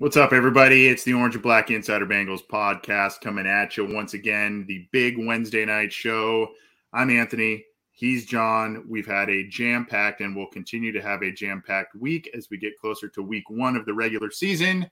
What's 0.00 0.16
up, 0.16 0.32
everybody? 0.32 0.88
It's 0.88 1.04
the 1.04 1.12
Orange 1.12 1.34
and 1.34 1.42
Black 1.42 1.70
Insider 1.70 2.06
Bengals 2.06 2.40
podcast 2.50 3.20
coming 3.20 3.46
at 3.46 3.76
you 3.76 3.84
once 3.84 4.14
again. 4.14 4.64
The 4.66 4.88
big 4.92 5.18
Wednesday 5.18 5.66
night 5.66 5.92
show. 5.92 6.48
I'm 6.94 7.10
Anthony. 7.10 7.66
He's 7.90 8.24
John. 8.24 8.86
We've 8.88 9.06
had 9.06 9.28
a 9.28 9.46
jam 9.48 9.84
packed 9.84 10.22
and 10.22 10.34
we'll 10.34 10.46
continue 10.46 10.90
to 10.92 11.02
have 11.02 11.20
a 11.20 11.30
jam 11.30 11.62
packed 11.66 11.96
week 11.96 12.30
as 12.34 12.48
we 12.50 12.56
get 12.56 12.78
closer 12.78 13.08
to 13.08 13.22
week 13.22 13.44
one 13.50 13.76
of 13.76 13.84
the 13.84 13.92
regular 13.92 14.30
season. 14.30 14.88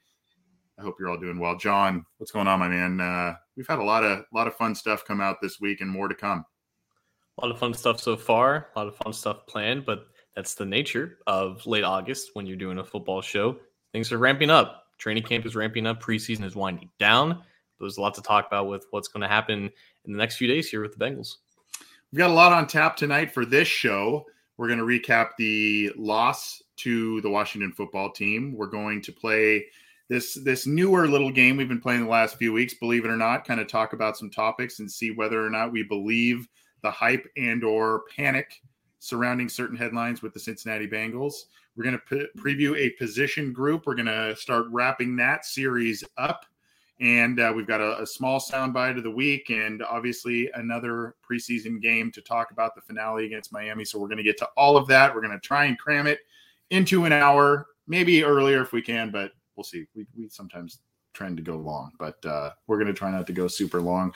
I 0.78 0.82
hope 0.82 0.96
you're 1.00 1.08
all 1.08 1.16
doing 1.16 1.38
well. 1.38 1.56
John, 1.56 2.04
what's 2.18 2.30
going 2.30 2.46
on, 2.46 2.58
my 2.58 2.68
man? 2.68 3.00
Uh, 3.00 3.34
we've 3.56 3.66
had 3.66 3.78
a 3.78 3.82
lot 3.82 4.04
of 4.04 4.18
a 4.18 4.24
lot 4.34 4.46
of 4.46 4.56
fun 4.56 4.74
stuff 4.74 5.06
come 5.06 5.22
out 5.22 5.38
this 5.40 5.58
week 5.58 5.80
and 5.80 5.90
more 5.90 6.08
to 6.08 6.14
come. 6.14 6.44
A 7.38 7.46
lot 7.46 7.50
of 7.50 7.58
fun 7.58 7.72
stuff 7.72 7.98
so 7.98 8.14
far, 8.14 8.68
a 8.76 8.78
lot 8.78 8.88
of 8.88 8.96
fun 8.96 9.14
stuff 9.14 9.46
planned, 9.46 9.86
but 9.86 10.04
that's 10.36 10.52
the 10.52 10.66
nature 10.66 11.16
of 11.26 11.66
late 11.66 11.82
August 11.82 12.32
when 12.34 12.44
you're 12.44 12.58
doing 12.58 12.76
a 12.76 12.84
football 12.84 13.22
show. 13.22 13.56
Things 13.94 14.12
are 14.12 14.18
ramping 14.18 14.50
up 14.50 14.84
Training 14.98 15.22
camp 15.22 15.46
is 15.46 15.56
ramping 15.56 15.86
up. 15.86 16.02
Preseason 16.02 16.44
is 16.44 16.56
winding 16.56 16.90
down. 16.98 17.42
There's 17.78 17.96
a 17.96 18.00
lot 18.00 18.14
to 18.14 18.22
talk 18.22 18.46
about 18.46 18.68
with 18.68 18.86
what's 18.90 19.08
going 19.08 19.22
to 19.22 19.28
happen 19.28 19.70
in 20.04 20.12
the 20.12 20.18
next 20.18 20.36
few 20.36 20.48
days 20.48 20.68
here 20.68 20.82
with 20.82 20.96
the 20.96 21.04
Bengals. 21.04 21.36
We've 22.12 22.18
got 22.18 22.30
a 22.30 22.34
lot 22.34 22.52
on 22.52 22.66
tap 22.66 22.96
tonight 22.96 23.32
for 23.32 23.44
this 23.44 23.68
show. 23.68 24.26
We're 24.56 24.66
going 24.66 24.80
to 24.80 24.84
recap 24.84 25.30
the 25.38 25.92
loss 25.96 26.62
to 26.78 27.20
the 27.20 27.30
Washington 27.30 27.72
football 27.72 28.10
team. 28.10 28.54
We're 28.56 28.66
going 28.66 29.02
to 29.02 29.12
play 29.12 29.66
this 30.08 30.34
this 30.34 30.66
newer 30.66 31.06
little 31.06 31.30
game 31.30 31.56
we've 31.56 31.68
been 31.68 31.80
playing 31.80 32.02
the 32.02 32.10
last 32.10 32.36
few 32.36 32.52
weeks, 32.52 32.74
believe 32.74 33.04
it 33.04 33.10
or 33.10 33.16
not, 33.16 33.46
kind 33.46 33.60
of 33.60 33.68
talk 33.68 33.92
about 33.92 34.16
some 34.16 34.30
topics 34.30 34.80
and 34.80 34.90
see 34.90 35.10
whether 35.10 35.44
or 35.44 35.50
not 35.50 35.70
we 35.70 35.82
believe 35.82 36.48
the 36.82 36.90
hype 36.90 37.26
and 37.36 37.62
or 37.62 38.04
panic 38.16 38.62
surrounding 38.98 39.48
certain 39.48 39.76
headlines 39.76 40.22
with 40.22 40.34
the 40.34 40.40
Cincinnati 40.40 40.86
Bengals. 40.86 41.44
We're 41.76 41.84
going 41.84 41.98
to 41.98 42.16
p- 42.16 42.40
preview 42.40 42.76
a 42.76 42.90
position 42.90 43.52
group. 43.52 43.86
We're 43.86 43.94
going 43.94 44.06
to 44.06 44.34
start 44.36 44.66
wrapping 44.70 45.16
that 45.16 45.44
series 45.44 46.02
up. 46.16 46.44
And 47.00 47.38
uh, 47.38 47.52
we've 47.54 47.66
got 47.66 47.80
a, 47.80 48.02
a 48.02 48.06
small 48.06 48.40
soundbite 48.40 48.96
of 48.96 49.04
the 49.04 49.10
week 49.10 49.50
and 49.50 49.84
obviously 49.84 50.50
another 50.54 51.14
preseason 51.28 51.80
game 51.80 52.10
to 52.10 52.20
talk 52.20 52.50
about 52.50 52.74
the 52.74 52.80
finale 52.80 53.24
against 53.24 53.52
Miami. 53.52 53.84
So 53.84 54.00
we're 54.00 54.08
going 54.08 54.18
to 54.18 54.24
get 54.24 54.36
to 54.38 54.48
all 54.56 54.76
of 54.76 54.88
that. 54.88 55.14
We're 55.14 55.20
going 55.20 55.32
to 55.32 55.38
try 55.38 55.66
and 55.66 55.78
cram 55.78 56.08
it 56.08 56.18
into 56.70 57.04
an 57.04 57.12
hour, 57.12 57.68
maybe 57.86 58.24
earlier 58.24 58.62
if 58.62 58.72
we 58.72 58.82
can, 58.82 59.12
but 59.12 59.30
we'll 59.54 59.64
see. 59.64 59.86
We, 59.94 60.06
we 60.16 60.28
sometimes 60.28 60.80
trend 61.14 61.36
to 61.36 61.42
go 61.42 61.56
long, 61.56 61.92
but 62.00 62.24
uh, 62.26 62.50
we're 62.66 62.78
going 62.78 62.88
to 62.88 62.94
try 62.94 63.12
not 63.12 63.28
to 63.28 63.32
go 63.32 63.46
super 63.46 63.80
long. 63.80 64.12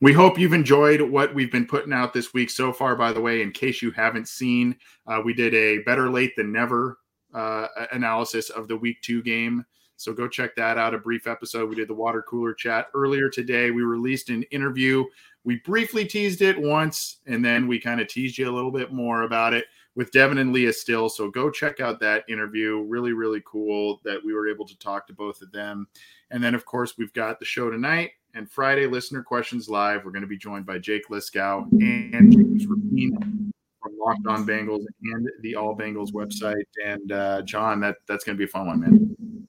We 0.00 0.12
hope 0.12 0.38
you've 0.38 0.52
enjoyed 0.52 1.00
what 1.00 1.34
we've 1.34 1.52
been 1.52 1.66
putting 1.66 1.92
out 1.92 2.12
this 2.12 2.34
week 2.34 2.50
so 2.50 2.72
far. 2.72 2.96
By 2.96 3.12
the 3.12 3.20
way, 3.20 3.42
in 3.42 3.52
case 3.52 3.80
you 3.80 3.90
haven't 3.92 4.28
seen, 4.28 4.76
uh, 5.06 5.22
we 5.24 5.32
did 5.32 5.54
a 5.54 5.78
better 5.84 6.10
late 6.10 6.34
than 6.36 6.52
never 6.52 6.98
uh, 7.32 7.68
analysis 7.92 8.50
of 8.50 8.68
the 8.68 8.76
week 8.76 9.00
two 9.02 9.22
game. 9.22 9.64
So 9.96 10.12
go 10.12 10.26
check 10.28 10.56
that 10.56 10.76
out. 10.76 10.94
A 10.94 10.98
brief 10.98 11.26
episode. 11.26 11.68
We 11.68 11.76
did 11.76 11.88
the 11.88 11.94
water 11.94 12.22
cooler 12.22 12.52
chat 12.52 12.88
earlier 12.94 13.30
today. 13.30 13.70
We 13.70 13.82
released 13.82 14.28
an 14.28 14.42
interview. 14.44 15.04
We 15.44 15.56
briefly 15.60 16.04
teased 16.04 16.42
it 16.42 16.60
once, 16.60 17.18
and 17.26 17.44
then 17.44 17.68
we 17.68 17.78
kind 17.78 18.00
of 18.00 18.08
teased 18.08 18.36
you 18.36 18.50
a 18.50 18.54
little 18.54 18.72
bit 18.72 18.92
more 18.92 19.22
about 19.22 19.54
it 19.54 19.66
with 19.94 20.10
Devin 20.10 20.38
and 20.38 20.52
Leah 20.52 20.72
still. 20.72 21.08
So 21.08 21.30
go 21.30 21.50
check 21.50 21.78
out 21.80 22.00
that 22.00 22.24
interview. 22.28 22.82
Really, 22.82 23.12
really 23.12 23.42
cool 23.46 24.00
that 24.04 24.18
we 24.24 24.34
were 24.34 24.48
able 24.48 24.66
to 24.66 24.78
talk 24.78 25.06
to 25.06 25.12
both 25.12 25.40
of 25.40 25.52
them. 25.52 25.86
And 26.30 26.42
then, 26.42 26.54
of 26.54 26.64
course, 26.64 26.98
we've 26.98 27.12
got 27.12 27.38
the 27.38 27.44
show 27.44 27.70
tonight 27.70 28.10
and 28.34 28.50
Friday 28.50 28.86
listener 28.86 29.22
questions 29.22 29.68
live. 29.68 30.04
We're 30.04 30.10
going 30.10 30.22
to 30.22 30.28
be 30.28 30.36
joined 30.36 30.66
by 30.66 30.78
Jake 30.78 31.08
Liska 31.08 31.66
and 31.72 32.32
James 32.32 32.66
Rapien 32.66 33.52
from 33.80 33.92
Locked 33.98 34.26
On 34.26 34.46
Bengals 34.46 34.84
and 35.02 35.28
the 35.40 35.54
All 35.54 35.76
Bengals 35.76 36.12
website. 36.12 36.64
And 36.84 37.12
uh, 37.12 37.42
John, 37.42 37.80
that 37.80 37.96
that's 38.06 38.24
going 38.24 38.36
to 38.36 38.38
be 38.38 38.44
a 38.44 38.48
fun 38.48 38.66
one, 38.66 38.80
man. 38.80 39.48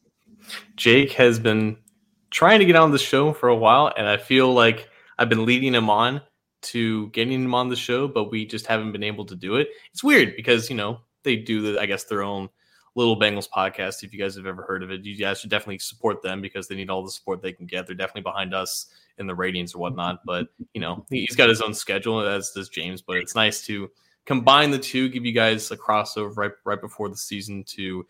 Jake 0.75 1.12
has 1.13 1.40
been 1.40 1.78
trying 2.29 2.59
to 2.59 2.66
get 2.66 2.75
on 2.75 2.91
the 2.91 3.00
show 3.00 3.34
for 3.34 3.50
a 3.50 3.56
while, 3.56 3.91
and 3.97 4.07
I 4.07 4.18
feel 4.18 4.53
like 4.53 4.88
I've 5.18 5.29
been 5.29 5.45
leading 5.45 5.74
him 5.74 5.90
on 5.90 6.22
to 6.62 7.09
getting 7.09 7.44
him 7.44 7.56
on 7.56 7.69
the 7.69 7.75
show, 7.75 8.07
but 8.07 8.31
we 8.31 8.45
just 8.45 8.68
haven't 8.68 8.91
been 8.91 9.03
able 9.03 9.25
to 9.25 9.35
do 9.35 9.56
it. 9.56 9.69
It's 9.91 10.03
weird 10.03 10.35
because 10.35 10.69
you 10.69 10.75
know 10.75 11.00
they 11.24 11.35
do 11.35 11.62
the 11.62 11.81
I 11.81 11.88
guess 11.88 12.03
their 12.03 12.22
own 12.22 12.50
little 12.95 13.19
Bengals 13.19 13.50
podcast. 13.50 14.03
If 14.03 14.13
you 14.13 14.19
guys 14.19 14.35
have 14.35 14.45
ever 14.45 14.63
heard 14.63 14.81
of 14.81 14.91
it, 14.91 15.06
you 15.06 15.16
guys 15.17 15.39
should 15.39 15.50
definitely 15.50 15.79
support 15.79 16.22
them 16.22 16.41
because 16.41 16.67
they 16.67 16.75
need 16.75 16.89
all 16.89 17.03
the 17.03 17.11
support 17.11 17.41
they 17.41 17.53
can 17.53 17.66
get. 17.66 17.85
They're 17.85 17.95
definitely 17.95 18.23
behind 18.23 18.53
us 18.53 18.88
in 19.17 19.28
the 19.28 19.35
ratings 19.35 19.75
or 19.75 19.79
whatnot. 19.79 20.25
But 20.25 20.47
you 20.73 20.81
know 20.81 21.06
he's 21.09 21.35
got 21.35 21.50
his 21.50 21.61
own 21.61 21.73
schedule 21.73 22.22
as 22.22 22.51
does 22.51 22.69
James. 22.69 23.01
But 23.01 23.17
it's 23.17 23.35
nice 23.35 23.66
to 23.67 23.91
combine 24.25 24.72
the 24.72 24.79
two, 24.79 25.09
give 25.09 25.25
you 25.25 25.33
guys 25.33 25.69
a 25.72 25.78
crossover 25.78 26.35
right 26.35 26.51
right 26.63 26.81
before 26.81 27.09
the 27.09 27.17
season 27.17 27.63
to 27.66 28.06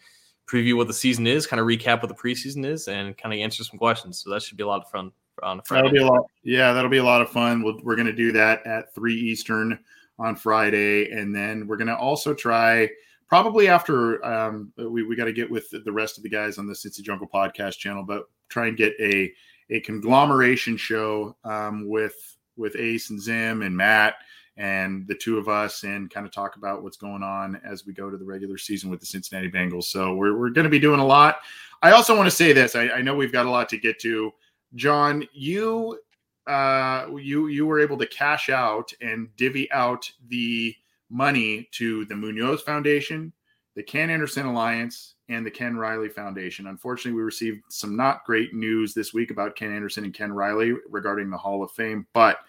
preview 0.48 0.78
what 0.78 0.88
the 0.88 0.94
season 0.94 1.26
is, 1.26 1.48
kind 1.48 1.60
of 1.60 1.66
recap 1.66 2.02
what 2.02 2.10
the 2.10 2.16
preseason 2.16 2.66
is, 2.66 2.88
and 2.88 3.18
kind 3.18 3.34
of 3.34 3.40
answer 3.40 3.64
some 3.64 3.80
questions. 3.80 4.20
So 4.20 4.30
that 4.30 4.44
should 4.44 4.58
be 4.58 4.64
a 4.64 4.68
lot 4.68 4.82
of 4.82 4.90
fun 4.92 5.12
on 5.42 5.62
Friday. 5.66 5.88
That'll 5.88 5.94
be 5.94 6.04
a 6.04 6.08
lot. 6.08 6.26
Yeah, 6.44 6.74
that'll 6.74 6.92
be 6.92 6.98
a 6.98 7.04
lot 7.04 7.22
of 7.22 7.30
fun. 7.30 7.64
we 7.64 7.74
we 7.84 7.94
are 7.94 7.96
going 7.96 8.08
to 8.08 8.14
do 8.14 8.32
that 8.34 8.66
at 8.68 8.94
three 8.94 9.16
Eastern 9.16 9.80
on 10.20 10.36
Friday, 10.36 11.12
and 11.12 11.36
then 11.36 11.68
we're 11.68 11.78
going 11.78 11.88
to 11.88 11.98
also 11.98 12.34
try 12.34 12.90
probably 13.28 13.68
after 13.68 14.24
um, 14.26 14.72
we 14.78 15.04
we 15.04 15.16
got 15.16 15.26
to 15.26 15.34
get 15.34 15.50
with 15.50 15.70
the 15.70 15.92
rest 15.92 16.18
of 16.18 16.24
the 16.24 16.30
guys 16.30 16.58
on 16.58 16.68
the 16.68 16.74
Cincy 16.74 17.02
Jungle 17.02 17.28
podcast 17.34 17.78
channel, 17.78 18.04
but 18.04 18.26
try 18.50 18.68
and 18.68 18.78
get 18.78 18.94
a 19.00 19.32
a 19.70 19.80
conglomeration 19.82 20.78
show 20.78 21.36
um, 21.44 21.88
with 21.88 22.16
with 22.58 22.76
Ace 22.76 23.10
and 23.10 23.22
Zim 23.22 23.62
and 23.62 23.76
Matt 23.76 24.16
and 24.58 25.06
the 25.08 25.16
two 25.16 25.38
of 25.38 25.50
us 25.50 25.84
and 25.84 26.10
kind 26.10 26.26
of 26.26 26.32
talk 26.32 26.56
about 26.56 26.82
what's 26.82 26.98
going 26.98 27.24
on 27.24 27.60
as 27.66 27.86
we 27.86 27.94
go 27.94 28.10
to 28.10 28.18
the 28.18 28.24
regular 28.24 28.58
season 28.58 28.90
with 28.90 29.00
the 29.00 29.06
Cincinnati 29.06 29.52
Bengals. 29.52 29.86
So 29.86 30.16
we're, 30.16 30.38
we're 30.38 30.50
going 30.50 30.64
to 30.64 30.70
be 30.70 30.80
doing 30.80 31.02
a 31.02 31.06
lot. 31.06 31.40
I 31.82 31.92
also 31.92 32.16
want 32.16 32.28
to 32.28 32.36
say 32.36 32.54
this. 32.54 32.76
I, 32.76 32.88
I 32.90 33.02
know 33.02 33.16
we've 33.16 33.34
got 33.34 33.46
a 33.46 33.50
lot 33.50 33.68
to 33.70 33.78
get 33.78 34.00
to. 34.02 34.32
John, 34.76 35.28
you 35.34 36.00
uh, 36.48 37.08
you 37.18 37.48
you 37.48 37.66
were 37.66 37.80
able 37.80 37.98
to 37.98 38.06
cash 38.06 38.50
out 38.50 38.92
and 39.02 39.36
divvy 39.36 39.72
out 39.72 40.10
the 40.28 40.76
money 41.10 41.68
to 41.74 42.06
the 42.06 42.16
Munoz 42.16 42.62
Foundation, 42.62 43.32
the 43.76 43.84
Ken 43.84 44.10
Anderson 44.10 44.46
Alliance, 44.46 45.16
and 45.30 45.46
the 45.46 45.52
Ken 45.52 45.76
Riley 45.76 46.10
Foundation. 46.10 46.68
Unfortunately, 46.68 47.18
we 47.18 47.24
received 47.24 47.62
some 47.70 47.96
not 47.96 48.26
great 48.26 48.54
news 48.54 48.94
this 48.94 49.14
week 49.14 49.32
about 49.32 49.56
Ken 49.56 49.74
Anderson 49.74 50.06
and 50.06 50.14
Ken 50.14 50.32
Riley 50.32 50.74
regarding 50.90 51.30
the 51.30 51.38
Hall 51.38 51.64
of 51.64 51.72
Fame, 51.72 52.06
but 52.14 52.40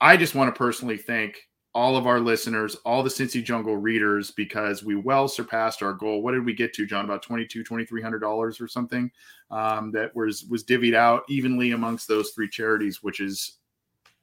I 0.00 0.16
just 0.16 0.34
want 0.34 0.54
to 0.54 0.58
personally 0.58 0.98
thank 0.98 1.48
all 1.76 1.96
of 1.96 2.06
our 2.06 2.20
listeners, 2.20 2.74
all 2.86 3.02
the 3.02 3.10
Cincy 3.10 3.44
Jungle 3.44 3.76
readers, 3.76 4.30
because 4.30 4.82
we 4.82 4.94
well 4.94 5.28
surpassed 5.28 5.82
our 5.82 5.92
goal. 5.92 6.22
What 6.22 6.32
did 6.32 6.44
we 6.44 6.54
get 6.54 6.72
to, 6.72 6.86
John? 6.86 7.04
About 7.04 7.22
$2,200, 7.22 7.66
$2,300 7.66 8.60
or 8.62 8.66
something 8.68 9.10
um, 9.50 9.92
that 9.92 10.16
was, 10.16 10.44
was 10.44 10.64
divvied 10.64 10.94
out 10.94 11.24
evenly 11.28 11.72
amongst 11.72 12.08
those 12.08 12.30
three 12.30 12.48
charities, 12.48 13.02
which 13.02 13.20
is 13.20 13.58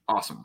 awesome. 0.08 0.44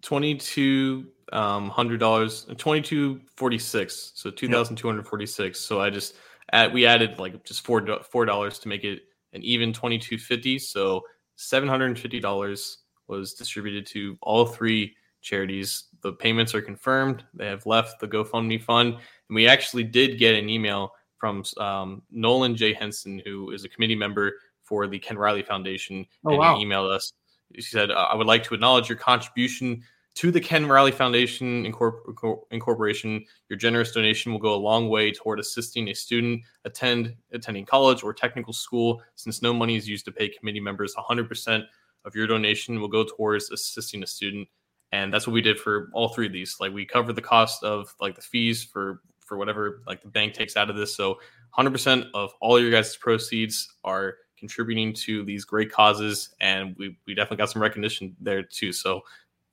Twenty-two 0.00 1.06
um, 1.32 1.68
hundred 1.70 2.00
dollars, 2.00 2.46
twenty-two 2.58 3.20
forty-six, 3.36 4.12
so 4.14 4.30
two 4.30 4.48
thousand 4.48 4.76
two 4.76 4.86
hundred 4.86 5.06
forty-six. 5.06 5.60
So 5.60 5.80
I 5.80 5.90
just 5.90 6.14
add, 6.52 6.72
we 6.72 6.86
added 6.86 7.18
like 7.18 7.44
just 7.44 7.64
four 7.64 7.84
four 8.02 8.24
dollars 8.24 8.58
to 8.60 8.68
make 8.68 8.84
it 8.84 9.02
an 9.32 9.42
even 9.42 9.72
twenty-two 9.72 10.18
fifty. 10.18 10.58
So 10.58 11.02
seven 11.36 11.68
hundred 11.68 11.86
and 11.86 11.98
fifty 11.98 12.20
dollars 12.20 12.78
was 13.08 13.34
distributed 13.34 13.86
to 13.86 14.16
all 14.22 14.46
three 14.46 14.94
charities. 15.22 15.84
The 16.02 16.12
payments 16.12 16.54
are 16.54 16.62
confirmed. 16.62 17.24
They 17.34 17.46
have 17.46 17.66
left 17.66 18.00
the 18.00 18.08
GoFundMe 18.08 18.60
fund, 18.62 18.94
and 18.94 19.34
we 19.34 19.46
actually 19.46 19.84
did 19.84 20.18
get 20.18 20.34
an 20.34 20.48
email 20.48 20.92
from 21.18 21.44
um, 21.58 22.02
Nolan 22.10 22.56
J 22.56 22.72
Henson, 22.72 23.22
who 23.24 23.50
is 23.52 23.64
a 23.64 23.68
committee 23.68 23.94
member 23.94 24.34
for 24.62 24.86
the 24.86 24.98
Ken 24.98 25.16
Riley 25.16 25.42
Foundation, 25.42 26.06
Oh, 26.24 26.30
and 26.30 26.38
wow. 26.38 26.56
he 26.56 26.64
emailed 26.64 26.90
us. 26.90 27.12
She 27.54 27.62
said, 27.62 27.90
"I 27.90 28.14
would 28.14 28.26
like 28.26 28.42
to 28.44 28.54
acknowledge 28.54 28.88
your 28.88 28.98
contribution." 28.98 29.82
To 30.16 30.30
the 30.30 30.40
Ken 30.40 30.66
Riley 30.66 30.92
Foundation 30.92 31.64
Incorpor- 31.64 32.42
Incorporation, 32.50 33.24
your 33.48 33.56
generous 33.56 33.92
donation 33.92 34.30
will 34.30 34.38
go 34.38 34.54
a 34.54 34.56
long 34.56 34.90
way 34.90 35.10
toward 35.10 35.40
assisting 35.40 35.88
a 35.88 35.94
student 35.94 36.42
attend 36.64 37.14
attending 37.32 37.64
college 37.64 38.02
or 38.02 38.12
technical 38.12 38.52
school. 38.52 39.02
Since 39.14 39.40
no 39.40 39.54
money 39.54 39.76
is 39.76 39.88
used 39.88 40.04
to 40.04 40.12
pay 40.12 40.28
committee 40.28 40.60
members, 40.60 40.94
100% 40.94 41.64
of 42.04 42.14
your 42.14 42.26
donation 42.26 42.80
will 42.80 42.88
go 42.88 43.04
towards 43.04 43.50
assisting 43.50 44.02
a 44.02 44.06
student. 44.06 44.48
And 44.92 45.12
that's 45.12 45.26
what 45.26 45.32
we 45.32 45.40
did 45.40 45.58
for 45.58 45.88
all 45.94 46.10
three 46.10 46.26
of 46.26 46.32
these. 46.32 46.56
Like 46.60 46.74
we 46.74 46.84
covered 46.84 47.16
the 47.16 47.22
cost 47.22 47.64
of 47.64 47.94
like 48.00 48.14
the 48.14 48.22
fees 48.22 48.62
for 48.62 49.00
for 49.20 49.38
whatever 49.38 49.82
like 49.86 50.02
the 50.02 50.08
bank 50.08 50.34
takes 50.34 50.58
out 50.58 50.68
of 50.68 50.76
this. 50.76 50.94
So 50.94 51.18
100% 51.56 52.10
of 52.12 52.32
all 52.40 52.60
your 52.60 52.70
guys 52.70 52.94
proceeds 52.96 53.72
are 53.82 54.16
contributing 54.36 54.92
to 54.92 55.24
these 55.24 55.44
great 55.44 55.72
causes. 55.72 56.34
And 56.40 56.74
we, 56.76 56.98
we 57.06 57.14
definitely 57.14 57.38
got 57.38 57.50
some 57.50 57.62
recognition 57.62 58.16
there 58.20 58.42
too. 58.42 58.72
So 58.72 59.02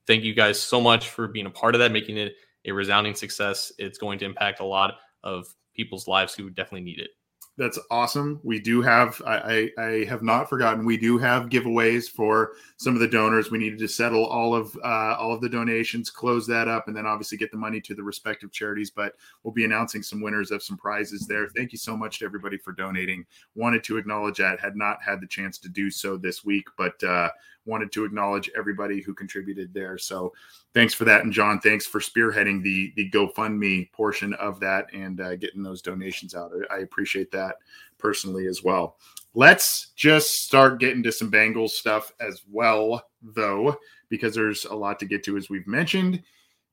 thank 0.10 0.24
you 0.24 0.34
guys 0.34 0.60
so 0.60 0.82
much 0.82 1.10
for 1.10 1.28
being 1.28 1.46
a 1.46 1.52
part 1.52 1.76
of 1.76 1.80
that 1.80 1.92
making 1.92 2.18
it 2.18 2.34
a 2.66 2.72
resounding 2.72 3.14
success 3.14 3.72
it's 3.78 3.98
going 3.98 4.18
to 4.20 4.26
impact 4.26 4.60
a 4.60 4.66
lot 4.66 4.96
of 5.24 5.46
people's 5.76 6.08
lives 6.08 6.34
who 6.34 6.50
definitely 6.50 6.82
need 6.82 7.00
it 7.00 7.12
That's 7.60 7.78
awesome. 7.92 8.40
We 8.42 8.62
do 8.62 8.82
have, 8.82 9.22
I, 9.28 9.70
I, 9.78 9.84
I 9.84 10.06
have 10.06 10.24
not 10.24 10.50
forgotten, 10.50 10.86
we 10.86 10.96
do 10.96 11.18
have 11.18 11.50
giveaways 11.50 12.10
for 12.10 12.54
some 12.78 12.94
of 12.94 13.02
the 13.02 13.08
donors. 13.08 13.52
We 13.52 13.58
needed 13.58 13.80
to 13.80 13.88
settle 13.88 14.26
all 14.26 14.56
of 14.56 14.74
uh, 14.78 15.18
all 15.20 15.34
of 15.34 15.42
the 15.42 15.50
donations, 15.50 16.10
close 16.10 16.48
that 16.48 16.70
up, 16.70 16.88
and 16.88 16.96
then 16.96 17.06
obviously 17.06 17.38
get 17.38 17.52
the 17.52 17.58
money 17.58 17.82
to 17.82 17.94
the 17.94 18.02
respective 18.02 18.54
charities. 18.54 18.92
But 18.92 19.16
we'll 19.44 19.54
be 19.54 19.66
announcing 19.66 20.04
some 20.04 20.22
winners 20.22 20.52
of 20.52 20.64
some 20.64 20.78
prizes 20.78 21.28
there. 21.28 21.50
Thank 21.50 21.74
you 21.74 21.78
so 21.78 21.98
much 21.98 22.20
to 22.20 22.26
everybody 22.26 22.58
for 22.58 22.72
donating. 22.72 23.26
Wanted 23.56 23.84
to 23.84 23.98
acknowledge 23.98 24.38
that. 24.38 24.62
Had 24.62 24.78
not 24.78 25.04
had 25.04 25.20
the 25.20 25.28
chance 25.28 25.58
to 25.60 25.68
do 25.68 25.92
so 25.92 26.16
this 26.16 26.46
week, 26.46 26.66
but 26.78 27.04
uh, 27.04 27.30
wanted 27.70 27.92
to 27.94 28.04
acknowledge 28.04 28.50
everybody 28.58 29.02
who 29.02 29.14
contributed 29.14 29.74
there. 29.74 29.98
So 29.98 30.34
thanks 30.74 30.94
for 30.94 31.06
that, 31.06 31.24
and 31.24 31.32
John, 31.32 31.60
thanks 31.60 31.86
for 31.86 32.00
spearheading 32.00 32.62
the 32.64 32.92
the 32.96 33.10
GoFundMe 33.12 33.92
portion 33.92 34.34
of 34.34 34.60
that 34.60 34.88
and 34.94 35.22
uh, 35.22 35.36
getting 35.36 35.64
those 35.64 35.82
donations 35.82 36.36
out. 36.36 36.52
I, 36.70 36.80
appreciate 36.80 37.32
that 37.32 37.56
personally 37.98 38.48
as 38.48 38.64
well. 38.64 38.98
Let's 39.36 39.92
just 39.96 40.44
start 40.44 40.80
getting 40.80 41.04
to 41.04 41.12
some 41.12 41.32
Bengals 41.32 41.72
stuff 41.72 42.12
as 42.20 42.42
well, 42.50 43.04
though, 43.22 43.78
because 44.10 44.34
there's 44.34 44.66
a 44.66 44.74
lot 44.74 45.00
to 45.00 45.06
get 45.06 45.24
to, 45.26 45.38
as 45.38 45.50
we've 45.50 45.68
mentioned. 45.68 46.24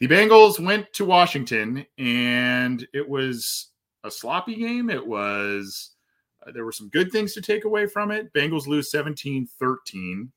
The 0.01 0.09
Bengals 0.09 0.59
went 0.59 0.93
to 0.95 1.05
Washington, 1.05 1.87
and 1.99 2.87
it 2.93 3.07
was 3.07 3.69
a 4.05 4.11
sloppy 4.11 4.57
game. 4.57 4.91
It 4.91 5.07
was, 5.07 5.93
uh, 6.47 6.53
there 6.53 6.65
were 6.65 6.73
some 6.73 6.89
good 6.89 7.11
things 7.13 7.35
to 7.35 7.41
take 7.41 7.65
away 7.65 7.87
from 7.87 8.11
it. 8.11 8.33
Bengals 8.33 8.67
lose 8.67 8.91
17 8.91 9.47
13. 9.59 10.33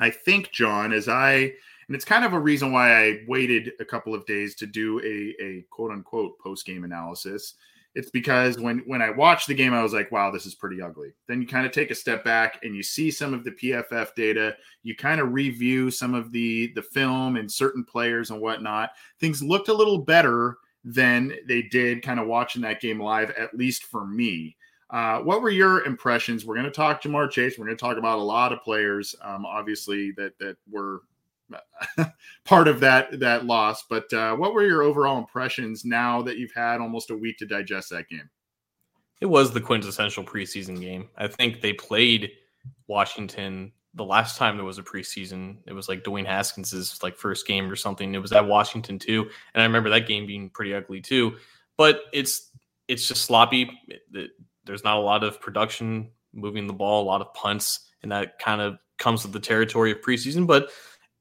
I 0.00 0.10
think, 0.10 0.50
John, 0.52 0.92
as 0.92 1.08
I, 1.08 1.52
and 1.86 1.94
it's 1.94 2.04
kind 2.04 2.24
of 2.24 2.32
a 2.32 2.40
reason 2.40 2.72
why 2.72 3.04
I 3.04 3.20
waited 3.28 3.72
a 3.80 3.84
couple 3.84 4.14
of 4.14 4.26
days 4.26 4.54
to 4.56 4.66
do 4.66 5.00
a, 5.00 5.42
a 5.42 5.66
quote 5.70 5.90
unquote 5.90 6.38
post 6.38 6.66
game 6.66 6.84
analysis 6.84 7.54
it's 7.94 8.10
because 8.10 8.58
when 8.58 8.78
when 8.86 9.00
I 9.00 9.10
watched 9.10 9.46
the 9.46 9.54
game, 9.54 9.72
I 9.72 9.82
was 9.82 9.92
like, 9.92 10.10
wow, 10.10 10.30
this 10.30 10.46
is 10.46 10.54
pretty 10.54 10.82
ugly. 10.82 11.12
Then 11.28 11.40
you 11.40 11.46
kind 11.46 11.64
of 11.64 11.72
take 11.72 11.90
a 11.90 11.94
step 11.94 12.24
back 12.24 12.60
and 12.64 12.74
you 12.74 12.82
see 12.82 13.10
some 13.10 13.32
of 13.32 13.44
the 13.44 13.52
PFF 13.52 14.14
data. 14.16 14.56
You 14.82 14.96
kind 14.96 15.20
of 15.20 15.32
review 15.32 15.90
some 15.90 16.14
of 16.14 16.32
the 16.32 16.72
the 16.74 16.82
film 16.82 17.36
and 17.36 17.50
certain 17.50 17.84
players 17.84 18.30
and 18.30 18.40
whatnot. 18.40 18.90
Things 19.20 19.42
looked 19.42 19.68
a 19.68 19.74
little 19.74 19.98
better 19.98 20.58
than 20.84 21.32
they 21.46 21.62
did 21.62 22.02
kind 22.02 22.18
of 22.18 22.26
watching 22.26 22.62
that 22.62 22.80
game 22.80 23.00
live, 23.00 23.30
at 23.30 23.54
least 23.54 23.84
for 23.84 24.04
me. 24.04 24.56
Uh, 24.90 25.20
what 25.20 25.42
were 25.42 25.50
your 25.50 25.84
impressions? 25.84 26.44
We're 26.44 26.54
going 26.54 26.66
to 26.66 26.70
talk 26.70 27.02
Ja'Marr 27.02 27.30
Chase. 27.30 27.58
We're 27.58 27.66
going 27.66 27.76
to 27.76 27.80
talk 27.80 27.96
about 27.96 28.18
a 28.18 28.22
lot 28.22 28.52
of 28.52 28.60
players, 28.62 29.14
um, 29.22 29.44
obviously 29.46 30.12
that 30.12 30.38
that 30.38 30.56
were 30.70 31.02
part 32.44 32.68
of 32.68 32.80
that 32.80 33.18
that 33.20 33.46
loss. 33.46 33.84
But 33.88 34.12
uh, 34.12 34.36
what 34.36 34.54
were 34.54 34.66
your 34.66 34.82
overall 34.82 35.18
impressions 35.18 35.84
now 35.84 36.22
that 36.22 36.36
you've 36.36 36.54
had 36.54 36.80
almost 36.80 37.10
a 37.10 37.16
week 37.16 37.38
to 37.38 37.46
digest 37.46 37.90
that 37.90 38.08
game? 38.08 38.28
It 39.20 39.26
was 39.26 39.52
the 39.52 39.60
quintessential 39.60 40.24
preseason 40.24 40.80
game. 40.80 41.08
I 41.16 41.28
think 41.28 41.60
they 41.60 41.72
played 41.72 42.32
Washington 42.86 43.72
the 43.94 44.04
last 44.04 44.36
time 44.36 44.56
there 44.56 44.66
was 44.66 44.78
a 44.78 44.82
preseason. 44.82 45.58
It 45.66 45.72
was 45.72 45.88
like 45.88 46.02
Dwayne 46.02 46.26
Haskins's 46.26 47.00
like 47.02 47.16
first 47.16 47.46
game 47.46 47.70
or 47.70 47.76
something. 47.76 48.14
It 48.14 48.18
was 48.18 48.32
at 48.32 48.46
Washington 48.46 48.98
too, 48.98 49.30
and 49.54 49.62
I 49.62 49.66
remember 49.66 49.90
that 49.90 50.06
game 50.06 50.26
being 50.26 50.50
pretty 50.50 50.74
ugly 50.74 51.00
too. 51.00 51.36
But 51.76 52.02
it's 52.12 52.50
it's 52.88 53.08
just 53.08 53.22
sloppy. 53.22 53.70
It, 53.88 54.02
it, 54.12 54.30
there's 54.64 54.84
not 54.84 54.96
a 54.96 55.00
lot 55.00 55.24
of 55.24 55.40
production 55.40 56.10
moving 56.32 56.66
the 56.66 56.72
ball, 56.72 57.02
a 57.02 57.06
lot 57.06 57.20
of 57.20 57.32
punts, 57.34 57.88
and 58.02 58.12
that 58.12 58.38
kind 58.38 58.60
of 58.60 58.78
comes 58.98 59.22
with 59.22 59.32
the 59.32 59.40
territory 59.40 59.92
of 59.92 60.00
preseason. 60.00 60.46
But 60.46 60.70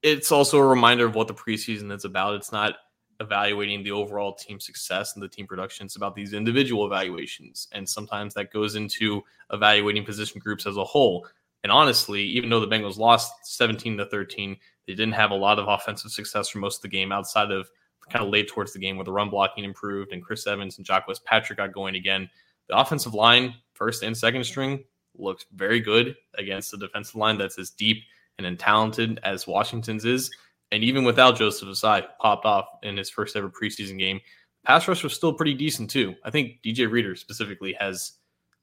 it's 0.01 0.31
also 0.31 0.57
a 0.59 0.67
reminder 0.67 1.05
of 1.05 1.15
what 1.15 1.27
the 1.27 1.33
preseason 1.33 1.91
is 1.93 2.05
about. 2.05 2.35
It's 2.35 2.51
not 2.51 2.75
evaluating 3.19 3.83
the 3.83 3.91
overall 3.91 4.33
team 4.33 4.59
success 4.59 5.13
and 5.13 5.23
the 5.23 5.29
team 5.29 5.47
production. 5.47 5.85
It's 5.85 5.95
about 5.95 6.15
these 6.15 6.33
individual 6.33 6.85
evaluations. 6.85 7.67
And 7.71 7.87
sometimes 7.87 8.33
that 8.33 8.51
goes 8.51 8.75
into 8.75 9.23
evaluating 9.51 10.03
position 10.03 10.39
groups 10.39 10.65
as 10.65 10.77
a 10.77 10.83
whole. 10.83 11.27
And 11.63 11.71
honestly, 11.71 12.21
even 12.23 12.49
though 12.49 12.59
the 12.59 12.67
Bengals 12.67 12.97
lost 12.97 13.31
17 13.43 13.97
to 13.97 14.05
13, 14.07 14.57
they 14.87 14.93
didn't 14.93 15.13
have 15.13 15.31
a 15.31 15.35
lot 15.35 15.59
of 15.59 15.67
offensive 15.69 16.11
success 16.11 16.49
for 16.49 16.59
most 16.59 16.77
of 16.77 16.81
the 16.81 16.89
game 16.89 17.11
outside 17.11 17.51
of 17.51 17.69
kind 18.09 18.25
of 18.25 18.31
late 18.31 18.49
towards 18.49 18.73
the 18.73 18.79
game 18.79 18.97
where 18.97 19.05
the 19.05 19.11
run 19.11 19.29
blocking 19.29 19.63
improved 19.63 20.11
and 20.11 20.23
Chris 20.23 20.45
Evans 20.45 20.77
and 20.77 20.85
Jacques 20.85 21.07
Patrick 21.25 21.57
got 21.57 21.71
going 21.71 21.95
again. 21.95 22.29
The 22.73 22.79
offensive 22.79 23.13
line, 23.13 23.53
first 23.75 24.01
and 24.01 24.17
second 24.17 24.43
string, 24.45 24.83
looked 25.15 25.45
very 25.53 25.79
good 25.79 26.15
against 26.39 26.71
the 26.71 26.77
defensive 26.79 27.13
line 27.13 27.37
that's 27.37 27.59
as 27.59 27.69
deep 27.69 28.01
and 28.39 28.47
as 28.47 28.57
talented 28.57 29.19
as 29.21 29.45
Washington's 29.45 30.05
is. 30.05 30.31
And 30.71 30.83
even 30.83 31.03
without 31.03 31.37
Joseph 31.37 31.69
Ossai, 31.69 32.03
popped 32.19 32.47
off 32.47 32.65
in 32.81 32.97
his 32.97 33.11
first 33.11 33.35
ever 33.35 33.47
preseason 33.47 33.99
game, 33.99 34.21
pass 34.65 34.87
rush 34.87 35.03
was 35.03 35.13
still 35.13 35.33
pretty 35.33 35.53
decent 35.53 35.91
too. 35.91 36.15
I 36.25 36.31
think 36.31 36.63
DJ 36.65 36.89
Reader 36.89 37.15
specifically 37.15 37.73
has 37.79 38.13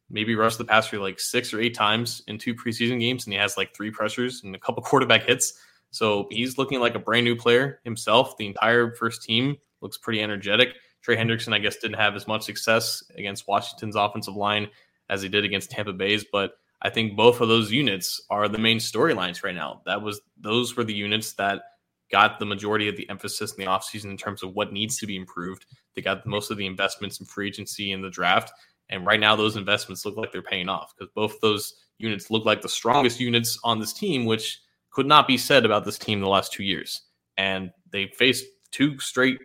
maybe 0.08 0.34
rushed 0.34 0.58
the 0.58 0.64
passer 0.64 0.98
like 0.98 1.20
six 1.20 1.54
or 1.54 1.60
eight 1.60 1.76
times 1.76 2.20
in 2.26 2.36
two 2.36 2.56
preseason 2.56 2.98
games, 2.98 3.26
and 3.26 3.32
he 3.32 3.38
has 3.38 3.56
like 3.56 3.76
three 3.76 3.92
pressures 3.92 4.42
and 4.42 4.56
a 4.56 4.58
couple 4.58 4.82
quarterback 4.88 5.22
hits. 5.22 5.54
So 5.92 6.26
he's 6.32 6.58
looking 6.58 6.80
like 6.80 6.96
a 6.96 6.98
brand 6.98 7.26
new 7.26 7.36
player 7.36 7.78
himself. 7.84 8.36
The 8.38 8.48
entire 8.48 8.92
first 8.96 9.22
team 9.22 9.56
looks 9.80 9.98
pretty 9.98 10.20
energetic. 10.20 10.70
Trey 11.02 11.16
Hendrickson, 11.16 11.54
I 11.54 11.58
guess, 11.58 11.76
didn't 11.76 11.96
have 11.96 12.14
as 12.14 12.28
much 12.28 12.42
success 12.42 13.02
against 13.16 13.48
Washington's 13.48 13.96
offensive 13.96 14.36
line 14.36 14.68
as 15.08 15.22
he 15.22 15.28
did 15.28 15.44
against 15.44 15.70
Tampa 15.70 15.92
Bay's, 15.92 16.24
but 16.30 16.54
I 16.82 16.90
think 16.90 17.16
both 17.16 17.40
of 17.40 17.48
those 17.48 17.70
units 17.70 18.22
are 18.30 18.48
the 18.48 18.58
main 18.58 18.78
storylines 18.78 19.44
right 19.44 19.54
now. 19.54 19.82
That 19.84 20.00
was 20.00 20.20
those 20.38 20.76
were 20.76 20.84
the 20.84 20.94
units 20.94 21.32
that 21.34 21.62
got 22.10 22.38
the 22.38 22.46
majority 22.46 22.88
of 22.88 22.96
the 22.96 23.08
emphasis 23.08 23.52
in 23.52 23.64
the 23.64 23.70
offseason 23.70 24.06
in 24.06 24.16
terms 24.16 24.42
of 24.42 24.54
what 24.54 24.72
needs 24.72 24.98
to 24.98 25.06
be 25.06 25.16
improved. 25.16 25.66
They 25.94 26.02
got 26.02 26.26
most 26.26 26.50
of 26.50 26.56
the 26.56 26.66
investments 26.66 27.20
in 27.20 27.26
free 27.26 27.48
agency 27.48 27.92
and 27.92 28.02
the 28.02 28.10
draft. 28.10 28.52
And 28.88 29.06
right 29.06 29.20
now, 29.20 29.36
those 29.36 29.56
investments 29.56 30.04
look 30.04 30.16
like 30.16 30.32
they're 30.32 30.42
paying 30.42 30.68
off 30.68 30.94
because 30.96 31.12
both 31.14 31.40
those 31.40 31.74
units 31.98 32.30
look 32.30 32.44
like 32.44 32.62
the 32.62 32.68
strongest 32.68 33.20
units 33.20 33.58
on 33.62 33.78
this 33.78 33.92
team, 33.92 34.24
which 34.24 34.60
could 34.90 35.06
not 35.06 35.28
be 35.28 35.38
said 35.38 35.64
about 35.64 35.84
this 35.84 35.98
team 35.98 36.20
the 36.20 36.28
last 36.28 36.52
two 36.52 36.64
years. 36.64 37.02
And 37.36 37.70
they 37.92 38.08
faced 38.08 38.44
two 38.72 38.98
straight 38.98 39.38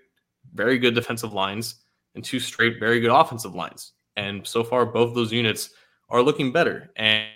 very 0.55 0.79
good 0.79 0.95
defensive 0.95 1.33
lines 1.33 1.75
and 2.15 2.23
two 2.23 2.39
straight 2.39 2.79
very 2.79 2.99
good 2.99 3.11
offensive 3.11 3.53
lines. 3.53 3.91
And 4.15 4.45
so 4.47 4.63
far, 4.63 4.85
both 4.85 5.13
those 5.13 5.31
units 5.31 5.71
are 6.09 6.21
looking 6.21 6.51
better. 6.51 6.91
And 6.95 7.27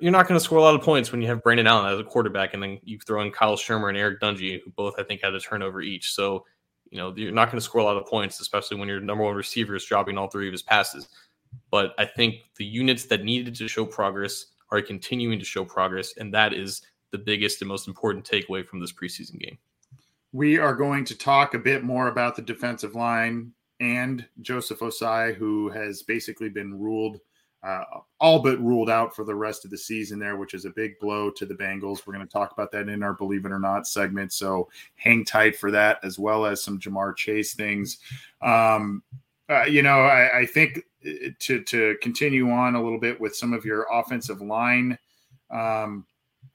you're 0.00 0.12
not 0.12 0.28
going 0.28 0.38
to 0.38 0.44
score 0.44 0.58
a 0.58 0.62
lot 0.62 0.74
of 0.74 0.82
points 0.82 1.10
when 1.10 1.20
you 1.20 1.28
have 1.28 1.42
Brandon 1.42 1.66
Allen 1.66 1.92
as 1.92 1.98
a 1.98 2.04
quarterback, 2.04 2.54
and 2.54 2.62
then 2.62 2.78
you 2.84 2.98
throw 2.98 3.22
in 3.22 3.30
Kyle 3.30 3.56
Shurmur 3.56 3.88
and 3.88 3.98
Eric 3.98 4.20
Dungey, 4.20 4.60
who 4.64 4.70
both 4.70 4.94
I 4.98 5.02
think 5.02 5.22
had 5.22 5.34
a 5.34 5.40
turnover 5.40 5.80
each. 5.80 6.12
So, 6.12 6.44
you 6.90 6.98
know, 6.98 7.12
you're 7.16 7.32
not 7.32 7.46
going 7.46 7.58
to 7.58 7.64
score 7.64 7.80
a 7.80 7.84
lot 7.84 7.96
of 7.96 8.06
points, 8.06 8.40
especially 8.40 8.76
when 8.76 8.88
your 8.88 9.00
number 9.00 9.24
one 9.24 9.34
receiver 9.34 9.74
is 9.74 9.84
dropping 9.84 10.18
all 10.18 10.28
three 10.28 10.46
of 10.46 10.52
his 10.52 10.62
passes. 10.62 11.08
But 11.70 11.94
I 11.98 12.04
think 12.04 12.36
the 12.56 12.64
units 12.64 13.04
that 13.06 13.24
needed 13.24 13.54
to 13.56 13.68
show 13.68 13.84
progress 13.84 14.46
are 14.70 14.80
continuing 14.80 15.38
to 15.38 15.44
show 15.44 15.64
progress, 15.64 16.16
and 16.16 16.32
that 16.32 16.52
is 16.52 16.82
the 17.10 17.18
biggest 17.18 17.60
and 17.60 17.68
most 17.68 17.88
important 17.88 18.28
takeaway 18.28 18.64
from 18.66 18.80
this 18.80 18.92
preseason 18.92 19.38
game. 19.38 19.58
We 20.32 20.58
are 20.58 20.74
going 20.74 21.04
to 21.06 21.16
talk 21.16 21.54
a 21.54 21.58
bit 21.58 21.84
more 21.84 22.08
about 22.08 22.36
the 22.36 22.42
defensive 22.42 22.94
line 22.94 23.52
and 23.80 24.26
Joseph 24.40 24.80
Ossai, 24.80 25.34
who 25.34 25.68
has 25.70 26.02
basically 26.02 26.48
been 26.48 26.78
ruled 26.78 27.20
uh, 27.62 27.84
all 28.18 28.40
but 28.40 28.58
ruled 28.60 28.90
out 28.90 29.14
for 29.14 29.24
the 29.24 29.34
rest 29.34 29.64
of 29.64 29.70
the 29.70 29.78
season 29.78 30.18
there, 30.18 30.36
which 30.36 30.54
is 30.54 30.64
a 30.64 30.70
big 30.70 30.98
blow 30.98 31.30
to 31.30 31.46
the 31.46 31.54
Bengals. 31.54 32.06
We're 32.06 32.14
going 32.14 32.26
to 32.26 32.32
talk 32.32 32.50
about 32.52 32.72
that 32.72 32.88
in 32.88 33.02
our 33.02 33.14
Believe 33.14 33.44
It 33.44 33.52
or 33.52 33.60
Not 33.60 33.86
segment. 33.86 34.32
So 34.32 34.68
hang 34.96 35.24
tight 35.24 35.56
for 35.56 35.70
that, 35.70 35.98
as 36.02 36.18
well 36.18 36.44
as 36.44 36.62
some 36.62 36.80
Ja'Marr 36.80 37.16
Chase 37.16 37.54
things. 37.54 37.98
Um, 38.40 39.04
uh, 39.48 39.64
you 39.64 39.82
know, 39.82 40.00
I, 40.00 40.40
I, 40.40 40.46
think 40.46 40.80
uh, 41.06 41.28
to 41.40 41.62
to 41.62 41.96
continue 42.02 42.50
on 42.50 42.74
a 42.74 42.82
little 42.82 42.98
bit 42.98 43.20
with 43.20 43.36
some 43.36 43.52
of 43.52 43.64
your 43.64 43.86
offensive 43.92 44.40
line, 44.40 44.98
um, 45.50 46.06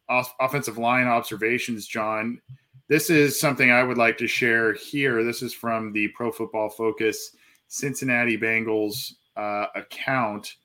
off, 0.10 0.34
offensive 0.40 0.78
line 0.78 1.08
observations, 1.08 1.88
John. 1.88 2.42
This 2.90 3.10
is 3.10 3.40
something 3.40 3.72
I 3.72 3.84
would 3.84 3.98
like 3.98 4.18
to 4.20 4.28
share 4.28 4.74
here. 4.74 5.24
This 5.24 5.42
is 5.42 5.54
from 5.54 5.92
the 5.92 6.08
Pro 6.10 6.32
Football 6.32 6.70
Focus 6.70 7.36
Cincinnati 7.68 8.38
Bengals 8.38 9.14
uh, 9.36 9.68
account 9.76 10.56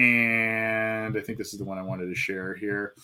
and 0.00 1.16
I 1.16 1.20
think 1.20 1.36
this 1.36 1.52
is 1.52 1.58
the 1.58 1.64
one 1.64 1.76
I 1.76 1.82
wanted 1.82 2.06
to 2.06 2.14
share 2.14 2.54
here. 2.54 2.94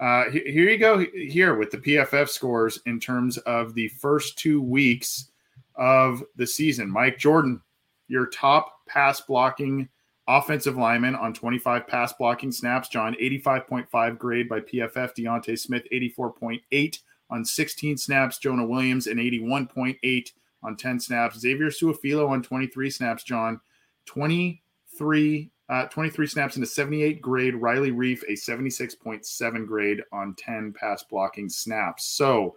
Uh, 0.00 0.24
here 0.30 0.70
you 0.70 0.78
go 0.78 0.98
here 0.98 1.54
with 1.54 1.70
the 1.70 1.76
PFF 1.76 2.30
scores 2.30 2.80
in 2.86 2.98
terms 2.98 3.36
of 3.38 3.74
the 3.74 3.88
first 3.88 4.38
two 4.38 4.62
weeks 4.62 5.30
of 5.74 6.22
the 6.36 6.46
season. 6.46 6.90
Mike 6.90 7.18
Jordan, 7.18 7.60
your 8.08 8.26
top 8.26 8.86
pass 8.86 9.20
blocking 9.20 9.86
offensive 10.28 10.78
lineman 10.78 11.14
on 11.14 11.34
25 11.34 11.86
pass 11.86 12.14
blocking 12.14 12.50
snaps. 12.50 12.88
John, 12.88 13.14
85.5 13.20 14.18
grade 14.18 14.48
by 14.48 14.60
PFF. 14.60 15.14
D'Ante 15.14 15.56
Smith, 15.56 15.82
84.8 15.92 16.98
on 17.30 17.44
16 17.44 17.96
snaps. 17.96 18.38
Jonah 18.38 18.66
Williams, 18.66 19.06
an 19.06 19.18
81.8 19.18 20.32
on 20.62 20.76
10 20.76 21.00
snaps. 21.00 21.38
Xavier 21.38 21.68
Su'a-Filo 21.68 22.28
on 22.28 22.42
23 22.42 22.90
snaps. 22.90 23.24
John, 23.24 23.60
23 24.06 25.50
uh, 25.68 25.86
23 25.86 26.26
snaps 26.26 26.56
in 26.56 26.62
a 26.62 26.66
78 26.66 27.20
grade. 27.20 27.54
Riley 27.56 27.90
Reiff, 27.90 28.22
a 28.28 28.32
76.7 28.32 29.66
grade 29.66 30.02
on 30.12 30.34
10 30.34 30.72
pass 30.72 31.02
blocking 31.02 31.48
snaps. 31.48 32.04
So 32.04 32.56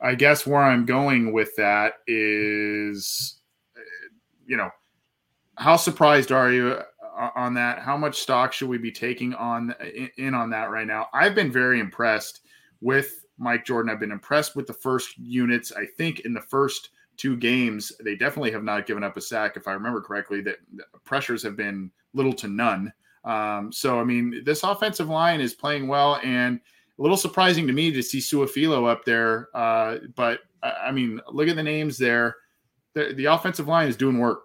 I 0.00 0.14
guess 0.14 0.46
where 0.46 0.62
I'm 0.62 0.86
going 0.86 1.32
with 1.32 1.54
that 1.56 1.94
is, 2.06 3.40
you 4.46 4.56
know, 4.56 4.70
how 5.56 5.76
surprised 5.76 6.32
are 6.32 6.50
you 6.50 6.80
uh, 7.18 7.30
on 7.34 7.52
that? 7.54 7.80
How 7.80 7.96
much 7.96 8.20
stock 8.20 8.52
should 8.52 8.68
we 8.68 8.78
be 8.78 8.92
taking 8.92 9.34
on 9.34 9.74
in 10.16 10.34
on 10.34 10.50
that 10.50 10.70
right 10.70 10.86
now? 10.86 11.08
I've 11.12 11.34
been 11.34 11.52
very 11.52 11.80
impressed 11.80 12.40
with 12.80 13.26
Mike 13.38 13.64
Jordan. 13.64 13.90
I've 13.90 14.00
been 14.00 14.12
impressed 14.12 14.56
with 14.56 14.66
the 14.66 14.72
first 14.72 15.16
units. 15.18 15.72
I 15.72 15.86
think 15.86 16.20
in 16.20 16.34
the 16.34 16.40
first 16.40 16.90
two 17.16 17.36
games, 17.36 17.92
they 18.04 18.14
definitely 18.14 18.50
have 18.52 18.64
not 18.64 18.86
given 18.86 19.02
up 19.02 19.16
a 19.16 19.20
sack. 19.20 19.56
If 19.56 19.66
I 19.66 19.72
remember 19.72 20.00
correctly, 20.00 20.40
that 20.42 20.58
pressures 21.04 21.42
have 21.42 21.56
been 21.56 21.90
little 22.14 22.32
to 22.34 22.48
none. 22.48 22.92
Um, 23.24 23.72
so, 23.72 24.00
I 24.00 24.04
mean, 24.04 24.42
this 24.44 24.62
offensive 24.62 25.08
line 25.08 25.40
is 25.40 25.54
playing 25.54 25.88
well 25.88 26.20
and 26.22 26.60
a 26.98 27.02
little 27.02 27.16
surprising 27.16 27.66
to 27.66 27.72
me 27.72 27.90
to 27.90 28.02
see 28.02 28.18
Su'a-Filo 28.18 28.86
up 28.86 29.04
there. 29.04 29.48
Uh, 29.54 29.98
but 30.14 30.40
I 30.62 30.90
mean, 30.90 31.20
look 31.30 31.48
at 31.48 31.56
the 31.56 31.62
names 31.62 31.98
there. 31.98 32.36
The, 32.94 33.12
the 33.14 33.26
offensive 33.26 33.68
line 33.68 33.88
is 33.88 33.96
doing 33.96 34.18
work. 34.18 34.42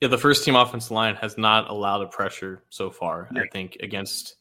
Yeah, 0.00 0.08
the 0.08 0.18
first 0.18 0.44
team 0.44 0.54
offensive 0.54 0.92
line 0.92 1.16
has 1.16 1.36
not 1.36 1.70
allowed 1.70 2.02
a 2.02 2.06
pressure 2.06 2.62
so 2.68 2.90
far. 2.90 3.28
I 3.34 3.46
think 3.48 3.78
against 3.80 4.36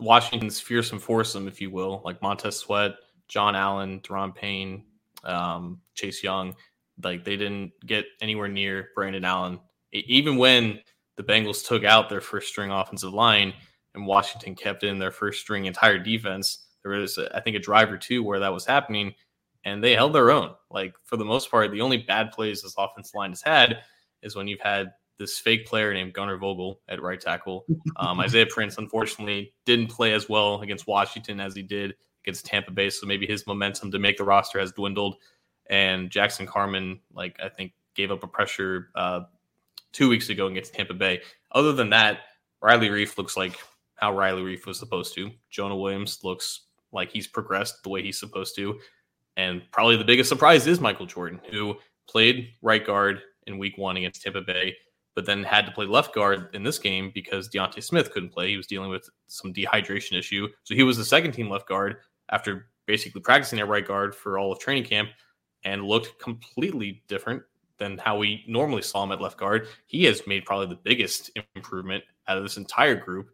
Washington's 0.00 0.60
fearsome 0.60 0.98
foursome, 0.98 1.48
if 1.48 1.60
you 1.60 1.70
will, 1.70 2.02
like 2.04 2.22
Montez 2.22 2.56
Sweat, 2.56 2.92
John 3.28 3.56
Allen, 3.56 4.00
Daron 4.00 4.34
Payne, 4.34 4.84
um, 5.24 5.80
Chase 5.94 6.22
Young. 6.22 6.54
Like 7.02 7.24
they 7.24 7.36
didn't 7.36 7.72
get 7.86 8.06
anywhere 8.20 8.48
near 8.48 8.88
Brandon 8.94 9.24
Allen, 9.24 9.60
even 9.92 10.36
when 10.36 10.80
the 11.16 11.22
Bengals 11.22 11.66
took 11.66 11.84
out 11.84 12.08
their 12.08 12.20
first 12.20 12.48
string 12.48 12.70
offensive 12.70 13.12
line 13.12 13.52
and 13.94 14.06
Washington 14.06 14.54
kept 14.54 14.84
in 14.84 14.98
their 14.98 15.10
first 15.10 15.40
string 15.40 15.66
entire 15.66 15.98
defense. 15.98 16.66
There 16.82 16.92
was, 16.92 17.18
I 17.18 17.40
think, 17.40 17.56
a 17.56 17.60
drive 17.60 17.90
or 17.90 17.98
two 17.98 18.22
where 18.22 18.38
that 18.38 18.52
was 18.52 18.64
happening, 18.64 19.14
and 19.64 19.82
they 19.82 19.94
held 19.94 20.14
their 20.14 20.30
own. 20.30 20.54
Like 20.70 20.94
for 21.04 21.16
the 21.16 21.24
most 21.24 21.50
part, 21.50 21.70
the 21.70 21.80
only 21.80 21.98
bad 21.98 22.30
plays 22.32 22.62
this 22.62 22.74
offensive 22.78 23.14
line 23.14 23.30
has 23.30 23.42
had 23.42 23.78
is 24.22 24.36
when 24.36 24.48
you've 24.48 24.60
had 24.60 24.92
this 25.18 25.38
fake 25.38 25.66
player 25.66 25.92
named 25.92 26.14
Gunnar 26.14 26.36
Vogel 26.36 26.80
at 26.88 27.02
right 27.02 27.20
tackle. 27.20 27.64
Um, 27.96 28.20
Isaiah 28.20 28.46
Prince, 28.46 28.78
unfortunately, 28.78 29.52
didn't 29.66 29.88
play 29.88 30.12
as 30.12 30.28
well 30.28 30.60
against 30.60 30.86
Washington 30.86 31.40
as 31.40 31.52
he 31.56 31.62
did 31.62 31.96
against 32.22 32.46
Tampa 32.46 32.70
Bay, 32.70 32.90
so 32.90 33.06
maybe 33.08 33.26
his 33.26 33.44
momentum 33.44 33.90
to 33.90 33.98
make 33.98 34.16
the 34.16 34.24
roster 34.24 34.60
has 34.60 34.70
dwindled. 34.70 35.16
And 35.68 36.08
Jackson 36.08 36.46
Carman, 36.46 37.00
like 37.12 37.40
I 37.42 37.48
think, 37.48 37.72
gave 37.96 38.12
up 38.12 38.22
a 38.22 38.28
pressure 38.28 38.90
uh, 38.94 39.22
two 39.92 40.08
weeks 40.08 40.28
ago 40.28 40.46
against 40.46 40.74
Tampa 40.74 40.94
Bay. 40.94 41.22
Other 41.50 41.72
than 41.72 41.90
that, 41.90 42.20
Riley 42.62 42.88
Reiff 42.88 43.18
looks 43.18 43.36
like 43.36 43.58
how 43.96 44.16
Riley 44.16 44.42
Reiff 44.42 44.66
was 44.66 44.78
supposed 44.78 45.14
to. 45.14 45.30
Jonah 45.50 45.76
Williams 45.76 46.20
looks 46.22 46.66
like 46.92 47.10
he's 47.10 47.26
progressed 47.26 47.82
the 47.82 47.88
way 47.88 48.02
he's 48.02 48.18
supposed 48.18 48.54
to. 48.56 48.78
And 49.36 49.62
probably 49.72 49.96
the 49.96 50.04
biggest 50.04 50.28
surprise 50.28 50.66
is 50.66 50.80
Michael 50.80 51.06
Jordan, 51.06 51.40
who 51.50 51.76
played 52.08 52.50
right 52.62 52.84
guard 52.84 53.20
in 53.46 53.58
week 53.58 53.78
one 53.78 53.96
against 53.96 54.22
Tampa 54.22 54.40
Bay, 54.40 54.76
but 55.18 55.26
then 55.26 55.42
had 55.42 55.66
to 55.66 55.72
play 55.72 55.84
left 55.84 56.14
guard 56.14 56.48
in 56.54 56.62
this 56.62 56.78
game 56.78 57.10
because 57.12 57.48
D'Ante 57.48 57.80
Smith 57.80 58.12
couldn't 58.12 58.28
play. 58.28 58.50
He 58.50 58.56
was 58.56 58.68
dealing 58.68 58.88
with 58.88 59.10
some 59.26 59.52
dehydration 59.52 60.16
issue. 60.16 60.46
So 60.62 60.76
he 60.76 60.84
was 60.84 60.96
the 60.96 61.04
second 61.04 61.32
team 61.32 61.50
left 61.50 61.66
guard 61.66 61.96
after 62.28 62.68
basically 62.86 63.20
practicing 63.20 63.58
at 63.58 63.66
right 63.66 63.84
guard 63.84 64.14
for 64.14 64.38
all 64.38 64.52
of 64.52 64.60
training 64.60 64.84
camp 64.84 65.08
and 65.64 65.82
looked 65.82 66.20
completely 66.20 67.02
different 67.08 67.42
than 67.78 67.98
how 67.98 68.16
we 68.16 68.44
normally 68.46 68.80
saw 68.80 69.02
him 69.02 69.10
at 69.10 69.20
left 69.20 69.38
guard. 69.38 69.66
He 69.86 70.04
has 70.04 70.24
made 70.28 70.44
probably 70.44 70.68
the 70.68 70.80
biggest 70.84 71.32
improvement 71.56 72.04
out 72.28 72.36
of 72.36 72.44
this 72.44 72.56
entire 72.56 72.94
group. 72.94 73.30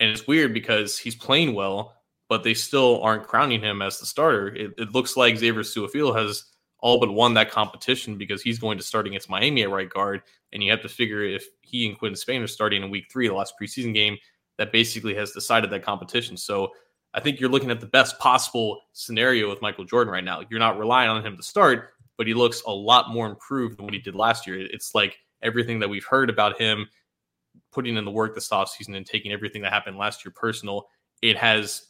And 0.00 0.08
it's 0.08 0.26
weird 0.26 0.54
because 0.54 0.96
he's 0.96 1.16
playing 1.16 1.54
well, 1.54 1.96
but 2.30 2.44
they 2.44 2.54
still 2.54 3.02
aren't 3.02 3.28
crowning 3.28 3.60
him 3.60 3.82
as 3.82 4.00
the 4.00 4.06
starter. 4.06 4.56
It, 4.56 4.72
it 4.78 4.94
looks 4.94 5.18
like 5.18 5.36
Xavier 5.36 5.60
Su'a-Filo 5.60 6.14
has 6.14 6.44
all 6.80 7.00
but 7.00 7.12
won 7.12 7.34
that 7.34 7.50
competition 7.50 8.18
because 8.18 8.42
he's 8.42 8.58
going 8.58 8.78
to 8.78 8.84
start 8.84 9.06
against 9.06 9.30
Miami 9.30 9.62
at 9.62 9.70
right 9.70 9.88
guard. 9.88 10.22
And 10.52 10.62
you 10.62 10.70
have 10.70 10.82
to 10.82 10.88
figure 10.88 11.24
if 11.24 11.46
he 11.62 11.86
and 11.88 11.98
Quinton 11.98 12.16
Spain 12.16 12.42
are 12.42 12.46
starting 12.46 12.82
in 12.82 12.90
week 12.90 13.06
three, 13.10 13.28
the 13.28 13.34
last 13.34 13.54
preseason 13.60 13.94
game, 13.94 14.16
that 14.58 14.72
basically 14.72 15.14
has 15.14 15.32
decided 15.32 15.70
that 15.70 15.82
competition. 15.82 16.36
So 16.36 16.70
I 17.14 17.20
think 17.20 17.40
you're 17.40 17.50
looking 17.50 17.70
at 17.70 17.80
the 17.80 17.86
best 17.86 18.18
possible 18.18 18.80
scenario 18.92 19.48
with 19.48 19.62
Michael 19.62 19.84
Jordan 19.84 20.12
right 20.12 20.24
now. 20.24 20.42
You're 20.50 20.60
not 20.60 20.78
relying 20.78 21.10
on 21.10 21.24
him 21.24 21.36
to 21.36 21.42
start, 21.42 21.90
but 22.18 22.26
he 22.26 22.34
looks 22.34 22.62
a 22.66 22.72
lot 22.72 23.10
more 23.10 23.26
improved 23.26 23.78
than 23.78 23.86
what 23.86 23.94
he 23.94 24.00
did 24.00 24.14
last 24.14 24.46
year. 24.46 24.58
It's 24.58 24.94
like 24.94 25.16
everything 25.42 25.78
that 25.80 25.88
we've 25.88 26.04
heard 26.04 26.30
about 26.30 26.60
him 26.60 26.86
putting 27.72 27.96
in 27.96 28.04
the 28.04 28.10
work 28.10 28.34
this 28.34 28.50
offseason 28.50 28.96
and 28.96 29.06
taking 29.06 29.32
everything 29.32 29.62
that 29.62 29.72
happened 29.72 29.96
last 29.96 30.24
year 30.24 30.32
personal. 30.34 30.88
It 31.22 31.36
has 31.38 31.86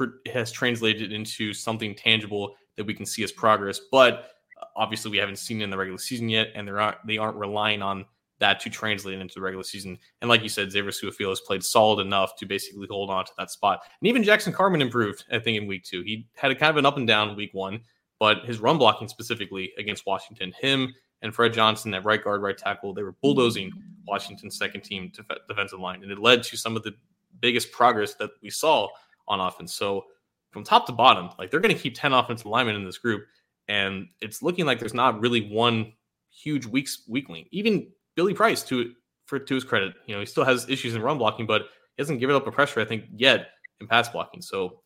it 0.00 0.32
has 0.32 0.50
translated 0.50 1.12
into 1.12 1.52
something 1.52 1.94
tangible 1.94 2.54
that 2.76 2.84
we 2.84 2.94
can 2.94 3.06
see 3.06 3.22
as 3.22 3.32
progress. 3.32 3.80
But 3.90 4.30
uh, 4.60 4.66
obviously, 4.76 5.10
we 5.10 5.18
haven't 5.18 5.36
seen 5.36 5.60
it 5.60 5.64
in 5.64 5.70
the 5.70 5.76
regular 5.76 5.98
season 5.98 6.28
yet, 6.28 6.48
and 6.54 6.66
they're 6.66 6.76
not 6.76 7.06
they 7.06 7.18
aren't 7.18 7.36
relying 7.36 7.82
on 7.82 8.04
that 8.38 8.58
to 8.60 8.68
translate 8.68 9.20
into 9.20 9.34
the 9.36 9.40
regular 9.40 9.62
season. 9.62 9.96
And 10.20 10.28
like 10.28 10.42
you 10.42 10.48
said, 10.48 10.72
Xavier 10.72 10.90
Su'a-Filo 10.90 11.30
has 11.30 11.40
played 11.40 11.62
solid 11.62 12.04
enough 12.04 12.34
to 12.36 12.46
basically 12.46 12.88
hold 12.90 13.08
on 13.08 13.24
to 13.24 13.32
that 13.38 13.52
spot. 13.52 13.82
And 14.00 14.08
even 14.08 14.24
Jackson 14.24 14.52
Carman 14.52 14.82
improved, 14.82 15.24
I 15.30 15.38
think, 15.38 15.58
in 15.58 15.68
week 15.68 15.84
two. 15.84 16.02
He 16.02 16.26
had 16.34 16.50
a 16.50 16.56
kind 16.56 16.70
of 16.70 16.76
an 16.76 16.84
up 16.84 16.96
and 16.96 17.06
down 17.06 17.36
week 17.36 17.50
one, 17.52 17.82
but 18.18 18.44
his 18.44 18.58
run 18.58 18.78
blocking 18.78 19.06
specifically 19.06 19.72
against 19.78 20.06
Washington, 20.06 20.52
him 20.60 20.92
and 21.22 21.32
Fred 21.32 21.52
Johnson 21.52 21.92
that 21.92 22.04
right 22.04 22.22
guard, 22.22 22.42
right 22.42 22.58
tackle, 22.58 22.92
they 22.92 23.04
were 23.04 23.14
bulldozing 23.22 23.70
mm-hmm. 23.70 23.80
Washington's 24.06 24.58
second 24.58 24.82
team 24.82 25.12
defensive 25.48 25.78
line, 25.78 26.02
and 26.02 26.10
it 26.10 26.18
led 26.18 26.42
to 26.42 26.56
some 26.56 26.76
of 26.76 26.82
the 26.82 26.94
biggest 27.40 27.70
progress 27.72 28.14
that 28.14 28.30
we 28.42 28.50
saw 28.50 28.88
on 29.28 29.40
offense. 29.40 29.72
So 29.72 30.04
from 30.52 30.64
top 30.64 30.86
to 30.86 30.92
bottom, 30.92 31.30
like 31.38 31.50
they're 31.50 31.60
going 31.60 31.74
to 31.74 31.80
keep 31.80 31.94
ten 31.94 32.12
offensive 32.12 32.46
linemen 32.46 32.76
in 32.76 32.84
this 32.84 32.98
group, 32.98 33.24
and 33.68 34.06
it's 34.20 34.42
looking 34.42 34.66
like 34.66 34.78
there's 34.78 34.94
not 34.94 35.20
really 35.20 35.48
one 35.50 35.92
huge 36.30 36.66
weak 36.66 36.88
weakling. 37.08 37.46
Even 37.50 37.88
Billy 38.14 38.34
Price, 38.34 38.62
to 38.64 38.92
for 39.26 39.38
to 39.38 39.54
his 39.54 39.64
credit, 39.64 39.94
you 40.06 40.14
know 40.14 40.20
he 40.20 40.26
still 40.26 40.44
has 40.44 40.68
issues 40.68 40.94
in 40.94 41.02
run 41.02 41.18
blocking, 41.18 41.46
but 41.46 41.62
he 41.96 42.02
hasn't 42.02 42.20
given 42.20 42.36
up 42.36 42.46
a 42.46 42.52
pressure, 42.52 42.80
I 42.80 42.84
think, 42.84 43.04
yet 43.14 43.48
in 43.80 43.86
pass 43.86 44.08
blocking. 44.08 44.42
So 44.42 44.82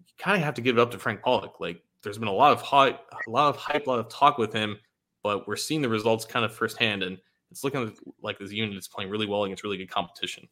you 0.00 0.12
kind 0.18 0.36
of 0.36 0.42
have 0.42 0.54
to 0.54 0.60
give 0.62 0.76
it 0.78 0.80
up 0.80 0.90
to 0.92 0.98
Frank 0.98 1.22
Pollack. 1.22 1.60
Like 1.60 1.82
there's 2.02 2.18
been 2.18 2.28
a 2.28 2.32
lot 2.32 2.52
of 2.52 2.62
hype, 2.62 3.00
a 3.26 3.30
lot 3.30 3.48
of 3.48 3.56
hype, 3.56 3.86
a 3.86 3.90
lot 3.90 3.98
of 3.98 4.08
talk 4.08 4.38
with 4.38 4.52
him, 4.52 4.78
but 5.22 5.46
we're 5.46 5.56
seeing 5.56 5.82
the 5.82 5.88
results 5.88 6.24
kind 6.24 6.44
of 6.44 6.54
firsthand, 6.54 7.02
and 7.02 7.18
it's 7.50 7.64
looking 7.64 7.94
like 8.22 8.38
this 8.38 8.52
unit 8.52 8.76
is 8.76 8.88
playing 8.88 9.10
really 9.10 9.26
well 9.26 9.44
against 9.44 9.62
really 9.62 9.76
good 9.76 9.90
competition. 9.90 10.48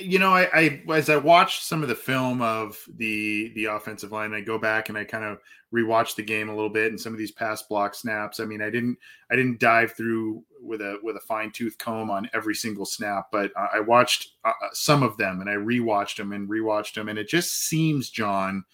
You 0.00 0.18
know, 0.18 0.34
I, 0.34 0.48
I 0.52 0.82
as 0.92 1.08
I 1.08 1.16
watched 1.16 1.62
some 1.62 1.82
of 1.82 1.88
the 1.88 1.94
film 1.94 2.42
of 2.42 2.76
the 2.96 3.52
the 3.54 3.66
offensive 3.66 4.10
line, 4.10 4.34
I 4.34 4.40
go 4.40 4.58
back 4.58 4.88
and 4.88 4.98
I 4.98 5.04
kind 5.04 5.24
of 5.24 5.38
rewatch 5.72 6.16
the 6.16 6.22
game 6.24 6.48
a 6.48 6.54
little 6.54 6.70
bit 6.70 6.90
and 6.90 7.00
some 7.00 7.12
of 7.12 7.18
these 7.18 7.30
pass 7.30 7.62
block 7.62 7.94
snaps. 7.94 8.40
I 8.40 8.46
mean, 8.46 8.62
I 8.62 8.70
didn't 8.70 8.98
I 9.30 9.36
didn't 9.36 9.60
dive 9.60 9.92
through 9.92 10.42
with 10.60 10.80
a 10.80 10.98
with 11.04 11.16
a 11.16 11.20
fine 11.20 11.52
tooth 11.52 11.78
comb 11.78 12.10
on 12.10 12.28
every 12.34 12.54
single 12.54 12.84
snap, 12.84 13.28
but 13.30 13.52
I 13.56 13.78
watched 13.78 14.32
uh, 14.44 14.48
uh, 14.48 14.68
some 14.72 15.04
of 15.04 15.16
them 15.16 15.40
and 15.40 15.48
I 15.48 15.54
rewatched 15.54 16.16
them 16.16 16.32
and 16.32 16.48
rewatched 16.48 16.94
them, 16.94 17.08
and 17.08 17.18
it 17.18 17.28
just 17.28 17.68
seems, 17.68 18.10
John, 18.10 18.64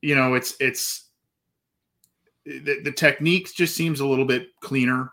you 0.00 0.16
know, 0.16 0.34
it's 0.34 0.56
it's 0.58 1.10
the, 2.44 2.80
the 2.82 2.92
technique 2.92 3.54
just 3.54 3.76
seems 3.76 4.00
a 4.00 4.06
little 4.06 4.24
bit 4.24 4.48
cleaner. 4.60 5.12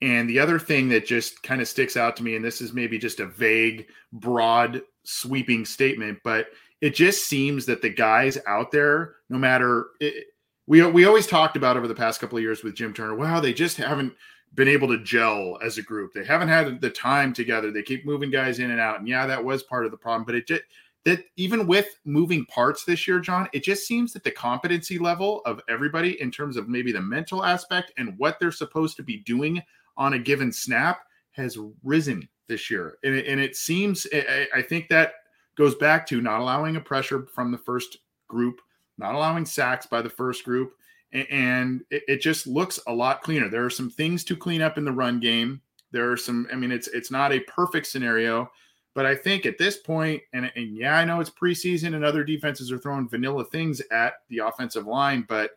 And 0.00 0.30
the 0.30 0.38
other 0.38 0.58
thing 0.58 0.88
that 0.90 1.06
just 1.06 1.42
kind 1.42 1.60
of 1.60 1.68
sticks 1.68 1.96
out 1.96 2.16
to 2.16 2.22
me, 2.22 2.36
and 2.36 2.44
this 2.44 2.60
is 2.60 2.72
maybe 2.72 2.98
just 2.98 3.20
a 3.20 3.26
vague, 3.26 3.86
broad, 4.12 4.82
sweeping 5.04 5.64
statement, 5.64 6.20
but 6.22 6.48
it 6.80 6.94
just 6.94 7.26
seems 7.26 7.66
that 7.66 7.82
the 7.82 7.88
guys 7.88 8.38
out 8.46 8.70
there, 8.70 9.16
no 9.28 9.38
matter 9.38 9.88
it, 10.00 10.26
we 10.66 10.84
we 10.86 11.06
always 11.06 11.26
talked 11.26 11.56
about 11.56 11.76
over 11.76 11.88
the 11.88 11.94
past 11.94 12.20
couple 12.20 12.38
of 12.38 12.44
years 12.44 12.62
with 12.62 12.76
Jim 12.76 12.92
Turner, 12.92 13.16
wow, 13.16 13.40
they 13.40 13.52
just 13.52 13.76
haven't 13.76 14.12
been 14.54 14.68
able 14.68 14.88
to 14.88 15.02
gel 15.02 15.58
as 15.62 15.78
a 15.78 15.82
group. 15.82 16.12
They 16.12 16.24
haven't 16.24 16.48
had 16.48 16.80
the 16.80 16.90
time 16.90 17.32
together. 17.32 17.70
They 17.70 17.82
keep 17.82 18.06
moving 18.06 18.30
guys 18.30 18.60
in 18.60 18.70
and 18.70 18.80
out. 18.80 18.98
And 18.98 19.08
yeah, 19.08 19.26
that 19.26 19.44
was 19.44 19.62
part 19.62 19.84
of 19.84 19.90
the 19.90 19.96
problem, 19.96 20.24
but 20.24 20.34
it 20.34 20.46
just 20.46 20.62
that 21.04 21.24
even 21.36 21.66
with 21.66 21.86
moving 22.04 22.44
parts 22.46 22.84
this 22.84 23.08
year, 23.08 23.18
John, 23.18 23.48
it 23.52 23.62
just 23.62 23.86
seems 23.86 24.12
that 24.12 24.24
the 24.24 24.30
competency 24.30 24.98
level 24.98 25.40
of 25.46 25.60
everybody 25.68 26.20
in 26.20 26.30
terms 26.30 26.56
of 26.56 26.68
maybe 26.68 26.92
the 26.92 27.00
mental 27.00 27.44
aspect 27.44 27.92
and 27.96 28.18
what 28.18 28.38
they're 28.38 28.52
supposed 28.52 28.96
to 28.96 29.02
be 29.02 29.18
doing 29.18 29.62
on 29.98 30.14
a 30.14 30.18
given 30.18 30.50
snap 30.50 31.00
has 31.32 31.58
risen 31.84 32.26
this 32.46 32.70
year. 32.70 32.96
And 33.04 33.14
it, 33.14 33.26
and 33.26 33.40
it 33.40 33.56
seems, 33.56 34.06
I 34.54 34.62
think 34.62 34.88
that 34.88 35.12
goes 35.56 35.74
back 35.74 36.06
to 36.06 36.20
not 36.20 36.40
allowing 36.40 36.76
a 36.76 36.80
pressure 36.80 37.26
from 37.34 37.52
the 37.52 37.58
first 37.58 37.98
group, 38.28 38.60
not 38.96 39.14
allowing 39.14 39.44
sacks 39.44 39.84
by 39.84 40.00
the 40.00 40.08
first 40.08 40.44
group. 40.44 40.72
And 41.12 41.84
it 41.90 42.20
just 42.20 42.46
looks 42.46 42.78
a 42.86 42.92
lot 42.92 43.22
cleaner. 43.22 43.48
There 43.48 43.64
are 43.64 43.70
some 43.70 43.90
things 43.90 44.24
to 44.24 44.36
clean 44.36 44.62
up 44.62 44.78
in 44.78 44.84
the 44.84 44.92
run 44.92 45.20
game. 45.20 45.60
There 45.90 46.10
are 46.10 46.16
some, 46.16 46.46
I 46.52 46.56
mean, 46.56 46.70
it's 46.70 46.88
it's 46.88 47.10
not 47.10 47.32
a 47.32 47.40
perfect 47.40 47.86
scenario 47.86 48.50
but 48.98 49.06
I 49.06 49.14
think 49.14 49.46
at 49.46 49.58
this 49.58 49.76
point, 49.76 50.22
and, 50.32 50.50
and 50.56 50.76
yeah, 50.76 50.98
I 50.98 51.04
know 51.04 51.20
it's 51.20 51.30
preseason 51.30 51.94
and 51.94 52.04
other 52.04 52.24
defenses 52.24 52.72
are 52.72 52.78
throwing 52.78 53.08
vanilla 53.08 53.44
things 53.44 53.80
at 53.92 54.14
the 54.28 54.38
offensive 54.38 54.88
line, 54.88 55.24
but 55.28 55.52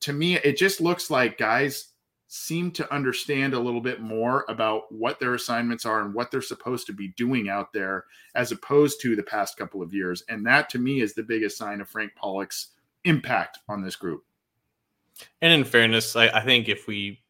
to 0.00 0.12
me, 0.12 0.36
it 0.36 0.58
just 0.58 0.78
looks 0.78 1.10
like 1.10 1.38
guys 1.38 1.91
seem 2.34 2.70
to 2.70 2.90
understand 2.90 3.52
a 3.52 3.60
little 3.60 3.82
bit 3.82 4.00
more 4.00 4.46
about 4.48 4.90
what 4.90 5.20
their 5.20 5.34
assignments 5.34 5.84
are 5.84 6.00
and 6.00 6.14
what 6.14 6.30
they're 6.30 6.40
supposed 6.40 6.86
to 6.86 6.92
be 6.94 7.08
doing 7.08 7.50
out 7.50 7.74
there 7.74 8.06
as 8.34 8.52
opposed 8.52 9.02
to 9.02 9.14
the 9.14 9.22
past 9.22 9.58
couple 9.58 9.82
of 9.82 9.92
years. 9.92 10.24
And 10.30 10.46
that 10.46 10.70
to 10.70 10.78
me 10.78 11.02
is 11.02 11.12
the 11.12 11.22
biggest 11.22 11.58
sign 11.58 11.82
of 11.82 11.90
Frank 11.90 12.14
Pollack's 12.16 12.68
impact 13.04 13.58
on 13.68 13.82
this 13.82 13.96
group. 13.96 14.24
And 15.42 15.52
in 15.52 15.62
fairness, 15.62 16.16
I, 16.16 16.28
I 16.28 16.42
think 16.42 16.70
if 16.70 16.86
we 16.86 17.20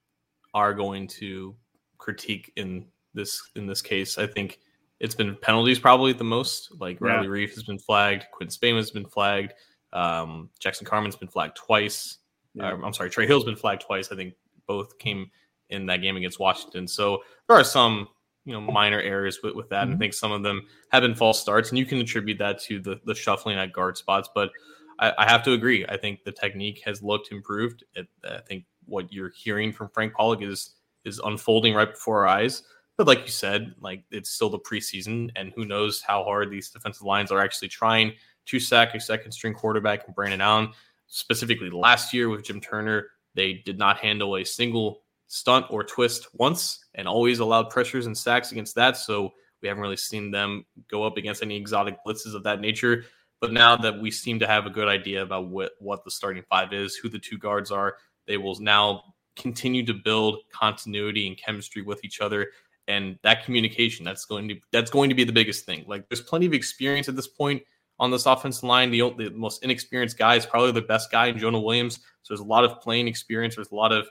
are 0.54 0.72
going 0.72 1.08
to 1.08 1.56
critique 1.98 2.52
in 2.54 2.86
this 3.12 3.42
in 3.56 3.66
this 3.66 3.82
case, 3.82 4.18
I 4.18 4.28
think 4.28 4.60
it's 5.00 5.16
been 5.16 5.34
penalties 5.34 5.80
probably 5.80 6.12
the 6.12 6.22
most. 6.22 6.70
Like 6.78 7.00
yeah. 7.00 7.08
Riley 7.08 7.26
Reiff 7.26 7.54
has 7.54 7.64
been 7.64 7.80
flagged, 7.80 8.26
Quinn 8.30 8.50
Spain 8.50 8.76
has 8.76 8.92
been 8.92 9.06
flagged, 9.06 9.54
um, 9.92 10.48
Jackson 10.60 10.86
Carman's 10.86 11.16
been 11.16 11.26
flagged 11.26 11.56
twice. 11.56 12.18
Yeah. 12.54 12.70
Uh, 12.70 12.76
I'm 12.84 12.92
sorry, 12.92 13.10
Trey 13.10 13.26
Hill's 13.26 13.44
been 13.44 13.56
flagged 13.56 13.82
twice. 13.82 14.12
I 14.12 14.14
think 14.14 14.34
both 14.72 14.98
came 14.98 15.30
in 15.68 15.86
that 15.86 15.98
game 15.98 16.16
against 16.16 16.38
Washington. 16.38 16.86
So 16.88 17.22
there 17.46 17.56
are 17.56 17.64
some 17.64 18.08
you 18.44 18.52
know 18.52 18.60
minor 18.60 19.00
errors 19.00 19.40
with, 19.42 19.54
with 19.54 19.68
that. 19.68 19.86
Mm-hmm. 19.86 19.94
I 19.94 19.98
think 19.98 20.14
some 20.14 20.32
of 20.32 20.42
them 20.42 20.62
have 20.90 21.02
been 21.02 21.14
false 21.14 21.40
starts, 21.40 21.68
and 21.68 21.78
you 21.78 21.86
can 21.86 21.98
attribute 21.98 22.38
that 22.38 22.60
to 22.62 22.80
the 22.80 23.00
the 23.04 23.14
shuffling 23.14 23.58
at 23.58 23.72
guard 23.72 23.96
spots. 23.96 24.28
But 24.34 24.50
I, 24.98 25.12
I 25.18 25.28
have 25.28 25.42
to 25.44 25.52
agree. 25.52 25.84
I 25.86 25.96
think 25.96 26.24
the 26.24 26.32
technique 26.32 26.82
has 26.84 27.02
looked 27.02 27.32
improved. 27.32 27.84
It, 27.94 28.08
I 28.24 28.40
think 28.46 28.64
what 28.86 29.12
you're 29.12 29.32
hearing 29.36 29.72
from 29.72 29.88
Frank 29.90 30.14
Pollack 30.14 30.42
is 30.42 30.74
is 31.04 31.20
unfolding 31.24 31.74
right 31.74 31.92
before 31.92 32.22
our 32.22 32.28
eyes. 32.28 32.62
But 32.96 33.06
like 33.06 33.22
you 33.22 33.32
said, 33.32 33.74
like 33.80 34.04
it's 34.10 34.30
still 34.30 34.50
the 34.50 34.58
preseason, 34.58 35.30
and 35.36 35.52
who 35.54 35.64
knows 35.64 36.02
how 36.02 36.24
hard 36.24 36.50
these 36.50 36.70
defensive 36.70 37.02
lines 37.02 37.30
are 37.32 37.40
actually 37.40 37.68
trying 37.68 38.12
to 38.46 38.60
sack 38.60 38.94
a 38.94 39.00
second 39.00 39.32
string 39.32 39.54
quarterback 39.54 40.06
and 40.06 40.14
Brandon 40.14 40.40
Allen. 40.40 40.68
Specifically, 41.06 41.68
last 41.68 42.14
year 42.14 42.28
with 42.30 42.44
Jim 42.44 42.60
Turner, 42.60 43.08
they 43.34 43.54
did 43.64 43.78
not 43.78 43.98
handle 43.98 44.36
a 44.36 44.44
single 44.44 45.02
stunt 45.26 45.66
or 45.70 45.82
twist 45.82 46.28
once, 46.34 46.84
and 46.94 47.08
always 47.08 47.38
allowed 47.38 47.70
pressures 47.70 48.06
and 48.06 48.16
sacks 48.16 48.52
against 48.52 48.74
that. 48.74 48.96
So 48.96 49.32
we 49.62 49.68
haven't 49.68 49.82
really 49.82 49.96
seen 49.96 50.30
them 50.30 50.66
go 50.90 51.04
up 51.04 51.16
against 51.16 51.42
any 51.42 51.56
exotic 51.56 51.96
blitzes 52.06 52.34
of 52.34 52.42
that 52.44 52.60
nature. 52.60 53.04
But 53.40 53.52
now 53.52 53.76
that 53.76 54.00
we 54.00 54.10
seem 54.10 54.38
to 54.40 54.46
have 54.46 54.66
a 54.66 54.70
good 54.70 54.88
idea 54.88 55.22
about 55.22 55.48
what 55.48 55.72
what 55.78 56.04
the 56.04 56.10
starting 56.10 56.44
five 56.48 56.72
is, 56.72 56.96
who 56.96 57.08
the 57.08 57.18
two 57.18 57.38
guards 57.38 57.70
are, 57.70 57.96
they 58.26 58.36
will 58.36 58.58
now 58.60 59.02
continue 59.36 59.84
to 59.86 59.94
build 59.94 60.40
continuity 60.52 61.26
and 61.26 61.36
chemistry 61.36 61.82
with 61.82 62.04
each 62.04 62.20
other 62.20 62.48
and 62.88 63.18
that 63.22 63.44
communication 63.44 64.04
that's 64.04 64.24
going 64.24 64.48
to 64.48 64.56
that's 64.72 64.90
going 64.90 65.08
to 65.08 65.14
be 65.14 65.24
the 65.24 65.32
biggest 65.32 65.64
thing. 65.64 65.84
Like 65.86 66.08
there's 66.08 66.20
plenty 66.20 66.46
of 66.46 66.52
experience 66.52 67.08
at 67.08 67.16
this 67.16 67.28
point 67.28 67.62
on 68.02 68.10
this 68.10 68.26
offensive 68.26 68.64
line. 68.64 68.90
The, 68.90 69.14
the 69.16 69.30
most 69.30 69.62
inexperienced 69.62 70.18
guy 70.18 70.34
is 70.34 70.44
probably 70.44 70.72
the 70.72 70.82
best 70.82 71.12
guy 71.12 71.30
Jonah 71.30 71.60
Williams. 71.60 72.00
So 72.22 72.34
there's 72.34 72.40
a 72.40 72.44
lot 72.44 72.64
of 72.64 72.80
playing 72.80 73.06
experience. 73.06 73.54
There's 73.54 73.70
a 73.70 73.76
lot 73.76 73.92
of 73.92 74.08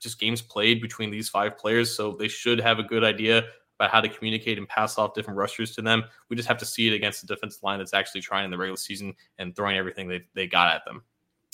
just 0.00 0.18
games 0.18 0.42
played 0.42 0.82
between 0.82 1.08
these 1.08 1.28
five 1.28 1.56
players. 1.56 1.96
So 1.96 2.16
they 2.18 2.26
should 2.26 2.58
have 2.58 2.80
a 2.80 2.82
good 2.82 3.04
idea 3.04 3.44
about 3.78 3.92
how 3.92 4.00
to 4.00 4.08
communicate 4.08 4.58
and 4.58 4.68
pass 4.68 4.98
off 4.98 5.14
different 5.14 5.38
rushers 5.38 5.72
to 5.76 5.82
them. 5.82 6.02
We 6.28 6.36
just 6.36 6.48
have 6.48 6.58
to 6.58 6.66
see 6.66 6.88
it 6.88 6.92
against 6.92 7.20
the 7.20 7.32
defensive 7.32 7.62
line 7.62 7.78
that's 7.78 7.94
actually 7.94 8.22
trying 8.22 8.44
in 8.44 8.50
the 8.50 8.58
regular 8.58 8.76
season 8.76 9.14
and 9.38 9.54
throwing 9.54 9.76
everything 9.76 10.08
they, 10.08 10.22
they 10.34 10.48
got 10.48 10.74
at 10.74 10.84
them. 10.84 11.04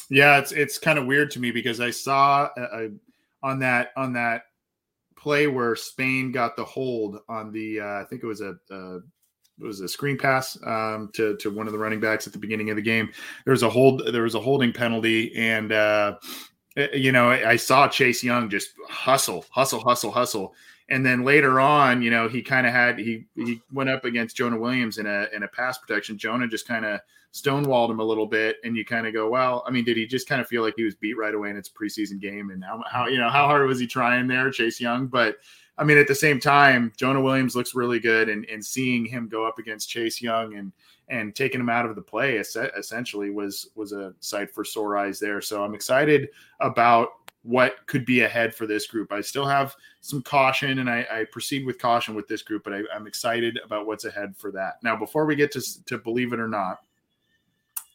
Yeah, 0.09 0.39
it's 0.39 0.53
it's 0.53 0.79
kind 0.79 0.99
of 0.99 1.07
weird 1.07 1.33
to 1.33 1.41
me 1.41 1.51
because 1.51 1.81
I 1.81 1.91
saw 1.91 2.49
uh, 2.57 2.89
on 3.43 3.59
that 3.59 3.91
on 3.97 4.15
that 4.15 4.43
play 5.17 5.49
where 5.49 5.77
Spain 5.77 6.33
got 6.33 6.57
the 6.57 6.65
hold 6.65 7.19
on 7.29 7.53
the 7.53 7.81
uh, 7.81 8.01
I 8.01 8.05
think 8.09 8.23
it 8.23 8.27
was 8.27 8.41
a 8.41 8.55
it 8.71 9.03
was 9.59 9.81
a 9.81 9.89
screen 9.89 10.19
pass 10.19 10.59
um, 10.65 11.11
to 11.15 11.37
to 11.37 11.51
one 11.51 11.67
of 11.67 11.73
the 11.73 11.79
running 11.79 12.01
backs 12.01 12.27
at 12.27 12.33
the 12.33 12.39
beginning 12.39 12.71
of 12.71 12.77
the 12.77 12.83
game. 12.83 13.11
There 13.45 13.53
was 13.53 13.63
a 13.63 13.71
hold 13.71 14.07
there 14.13 14.23
was 14.23 14.35
a 14.35 14.41
holding 14.41 14.73
penalty 14.73 15.35
and 15.37 15.73
uh, 15.73 16.17
eh, 16.77 16.89
you 16.95 17.13
know 17.13 17.31
I 17.31 17.57
saw 17.57 17.89
Chase 17.89 18.23
Young 18.23 18.51
just 18.51 18.71
hustle 18.89 19.45
hustle 19.51 19.81
hustle 19.81 20.11
hustle 20.11 20.55
and 20.89 21.05
then 21.05 21.25
later 21.25 21.59
on 21.61 22.03
you 22.03 22.11
know 22.11 22.29
he 22.29 22.43
kind 22.43 22.67
of 22.67 22.73
had 22.73 22.99
he 22.99 23.27
he 23.35 23.61
went 23.73 23.91
up 23.91 24.05
against 24.05 24.37
Jonah 24.37 24.59
Williams 24.59 24.99
in 24.99 25.07
a 25.07 25.27
in 25.35 25.43
a 25.43 25.49
pass 25.49 25.79
protection. 25.79 26.19
Jonah 26.19 26.49
just 26.49 26.69
kind 26.69 26.85
of 26.85 27.01
stonewalled 27.37 27.91
him 27.91 28.01
a 28.01 28.05
little 28.05 28.27
bit, 28.27 28.57
and 28.65 28.77
you 28.77 28.85
kind 28.85 29.07
of 29.07 29.13
go, 29.13 29.29
well, 29.29 29.63
I 29.67 29.71
mean, 29.71 29.85
did 29.85 29.97
he 29.97 30.07
just 30.07 30.29
kind 30.29 30.41
of 30.41 30.49
feel 30.49 30.63
like 30.63 30.75
he 30.77 30.85
was 30.85 30.95
beat 30.95 31.19
right 31.19 31.35
away 31.35 31.51
in 31.51 31.57
its 31.57 31.69
preseason 31.69 32.19
game? 32.19 32.51
And 32.51 32.65
how, 32.65 32.83
how 32.91 33.07
you 33.07 33.19
know 33.19 33.29
how 33.29 33.47
hard 33.47 33.67
was 33.67 33.79
he 33.79 33.87
trying 33.87 34.27
there, 34.27 34.51
Chase 34.51 34.81
Young? 34.81 35.07
But 35.07 35.37
I 35.79 35.85
mean, 35.85 35.99
at 35.99 36.09
the 36.09 36.15
same 36.15 36.41
time, 36.41 36.93
Jonah 36.97 37.21
Williams 37.21 37.55
looks 37.55 37.75
really 37.75 38.01
good, 38.01 38.29
and 38.29 38.45
and 38.47 38.65
seeing 38.65 39.05
him 39.05 39.29
go 39.29 39.47
up 39.47 39.59
against 39.59 39.91
Chase 39.91 40.21
Young 40.23 40.55
and 40.55 40.73
and 41.09 41.35
taking 41.35 41.61
him 41.61 41.69
out 41.69 41.87
of 41.87 41.95
the 41.95 42.03
play 42.03 42.37
essentially 42.37 43.31
was 43.31 43.71
was 43.75 43.93
a 43.93 44.15
sight 44.21 44.51
for 44.51 44.65
sore 44.65 44.97
eyes 44.97 45.21
there. 45.21 45.41
So 45.41 45.63
I'm 45.63 45.75
excited 45.75 46.31
about 46.61 47.11
what 47.47 47.87
could 47.87 48.05
be 48.05 48.23
ahead 48.23 48.53
for 48.53 48.67
this 48.67 48.89
group. 48.89 49.13
I 49.13 49.21
still 49.21 49.47
have 49.47 49.77
some 50.01 50.21
caution 50.21 50.81
and 50.81 50.91
I, 50.91 51.07
I 51.09 51.25
proceed 51.31 51.65
with 51.65 51.79
caution 51.79 52.17
with 52.17 52.27
this 52.27 52.43
group, 52.43 52.65
but 52.65 52.73
I, 52.73 52.83
am 52.93 53.07
excited 53.07 53.61
about 53.65 53.87
what's 53.87 54.05
ahead 54.05 54.37
for 54.37 54.51
that. 54.51 54.83
Now, 54.83 54.97
before 54.97 55.27
we 55.27 55.37
get 55.37 55.53
to, 55.53 55.85
to 55.85 55.97
believe 55.97 56.33
it 56.33 56.41
or 56.41 56.49
not, 56.49 56.81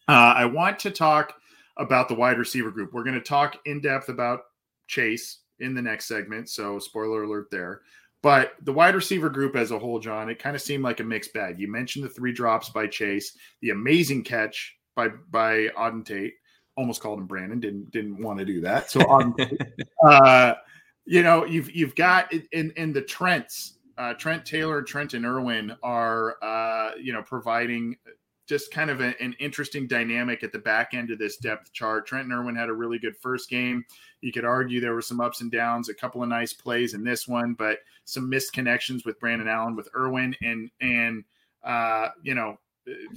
uh, 0.07 0.33
I 0.37 0.45
want 0.45 0.79
to 0.79 0.91
talk 0.91 1.33
about 1.75 2.07
the 2.07 2.15
wide 2.15 2.37
receiver 2.37 2.71
group. 2.71 2.93
We're 2.93 3.03
going 3.03 3.15
to 3.15 3.21
talk 3.21 3.57
in 3.65 3.81
depth 3.81 4.07
about 4.07 4.39
Chase 4.87 5.39
in 5.62 5.74
the 5.74 5.82
next 5.82 6.08
segment. 6.08 6.50
So, 6.50 6.80
spoiler 6.80 7.24
alert 7.24 7.50
there. 7.52 7.82
But 8.21 8.54
the 8.62 8.74
wide 8.74 8.95
receiver 8.95 9.30
group 9.30 9.56
as 9.56 9.71
a 9.71 9.80
whole, 9.80 10.00
John, 10.00 10.30
it 10.30 10.38
kind 10.38 10.56
of 10.56 10.62
seemed 10.62 10.84
like 10.84 11.00
a 11.00 11.04
mixed 11.04 11.34
bag. 11.34 11.60
You 11.60 11.71
mentioned 11.71 12.06
the 12.06 12.10
three 12.10 12.32
drops 12.32 12.69
by 12.69 12.88
Chase, 12.88 13.36
the 13.62 13.71
amazing 13.71 14.24
catch 14.24 14.78
by 14.95 15.10
by 15.30 15.69
Auden 15.78 16.06
Tate. 16.06 16.34
Almost 16.78 17.02
called 17.02 17.19
him 17.19 17.26
Brandon. 17.26 17.60
Didn't 17.60 17.91
didn't 17.91 18.21
want 18.21 18.39
to 18.39 18.45
do 18.45 18.62
that. 18.62 18.91
So, 18.91 19.02
uh, 20.06 20.54
you 21.06 21.24
know, 21.24 21.45
you've 21.45 21.71
you've 21.71 21.95
got 21.95 22.32
in 22.52 22.71
in 22.76 22.93
the 22.93 23.02
Trents, 23.02 23.80
uh, 23.97 24.13
Trent 24.13 24.45
Taylor, 24.45 24.84
Trenton 24.84 25.26
Irwin 25.26 25.76
are 25.82 26.38
uh, 26.43 26.91
you 27.00 27.13
know 27.13 27.24
providing 27.24 27.97
just 28.47 28.71
kind 28.71 28.89
of 28.89 29.01
a, 29.01 29.13
an 29.21 29.36
interesting 29.39 29.88
dynamic 29.88 30.43
at 30.43 30.51
the 30.51 30.60
back 30.60 30.93
end 30.93 31.12
of 31.12 31.19
this 31.19 31.38
depth 31.38 31.71
chart. 31.73 32.06
Trenton 32.06 32.34
Irwin 32.34 32.56
had 32.56 32.69
a 32.69 32.73
really 32.73 32.99
good 32.99 33.15
first 33.17 33.49
game. 33.49 33.86
You 34.21 34.32
could 34.32 34.45
argue 34.45 34.80
there 34.80 34.93
were 34.93 35.01
some 35.01 35.21
ups 35.21 35.41
and 35.41 35.51
downs, 35.51 35.89
a 35.89 35.93
couple 35.93 36.21
of 36.21 36.30
nice 36.30 36.54
plays 36.54 36.93
in 36.93 37.04
this 37.04 37.27
one, 37.27 37.54
but 37.54 37.80
some 38.06 38.30
missed 38.30 38.54
connections 38.54 39.06
with 39.06 39.19
Brandon 39.19 39.47
Allen, 39.47 39.75
with 39.75 39.89
Irwin, 39.95 40.36
and 40.41 40.69
and 40.82 41.23
uh, 41.63 42.10
you 42.23 42.36
know 42.36 42.58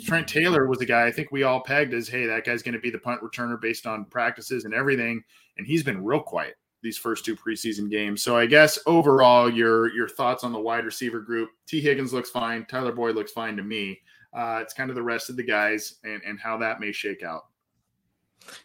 Trent 0.05 0.29
Taylor 0.29 0.67
was 0.67 0.81
a 0.81 0.87
guy 0.87 1.07
I 1.07 1.13
think 1.13 1.33
we 1.33 1.43
all 1.43 1.61
pegged 1.61 1.95
as, 1.95 2.09
hey, 2.09 2.27
that 2.27 2.45
guy's 2.45 2.63
going 2.63 2.75
to 2.75 2.81
be 2.81 2.91
the 2.91 2.99
punt 2.99 3.23
returner 3.23 3.61
based 3.61 3.87
on 3.87 4.05
practices 4.05 4.65
and 4.65 4.75
everything, 4.75 5.23
and 5.57 5.67
he's 5.67 5.83
been 5.83 6.05
real 6.05 6.21
quiet 6.21 6.57
these 6.83 6.99
first 6.99 7.25
two 7.25 7.35
preseason 7.35 7.91
games. 7.91 8.23
So 8.23 8.37
I 8.37 8.47
guess 8.47 8.79
overall, 8.87 9.51
your 9.51 9.93
your 9.95 10.09
thoughts 10.09 10.45
on 10.45 10.53
the 10.53 10.61
wide 10.61 10.85
receiver 10.85 11.21
group? 11.21 11.51
Tee 11.67 11.81
Higgins 11.81 12.13
looks 12.13 12.31
fine. 12.31 12.67
Tyler 12.67 12.93
Boyd 12.93 13.17
looks 13.17 13.33
fine 13.33 13.57
to 13.57 13.63
me. 13.63 14.01
Uh, 14.35 14.59
it's 14.61 14.75
kind 14.75 14.91
of 14.91 14.97
the 14.97 15.03
rest 15.03 15.31
of 15.31 15.37
the 15.37 15.43
guys 15.43 15.97
and, 16.05 16.21
and 16.27 16.41
how 16.41 16.57
that 16.59 16.81
may 16.81 16.93
shake 16.93 17.23
out. 17.23 17.47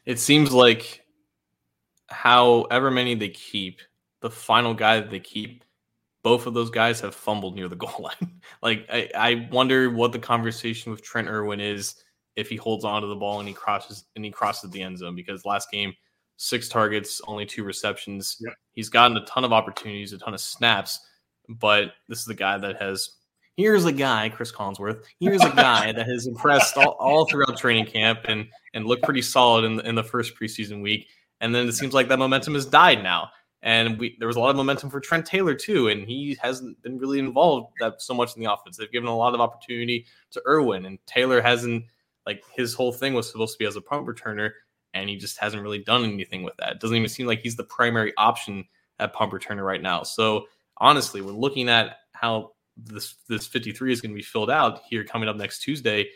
It 0.06 0.20
seems 0.20 0.52
like 0.52 1.06
however 2.08 2.92
many 2.92 3.16
they 3.16 3.30
keep, 3.30 3.82
the 4.22 4.30
final 4.30 4.74
guy 4.74 5.00
that 5.00 5.12
they 5.12 5.20
keep, 5.20 5.64
both 6.24 6.48
of 6.48 6.54
those 6.54 6.70
guys 6.70 7.00
have 7.02 7.16
fumbled 7.16 7.56
near 7.56 7.68
the 7.68 7.76
goal 7.78 7.94
line. 8.00 8.42
like 8.62 8.86
I, 8.92 9.10
I 9.16 9.50
wonder 9.52 9.90
what 9.90 10.12
the 10.12 10.20
conversation 10.20 10.92
with 10.92 11.02
Trent 11.02 11.28
Irwin 11.28 11.60
is 11.60 11.96
if 12.36 12.50
he 12.50 12.56
holds 12.56 12.86
on 12.86 13.02
to 13.02 13.08
the 13.08 13.16
ball 13.16 13.40
and 13.40 13.48
he 13.48 13.54
crosses 13.54 14.06
and 14.16 14.26
he 14.26 14.32
crosses 14.32 14.70
the 14.72 14.82
end 14.82 14.98
zone 14.98 15.16
because 15.16 15.46
last 15.46 15.70
game 15.72 15.94
six 16.38 16.70
targets, 16.70 17.22
only 17.28 17.46
two 17.46 17.64
receptions. 17.64 18.38
Yep. 18.40 18.54
He's 18.72 18.90
gotten 18.90 19.18
a 19.18 19.26
ton 19.26 19.44
of 19.44 19.52
opportunities, 19.52 20.14
a 20.14 20.18
ton 20.18 20.34
of 20.34 20.40
snaps, 20.40 21.00
but 21.48 21.92
this 22.08 22.20
is 22.20 22.26
the 22.26 22.34
guy 22.34 22.58
that 22.58 22.82
has. 22.82 23.18
Here's 23.60 23.84
a 23.84 23.92
guy, 23.92 24.30
Chris 24.30 24.54
Collinsworth. 24.54 25.04
Here's 25.20 25.44
a 25.44 25.50
guy 25.50 25.92
that 25.92 26.08
has 26.08 26.28
impressed 26.28 26.78
all, 26.78 26.96
all 26.98 27.26
throughout 27.26 27.58
training 27.58 27.88
camp 27.88 28.22
and 28.24 28.48
and 28.74 28.86
looked 28.86 29.04
pretty 29.04 29.22
solid 29.22 29.66
in 29.66 29.76
the, 29.76 29.86
in 29.86 29.96
the 29.96 30.04
first 30.04 30.34
preseason 30.40 30.82
week. 30.82 31.10
And 31.42 31.54
then 31.54 31.68
it 31.68 31.74
seems 31.74 31.94
like 31.94 32.08
that 32.08 32.20
momentum 32.20 32.54
has 32.54 32.66
died 32.66 33.04
now. 33.04 33.32
And 33.62 34.00
we 34.00 34.16
there 34.18 34.30
was 34.30 34.38
a 34.38 34.40
lot 34.40 34.50
of 34.50 34.56
momentum 34.56 34.90
for 34.90 35.02
Trent 35.02 35.26
Taylor 35.26 35.56
too, 35.56 35.90
and 35.90 36.08
he 36.08 36.38
hasn't 36.42 36.82
been 36.82 36.98
really 36.98 37.20
involved 37.20 37.74
that 37.82 38.02
so 38.02 38.14
much 38.14 38.34
in 38.34 38.42
the 38.42 38.50
offense. 38.50 38.78
They've 38.78 38.90
given 38.90 39.10
a 39.10 39.18
lot 39.18 39.34
of 39.34 39.42
opportunity 39.42 40.06
to 40.32 40.42
Irwin, 40.48 40.86
and 40.86 40.98
Taylor 41.06 41.42
hasn't 41.42 41.84
like 42.26 42.42
his 42.56 42.74
whole 42.74 42.94
thing 42.94 43.14
was 43.14 43.30
supposed 43.30 43.56
to 43.56 43.60
be 43.60 43.68
as 43.68 43.76
a 43.76 43.82
punt 43.82 44.08
returner, 44.08 44.52
and 44.94 45.10
he 45.10 45.18
just 45.18 45.38
hasn't 45.38 45.62
really 45.62 45.84
done 45.84 46.06
anything 46.06 46.44
with 46.44 46.56
that. 46.60 46.72
It 46.72 46.80
doesn't 46.80 46.96
even 46.96 47.10
seem 47.10 47.28
like 47.28 47.42
he's 47.42 47.58
the 47.58 47.66
primary 47.66 48.14
option 48.16 48.64
at 49.00 49.12
punt 49.12 49.34
returner 49.34 49.66
right 49.66 49.82
now. 49.82 50.04
So 50.04 50.46
honestly, 50.78 51.20
we're 51.20 51.34
looking 51.34 51.68
at 51.68 51.98
how 52.14 52.54
this 52.86 53.16
this 53.28 53.48
53 53.48 53.92
is 53.92 54.02
going 54.02 54.12
to 54.12 54.16
be 54.16 54.22
filled 54.22 54.50
out 54.50 54.82
here 54.90 55.04
coming 55.04 55.30
up 55.30 55.36
next 55.36 55.60
Tuesday. 55.60 56.10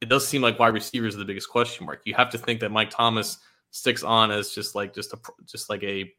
It 0.00 0.08
does 0.08 0.26
seem 0.26 0.42
like 0.42 0.58
wide 0.58 0.74
receivers 0.74 1.14
are 1.14 1.18
the 1.18 1.24
biggest 1.24 1.48
question 1.48 1.86
mark. 1.86 2.02
You 2.04 2.14
have 2.14 2.30
to 2.30 2.38
think 2.38 2.60
that 2.60 2.70
Mike 2.70 2.90
Thomas 2.90 3.38
sticks 3.70 4.02
on 4.02 4.30
as 4.30 4.50
just 4.50 4.74
like 4.74 4.94
just 4.94 5.12
a 5.12 5.18
just 5.46 5.70
like 5.70 5.82
a 5.82 6.12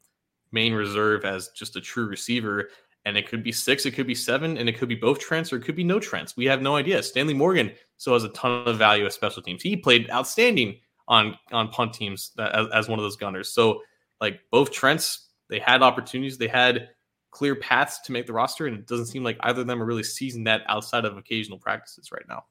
main 0.51 0.73
reserve 0.73 1.25
as 1.25 1.49
just 1.49 1.75
a 1.75 1.81
true 1.81 2.07
receiver. 2.07 2.69
And 3.05 3.17
it 3.17 3.27
could 3.27 3.43
be 3.43 3.51
six, 3.51 3.85
it 3.85 3.91
could 3.91 4.07
be 4.07 4.15
seven, 4.15 4.57
and 4.57 4.69
it 4.69 4.77
could 4.77 4.87
be 4.87 4.95
both 4.95 5.19
Trents 5.19 5.51
or 5.51 5.57
it 5.57 5.63
could 5.63 5.75
be 5.75 5.83
no 5.83 5.99
Trents. 5.99 6.37
We 6.37 6.45
have 6.45 6.61
no 6.61 6.77
idea. 6.77 7.03
Stanley 7.03 7.33
Morgan 7.33 7.73
still 7.97 8.13
has 8.13 8.23
a 8.23 8.29
ton 8.29 8.65
of 8.65 8.77
value 8.77 9.05
as 9.05 9.13
special 9.13 9.43
teams. 9.43 9.61
He 9.61 9.75
played 9.75 10.09
outstanding 10.09 10.79
on 11.07 11.37
on 11.51 11.67
punt 11.69 11.93
teams 11.93 12.31
uh, 12.37 12.49
as, 12.53 12.67
as 12.73 12.89
one 12.89 12.99
of 12.99 13.03
those 13.03 13.17
gunners. 13.17 13.49
So 13.49 13.81
like 14.21 14.39
both 14.51 14.71
Trents, 14.71 15.27
they 15.49 15.59
had 15.59 15.81
opportunities, 15.81 16.37
they 16.37 16.47
had 16.47 16.89
clear 17.33 17.55
paths 17.55 17.99
to 18.01 18.11
make 18.11 18.27
the 18.27 18.33
roster, 18.33 18.67
and 18.67 18.77
it 18.77 18.87
doesn't 18.87 19.07
seem 19.07 19.23
like 19.23 19.37
either 19.41 19.61
of 19.61 19.67
them 19.67 19.81
are 19.81 19.85
really 19.85 20.03
seizing 20.03 20.43
that 20.45 20.61
outside 20.67 21.03
of 21.03 21.17
occasional 21.17 21.57
practices 21.57 22.11
right 22.11 22.25
now. 22.29 22.45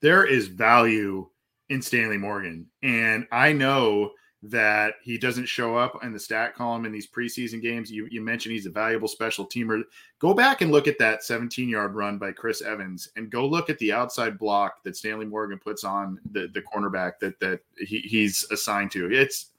There 0.00 0.24
is 0.24 0.46
value 0.46 1.28
in 1.68 1.82
Stanley 1.82 2.18
Morgan, 2.18 2.66
and 2.82 3.26
I 3.32 3.52
know 3.52 4.12
that 4.44 4.94
he 5.02 5.18
doesn't 5.18 5.46
show 5.46 5.76
up 5.76 6.02
in 6.02 6.12
the 6.12 6.18
stat 6.18 6.54
column 6.54 6.84
in 6.84 6.90
these 6.90 7.08
preseason 7.08 7.62
games. 7.62 7.92
You, 7.92 8.08
you 8.10 8.20
mentioned 8.20 8.52
he's 8.52 8.66
a 8.66 8.70
valuable 8.70 9.06
special 9.06 9.46
teamer. 9.46 9.82
Go 10.18 10.34
back 10.34 10.62
and 10.62 10.72
look 10.72 10.88
at 10.88 10.98
that 10.98 11.22
17 11.22 11.68
yard 11.68 11.94
run 11.94 12.18
by 12.18 12.32
Chris 12.32 12.60
Evans 12.60 13.08
and 13.14 13.30
go 13.30 13.46
look 13.46 13.70
at 13.70 13.78
the 13.78 13.92
outside 13.92 14.38
block 14.38 14.82
that 14.82 14.96
Stanley 14.96 15.26
Morgan 15.26 15.60
puts 15.60 15.84
on 15.84 16.18
the, 16.32 16.48
the 16.54 16.62
cornerback 16.62 17.20
that, 17.20 17.38
that 17.38 17.60
he, 17.78 18.00
he's 18.00 18.44
assigned 18.50 18.90
to. 18.92 19.12
It's, 19.12 19.51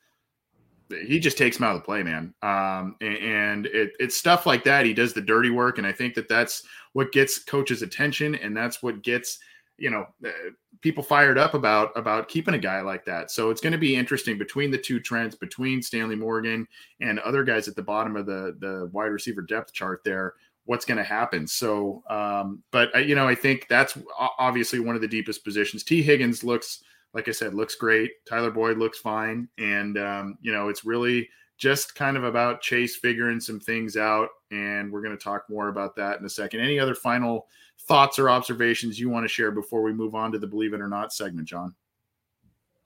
he 1.06 1.20
just 1.20 1.38
takes 1.38 1.58
him 1.58 1.64
out 1.64 1.76
of 1.76 1.82
the 1.82 1.86
play, 1.86 2.04
man. 2.04 2.34
Um, 2.42 2.96
and 3.02 3.66
it, 3.68 3.92
it's 4.00 4.18
stuff 4.18 4.46
like 4.46 4.64
that. 4.64 4.86
He 4.86 4.94
does 4.94 5.14
the 5.14 5.22
dirty 5.22 5.50
work. 5.50 5.78
And 5.78 5.88
I 5.88 5.92
think 5.92 6.14
that 6.16 6.28
that's 6.28 6.64
what 6.94 7.12
gets 7.12 7.40
coaches 7.40 7.82
attention. 7.82 8.36
And 8.36 8.56
that's 8.56 8.84
what 8.84 9.02
gets, 9.02 9.40
you 9.78 9.90
know, 9.90 10.06
uh, 10.26 10.52
people 10.82 11.04
fired 11.04 11.38
up 11.38 11.54
about 11.54 11.92
about 11.96 12.28
keeping 12.28 12.54
a 12.54 12.60
guy 12.60 12.82
like 12.82 13.06
that. 13.06 13.32
So 13.32 13.50
it's 13.50 13.62
going 13.62 13.74
to 13.74 13.80
be 13.80 13.96
interesting 13.96 14.38
between 14.38 14.70
the 14.70 14.78
two 14.78 15.00
Trents, 15.00 15.36
between 15.36 15.82
Stanley 15.82 16.16
Morgan 16.16 16.68
and 17.02 17.20
other 17.20 17.44
guys 17.44 17.68
at 17.68 17.76
the 17.76 17.82
bottom 17.82 18.16
of 18.16 18.26
the 18.26 18.56
the 18.60 18.90
wide 18.92 19.06
receiver 19.08 19.42
depth 19.42 19.74
chart 19.74 20.02
there. 20.04 20.34
What's 20.66 20.86
going 20.86 20.98
to 20.98 21.04
happen? 21.04 21.46
So, 21.46 22.04
um, 22.10 22.64
but 22.72 22.96
uh, 22.96 23.00
you 23.00 23.16
know, 23.16 23.28
I 23.28 23.36
think 23.36 23.68
that's 23.68 23.98
obviously 24.40 24.80
one 24.80 24.96
of 24.96 25.02
the 25.02 25.08
deepest 25.08 25.44
positions. 25.44 25.84
T. 25.84 26.02
Higgins 26.02 26.42
looks, 26.42 26.84
like 27.14 27.28
I 27.28 27.32
said, 27.32 27.54
looks 27.54 27.76
great. 27.76 28.12
Tyler 28.28 28.52
Boyd 28.52 28.78
looks 28.78 29.00
fine, 29.00 29.48
and 29.58 29.98
um, 29.98 30.38
you 30.42 30.52
know, 30.52 30.70
it's 30.70 30.86
really 30.86 31.30
just 31.58 31.96
kind 31.96 32.18
of 32.18 32.24
about 32.24 32.62
Chase 32.62 32.96
figuring 32.96 33.40
some 33.40 33.60
things 33.60 33.96
out. 33.96 34.30
And 34.52 34.92
we're 34.92 35.02
going 35.02 35.18
to 35.18 35.24
talk 35.24 35.46
more 35.50 35.70
about 35.70 35.96
that 35.96 36.20
in 36.20 36.26
a 36.26 36.30
second. 36.30 36.60
Any 36.60 36.80
other 36.80 36.96
final 36.96 37.48
thoughts 37.88 38.20
or 38.20 38.30
observations 38.30 39.00
you 39.00 39.10
want 39.10 39.24
to 39.24 39.30
share 39.30 39.52
before 39.52 39.82
we 39.82 39.94
move 39.94 40.16
on 40.16 40.32
to 40.32 40.40
the 40.40 40.48
Believe 40.48 40.74
It 40.74 40.82
or 40.82 40.88
Not 40.88 41.14
segment, 41.14 41.48
John? 41.48 41.76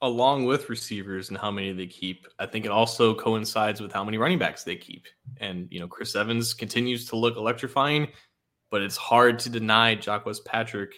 Along 0.00 0.44
with 0.44 0.68
receivers 0.68 1.28
and 1.28 1.36
how 1.36 1.50
many 1.50 1.72
they 1.72 1.86
keep, 1.86 2.26
I 2.38 2.46
think 2.46 2.64
it 2.64 2.70
also 2.70 3.14
coincides 3.14 3.80
with 3.80 3.92
how 3.92 4.04
many 4.04 4.16
running 4.16 4.38
backs 4.38 4.62
they 4.62 4.76
keep. 4.76 5.06
And, 5.38 5.66
you 5.72 5.80
know, 5.80 5.88
Chris 5.88 6.14
Evans 6.14 6.54
continues 6.54 7.04
to 7.06 7.16
look 7.16 7.36
electrifying, 7.36 8.08
but 8.70 8.80
it's 8.80 8.96
hard 8.96 9.40
to 9.40 9.50
deny 9.50 9.96
Jacques 9.96 10.28
Patrick, 10.44 10.94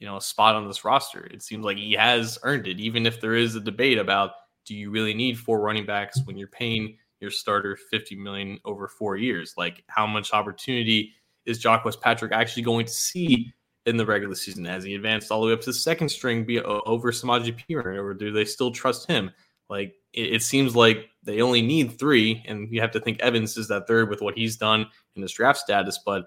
you 0.00 0.06
know, 0.06 0.16
a 0.16 0.20
spot 0.20 0.56
on 0.56 0.66
this 0.66 0.84
roster. 0.84 1.28
It 1.30 1.42
seems 1.42 1.64
like 1.64 1.76
he 1.76 1.92
has 1.92 2.38
earned 2.42 2.66
it, 2.66 2.80
even 2.80 3.06
if 3.06 3.20
there 3.20 3.34
is 3.34 3.54
a 3.54 3.60
debate 3.60 3.98
about 3.98 4.32
do 4.64 4.74
you 4.74 4.90
really 4.90 5.14
need 5.14 5.38
four 5.38 5.60
running 5.60 5.86
backs 5.86 6.20
when 6.24 6.36
you're 6.36 6.48
paying 6.48 6.96
your 7.20 7.30
starter 7.30 7.76
50 7.76 8.16
million 8.16 8.58
over 8.64 8.88
four 8.88 9.16
years? 9.16 9.54
Like 9.56 9.84
how 9.88 10.06
much 10.06 10.32
opportunity 10.32 11.12
is 11.44 11.58
Jacques 11.58 11.86
Patrick 12.00 12.32
actually 12.32 12.62
going 12.62 12.86
to 12.86 12.92
see 12.92 13.52
in 13.86 13.96
the 13.96 14.06
regular 14.06 14.34
season? 14.34 14.66
as 14.66 14.84
he 14.84 14.94
advanced 14.94 15.30
all 15.30 15.42
the 15.42 15.48
way 15.48 15.52
up 15.52 15.60
to 15.60 15.66
the 15.66 15.74
second 15.74 16.08
string 16.08 16.44
be 16.44 16.60
over 16.60 17.12
Samaje 17.12 17.56
Perine, 17.68 18.02
or 18.02 18.14
do 18.14 18.32
they 18.32 18.44
still 18.44 18.70
trust 18.70 19.06
him? 19.06 19.30
Like 19.68 19.94
it, 20.12 20.34
it, 20.34 20.42
seems 20.42 20.74
like 20.74 21.08
they 21.22 21.42
only 21.42 21.62
need 21.62 21.98
three, 21.98 22.42
and 22.46 22.72
you 22.72 22.80
have 22.80 22.90
to 22.92 23.00
think 23.00 23.20
Evans 23.20 23.56
is 23.56 23.68
that 23.68 23.86
third 23.86 24.10
with 24.10 24.20
what 24.20 24.36
he's 24.36 24.56
done 24.56 24.86
in 25.14 25.22
his 25.22 25.32
draft 25.32 25.60
status. 25.60 25.98
But 26.04 26.24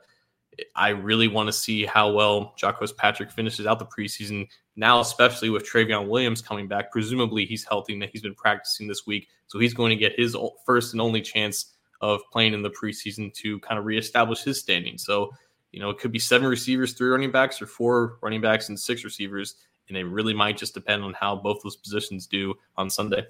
I 0.75 0.89
really 0.89 1.27
want 1.27 1.47
to 1.47 1.53
see 1.53 1.85
how 1.85 2.11
well 2.11 2.53
Jacques 2.57 2.81
Patrick 2.97 3.31
finishes 3.31 3.65
out 3.65 3.79
the 3.79 3.85
preseason 3.85 4.47
now, 4.75 4.99
especially 4.99 5.49
with 5.49 5.69
Trayveon 5.69 6.07
Williams 6.07 6.41
coming 6.41 6.67
back. 6.67 6.91
Presumably, 6.91 7.45
he's 7.45 7.63
healthy 7.63 7.93
and 7.93 8.03
he's 8.11 8.21
been 8.21 8.35
practicing 8.35 8.87
this 8.87 9.05
week, 9.05 9.27
so 9.47 9.59
he's 9.59 9.73
going 9.73 9.91
to 9.91 9.95
get 9.95 10.17
his 10.17 10.35
first 10.65 10.93
and 10.93 11.01
only 11.01 11.21
chance 11.21 11.73
of 12.01 12.21
playing 12.31 12.53
in 12.53 12.61
the 12.61 12.69
preseason 12.69 13.33
to 13.33 13.59
kind 13.59 13.79
of 13.79 13.85
reestablish 13.85 14.43
his 14.43 14.59
standing. 14.59 14.97
So, 14.97 15.31
you 15.71 15.79
know, 15.79 15.89
it 15.89 15.99
could 15.99 16.11
be 16.11 16.19
seven 16.19 16.47
receivers, 16.47 16.93
three 16.93 17.09
running 17.09 17.31
backs, 17.31 17.61
or 17.61 17.65
four 17.65 18.17
running 18.21 18.41
backs 18.41 18.67
and 18.69 18.79
six 18.79 19.03
receivers. 19.03 19.55
And 19.87 19.97
it 19.97 20.03
really 20.03 20.33
might 20.33 20.57
just 20.57 20.73
depend 20.73 21.03
on 21.03 21.13
how 21.13 21.35
both 21.35 21.61
those 21.63 21.75
positions 21.75 22.27
do 22.27 22.55
on 22.77 22.89
Sunday. 22.89 23.25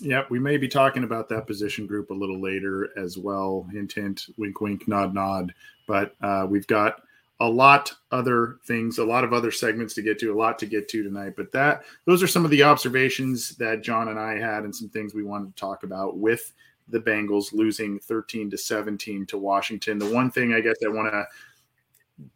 Yeah, 0.00 0.24
we 0.28 0.38
may 0.38 0.56
be 0.56 0.68
talking 0.68 1.04
about 1.04 1.28
that 1.30 1.46
position 1.46 1.86
group 1.86 2.10
a 2.10 2.14
little 2.14 2.40
later 2.40 2.90
as 2.98 3.16
well. 3.16 3.66
Hint, 3.72 3.92
hint, 3.92 4.26
wink, 4.36 4.60
wink, 4.60 4.86
nod, 4.88 5.14
nod. 5.14 5.54
But 5.86 6.14
uh, 6.20 6.46
we've 6.48 6.66
got 6.66 7.02
a 7.40 7.48
lot 7.48 7.92
other 8.10 8.58
things, 8.66 8.98
a 8.98 9.04
lot 9.04 9.24
of 9.24 9.32
other 9.32 9.50
segments 9.50 9.94
to 9.94 10.02
get 10.02 10.18
to, 10.20 10.32
a 10.32 10.36
lot 10.36 10.58
to 10.58 10.66
get 10.66 10.88
to 10.88 11.02
tonight. 11.02 11.34
But 11.36 11.52
that 11.52 11.82
those 12.04 12.22
are 12.22 12.26
some 12.26 12.44
of 12.44 12.50
the 12.50 12.62
observations 12.62 13.56
that 13.56 13.82
John 13.82 14.08
and 14.08 14.18
I 14.18 14.38
had, 14.38 14.64
and 14.64 14.74
some 14.74 14.88
things 14.88 15.14
we 15.14 15.22
wanted 15.22 15.54
to 15.54 15.60
talk 15.60 15.82
about 15.82 16.18
with 16.18 16.52
the 16.88 17.00
Bengals 17.00 17.52
losing 17.52 17.98
13 17.98 18.50
to 18.50 18.58
17 18.58 19.26
to 19.26 19.38
Washington. 19.38 19.98
The 19.98 20.12
one 20.12 20.30
thing 20.30 20.54
I 20.54 20.60
guess 20.60 20.76
I 20.84 20.88
want 20.88 21.12
to 21.12 21.26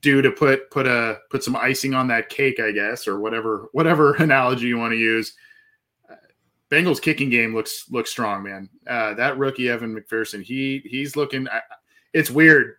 do 0.02 0.20
to 0.20 0.30
put 0.30 0.70
put 0.70 0.86
a 0.86 1.18
put 1.30 1.42
some 1.42 1.56
icing 1.56 1.94
on 1.94 2.08
that 2.08 2.28
cake, 2.28 2.60
I 2.60 2.70
guess, 2.70 3.08
or 3.08 3.18
whatever 3.20 3.68
whatever 3.72 4.14
analogy 4.18 4.66
you 4.66 4.78
want 4.78 4.92
to 4.92 4.98
use. 4.98 5.34
Bengals 6.70 7.02
kicking 7.02 7.30
game 7.30 7.54
looks 7.54 7.90
looks 7.90 8.10
strong, 8.10 8.44
man. 8.44 8.68
Uh, 8.86 9.14
that 9.14 9.36
rookie 9.38 9.68
Evan 9.68 9.94
McPherson, 9.94 10.42
he 10.42 10.82
he's 10.84 11.16
looking. 11.16 11.48
I, 11.48 11.60
it's 12.12 12.30
weird. 12.30 12.76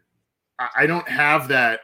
I, 0.58 0.70
I 0.78 0.86
don't 0.86 1.08
have 1.10 1.50
that 1.50 1.82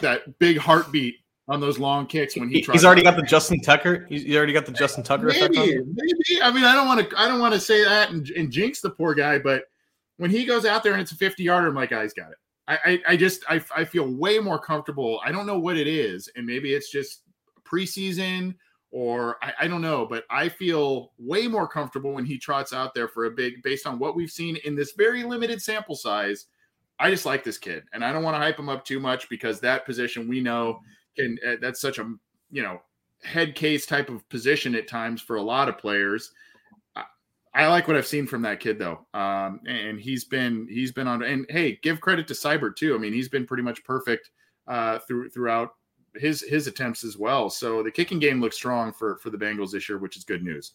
that 0.00 0.38
big 0.38 0.58
heartbeat 0.58 1.16
on 1.48 1.60
those 1.60 1.78
long 1.78 2.06
kicks 2.06 2.36
when 2.36 2.48
he 2.48 2.60
tries. 2.60 2.76
He's 2.76 2.84
already 2.84 3.02
got 3.02 3.16
the 3.16 3.22
Justin 3.22 3.60
Tucker. 3.60 4.06
He's 4.08 4.34
already 4.36 4.52
got 4.52 4.66
the 4.66 4.72
Justin 4.72 5.02
Tucker 5.02 5.26
maybe. 5.26 5.56
Maybe. 5.56 6.42
I 6.42 6.50
mean, 6.50 6.64
I 6.64 6.74
don't 6.74 6.86
want 6.86 7.08
to. 7.08 7.18
I 7.20 7.28
don't 7.28 7.40
want 7.40 7.54
to 7.54 7.60
say 7.60 7.84
that 7.84 8.10
and, 8.10 8.28
and, 8.30 8.50
jinx 8.50 8.80
the 8.80 8.90
poor 8.90 9.14
guy, 9.14 9.38
but 9.38 9.64
when 10.16 10.30
he 10.30 10.44
goes 10.44 10.64
out 10.64 10.82
there 10.82 10.92
and 10.92 11.02
it's 11.02 11.12
a 11.12 11.16
50 11.16 11.42
yarder, 11.42 11.68
I'm 11.68 11.86
guy's 11.86 12.14
got 12.14 12.30
it. 12.30 12.38
I, 12.66 12.78
I, 12.84 13.02
I 13.08 13.16
just 13.16 13.42
I, 13.48 13.62
I 13.76 13.84
feel 13.84 14.06
way 14.06 14.38
more 14.38 14.58
comfortable. 14.58 15.20
I 15.24 15.32
don't 15.32 15.46
know 15.46 15.58
what 15.58 15.76
it 15.76 15.86
is, 15.86 16.30
and 16.36 16.46
maybe 16.46 16.72
it's 16.74 16.90
just 16.90 17.22
preseason 17.64 18.54
or 18.94 19.38
I, 19.42 19.52
I 19.62 19.66
don't 19.66 19.82
know, 19.82 20.06
but 20.06 20.22
I 20.30 20.48
feel 20.48 21.10
way 21.18 21.48
more 21.48 21.66
comfortable 21.66 22.12
when 22.12 22.24
he 22.24 22.38
trots 22.38 22.72
out 22.72 22.94
there 22.94 23.08
for 23.08 23.24
a 23.24 23.30
big, 23.32 23.60
based 23.64 23.88
on 23.88 23.98
what 23.98 24.14
we've 24.14 24.30
seen 24.30 24.56
in 24.64 24.76
this 24.76 24.92
very 24.92 25.24
limited 25.24 25.60
sample 25.60 25.96
size. 25.96 26.46
I 27.00 27.10
just 27.10 27.26
like 27.26 27.42
this 27.42 27.58
kid, 27.58 27.82
and 27.92 28.04
I 28.04 28.12
don't 28.12 28.22
want 28.22 28.36
to 28.36 28.38
hype 28.38 28.56
him 28.56 28.68
up 28.68 28.84
too 28.84 29.00
much 29.00 29.28
because 29.28 29.58
that 29.60 29.84
position 29.84 30.28
we 30.28 30.40
know 30.40 30.78
can 31.16 31.36
uh, 31.44 31.56
that's 31.60 31.80
such 31.80 31.98
a 31.98 32.08
you 32.52 32.62
know 32.62 32.80
head 33.24 33.56
case 33.56 33.84
type 33.84 34.10
of 34.10 34.26
position 34.28 34.76
at 34.76 34.86
times 34.86 35.20
for 35.20 35.36
a 35.36 35.42
lot 35.42 35.68
of 35.68 35.76
players. 35.76 36.30
I, 36.94 37.02
I 37.52 37.66
like 37.66 37.88
what 37.88 37.96
I've 37.96 38.06
seen 38.06 38.28
from 38.28 38.42
that 38.42 38.60
kid 38.60 38.78
though, 38.78 39.04
um, 39.12 39.58
and 39.66 39.98
he's 39.98 40.24
been 40.24 40.68
he's 40.70 40.92
been 40.92 41.08
on. 41.08 41.20
And 41.24 41.46
hey, 41.48 41.80
give 41.82 42.00
credit 42.00 42.28
to 42.28 42.34
Seibert 42.34 42.76
too. 42.76 42.94
I 42.94 42.98
mean, 42.98 43.12
he's 43.12 43.28
been 43.28 43.44
pretty 43.44 43.64
much 43.64 43.82
perfect 43.82 44.30
uh, 44.68 45.00
through 45.00 45.30
throughout 45.30 45.70
his 46.16 46.42
his 46.42 46.66
attempts 46.66 47.04
as 47.04 47.16
well. 47.16 47.50
So 47.50 47.82
the 47.82 47.90
kicking 47.90 48.18
game 48.18 48.40
looks 48.40 48.56
strong 48.56 48.92
for 48.92 49.16
for 49.18 49.30
the 49.30 49.38
Bengals 49.38 49.72
this 49.72 49.88
year, 49.88 49.98
which 49.98 50.16
is 50.16 50.24
good 50.24 50.42
news. 50.42 50.72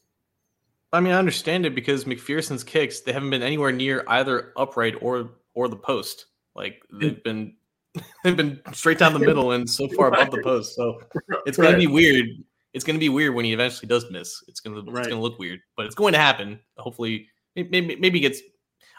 I 0.92 1.00
mean, 1.00 1.14
I 1.14 1.20
understand 1.20 1.66
it 1.66 1.76
because 1.76 2.06
McPherson's 2.06 2.64
kicks 2.64 3.02
they 3.02 3.14
haven't 3.14 3.30
been 3.30 3.44
anywhere 3.44 3.72
near 3.72 4.04
either 4.08 4.54
upright 4.58 4.96
or 5.02 5.32
or 5.54 5.68
the 5.68 5.76
post. 5.76 6.26
Like 6.56 6.82
they've 6.92 7.14
mm. 7.14 7.24
been 7.24 7.54
they've 8.24 8.38
been 8.38 8.62
straight 8.74 8.98
down 8.98 9.14
the 9.14 9.20
middle 9.20 9.52
and 9.52 9.70
so 9.70 9.88
far 9.90 10.08
above 10.08 10.32
the 10.32 10.42
post. 10.42 10.76
So 10.76 11.02
it's 11.46 11.58
gonna 11.58 11.78
be 11.78 11.88
weird 11.88 12.28
it's 12.74 12.84
going 12.84 12.96
to 12.96 13.00
be 13.00 13.10
weird 13.10 13.34
when 13.34 13.46
he 13.46 13.54
eventually 13.54 13.88
does 13.88 14.10
miss. 14.12 14.44
It's 14.48 14.60
going 14.60 14.76
to 14.76 14.92
Right. 14.92 15.06
it's 15.06 15.10
to 15.10 15.20
look 15.20 15.40
weird, 15.40 15.62
but 15.76 15.86
it's 15.86 15.96
going 15.96 16.14
to 16.14 16.20
happen. 16.20 16.60
Hopefully, 16.78 17.28
maybe 17.56 17.96
maybe 17.96 18.20
gets. 18.20 18.42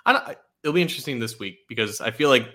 I 0.05 0.13
don't. 0.13 0.39
It'll 0.63 0.75
be 0.75 0.83
interesting 0.83 1.19
this 1.19 1.39
week 1.39 1.61
because 1.69 2.01
I 2.01 2.11
feel 2.11 2.29
like 2.29 2.49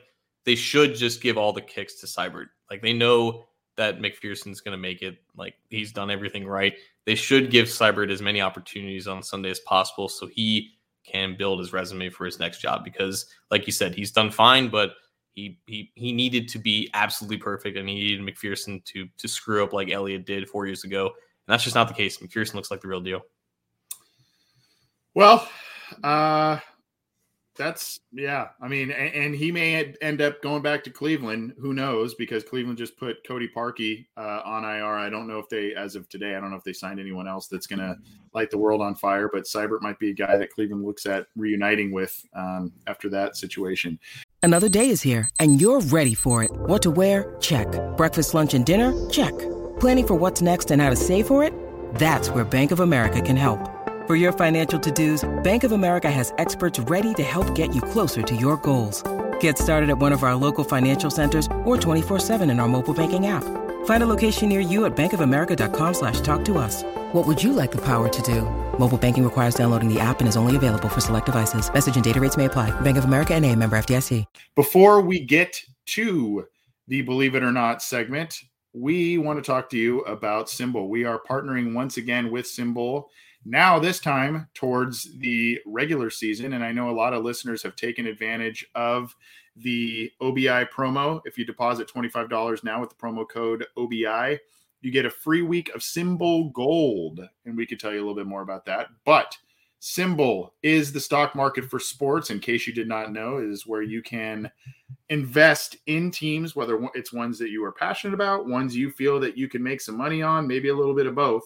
they 0.45 0.55
should 0.55 0.95
just 0.95 1.21
give 1.21 1.37
all 1.37 1.53
the 1.53 1.61
kicks 1.61 1.99
to 2.01 2.05
Seibert. 2.05 2.47
Like 2.69 2.81
they 2.81 2.93
know 2.93 3.45
that 3.77 3.99
McPherson's 3.99 4.61
going 4.61 4.73
to 4.73 4.81
make 4.81 5.01
it. 5.01 5.17
Like 5.35 5.55
he's 5.69 5.91
done 5.91 6.09
everything 6.09 6.47
right. 6.47 6.73
They 7.05 7.15
should 7.15 7.51
give 7.51 7.67
Seibert 7.67 8.11
as 8.11 8.21
many 8.21 8.41
opportunities 8.41 9.07
on 9.07 9.21
Sunday 9.21 9.49
as 9.49 9.59
possible 9.59 10.09
so 10.09 10.27
he 10.27 10.71
can 11.05 11.35
build 11.37 11.59
his 11.59 11.73
resume 11.73 12.09
for 12.09 12.25
his 12.25 12.39
next 12.39 12.59
job. 12.59 12.83
Because, 12.83 13.27
like 13.51 13.67
you 13.67 13.73
said, 13.73 13.93
he's 13.93 14.11
done 14.11 14.31
fine, 14.31 14.69
but 14.69 14.91
he 15.33 15.59
he 15.67 15.91
he 15.95 16.13
needed 16.13 16.47
to 16.49 16.59
be 16.59 16.89
absolutely 16.93 17.37
perfect, 17.37 17.77
and 17.77 17.87
he 17.87 17.95
needed 17.95 18.21
McPherson 18.21 18.83
to 18.85 19.07
to 19.17 19.27
screw 19.27 19.63
up 19.63 19.73
like 19.73 19.91
Elliott 19.91 20.25
did 20.25 20.49
four 20.49 20.65
years 20.65 20.83
ago. 20.83 21.07
And 21.07 21.53
that's 21.53 21.63
just 21.63 21.75
not 21.75 21.87
the 21.87 21.93
case. 21.93 22.17
McPherson 22.17 22.55
looks 22.55 22.71
like 22.71 22.81
the 22.81 22.87
real 22.87 23.01
deal. 23.01 23.21
Well, 25.13 25.47
uh, 26.03 26.59
that's 27.55 27.99
yeah. 28.11 28.49
I 28.61 28.67
mean, 28.67 28.91
and, 28.91 29.13
and 29.13 29.35
he 29.35 29.51
may 29.51 29.93
end 30.01 30.21
up 30.21 30.41
going 30.41 30.61
back 30.61 30.83
to 30.85 30.89
Cleveland. 30.89 31.53
Who 31.59 31.73
knows? 31.73 32.13
Because 32.13 32.43
Cleveland 32.43 32.77
just 32.77 32.97
put 32.97 33.25
Cody 33.27 33.49
Parkey 33.53 34.05
uh, 34.17 34.41
on 34.45 34.63
IR. 34.63 34.95
I 34.95 35.09
don't 35.09 35.27
know 35.27 35.39
if 35.39 35.49
they, 35.49 35.73
as 35.73 35.95
of 35.95 36.07
today, 36.09 36.35
I 36.35 36.39
don't 36.39 36.51
know 36.51 36.57
if 36.57 36.63
they 36.63 36.73
signed 36.73 36.99
anyone 36.99 37.27
else 37.27 37.47
that's 37.47 37.67
going 37.67 37.79
to 37.79 37.95
light 38.33 38.51
the 38.51 38.57
world 38.57 38.81
on 38.81 38.95
fire. 38.95 39.29
But 39.31 39.43
Seibert 39.43 39.81
might 39.81 39.99
be 39.99 40.09
a 40.11 40.13
guy 40.13 40.37
that 40.37 40.51
Cleveland 40.51 40.85
looks 40.85 41.05
at 41.05 41.27
reuniting 41.35 41.91
with 41.91 42.25
um, 42.33 42.73
after 42.87 43.09
that 43.09 43.35
situation. 43.35 43.99
Another 44.43 44.69
day 44.69 44.89
is 44.89 45.01
here, 45.01 45.29
and 45.39 45.59
you're 45.59 45.81
ready 45.81 46.13
for 46.13 46.43
it. 46.43 46.51
What 46.51 46.81
to 46.83 46.91
wear? 46.91 47.35
Check. 47.39 47.67
Breakfast, 47.97 48.33
lunch, 48.33 48.53
and 48.53 48.65
dinner? 48.65 48.93
Check. 49.09 49.33
Planning 49.79 50.07
for 50.07 50.15
what's 50.15 50.41
next 50.41 50.71
and 50.71 50.81
how 50.81 50.89
to 50.89 50.95
save 50.95 51.25
for 51.27 51.43
it? 51.43 51.53
That's 51.95 52.29
where 52.29 52.43
Bank 52.43 52.71
of 52.71 52.79
America 52.79 53.21
can 53.21 53.35
help. 53.35 53.74
For 54.07 54.15
your 54.15 54.33
financial 54.33 54.79
to-dos, 54.79 55.27
Bank 55.41 55.63
of 55.63 55.71
America 55.71 56.11
has 56.11 56.31
experts 56.37 56.79
ready 56.81 57.15
to 57.15 57.23
help 57.23 57.55
get 57.55 57.73
you 57.73 57.81
closer 57.81 58.21
to 58.21 58.35
your 58.35 58.55
goals. 58.57 59.01
Get 59.39 59.57
started 59.57 59.89
at 59.89 59.97
one 59.97 60.11
of 60.11 60.21
our 60.21 60.35
local 60.35 60.63
financial 60.63 61.09
centers 61.09 61.47
or 61.63 61.75
24-7 61.75 62.47
in 62.51 62.59
our 62.59 62.67
mobile 62.67 62.93
banking 62.93 63.25
app. 63.25 63.43
Find 63.85 64.03
a 64.03 64.05
location 64.05 64.47
near 64.47 64.59
you 64.59 64.85
at 64.85 64.95
bankofamerica.com 64.95 65.93
slash 65.95 66.21
talk 66.21 66.45
to 66.45 66.59
us. 66.59 66.83
What 67.13 67.25
would 67.25 67.41
you 67.41 67.51
like 67.51 67.71
the 67.71 67.81
power 67.81 68.07
to 68.07 68.21
do? 68.21 68.41
Mobile 68.77 68.99
banking 68.99 69.23
requires 69.23 69.55
downloading 69.55 69.91
the 69.91 69.99
app 69.99 70.19
and 70.19 70.29
is 70.29 70.37
only 70.37 70.55
available 70.55 70.87
for 70.87 71.01
select 71.01 71.25
devices. 71.25 71.73
Message 71.73 71.95
and 71.95 72.03
data 72.03 72.19
rates 72.21 72.37
may 72.37 72.45
apply. 72.45 72.69
Bank 72.81 72.97
of 72.97 73.05
America 73.05 73.33
and 73.33 73.43
a 73.43 73.55
member 73.55 73.75
FDIC. 73.75 74.23
Before 74.55 75.01
we 75.01 75.19
get 75.19 75.59
to 75.87 76.45
the 76.87 77.01
Believe 77.01 77.33
It 77.33 77.41
or 77.41 77.51
Not 77.51 77.81
segment, 77.81 78.39
we 78.71 79.17
want 79.17 79.43
to 79.43 79.51
talk 79.51 79.67
to 79.71 79.77
you 79.77 80.01
about 80.01 80.45
SimBull. 80.45 80.89
We 80.89 81.05
are 81.05 81.19
partnering 81.27 81.73
once 81.73 81.97
again 81.97 82.29
with 82.29 82.45
SimBull. 82.45 83.05
Now, 83.45 83.77
this 83.77 83.99
time 83.99 84.47
towards 84.55 85.17
the 85.19 85.59
regular 85.67 86.09
season. 86.09 86.53
And 86.53 86.63
I 86.63 86.71
know 86.71 86.89
a 86.89 86.91
lot 86.91 87.13
of 87.13 87.23
listeners 87.23 87.61
have 87.61 87.75
taken 87.75 88.07
advantage 88.07 88.65
of 88.73 89.15
the 89.55 90.11
OBI 90.19 90.65
promo. 90.65 91.21
If 91.25 91.37
you 91.37 91.45
deposit 91.45 91.87
$25 91.87 92.63
now 92.63 92.81
with 92.81 92.89
the 92.89 92.95
promo 92.95 93.29
code 93.29 93.65
OBI, 93.77 94.39
you 94.81 94.91
get 94.91 95.05
a 95.05 95.11
free 95.11 95.43
week 95.43 95.69
of 95.75 95.81
SimBull 95.81 96.53
Gold. 96.53 97.21
And 97.45 97.55
we 97.55 97.67
could 97.67 97.79
tell 97.79 97.93
you 97.93 97.99
a 97.99 98.01
little 98.01 98.15
bit 98.15 98.25
more 98.25 98.41
about 98.41 98.65
that. 98.65 98.87
But 99.05 99.37
SimBull 99.79 100.49
is 100.63 100.91
the 100.91 100.99
stock 100.99 101.35
market 101.35 101.65
for 101.65 101.79
sports. 101.79 102.31
In 102.31 102.39
case 102.39 102.65
you 102.65 102.73
did 102.73 102.87
not 102.87 103.13
know, 103.13 103.37
is 103.37 103.67
where 103.67 103.83
you 103.83 104.01
can 104.01 104.49
invest 105.09 105.77
in 105.85 106.09
teams, 106.09 106.55
whether 106.55 106.79
it's 106.95 107.13
ones 107.13 107.37
that 107.37 107.51
you 107.51 107.63
are 107.63 107.71
passionate 107.71 108.15
about, 108.15 108.47
ones 108.47 108.75
you 108.75 108.89
feel 108.89 109.19
that 109.19 109.37
you 109.37 109.47
can 109.47 109.61
make 109.61 109.81
some 109.81 109.95
money 109.95 110.23
on, 110.23 110.47
maybe 110.47 110.69
a 110.69 110.75
little 110.75 110.95
bit 110.95 111.05
of 111.05 111.13
both. 111.13 111.43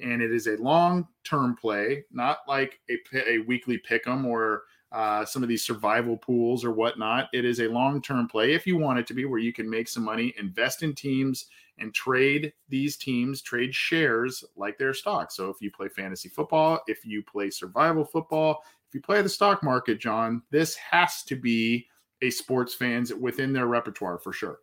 And 0.00 0.22
it 0.22 0.32
is 0.32 0.46
a 0.46 0.56
long 0.56 1.08
term 1.24 1.56
play, 1.56 2.04
not 2.12 2.38
like 2.48 2.80
a, 2.88 2.96
a 3.28 3.38
weekly 3.40 3.78
pick 3.78 4.06
'em 4.06 4.24
or 4.24 4.62
uh, 4.92 5.24
some 5.24 5.42
of 5.42 5.48
these 5.48 5.64
survival 5.64 6.16
pools 6.16 6.64
or 6.64 6.70
whatnot. 6.70 7.28
It 7.32 7.44
is 7.44 7.60
a 7.60 7.68
long 7.68 8.02
term 8.02 8.28
play 8.28 8.52
if 8.52 8.66
you 8.66 8.76
want 8.76 8.98
it 8.98 9.06
to 9.08 9.14
be, 9.14 9.24
where 9.24 9.38
you 9.38 9.52
can 9.52 9.68
make 9.68 9.88
some 9.88 10.04
money, 10.04 10.34
invest 10.38 10.82
in 10.82 10.94
teams, 10.94 11.46
and 11.78 11.94
trade 11.94 12.52
these 12.68 12.96
teams, 12.96 13.42
trade 13.42 13.74
shares 13.74 14.44
like 14.56 14.78
their 14.78 14.94
stock. 14.94 15.30
So 15.30 15.48
if 15.48 15.60
you 15.60 15.70
play 15.70 15.88
fantasy 15.88 16.28
football, 16.28 16.80
if 16.86 17.04
you 17.04 17.22
play 17.22 17.50
survival 17.50 18.04
football, 18.04 18.62
if 18.88 18.94
you 18.94 19.00
play 19.00 19.22
the 19.22 19.28
stock 19.28 19.62
market, 19.62 19.98
John, 19.98 20.42
this 20.50 20.74
has 20.76 21.22
to 21.24 21.36
be 21.36 21.86
a 22.20 22.30
sports 22.30 22.74
fans 22.74 23.12
within 23.12 23.52
their 23.52 23.66
repertoire 23.66 24.18
for 24.18 24.32
sure. 24.32 24.58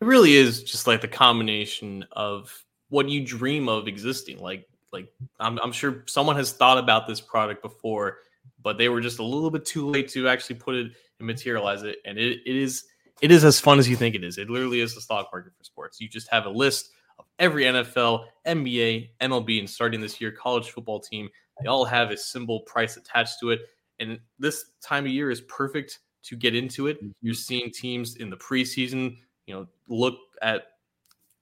It 0.00 0.04
really 0.04 0.34
is 0.34 0.62
just 0.62 0.86
like 0.86 1.00
the 1.00 1.08
combination 1.08 2.04
of 2.12 2.64
what 2.90 3.08
you 3.08 3.24
dream 3.24 3.68
of 3.68 3.88
existing. 3.88 4.38
Like, 4.38 4.68
like 4.92 5.10
I'm, 5.38 5.58
I'm 5.60 5.72
sure 5.72 6.04
someone 6.06 6.36
has 6.36 6.52
thought 6.52 6.78
about 6.78 7.06
this 7.06 7.20
product 7.20 7.62
before, 7.62 8.18
but 8.62 8.76
they 8.76 8.88
were 8.88 9.00
just 9.00 9.18
a 9.18 9.24
little 9.24 9.50
bit 9.50 9.64
too 9.64 9.88
late 9.88 10.08
to 10.10 10.28
actually 10.28 10.56
put 10.56 10.74
it 10.74 10.92
and 11.18 11.26
materialize 11.26 11.82
it. 11.82 11.98
And 12.04 12.18
it, 12.18 12.40
it 12.44 12.56
is 12.56 12.84
it 13.20 13.30
is 13.30 13.44
as 13.44 13.60
fun 13.60 13.78
as 13.78 13.88
you 13.88 13.96
think 13.96 14.14
it 14.14 14.24
is. 14.24 14.38
It 14.38 14.48
literally 14.48 14.80
is 14.80 14.94
the 14.94 15.00
stock 15.00 15.28
market 15.32 15.52
for 15.56 15.64
sports. 15.64 16.00
You 16.00 16.08
just 16.08 16.28
have 16.28 16.46
a 16.46 16.50
list 16.50 16.90
of 17.18 17.26
every 17.38 17.64
NFL, 17.64 18.24
NBA, 18.46 19.10
MLB, 19.20 19.58
and 19.58 19.68
starting 19.68 20.00
this 20.00 20.20
year, 20.20 20.32
college 20.32 20.70
football 20.70 21.00
team. 21.00 21.28
They 21.60 21.68
all 21.68 21.84
have 21.84 22.10
a 22.10 22.16
symbol 22.16 22.60
price 22.60 22.96
attached 22.96 23.38
to 23.40 23.50
it. 23.50 23.60
And 23.98 24.18
this 24.38 24.70
time 24.82 25.04
of 25.04 25.10
year 25.10 25.30
is 25.30 25.42
perfect 25.42 25.98
to 26.22 26.36
get 26.36 26.54
into 26.54 26.86
it. 26.86 26.96
Mm-hmm. 26.96 27.10
You're 27.20 27.34
seeing 27.34 27.70
teams 27.70 28.16
in 28.16 28.30
the 28.30 28.36
preseason, 28.36 29.18
you 29.46 29.54
know, 29.54 29.66
look 29.88 30.16
at 30.40 30.68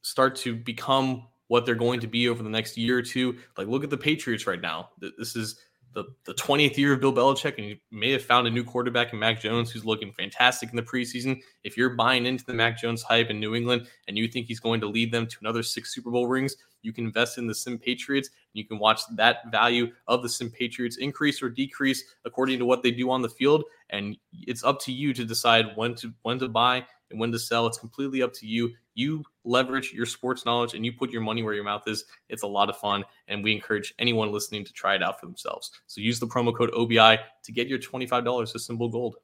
start 0.02 0.34
to 0.34 0.56
become 0.56 1.24
what 1.48 1.66
they're 1.66 1.74
going 1.74 2.00
to 2.00 2.06
be 2.06 2.28
over 2.28 2.42
the 2.42 2.48
next 2.48 2.76
year 2.76 2.98
or 2.98 3.02
two. 3.02 3.37
Like, 3.56 3.66
look 3.66 3.84
at 3.84 3.90
the 3.90 3.96
Patriots 3.96 4.46
right 4.46 4.61
now. 4.61 4.90
This 5.00 5.34
is 5.34 5.58
the, 5.94 6.04
the 6.26 6.34
20th 6.34 6.76
year 6.76 6.92
of 6.92 7.00
Bill 7.00 7.12
Belichick, 7.12 7.58
and 7.58 7.66
you 7.66 7.76
may 7.90 8.12
have 8.12 8.22
found 8.22 8.46
a 8.46 8.50
new 8.50 8.62
quarterback 8.62 9.12
in 9.12 9.18
Mac 9.18 9.40
Jones 9.40 9.70
who's 9.70 9.84
looking 9.84 10.12
fantastic 10.12 10.70
in 10.70 10.76
the 10.76 10.82
preseason. 10.82 11.40
If 11.64 11.76
you're 11.76 11.90
buying 11.90 12.26
into 12.26 12.44
the 12.44 12.54
Mac 12.54 12.78
Jones 12.78 13.02
hype 13.02 13.30
in 13.30 13.40
New 13.40 13.54
England 13.54 13.88
and 14.06 14.16
you 14.16 14.28
think 14.28 14.46
he's 14.46 14.61
going 14.61 14.80
to 14.80 14.87
lead 14.87 15.12
them 15.12 15.26
to 15.26 15.37
another 15.40 15.62
six 15.62 15.94
Super 15.94 16.11
Bowl 16.11 16.28
rings, 16.28 16.56
you 16.82 16.92
can 16.92 17.04
invest 17.04 17.38
in 17.38 17.46
the 17.46 17.54
Sim 17.54 17.78
Patriots. 17.78 18.28
And 18.28 18.34
you 18.54 18.64
can 18.64 18.78
watch 18.78 19.00
that 19.16 19.50
value 19.50 19.88
of 20.06 20.22
the 20.22 20.28
Sim 20.28 20.50
Patriots 20.50 20.98
increase 20.98 21.42
or 21.42 21.50
decrease 21.50 22.04
according 22.24 22.58
to 22.58 22.64
what 22.64 22.82
they 22.82 22.90
do 22.90 23.11
on 23.11 23.22
the 23.22 23.28
field. 23.28 23.64
And 23.90 24.16
it's 24.32 24.64
up 24.64 24.80
to 24.82 24.92
you 24.92 25.12
to 25.14 25.24
decide 25.24 25.66
when 25.74 25.94
to 25.96 26.12
when 26.22 26.38
to 26.38 26.48
buy 26.48 26.84
and 27.11 27.18
when 27.18 27.32
to 27.32 27.38
sell. 27.38 27.66
It's 27.66 27.78
completely 27.78 28.22
up 28.22 28.32
to 28.34 28.46
you. 28.46 28.72
You 28.98 29.22
leverage 29.44 29.92
your 29.92 30.06
sports 30.06 30.44
knowledge 30.44 30.74
and 30.74 30.84
you 30.84 30.92
put 30.92 31.12
your 31.12 31.22
money 31.22 31.44
where 31.44 31.54
your 31.54 31.62
mouth 31.62 31.87
is. 31.87 32.04
It's 32.28 32.42
a 32.42 32.48
lot 32.48 32.68
of 32.68 32.76
fun. 32.78 33.04
And 33.28 33.44
we 33.44 33.52
encourage 33.52 33.94
anyone 34.00 34.32
listening 34.32 34.64
to 34.64 34.72
try 34.72 34.96
it 34.96 35.04
out 35.04 35.20
for 35.20 35.26
themselves. 35.26 35.70
So 35.87 36.00
use 36.00 36.18
the 36.18 36.26
promo 36.26 36.52
code 36.52 36.72
OBI 36.72 37.20
to 37.44 37.52
get 37.52 37.68
your 37.68 37.78
$25 37.78 38.50
to 38.50 38.58
SimBull 38.58 38.90
Gold. 38.90 39.16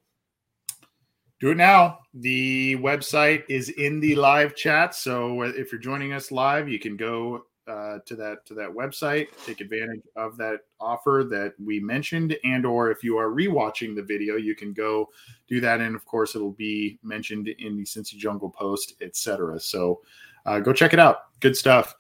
Do 1.41 1.51
it 1.51 1.57
now. 1.57 1.99
The 2.15 2.77
website 2.77 3.43
is 3.49 3.69
in 3.71 3.99
the 3.99 4.15
live 4.15 4.55
chat. 4.55 4.95
So 4.95 5.43
if 5.43 5.73
you're 5.73 5.81
joining 5.81 6.13
us 6.13 6.31
live, 6.31 6.69
you 6.69 6.79
can 6.79 6.97
go 6.97 7.47
uh, 7.67 7.99
to 8.07 8.17
that 8.17 8.45
to 8.47 8.55
that 8.55 8.69
website, 8.69 9.29
take 9.47 9.61
advantage 9.61 10.03
of 10.17 10.37
that 10.37 10.61
offer 10.81 11.27
that 11.31 11.55
we 11.63 11.81
mentioned, 11.81 12.37
and 12.45 12.67
or 12.67 12.91
if 12.91 13.03
you 13.03 13.17
are 13.17 13.29
rewatching 13.29 13.95
the 13.95 14.03
video, 14.03 14.37
you 14.37 14.55
can 14.55 14.73
go 14.73 15.09
do 15.49 15.61
that. 15.61 15.81
And 15.81 15.97
of 15.97 16.05
course, 16.05 16.35
it'll 16.35 16.53
be 16.53 16.99
mentioned 17.03 17.49
in 17.49 17.77
the 17.77 17.85
Cincy 17.85 18.17
Jungle 18.17 18.51
post, 18.51 18.95
etc. 19.01 19.59
So 19.61 20.01
uh, 20.47 20.61
go 20.61 20.73
check 20.73 20.93
it 20.93 20.99
out. 20.99 21.41
Good 21.41 21.57
stuff. 21.57 21.95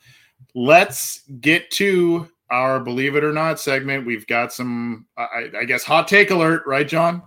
Let's 0.55 1.22
get 1.40 1.70
to 1.72 2.29
our 2.50 2.79
believe 2.79 3.16
it 3.16 3.24
or 3.24 3.33
not 3.33 3.59
segment. 3.59 4.07
We've 4.07 4.27
got 4.27 4.53
some, 4.53 5.07
I, 5.16 5.50
I 5.61 5.64
guess, 5.64 5.83
hot 5.83 6.07
take 6.07 6.31
alert, 6.31 6.62
right, 6.66 6.87
John? 6.87 7.22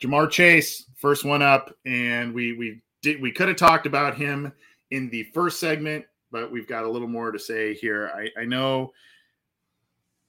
Ja'Marr 0.00 0.30
Chase, 0.30 0.84
first 0.96 1.24
one 1.24 1.42
up, 1.42 1.74
and 1.84 2.32
we 2.32 2.52
we 2.52 2.80
did 3.02 3.20
we 3.20 3.32
could 3.32 3.48
have 3.48 3.56
talked 3.56 3.86
about 3.86 4.16
him 4.16 4.52
in 4.90 5.10
the 5.10 5.24
first 5.34 5.60
segment, 5.60 6.04
but 6.30 6.50
we've 6.50 6.68
got 6.68 6.84
a 6.84 6.90
little 6.90 7.08
more 7.08 7.32
to 7.32 7.38
say 7.38 7.74
here. 7.74 8.10
I, 8.14 8.40
I 8.40 8.44
know. 8.44 8.92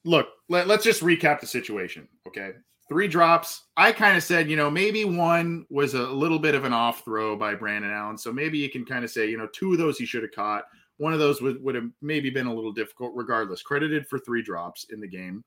Look, 0.05 0.29
let, 0.47 0.69
us 0.69 0.83
just 0.83 1.03
recap 1.03 1.39
the 1.39 1.45
situation. 1.45 2.07
Okay, 2.27 2.51
three 2.87 3.07
drops. 3.07 3.65
I 3.77 3.91
kind 3.91 4.17
of 4.17 4.23
said, 4.23 4.49
you 4.49 4.55
know, 4.55 4.71
maybe 4.71 5.05
one 5.05 5.65
was 5.69 5.93
a 5.93 6.03
little 6.03 6.39
bit 6.39 6.55
of 6.55 6.63
an 6.63 6.73
off 6.73 7.03
throw 7.03 7.35
by 7.35 7.53
Brandon 7.53 7.91
Allen, 7.91 8.17
so 8.17 8.31
maybe 8.31 8.57
you 8.57 8.69
can 8.69 8.85
kind 8.85 9.03
of 9.03 9.11
say, 9.11 9.29
you 9.29 9.37
know, 9.37 9.47
two 9.53 9.73
of 9.73 9.77
those 9.77 9.97
he 9.97 10.05
should 10.05 10.23
have 10.23 10.31
caught. 10.31 10.63
One 10.99 11.13
of 11.13 11.19
those 11.19 11.41
would, 11.41 11.63
would 11.63 11.75
have 11.75 11.89
maybe 12.01 12.29
been 12.29 12.47
a 12.47 12.53
little 12.53 12.71
difficult, 12.71 13.13
regardless. 13.15 13.63
Credited 13.63 14.07
for 14.07 14.19
three 14.19 14.43
drops 14.43 14.85
in 14.91 14.99
the 14.99 15.07
game, 15.07 15.43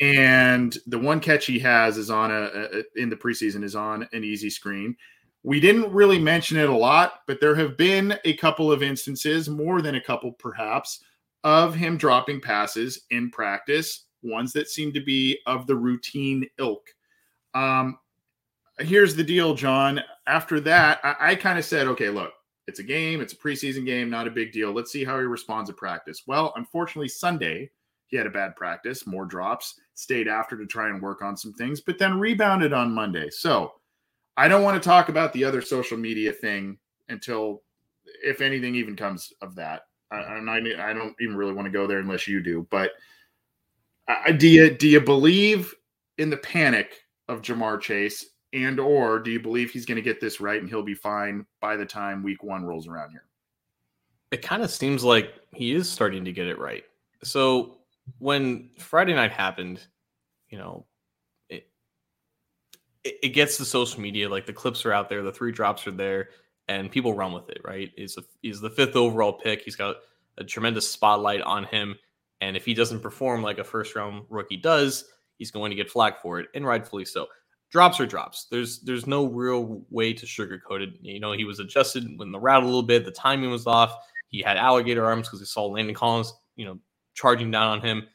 and 0.00 0.76
the 0.86 0.98
one 0.98 1.20
catch 1.20 1.46
he 1.46 1.58
has 1.60 1.96
is 1.96 2.10
on 2.10 2.30
a, 2.30 2.42
a 2.42 2.82
in 2.96 3.08
the 3.08 3.16
preseason 3.16 3.62
is 3.62 3.76
on 3.76 4.08
an 4.12 4.24
easy 4.24 4.50
screen. 4.50 4.96
We 5.42 5.60
didn't 5.60 5.92
really 5.92 6.18
mention 6.18 6.56
it 6.56 6.68
a 6.68 6.76
lot, 6.76 7.20
but 7.26 7.40
there 7.40 7.54
have 7.54 7.76
been 7.76 8.18
a 8.24 8.34
couple 8.36 8.72
of 8.72 8.82
instances, 8.82 9.48
more 9.48 9.80
than 9.80 9.94
a 9.94 10.00
couple 10.00 10.32
perhaps, 10.32 11.04
of 11.44 11.74
him 11.74 11.96
dropping 11.96 12.40
passes 12.40 13.02
in 13.10 13.30
practice 13.30 14.06
ones 14.22 14.52
that 14.52 14.68
seem 14.68 14.92
to 14.92 15.00
be 15.00 15.38
of 15.46 15.66
the 15.66 15.76
routine 15.76 16.46
ilk. 16.58 16.86
Um, 17.54 17.98
here's 18.78 19.14
the 19.14 19.24
deal, 19.24 19.54
John. 19.54 20.00
After 20.26 20.60
that, 20.60 21.00
I, 21.02 21.16
I 21.20 21.34
kind 21.34 21.58
of 21.58 21.64
said, 21.64 21.86
okay, 21.88 22.10
look, 22.10 22.32
it's 22.68 22.80
a 22.80 22.84
game, 22.84 23.22
it's 23.22 23.32
a 23.32 23.36
preseason 23.36 23.86
game, 23.86 24.10
not 24.10 24.28
a 24.28 24.30
big 24.30 24.52
deal. 24.52 24.72
Let's 24.72 24.92
see 24.92 25.02
how 25.02 25.18
he 25.18 25.24
responds 25.24 25.70
at 25.70 25.76
practice. 25.78 26.24
Well, 26.26 26.52
unfortunately, 26.56 27.08
Sunday, 27.08 27.70
he 28.08 28.16
had 28.16 28.26
a 28.26 28.30
bad 28.30 28.56
practice, 28.56 29.06
more 29.06 29.24
drops, 29.24 29.80
stayed 29.94 30.28
after 30.28 30.56
to 30.58 30.66
try 30.66 30.90
and 30.90 31.00
work 31.00 31.22
on 31.22 31.34
some 31.34 31.54
things, 31.54 31.80
but 31.80 31.98
then 31.98 32.20
rebounded 32.20 32.74
on 32.74 32.92
Monday. 32.94 33.30
So 33.30 33.72
I 34.36 34.48
don't 34.48 34.62
want 34.62 34.80
to 34.80 34.86
talk 34.86 35.08
about 35.08 35.32
the 35.32 35.44
other 35.44 35.62
social 35.62 35.96
media 35.96 36.30
thing 36.30 36.76
until, 37.08 37.62
if 38.22 38.42
anything, 38.42 38.74
even 38.74 38.94
comes 38.94 39.32
of 39.40 39.54
that. 39.54 39.82
I, 40.10 40.16
I'm 40.16 40.44
not, 40.44 40.58
I 40.78 40.92
don't 40.92 41.16
even 41.22 41.36
really 41.36 41.54
want 41.54 41.66
to 41.66 41.72
go 41.72 41.86
there 41.86 42.00
unless 42.00 42.28
you 42.28 42.42
do. 42.42 42.66
But 42.70 42.92
do 44.36 44.46
you 44.46 44.70
do 44.70 44.88
you 44.88 45.00
believe 45.00 45.74
in 46.18 46.28
the 46.28 46.36
panic 46.36 47.00
of 47.28 47.40
Ja'Marr 47.40 47.80
Chase, 47.80 48.26
and 48.52 48.80
or 48.80 49.18
do 49.18 49.30
you 49.30 49.40
believe 49.40 49.70
he's 49.70 49.86
going 49.86 49.96
to 49.96 50.02
get 50.02 50.20
this 50.20 50.40
right 50.40 50.60
and 50.60 50.68
he'll 50.68 50.82
be 50.82 50.94
fine 50.94 51.46
by 51.60 51.76
the 51.76 51.86
time 51.86 52.22
Week 52.22 52.42
One 52.42 52.64
rolls 52.64 52.88
around 52.88 53.10
here? 53.10 53.24
It 54.30 54.42
kind 54.42 54.62
of 54.62 54.70
seems 54.70 55.04
like 55.04 55.34
he 55.52 55.74
is 55.74 55.88
starting 55.90 56.24
to 56.24 56.32
get 56.32 56.46
it 56.46 56.58
right. 56.58 56.84
So 57.22 57.78
when 58.18 58.70
Friday 58.78 59.14
night 59.14 59.32
happened, 59.32 59.86
you 60.50 60.58
know, 60.58 60.86
it, 61.48 61.66
it 63.22 63.28
gets 63.30 63.56
to 63.58 63.64
social 63.64 64.00
media. 64.00 64.28
Like 64.28 64.46
the 64.46 64.52
clips 64.52 64.84
are 64.84 64.92
out 64.92 65.08
there, 65.08 65.22
the 65.22 65.32
three 65.32 65.52
drops 65.52 65.86
are 65.86 65.92
there, 65.92 66.30
and 66.68 66.90
people 66.90 67.14
run 67.14 67.32
with 67.32 67.48
it. 67.48 67.60
Right? 67.64 67.90
He's 67.96 68.16
a, 68.16 68.22
he's 68.42 68.60
the 68.60 68.70
fifth 68.70 68.96
overall 68.96 69.32
pick. 69.32 69.62
He's 69.62 69.76
got 69.76 69.96
a 70.36 70.44
tremendous 70.44 70.88
spotlight 70.88 71.42
on 71.42 71.64
him, 71.64 71.96
and 72.40 72.56
if 72.56 72.64
he 72.64 72.74
doesn't 72.74 73.00
perform 73.00 73.42
like 73.42 73.58
a 73.58 73.64
first 73.64 73.94
round 73.94 74.24
rookie 74.28 74.56
does, 74.56 75.04
he's 75.38 75.50
going 75.50 75.70
to 75.70 75.76
get 75.76 75.90
flack 75.90 76.20
for 76.20 76.38
it, 76.40 76.48
and 76.54 76.66
rightfully 76.66 77.04
so. 77.04 77.26
Drops 77.70 78.00
are 78.00 78.06
drops. 78.06 78.46
There's 78.50 78.80
there's 78.80 79.06
no 79.06 79.26
real 79.26 79.82
way 79.90 80.14
to 80.14 80.26
sugarcoat 80.26 80.80
it. 80.80 80.90
You 81.02 81.20
know, 81.20 81.32
he 81.32 81.44
was 81.44 81.58
adjusted 81.58 82.06
when 82.16 82.32
the 82.32 82.40
route 82.40 82.62
a 82.62 82.66
little 82.66 82.82
bit, 82.82 83.04
the 83.04 83.10
timing 83.10 83.50
was 83.50 83.66
off. 83.66 83.94
He 84.28 84.40
had 84.40 84.56
alligator 84.56 85.04
arms 85.04 85.26
because 85.26 85.40
he 85.40 85.46
saw 85.46 85.66
Landon 85.66 85.94
Collins, 85.94 86.32
you 86.56 86.64
know, 86.64 86.78
charging 87.14 87.50
down 87.50 87.68
on 87.68 87.80
him. 87.80 88.06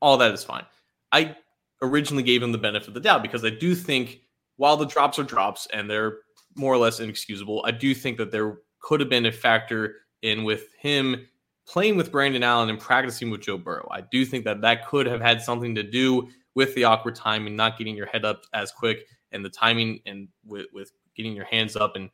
All 0.00 0.16
that 0.18 0.32
is 0.32 0.42
fine. 0.42 0.64
I 1.12 1.36
originally 1.82 2.22
gave 2.22 2.42
him 2.42 2.52
the 2.52 2.58
benefit 2.58 2.88
of 2.88 2.94
the 2.94 3.00
doubt 3.00 3.22
because 3.22 3.44
I 3.44 3.50
do 3.50 3.74
think 3.74 4.20
while 4.56 4.76
the 4.76 4.86
drops 4.86 5.18
are 5.18 5.24
drops 5.24 5.66
and 5.72 5.88
they're 5.88 6.18
more 6.56 6.72
or 6.72 6.78
less 6.78 7.00
inexcusable, 7.00 7.64
I 7.64 7.70
do 7.70 7.94
think 7.94 8.18
that 8.18 8.30
there 8.32 8.58
could 8.80 9.00
have 9.00 9.08
been 9.08 9.26
a 9.26 9.32
factor 9.32 9.96
in 10.22 10.44
with 10.44 10.74
him 10.78 11.26
playing 11.66 11.96
with 11.96 12.10
Brandon 12.10 12.42
Allen 12.42 12.68
and 12.68 12.78
practicing 12.78 13.30
with 13.30 13.42
Joe 13.42 13.56
Burrow. 13.56 13.88
I 13.90 14.00
do 14.00 14.24
think 14.24 14.44
that 14.44 14.60
that 14.62 14.86
could 14.86 15.06
have 15.06 15.20
had 15.20 15.40
something 15.40 15.74
to 15.76 15.82
do 15.82 16.28
with 16.54 16.74
the 16.74 16.84
awkward 16.84 17.14
timing, 17.14 17.56
not 17.56 17.78
getting 17.78 17.96
your 17.96 18.06
head 18.06 18.24
up 18.24 18.42
as 18.52 18.72
quick, 18.72 19.06
and 19.32 19.44
the 19.44 19.50
timing 19.50 20.00
and 20.06 20.28
with, 20.44 20.66
with 20.72 20.90
getting 21.16 21.34
your 21.34 21.44
hands 21.44 21.76
up 21.76 21.96
and 21.96 22.10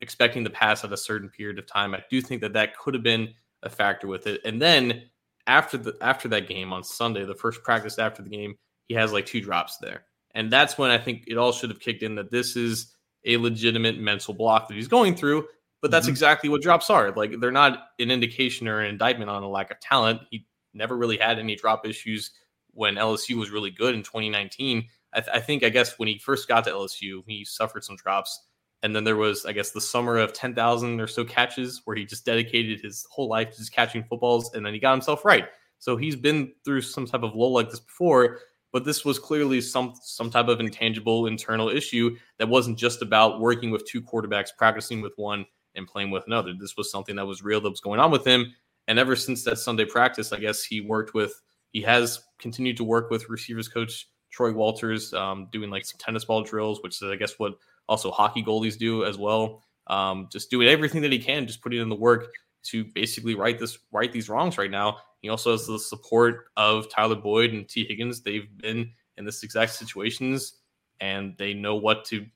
expecting 0.00 0.44
the 0.44 0.50
pass 0.50 0.84
at 0.84 0.92
a 0.92 0.96
certain 0.96 1.28
period 1.28 1.58
of 1.58 1.66
time. 1.66 1.94
I 1.94 2.02
do 2.10 2.20
think 2.20 2.40
that 2.42 2.52
that 2.54 2.76
could 2.76 2.94
have 2.94 3.02
been 3.02 3.32
a 3.62 3.70
factor 3.70 4.06
with 4.06 4.26
it. 4.26 4.40
And 4.44 4.60
then 4.60 5.04
after 5.46 5.78
the 5.78 5.96
after 6.00 6.28
that 6.28 6.48
game 6.48 6.72
on 6.72 6.84
Sunday, 6.84 7.24
the 7.24 7.34
first 7.34 7.62
practice 7.62 7.98
after 7.98 8.22
the 8.22 8.28
game, 8.28 8.56
he 8.88 8.94
has 8.94 9.12
like 9.12 9.26
two 9.26 9.40
drops 9.40 9.78
there. 9.78 10.04
And 10.34 10.50
that's 10.50 10.78
when 10.78 10.90
I 10.90 10.98
think 10.98 11.24
it 11.26 11.36
all 11.36 11.52
should 11.52 11.70
have 11.70 11.80
kicked 11.80 12.02
in 12.02 12.14
that 12.16 12.30
this 12.30 12.56
is 12.56 12.94
a 13.24 13.36
legitimate 13.36 13.98
mental 13.98 14.34
block 14.34 14.68
that 14.68 14.74
he's 14.74 14.88
going 14.88 15.14
through. 15.14 15.46
But 15.80 15.90
that's 15.90 16.06
mm-hmm. 16.06 16.12
exactly 16.12 16.48
what 16.48 16.62
drops 16.62 16.90
are. 16.90 17.12
Like 17.12 17.40
they're 17.40 17.50
not 17.50 17.88
an 17.98 18.10
indication 18.10 18.68
or 18.68 18.80
an 18.80 18.86
indictment 18.86 19.30
on 19.30 19.42
a 19.42 19.48
lack 19.48 19.70
of 19.70 19.80
talent. 19.80 20.20
He 20.30 20.46
never 20.74 20.96
really 20.96 21.18
had 21.18 21.38
any 21.38 21.54
drop 21.54 21.86
issues 21.86 22.30
when 22.72 22.96
LSU 22.96 23.36
was 23.36 23.50
really 23.50 23.70
good 23.70 23.94
in 23.94 24.02
2019. 24.02 24.84
I, 25.14 25.20
th- 25.20 25.34
I 25.34 25.40
think, 25.40 25.62
I 25.62 25.68
guess, 25.68 25.98
when 25.98 26.08
he 26.08 26.18
first 26.18 26.48
got 26.48 26.64
to 26.64 26.70
LSU, 26.70 27.22
he 27.26 27.44
suffered 27.44 27.84
some 27.84 27.96
drops. 27.96 28.46
And 28.82 28.96
then 28.96 29.04
there 29.04 29.16
was, 29.16 29.46
I 29.46 29.52
guess, 29.52 29.70
the 29.70 29.80
summer 29.80 30.16
of 30.16 30.32
10,000 30.32 31.00
or 31.00 31.06
so 31.06 31.24
catches 31.24 31.82
where 31.84 31.94
he 31.94 32.04
just 32.04 32.24
dedicated 32.24 32.80
his 32.80 33.06
whole 33.10 33.28
life 33.28 33.50
to 33.50 33.58
just 33.58 33.72
catching 33.72 34.02
footballs 34.02 34.54
and 34.54 34.66
then 34.66 34.74
he 34.74 34.80
got 34.80 34.92
himself 34.92 35.24
right. 35.24 35.46
So 35.78 35.96
he's 35.96 36.16
been 36.16 36.52
through 36.64 36.82
some 36.82 37.06
type 37.06 37.22
of 37.22 37.34
lull 37.34 37.52
like 37.52 37.70
this 37.70 37.80
before, 37.80 38.38
but 38.72 38.84
this 38.84 39.04
was 39.04 39.18
clearly 39.18 39.60
some 39.60 39.94
some 40.00 40.30
type 40.30 40.48
of 40.48 40.60
intangible 40.60 41.26
internal 41.26 41.68
issue 41.68 42.16
that 42.38 42.48
wasn't 42.48 42.78
just 42.78 43.02
about 43.02 43.40
working 43.40 43.70
with 43.70 43.84
two 43.84 44.00
quarterbacks, 44.00 44.50
practicing 44.56 45.00
with 45.00 45.12
one 45.16 45.44
and 45.74 45.86
playing 45.86 46.10
with 46.10 46.24
another. 46.26 46.54
This 46.58 46.76
was 46.76 46.90
something 46.90 47.16
that 47.16 47.26
was 47.26 47.42
real 47.42 47.60
that 47.60 47.70
was 47.70 47.80
going 47.80 48.00
on 48.00 48.10
with 48.12 48.24
him. 48.24 48.54
And 48.88 48.98
ever 48.98 49.16
since 49.16 49.42
that 49.44 49.58
Sunday 49.58 49.84
practice, 49.84 50.32
I 50.32 50.38
guess 50.38 50.64
he 50.64 50.80
worked 50.80 51.14
with 51.14 51.40
he 51.72 51.82
has 51.82 52.22
continued 52.42 52.76
to 52.76 52.84
work 52.84 53.10
with 53.10 53.30
receivers 53.30 53.68
coach 53.68 54.08
Troy 54.30 54.52
Walters, 54.52 55.14
um, 55.14 55.48
doing 55.52 55.70
like 55.70 55.84
some 55.84 55.98
tennis 55.98 56.24
ball 56.24 56.42
drills, 56.42 56.82
which 56.82 57.00
is 57.00 57.08
I 57.08 57.16
guess 57.16 57.38
what 57.38 57.54
also 57.88 58.10
hockey 58.10 58.42
goalies 58.42 58.78
do 58.78 59.04
as 59.04 59.16
well. 59.16 59.62
Um, 59.86 60.28
just 60.30 60.50
doing 60.50 60.68
everything 60.68 61.02
that 61.02 61.12
he 61.12 61.18
can, 61.18 61.46
just 61.46 61.62
putting 61.62 61.80
in 61.80 61.88
the 61.88 61.94
work 61.94 62.32
to 62.64 62.84
basically 62.94 63.34
right 63.34 63.58
this 63.58 63.78
right 63.92 64.12
these 64.12 64.28
wrongs 64.28 64.58
right 64.58 64.70
now. 64.70 64.98
He 65.20 65.28
also 65.28 65.52
has 65.52 65.66
the 65.66 65.78
support 65.78 66.46
of 66.56 66.90
Tyler 66.90 67.16
Boyd 67.16 67.52
and 67.52 67.68
Tee 67.68 67.86
Higgins. 67.86 68.22
They've 68.22 68.48
been 68.58 68.90
in 69.16 69.24
this 69.24 69.42
exact 69.42 69.72
situations 69.72 70.54
and 71.00 71.34
they 71.38 71.54
know 71.54 71.76
what 71.76 72.04
to 72.06 72.26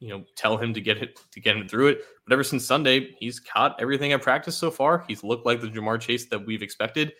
you 0.00 0.08
know 0.08 0.24
tell 0.34 0.56
him 0.56 0.74
to 0.74 0.80
get 0.80 0.98
it 0.98 1.20
to 1.32 1.40
get 1.40 1.56
him 1.56 1.68
through 1.68 1.88
it. 1.88 2.00
But 2.24 2.32
ever 2.32 2.44
since 2.44 2.64
Sunday, 2.64 3.14
he's 3.18 3.40
caught 3.40 3.80
everything 3.80 4.12
at 4.12 4.22
practice 4.22 4.56
so 4.56 4.70
far. 4.70 5.04
He's 5.06 5.22
looked 5.22 5.46
like 5.46 5.60
the 5.60 5.68
Ja'Marr 5.68 6.00
Chase 6.00 6.26
that 6.26 6.44
we've 6.44 6.62
expected, 6.62 7.12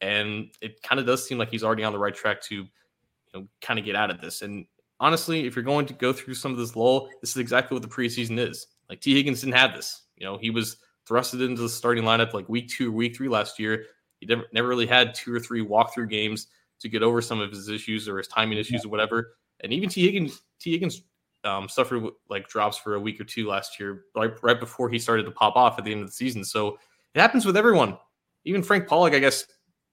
and 0.00 0.48
it 0.60 0.82
kind 0.82 1.00
of 1.00 1.06
does 1.06 1.26
seem 1.26 1.38
like 1.38 1.50
he's 1.50 1.64
already 1.64 1.84
on 1.84 1.92
the 1.92 1.98
right 1.98 2.14
track 2.14 2.42
to 2.42 2.54
you 2.54 2.68
know 3.34 3.46
kind 3.60 3.78
of 3.78 3.84
get 3.84 3.96
out 3.96 4.10
of 4.10 4.20
this. 4.20 4.42
And 4.42 4.66
honestly, 4.98 5.46
if 5.46 5.56
you're 5.56 5.64
going 5.64 5.86
to 5.86 5.94
go 5.94 6.12
through 6.12 6.34
some 6.34 6.52
of 6.52 6.58
this 6.58 6.76
lull, 6.76 7.08
this 7.20 7.30
is 7.30 7.36
exactly 7.36 7.74
what 7.74 7.82
the 7.82 7.88
preseason 7.88 8.38
is. 8.38 8.66
Like 8.88 9.00
Tee 9.00 9.14
Higgins 9.14 9.40
didn't 9.40 9.54
have 9.54 9.74
this. 9.74 10.02
You 10.16 10.26
know, 10.26 10.36
he 10.38 10.50
was 10.50 10.76
thrusted 11.08 11.44
into 11.44 11.62
the 11.62 11.68
starting 11.68 12.04
lineup 12.04 12.34
like 12.34 12.48
week 12.48 12.68
two, 12.68 12.92
week 12.92 13.16
three 13.16 13.28
last 13.28 13.58
year. 13.58 13.84
He 14.20 14.26
never, 14.26 14.44
never 14.52 14.68
really 14.68 14.86
had 14.86 15.14
two 15.14 15.34
or 15.34 15.40
three 15.40 15.64
walkthrough 15.64 16.10
games 16.10 16.48
to 16.80 16.88
get 16.88 17.02
over 17.02 17.20
some 17.20 17.40
of 17.40 17.50
his 17.50 17.68
issues 17.68 18.08
or 18.08 18.18
his 18.18 18.28
timing 18.28 18.58
issues 18.58 18.84
or 18.84 18.88
whatever. 18.88 19.34
And 19.60 19.72
even 19.72 19.88
Tee 19.88 20.04
Higgins, 20.04 20.42
Tee 20.58 20.72
Higgins 20.72 21.02
um, 21.44 21.68
suffered 21.68 22.04
like 22.28 22.48
drops 22.48 22.76
for 22.76 22.94
a 22.94 23.00
week 23.00 23.20
or 23.20 23.24
two 23.24 23.48
last 23.48 23.80
year, 23.80 24.04
right, 24.14 24.32
right 24.42 24.60
before 24.60 24.90
he 24.90 24.98
started 24.98 25.24
to 25.24 25.30
pop 25.30 25.56
off 25.56 25.78
at 25.78 25.84
the 25.84 25.92
end 25.92 26.02
of 26.02 26.08
the 26.08 26.12
season. 26.12 26.44
So 26.44 26.78
it 27.14 27.20
happens 27.20 27.46
with 27.46 27.56
everyone. 27.56 27.96
Even 28.44 28.62
Frank 28.62 28.86
Pollack, 28.86 29.14
I 29.14 29.18
guess, 29.18 29.46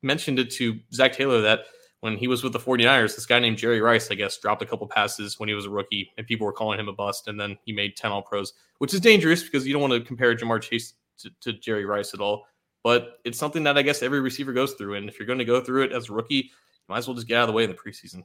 mentioned 0.07 0.39
it 0.39 0.49
to 0.51 0.79
Zac 0.93 1.13
Taylor 1.13 1.41
that 1.41 1.65
when 1.99 2.17
he 2.17 2.27
was 2.27 2.43
with 2.43 2.53
the 2.53 2.59
49ers, 2.59 3.15
this 3.15 3.25
guy 3.25 3.39
named 3.39 3.57
Jerry 3.57 3.81
Rice, 3.81 4.09
I 4.11 4.15
guess, 4.15 4.37
dropped 4.37 4.61
a 4.61 4.65
couple 4.65 4.87
passes 4.87 5.39
when 5.39 5.49
he 5.49 5.55
was 5.55 5.65
a 5.65 5.69
rookie 5.69 6.11
and 6.17 6.25
people 6.25 6.45
were 6.45 6.53
calling 6.53 6.79
him 6.79 6.87
a 6.87 6.93
bust. 6.93 7.27
And 7.27 7.39
then 7.39 7.57
he 7.65 7.73
made 7.73 7.95
10 7.95 8.11
all 8.11 8.21
pros, 8.21 8.53
which 8.77 8.93
is 8.93 9.01
dangerous 9.01 9.43
because 9.43 9.65
you 9.65 9.73
don't 9.73 9.81
want 9.81 9.93
to 9.93 10.01
compare 10.01 10.35
Ja'Marr 10.35 10.61
Chase 10.61 10.93
to, 11.19 11.31
to 11.41 11.53
Jerry 11.53 11.85
Rice 11.85 12.13
at 12.13 12.19
all. 12.19 12.45
But 12.83 13.19
it's 13.25 13.39
something 13.39 13.63
that 13.63 13.77
I 13.77 13.81
guess 13.81 14.03
every 14.03 14.21
receiver 14.21 14.53
goes 14.53 14.73
through. 14.73 14.95
And 14.95 15.09
if 15.09 15.19
you're 15.19 15.27
going 15.27 15.39
to 15.39 15.45
go 15.45 15.59
through 15.59 15.83
it 15.83 15.91
as 15.91 16.09
a 16.09 16.13
rookie, 16.13 16.35
you 16.35 16.49
might 16.87 16.99
as 16.99 17.07
well 17.07 17.15
just 17.15 17.27
get 17.27 17.37
out 17.37 17.43
of 17.43 17.47
the 17.47 17.53
way 17.53 17.63
in 17.63 17.69
the 17.69 17.75
preseason. 17.75 18.23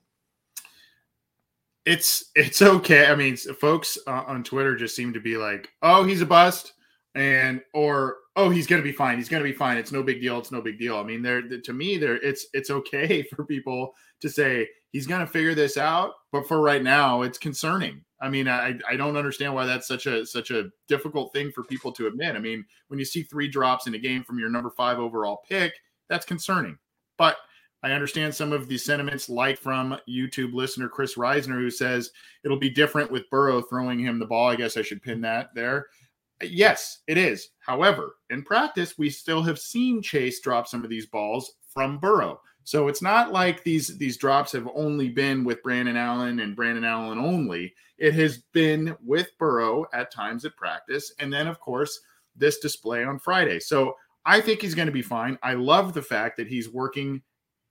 It's 1.85 2.31
it's 2.37 2.63
okay. 2.63 3.07
I 3.07 3.17
mean, 3.17 3.37
folks 3.37 3.99
uh, 4.07 4.23
on 4.27 4.45
Twitter 4.45 4.77
just 4.77 4.95
seem 4.95 5.13
to 5.15 5.21
be 5.21 5.37
like, 5.37 5.71
"Oh, 5.83 6.05
he's 6.05 6.21
a 6.21 6.27
bust," 6.27 6.75
and 7.15 7.61
or 7.75 8.17
oh 8.37 8.51
he's 8.51 8.67
gonna 8.67 8.83
be 8.83 8.93
fine. 8.93 9.19
He's 9.19 9.29
gonna 9.29 9.45
be 9.45 9.53
fine. 9.53 9.77
It's 9.77 9.93
no 9.93 10.03
big 10.03 10.21
deal. 10.21 10.39
It's 10.39 10.53
no 10.53 10.61
big 10.61 10.79
deal. 10.79 10.97
I 10.97 11.03
mean 11.03 11.23
there 11.23 11.43
to 11.43 11.73
me 11.73 11.99
there 11.99 12.17
it's 12.17 12.47
it's 12.53 12.71
okay 12.71 13.23
for 13.35 13.45
people 13.45 13.93
to 14.21 14.29
say 14.29 14.69
he's 14.91 15.07
gonna 15.07 15.27
figure 15.27 15.55
this 15.55 15.77
out 15.77 16.13
but 16.31 16.47
for 16.49 16.61
right 16.61 16.83
now 16.83 17.23
it's 17.23 17.39
concerning. 17.39 18.03
I 18.21 18.29
mean 18.29 18.49
i 18.49 18.79
i 18.89 18.97
don't 18.97 19.17
understand 19.17 19.55
why 19.55 19.67
that's 19.67 19.89
such 19.89 20.07
a 20.07 20.25
such 20.25 20.51
a 20.51 20.71
difficult 20.89 21.33
thing 21.33 21.53
for 21.53 21.65
people 21.65 21.93
to 21.93 22.07
admit. 22.07 22.37
I 22.37 22.39
mean 22.39 22.65
when 22.89 22.99
you 22.99 23.05
see 23.05 23.23
three 23.23 23.49
drops 23.49 23.87
in 23.87 23.95
a 23.95 23.99
game 23.99 24.25
from 24.25 24.39
your 24.39 24.51
number 24.51 24.71
five 24.71 24.99
overall 24.99 25.43
pick 25.49 25.75
that's 26.09 26.27
concerning. 26.27 26.79
But 27.19 27.37
I 27.85 27.93
understand 27.93 28.33
some 28.35 28.53
of 28.53 28.69
the 28.69 28.79
sentiments, 28.79 29.29
like 29.29 29.59
from 29.59 29.99
YouTube 30.09 30.55
listener 30.55 30.89
Chris 30.89 31.17
Reisner, 31.17 31.59
who 31.59 31.71
says 31.71 32.11
it'll 32.45 32.59
be 32.59 32.71
different 32.71 33.11
with 33.11 33.29
Burrow 33.29 33.61
throwing 33.61 33.99
him 33.99 34.19
the 34.19 34.27
ball. 34.27 34.49
I 34.49 34.57
guess 34.57 34.77
I 34.77 34.83
should 34.83 35.03
pin 35.03 35.21
that 35.23 35.49
there. 35.55 35.87
Yes, 36.43 37.01
it 37.07 37.19
is. 37.19 37.51
However, 37.61 38.17
in 38.31 38.43
practice, 38.43 38.99
we 38.99 39.11
still 39.11 39.43
have 39.43 39.59
seen 39.59 40.03
Chase 40.03 40.41
drop 40.41 40.67
some 40.67 40.85
of 40.85 40.91
these 40.91 41.07
balls 41.07 41.55
from 41.69 41.99
Burrow. 41.99 42.41
So 42.65 42.89
it's 42.89 43.03
not 43.03 43.33
like 43.33 43.65
these 43.65 43.99
these 43.99 44.17
drops 44.17 44.53
have 44.53 44.69
only 44.75 45.09
been 45.09 45.45
with 45.45 45.63
Brandon 45.63 45.97
Allen 45.97 46.41
and 46.41 46.55
Brandon 46.55 46.85
Allen 46.85 47.19
only. 47.19 47.75
It 47.99 48.15
has 48.15 48.39
been 48.53 48.97
with 49.05 49.31
Burrow 49.39 49.87
at 49.93 50.13
times 50.13 50.45
at 50.45 50.57
practice, 50.57 51.13
and 51.19 51.33
then 51.33 51.47
of 51.47 51.61
course 51.61 52.01
this 52.37 52.59
display 52.59 53.05
on 53.05 53.19
Friday. 53.19 53.59
So 53.59 53.97
I 54.25 54.41
think 54.41 54.63
he's 54.63 54.75
going 54.75 54.87
to 54.87 54.93
be 54.93 55.03
fine. 55.03 55.39
I 55.43 55.55
love 55.55 55.93
the 55.93 56.03
fact 56.03 56.37
that 56.37 56.47
he's 56.47 56.69
working 56.69 57.23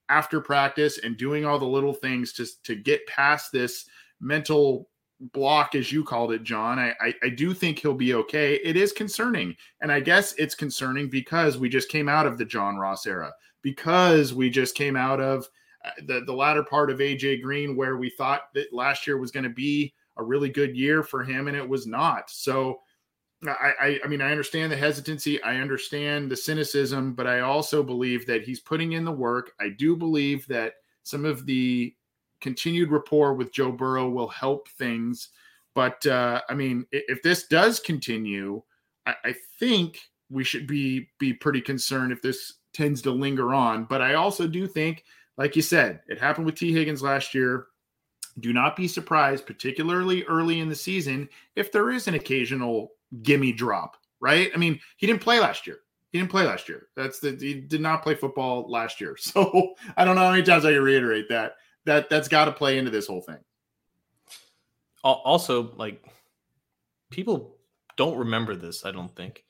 after 0.10 0.42
practice 0.42 0.98
and 0.98 1.18
doing 1.18 1.46
all 1.46 1.58
the 1.58 1.66
little 1.66 1.94
things 1.94 2.34
to 2.34 2.46
to 2.64 2.76
get 2.76 3.08
past 3.08 3.52
this 3.52 3.86
mental 4.20 4.90
block, 5.34 5.76
as 5.76 5.92
you 5.92 6.04
called 6.04 6.32
it, 6.32 6.44
John. 6.44 6.80
I, 6.80 6.94
I, 7.00 7.14
I 7.24 7.30
do 7.30 7.54
think 7.54 7.80
he'll 7.80 7.94
be 7.94 8.14
okay. 8.16 8.56
It 8.56 8.76
is 8.76 8.92
concerning, 8.92 9.56
and 9.82 9.92
I 9.92 10.00
guess 10.00 10.34
it's 10.34 10.56
concerning 10.56 11.10
because 11.10 11.58
we 11.58 11.70
just 11.70 11.90
came 11.90 12.10
out 12.10 12.26
of 12.26 12.38
the 12.38 12.46
John 12.46 12.78
Ross 12.78 13.06
era, 13.06 13.32
because 13.62 14.34
we 14.34 14.50
just 14.50 14.76
came 14.76 14.96
out 14.96 15.22
of 15.22 15.48
uh, 15.86 15.92
the 16.08 16.22
the 16.26 16.34
latter 16.34 16.64
part 16.64 16.90
of 16.90 17.00
AJ 17.00 17.42
Green, 17.42 17.76
where 17.76 17.98
we 17.98 18.10
thought 18.10 18.54
that 18.56 18.74
last 18.74 19.06
year 19.06 19.18
was 19.18 19.32
going 19.32 19.44
to 19.44 19.50
be 19.50 19.94
a 20.18 20.24
really 20.24 20.50
good 20.50 20.76
year 20.76 21.04
for 21.04 21.24
him, 21.24 21.48
and 21.48 21.56
it 21.58 21.68
was 21.68 21.88
not. 21.88 22.30
So. 22.30 22.80
I, 23.48 23.74
I, 23.82 24.00
I 24.06 24.08
mean, 24.08 24.22
I 24.22 24.30
understand 24.30 24.72
the 24.72 24.78
hesitancy. 24.78 25.42
I 25.42 25.56
understand 25.56 26.30
the 26.30 26.38
cynicism, 26.38 27.14
but 27.14 27.26
I 27.26 27.40
also 27.40 27.82
believe 27.82 28.28
that 28.28 28.44
he's 28.44 28.60
putting 28.60 28.92
in 28.92 29.04
the 29.04 29.12
work. 29.12 29.54
I 29.60 29.70
do 29.70 29.96
believe 29.96 30.46
that 30.50 30.74
some 31.02 31.26
of 31.26 31.48
the 31.48 31.96
continued 32.42 32.92
rapport 32.92 33.34
with 33.34 33.54
Joe 33.54 33.72
Burrow 33.72 34.10
will 34.10 34.28
help 34.28 34.68
things. 34.70 35.30
But 35.74 36.06
uh, 36.06 36.42
I 36.50 36.54
mean, 36.54 36.86
if 36.92 37.22
this 37.22 37.48
does 37.48 37.80
continue, 37.80 38.62
I, 39.06 39.16
I 39.24 39.36
think 39.60 40.00
we 40.30 40.44
should 40.44 40.68
be 40.68 41.10
be 41.20 41.34
pretty 41.34 41.62
concerned 41.62 42.12
if 42.12 42.22
this 42.22 42.56
tends 42.74 43.02
to 43.04 43.12
linger 43.12 43.54
on. 43.54 43.86
But 43.86 44.02
I 44.02 44.16
also 44.16 44.48
do 44.48 44.68
think, 44.68 45.04
like 45.38 45.56
you 45.56 45.62
said, 45.62 46.02
it 46.08 46.20
happened 46.20 46.46
with 46.46 46.56
Tee 46.56 46.74
Higgins 46.74 47.02
last 47.02 47.34
year. 47.34 47.68
Do 48.40 48.54
not 48.54 48.76
be 48.76 48.88
surprised, 48.88 49.46
particularly 49.46 50.24
early 50.24 50.62
in 50.62 50.70
the 50.70 50.76
season, 50.76 51.28
if 51.56 51.72
there 51.72 51.92
is 51.92 52.08
an 52.08 52.14
occasional 52.14 52.94
gimme 53.24 53.52
drop, 53.52 53.98
right? 54.22 54.50
I 54.54 54.58
mean, 54.58 54.80
he 54.98 55.06
didn't 55.06 55.22
play 55.22 55.40
last 55.40 55.68
year. 55.68 55.80
He 56.12 56.20
didn't 56.20 56.32
play 56.32 56.46
last 56.46 56.68
year. 56.68 56.88
That's 56.96 57.20
the 57.20 57.38
he 57.40 57.56
did 57.56 57.82
not 57.82 58.04
play 58.04 58.16
football 58.16 58.70
last 58.70 59.00
year. 59.00 59.18
So 59.20 59.76
I 59.96 60.06
don't 60.06 60.16
know 60.16 60.24
how 60.24 60.32
many 60.32 60.44
times 60.44 60.66
I 60.66 60.74
can 60.74 60.82
reiterate 60.82 61.30
that. 61.30 61.56
That 61.86 62.10
that's 62.10 62.28
got 62.28 62.46
to 62.46 62.52
play 62.52 62.78
into 62.78 62.92
this 62.92 63.08
whole 63.08 63.22
thing. 63.22 63.40
Also, 65.04 65.74
like 65.78 66.06
people 67.10 67.58
don't 67.98 68.18
remember 68.18 68.56
this, 68.56 68.86
I 68.86 68.92
don't 68.92 69.16
think. 69.16 69.44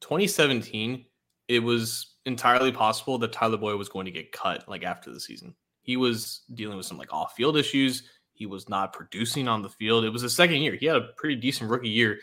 2017, 0.00 1.04
it 1.48 1.60
was 1.60 2.16
entirely 2.26 2.72
possible 2.72 3.18
that 3.18 3.32
Tyler 3.32 3.56
Boyd 3.56 3.78
was 3.78 3.88
going 3.88 4.06
to 4.06 4.12
get 4.12 4.32
cut 4.32 4.68
like 4.68 4.84
after 4.84 5.12
the 5.12 5.20
season. 5.20 5.54
He 5.82 5.96
was 5.96 6.42
dealing 6.54 6.76
with 6.76 6.86
some 6.86 6.98
like 6.98 7.12
off-field 7.12 7.56
issues. 7.56 8.08
He 8.32 8.46
was 8.46 8.68
not 8.68 8.92
producing 8.92 9.48
on 9.48 9.62
the 9.62 9.68
field. 9.68 10.04
It 10.04 10.10
was 10.10 10.22
his 10.22 10.34
second 10.34 10.62
year. 10.62 10.76
He 10.76 10.86
had 10.86 10.96
a 10.96 11.08
pretty 11.16 11.36
decent 11.36 11.70
rookie 11.70 11.88
year, 11.88 12.18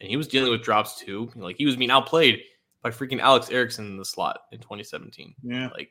and 0.00 0.08
he 0.08 0.16
was 0.16 0.28
dealing 0.28 0.50
with 0.50 0.62
drops 0.62 0.98
too. 0.98 1.30
Like 1.34 1.56
he 1.56 1.66
was 1.66 1.76
being 1.76 1.90
outplayed 1.90 2.40
by 2.82 2.90
freaking 2.90 3.20
Alex 3.20 3.50
Erickson 3.50 3.86
in 3.86 3.96
the 3.96 4.04
slot 4.04 4.40
in 4.52 4.60
2017. 4.60 5.34
Yeah. 5.42 5.68
Like 5.68 5.90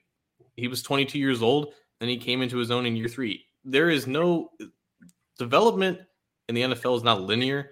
he 0.56 0.68
was 0.68 0.82
22 0.82 1.20
years 1.20 1.42
old, 1.42 1.74
then 2.00 2.10
he 2.10 2.18
came 2.18 2.42
into 2.42 2.58
his 2.58 2.72
own 2.72 2.86
in 2.86 2.96
year 2.96 3.08
three. 3.08 3.46
There 3.64 3.90
is 3.90 4.08
no 4.08 4.52
development 5.38 6.00
in 6.50 6.56
the 6.56 6.62
NFL 6.62 6.98
is 6.98 7.04
not 7.04 7.22
linear, 7.22 7.72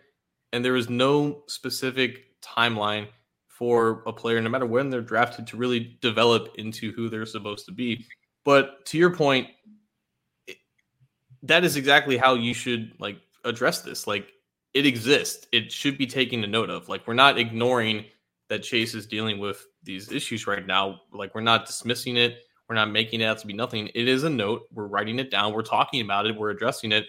and 0.51 0.63
there 0.63 0.76
is 0.76 0.89
no 0.89 1.43
specific 1.47 2.41
timeline 2.41 3.07
for 3.47 4.03
a 4.05 4.11
player, 4.11 4.41
no 4.41 4.49
matter 4.49 4.65
when 4.65 4.89
they're 4.89 5.01
drafted, 5.01 5.47
to 5.47 5.57
really 5.57 5.97
develop 6.01 6.49
into 6.57 6.91
who 6.91 7.09
they're 7.09 7.26
supposed 7.26 7.65
to 7.65 7.71
be. 7.71 8.05
But 8.43 8.86
to 8.88 8.97
your 8.97 9.15
point, 9.15 9.47
that 11.43 11.63
is 11.63 11.78
exactly 11.78 12.17
how 12.17 12.34
you 12.34 12.53
should 12.53 12.93
like 12.99 13.17
address 13.43 13.82
this. 13.82 14.07
Like 14.07 14.34
it 14.73 14.86
exists. 14.86 15.47
It 15.51 15.71
should 15.71 15.97
be 15.97 16.05
taken 16.07 16.43
a 16.43 16.47
note 16.47 16.69
of. 16.69 16.89
Like 16.89 17.07
we're 17.07 17.13
not 17.13 17.38
ignoring 17.38 18.05
that 18.49 18.63
Chase 18.63 18.93
is 18.93 19.07
dealing 19.07 19.39
with 19.39 19.65
these 19.84 20.11
issues 20.11 20.47
right 20.47 20.65
now. 20.65 21.01
Like 21.13 21.34
we're 21.34 21.41
not 21.41 21.65
dismissing 21.65 22.17
it. 22.17 22.39
We're 22.68 22.76
not 22.76 22.91
making 22.91 23.22
it 23.22 23.26
out 23.26 23.38
to 23.39 23.47
be 23.47 23.53
nothing. 23.53 23.89
It 23.93 24.07
is 24.07 24.24
a 24.24 24.30
note. 24.30 24.63
We're 24.74 24.88
writing 24.88 25.20
it 25.20 25.30
down. 25.30 25.53
We're 25.53 25.61
talking 25.61 26.01
about 26.01 26.26
it. 26.26 26.36
We're 26.36 26.49
addressing 26.49 26.91
it. 26.91 27.05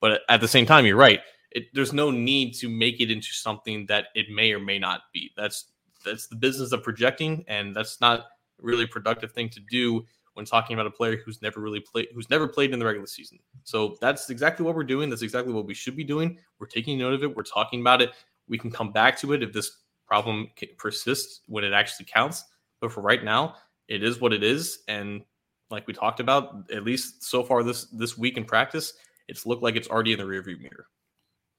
But 0.00 0.22
at 0.28 0.40
the 0.40 0.48
same 0.48 0.66
time, 0.66 0.84
you're 0.84 0.96
right. 0.96 1.20
It, 1.52 1.66
there's 1.72 1.92
no 1.92 2.10
need 2.10 2.54
to 2.54 2.68
make 2.68 3.00
it 3.00 3.10
into 3.10 3.32
something 3.32 3.86
that 3.86 4.06
it 4.14 4.26
may 4.30 4.52
or 4.52 4.58
may 4.60 4.78
not 4.78 5.02
be. 5.12 5.30
That's 5.36 5.66
that's 6.04 6.26
the 6.28 6.36
business 6.36 6.72
of 6.72 6.82
projecting, 6.82 7.44
and 7.48 7.74
that's 7.74 8.00
not 8.00 8.26
really 8.60 8.84
a 8.84 8.88
productive 8.88 9.32
thing 9.32 9.48
to 9.50 9.60
do 9.70 10.04
when 10.34 10.44
talking 10.44 10.74
about 10.74 10.86
a 10.86 10.90
player 10.90 11.16
who's 11.24 11.40
never 11.40 11.60
really 11.60 11.80
played, 11.80 12.08
who's 12.14 12.28
never 12.28 12.46
played 12.46 12.72
in 12.72 12.78
the 12.78 12.84
regular 12.84 13.06
season. 13.06 13.38
So 13.64 13.96
that's 14.00 14.28
exactly 14.28 14.66
what 14.66 14.74
we're 14.74 14.84
doing. 14.84 15.08
That's 15.08 15.22
exactly 15.22 15.52
what 15.52 15.66
we 15.66 15.72
should 15.72 15.96
be 15.96 16.04
doing. 16.04 16.38
We're 16.58 16.66
taking 16.66 16.98
note 16.98 17.14
of 17.14 17.22
it. 17.22 17.34
We're 17.34 17.42
talking 17.42 17.80
about 17.80 18.02
it. 18.02 18.12
We 18.46 18.58
can 18.58 18.70
come 18.70 18.92
back 18.92 19.18
to 19.20 19.32
it 19.32 19.42
if 19.42 19.52
this 19.52 19.78
problem 20.06 20.50
persists 20.76 21.40
when 21.46 21.64
it 21.64 21.72
actually 21.72 22.06
counts. 22.06 22.44
But 22.80 22.92
for 22.92 23.00
right 23.00 23.24
now, 23.24 23.56
it 23.88 24.02
is 24.02 24.20
what 24.20 24.32
it 24.32 24.42
is. 24.42 24.80
And 24.88 25.22
like 25.70 25.86
we 25.86 25.92
talked 25.92 26.20
about, 26.20 26.70
at 26.72 26.84
least 26.84 27.22
so 27.22 27.42
far 27.42 27.62
this 27.62 27.84
this 27.86 28.16
week 28.16 28.36
in 28.36 28.44
practice, 28.44 28.94
it's 29.28 29.46
looked 29.46 29.62
like 29.62 29.76
it's 29.76 29.88
already 29.88 30.12
in 30.12 30.18
the 30.18 30.24
rearview 30.24 30.60
mirror. 30.60 30.86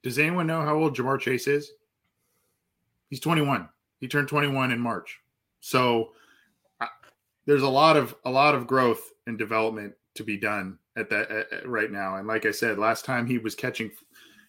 Does 0.04 0.20
anyone 0.20 0.48
know 0.48 0.62
how 0.62 0.76
old 0.76 0.96
Ja'Marr 0.96 1.20
Chase 1.20 1.48
is? 1.48 1.72
He's 3.10 3.20
21. 3.20 3.68
He 4.00 4.08
turned 4.08 4.28
21 4.28 4.72
in 4.72 4.80
March. 4.80 5.20
So 5.60 6.12
uh, 6.80 6.88
there's 7.46 7.64
a 7.64 7.70
lot 7.70 7.98
of 7.98 8.16
a 8.26 8.30
lot 8.30 8.56
of 8.56 8.68
growth 8.68 9.12
and 9.26 9.38
development 9.38 9.94
to 10.16 10.24
be 10.24 10.38
done 10.38 10.78
at 10.96 11.10
that 11.10 11.32
uh, 11.32 11.68
right 11.68 11.92
now. 11.92 12.16
And 12.16 12.28
like 12.28 12.46
I 12.46 12.52
said, 12.52 12.78
last 12.78 13.06
time 13.06 13.26
he 13.26 13.38
was 13.38 13.56
catching 13.56 13.92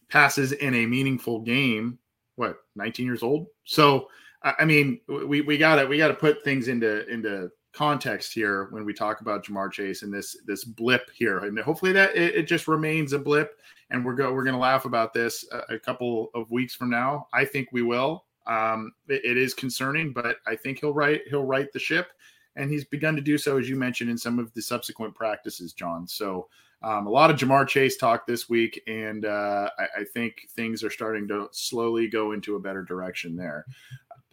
passes 0.09 0.53
in 0.53 0.75
a 0.75 0.87
meaningful 0.87 1.41
game, 1.41 1.99
what 2.37 2.59
19 2.77 3.07
years 3.07 3.23
old. 3.23 3.47
So 3.65 4.09
I 4.43 4.65
mean, 4.65 5.01
we 5.09 5.41
we 5.41 5.59
got 5.59 5.77
to 5.77 5.87
we 5.87 5.99
got 5.99 6.09
to 6.09 6.15
put 6.15 6.45
things 6.45 6.69
into 6.69 7.07
into 7.09 7.51
context 7.73 8.33
here 8.33 8.69
when 8.71 8.85
we 8.85 8.93
talk 8.93 9.21
about 9.21 9.45
Ja'Marr 9.45 9.71
Chase 9.71 10.03
and 10.03 10.13
this 10.13 10.37
this 10.47 10.65
blip 10.65 11.11
here, 11.15 11.39
and 11.39 11.59
hopefully 11.59 11.93
that 11.93 12.17
it, 12.17 12.35
it 12.35 12.43
just 12.45 12.69
remains 12.69 13.13
a 13.13 13.19
blip, 13.19 13.59
and 13.91 14.05
we're 14.05 14.15
go 14.15 14.33
we're 14.33 14.45
going 14.45 14.55
to 14.55 14.61
laugh 14.61 14.85
about 14.85 15.13
this 15.13 15.45
a, 15.53 15.75
a, 15.75 15.79
couple 15.79 16.31
of 16.35 16.51
weeks 16.51 16.75
from 16.75 16.91
now. 16.91 17.27
I 17.33 17.45
think 17.45 17.69
we 17.73 17.83
will. 17.83 18.25
Um, 18.47 18.93
it, 19.09 19.25
it 19.25 19.37
is 19.37 19.55
concerning, 19.55 20.13
but 20.13 20.37
I 20.47 20.57
think 20.57 20.81
he'll 20.81 20.95
right 20.95 21.21
he'll 21.29 21.45
right 21.45 21.73
the 21.73 21.79
ship, 21.79 22.09
and 22.57 22.71
he's 22.71 22.85
begun 22.85 23.17
to 23.17 23.23
do 23.23 23.39
so 23.39 23.59
as 23.59 23.69
you 23.69 23.77
mentioned 23.77 24.11
in 24.11 24.19
some 24.19 24.39
of 24.39 24.53
the 24.55 24.63
subsequent 24.63 25.15
practices, 25.15 25.73
John. 25.73 26.07
So. 26.07 26.49
Um, 26.81 27.09
a 27.09 27.11
lot 27.11 27.29
of 27.29 27.37
Ja'Marr 27.37 27.67
Chase 27.67 27.97
talk 27.97 28.25
this 28.25 28.49
week, 28.49 28.81
and 28.87 29.25
uh, 29.25 29.69
I, 29.81 30.03
I, 30.03 30.05
think 30.15 30.47
things 30.51 30.85
are 30.85 30.91
starting 30.91 31.27
to 31.27 31.49
slowly 31.51 32.07
go 32.07 32.31
into 32.31 32.55
a 32.55 32.61
better 32.61 32.85
direction 32.85 33.35
there. 33.35 33.67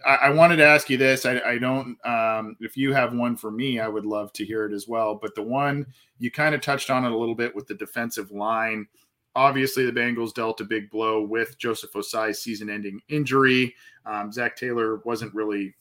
I, 0.05 0.15
I 0.15 0.29
wanted 0.29 0.57
to 0.57 0.65
ask 0.65 0.89
you 0.89 0.97
this. 0.97 1.25
I, 1.25 1.39
I 1.39 1.57
don't. 1.57 1.97
Um, 2.05 2.55
if 2.59 2.77
you 2.77 2.93
have 2.93 3.13
one 3.13 3.35
for 3.35 3.51
me, 3.51 3.79
I 3.79 3.87
would 3.87 4.05
love 4.05 4.31
to 4.33 4.45
hear 4.45 4.65
it 4.65 4.73
as 4.73 4.87
well. 4.87 5.15
But 5.15 5.35
the 5.35 5.41
one 5.41 5.85
you 6.19 6.31
kind 6.31 6.55
of 6.55 6.61
touched 6.61 6.89
on 6.89 7.03
it 7.05 7.11
a 7.11 7.17
little 7.17 7.35
bit 7.35 7.55
with 7.55 7.67
the 7.67 7.73
defensive 7.73 8.31
line. 8.31 8.87
Obviously, 9.35 9.85
the 9.85 9.91
Bengals 9.91 10.33
dealt 10.33 10.61
a 10.61 10.65
big 10.65 10.89
blow 10.89 11.21
with 11.21 11.57
Joseph 11.57 11.91
Ossai's 11.91 12.39
season-ending 12.39 13.01
injury. 13.09 13.75
Um, 14.05 14.31
Zac 14.31 14.55
Taylor 14.55 15.01
wasn't 15.03 15.33
really 15.33 15.75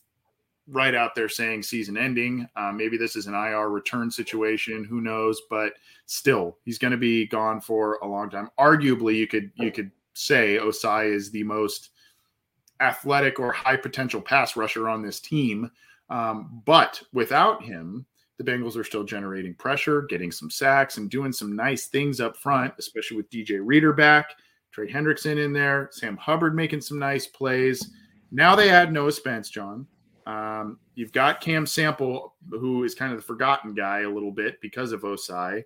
right 0.66 0.94
out 0.94 1.14
there 1.14 1.28
saying 1.28 1.62
season 1.62 1.96
ending. 1.96 2.48
Uh, 2.56 2.72
maybe 2.72 2.96
this 2.96 3.14
is 3.14 3.26
an 3.26 3.34
IR 3.34 3.68
return 3.68 4.10
situation. 4.10 4.84
Who 4.84 5.00
knows? 5.00 5.40
But 5.50 5.74
still, 6.06 6.58
he's 6.64 6.78
going 6.78 6.90
to 6.90 6.96
be 6.96 7.26
gone 7.26 7.60
for 7.60 7.98
a 8.02 8.08
long 8.08 8.30
time. 8.30 8.50
Arguably, 8.58 9.14
you 9.14 9.26
could 9.26 9.52
you 9.56 9.70
could 9.70 9.90
say 10.14 10.58
Ossai 10.60 11.12
is 11.12 11.30
the 11.30 11.42
most 11.42 11.90
athletic 12.80 13.38
or 13.38 13.52
high 13.52 13.76
potential 13.76 14.20
pass 14.20 14.56
rusher 14.56 14.88
on 14.88 15.02
this 15.02 15.20
team. 15.20 15.70
Um, 16.10 16.62
but 16.64 17.02
without 17.12 17.62
him, 17.62 18.06
the 18.38 18.44
Bengals 18.44 18.76
are 18.76 18.84
still 18.84 19.04
generating 19.04 19.54
pressure, 19.54 20.02
getting 20.02 20.32
some 20.32 20.50
sacks, 20.50 20.96
and 20.96 21.08
doing 21.08 21.32
some 21.32 21.54
nice 21.54 21.86
things 21.86 22.20
up 22.20 22.36
front, 22.36 22.74
especially 22.78 23.16
with 23.16 23.30
DJ 23.30 23.60
Reader 23.62 23.92
back, 23.92 24.34
Trey 24.72 24.90
Hendrickson 24.90 25.42
in 25.42 25.52
there, 25.52 25.88
Sam 25.92 26.16
Hubbard 26.16 26.54
making 26.54 26.80
some 26.80 26.98
nice 26.98 27.26
plays. 27.26 27.92
Now 28.32 28.56
they 28.56 28.70
add 28.70 28.92
Noah 28.92 29.12
Spence, 29.12 29.50
John. 29.50 29.86
Um, 30.26 30.78
you've 30.94 31.12
got 31.12 31.40
Cam 31.40 31.66
Sample, 31.66 32.34
who 32.50 32.82
is 32.82 32.94
kind 32.94 33.12
of 33.12 33.18
the 33.18 33.24
forgotten 33.24 33.74
guy 33.74 34.00
a 34.00 34.10
little 34.10 34.32
bit 34.32 34.60
because 34.60 34.90
of 34.90 35.02
Ossai. 35.02 35.62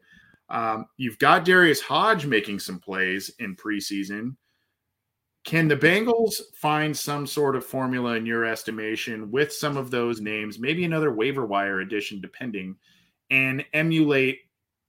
Um, 0.51 0.87
you've 0.97 1.19
got 1.19 1.45
Darius 1.45 1.81
Hodge 1.81 2.27
making 2.27 2.59
some 2.59 2.79
plays 2.79 3.31
in 3.39 3.57
preseason. 3.57 4.37
Can 5.49 5.67
the 5.67 5.79
Bengals 5.79 6.55
find 6.57 6.95
some 6.95 7.27
sort 7.27 7.57
of 7.57 7.65
formula 7.65 8.17
in 8.17 8.27
your 8.27 8.45
estimation 8.45 9.31
with 9.31 9.51
some 9.51 9.79
of 9.79 9.91
those 9.91 10.21
names, 10.21 10.59
maybe 10.59 10.85
another 10.85 11.11
waiver 11.11 11.47
wire 11.47 11.81
addition, 11.81 12.21
depending, 12.21 12.77
and 13.31 13.65
emulate 13.73 14.41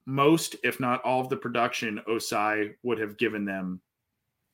most, 0.04 0.56
if 0.62 0.78
not 0.78 1.02
all, 1.02 1.22
of 1.22 1.30
the 1.30 1.36
production 1.38 1.98
Ossai 2.06 2.74
would 2.82 2.98
have 2.98 3.16
given 3.16 3.46
them 3.46 3.80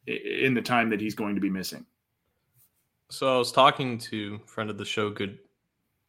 in 0.06 0.54
the 0.54 0.62
time 0.62 0.90
that 0.90 1.00
he's 1.00 1.16
going 1.16 1.34
to 1.34 1.40
be 1.40 1.50
missing? 1.50 1.84
So 3.10 3.34
I 3.34 3.38
was 3.38 3.50
talking 3.50 3.98
to 3.98 4.38
friend 4.46 4.70
of 4.70 4.78
the 4.78 4.84
show, 4.84 5.10
Good 5.10 5.40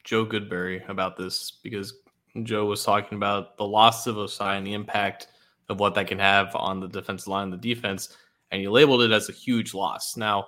Joe 0.04 0.28
Goodberry, 0.28 0.88
about 0.92 1.18
this 1.18 1.54
because 1.64 1.96
Joe 2.44 2.68
was 2.68 2.84
talking 2.84 3.16
about 3.16 3.58
the 3.58 3.66
loss 3.66 4.06
of 4.06 4.18
Ossai 4.18 4.60
and 4.60 4.68
the 4.68 4.74
impact 4.74 5.30
of 5.70 5.80
what 5.80 5.96
that 5.96 6.06
can 6.06 6.20
have 6.20 6.56
on 6.56 6.80
the 6.80 6.88
defensive 6.88 7.30
line, 7.30 7.50
the 7.50 7.58
defense 7.58 8.16
and 8.52 8.62
you 8.62 8.72
labeled 8.72 9.02
it 9.02 9.12
as 9.12 9.30
a 9.30 9.34
huge 9.34 9.74
loss. 9.74 10.16
Now, 10.18 10.48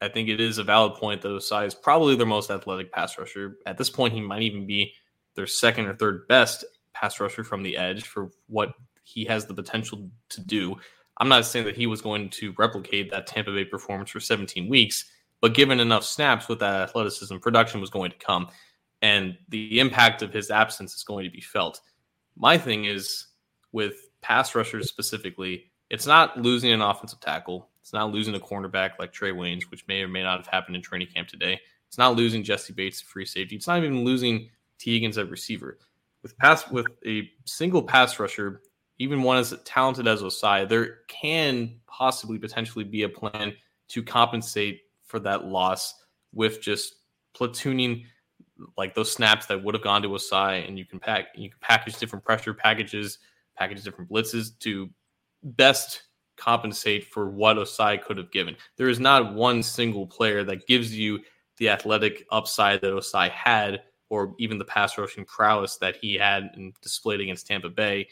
I 0.00 0.08
think 0.08 0.28
it 0.28 0.40
is 0.40 0.58
a 0.58 0.64
valid 0.64 0.94
point 0.94 1.22
that 1.22 1.28
Ossai 1.28 1.66
is 1.66 1.74
probably 1.74 2.16
their 2.16 2.26
most 2.26 2.50
athletic 2.50 2.92
pass 2.92 3.18
rusher. 3.18 3.56
At 3.66 3.78
this 3.78 3.90
point, 3.90 4.14
he 4.14 4.20
might 4.20 4.42
even 4.42 4.66
be 4.66 4.92
their 5.34 5.46
second 5.46 5.86
or 5.86 5.94
third 5.94 6.28
best 6.28 6.64
pass 6.92 7.20
rusher 7.20 7.44
from 7.44 7.62
the 7.62 7.76
edge 7.76 8.04
for 8.04 8.30
what 8.46 8.74
he 9.02 9.24
has 9.24 9.46
the 9.46 9.54
potential 9.54 10.08
to 10.30 10.40
do. 10.40 10.76
I'm 11.18 11.28
not 11.28 11.44
saying 11.44 11.64
that 11.66 11.76
he 11.76 11.86
was 11.86 12.00
going 12.00 12.30
to 12.30 12.54
replicate 12.58 13.10
that 13.10 13.26
Tampa 13.26 13.52
Bay 13.52 13.64
performance 13.64 14.10
for 14.10 14.20
17 14.20 14.68
weeks, 14.68 15.04
but 15.40 15.54
given 15.54 15.80
enough 15.80 16.04
snaps 16.04 16.48
with 16.48 16.58
that 16.60 16.82
athleticism, 16.82 17.36
production 17.38 17.80
was 17.80 17.90
going 17.90 18.10
to 18.10 18.18
come. 18.18 18.48
And 19.02 19.36
the 19.48 19.80
impact 19.80 20.22
of 20.22 20.32
his 20.32 20.50
absence 20.50 20.94
is 20.94 21.04
going 21.04 21.24
to 21.24 21.30
be 21.30 21.40
felt. 21.40 21.80
My 22.36 22.58
thing 22.58 22.86
is 22.86 23.26
with 23.72 23.94
pass 24.22 24.54
rushers 24.54 24.88
specifically, 24.88 25.70
it's 25.90 26.06
not 26.06 26.40
losing 26.40 26.72
an 26.72 26.80
offensive 26.80 27.20
tackle. 27.20 27.68
It's 27.80 27.92
not 27.92 28.10
losing 28.12 28.34
a 28.34 28.40
cornerback 28.40 28.92
like 28.98 29.12
Trae 29.12 29.34
Waynes, 29.34 29.64
which 29.70 29.86
may 29.86 30.00
or 30.00 30.08
may 30.08 30.22
not 30.22 30.38
have 30.38 30.46
happened 30.46 30.76
in 30.76 30.82
training 30.82 31.08
camp 31.14 31.28
today. 31.28 31.60
It's 31.88 31.98
not 31.98 32.16
losing 32.16 32.42
Jessie 32.42 32.72
Bates 32.72 33.00
free 33.00 33.26
safety. 33.26 33.56
It's 33.56 33.66
not 33.66 33.78
even 33.78 34.04
losing 34.04 34.48
Tee 34.78 34.94
Higgins 34.94 35.18
at 35.18 35.30
receiver. 35.30 35.78
With 36.22 36.36
pass 36.38 36.68
with 36.70 36.86
a 37.06 37.30
single 37.44 37.82
pass 37.82 38.18
rusher, 38.18 38.62
even 38.98 39.22
one 39.22 39.36
as 39.36 39.54
talented 39.64 40.08
as 40.08 40.22
Ossai, 40.22 40.68
there 40.68 41.00
can 41.08 41.74
possibly 41.86 42.38
potentially 42.38 42.84
be 42.84 43.02
a 43.02 43.08
plan 43.08 43.54
to 43.88 44.02
compensate 44.02 44.80
for 45.04 45.18
that 45.20 45.44
loss 45.44 45.94
with 46.32 46.60
just 46.60 46.96
platooning 47.36 48.04
like 48.76 48.94
those 48.94 49.12
snaps 49.12 49.46
that 49.46 49.62
would 49.62 49.74
have 49.74 49.82
gone 49.82 50.02
to 50.02 50.08
Ossai, 50.08 50.66
and 50.66 50.78
you 50.78 50.84
can 50.84 50.98
pack 50.98 51.26
you 51.36 51.50
can 51.50 51.58
package 51.60 51.98
different 51.98 52.24
pressure 52.24 52.54
packages, 52.54 53.18
package 53.56 53.82
different 53.82 54.10
blitzes 54.10 54.58
to 54.60 54.88
best 55.44 56.02
compensate 56.36 57.06
for 57.06 57.30
what 57.30 57.56
Ossai 57.56 58.02
could 58.02 58.16
have 58.18 58.32
given. 58.32 58.56
There 58.76 58.88
is 58.88 58.98
not 58.98 59.34
one 59.34 59.62
single 59.62 60.06
player 60.06 60.42
that 60.44 60.66
gives 60.66 60.96
you 60.96 61.20
the 61.58 61.68
athletic 61.68 62.26
upside 62.30 62.80
that 62.80 62.92
Ossai 62.92 63.30
had, 63.30 63.82
or 64.10 64.34
even 64.38 64.58
the 64.58 64.64
pass 64.64 64.98
rushing 64.98 65.24
prowess 65.24 65.76
that 65.78 65.96
he 65.96 66.14
had 66.14 66.50
and 66.54 66.74
displayed 66.82 67.20
against 67.20 67.46
Tampa 67.46 67.68
Bay. 67.68 68.08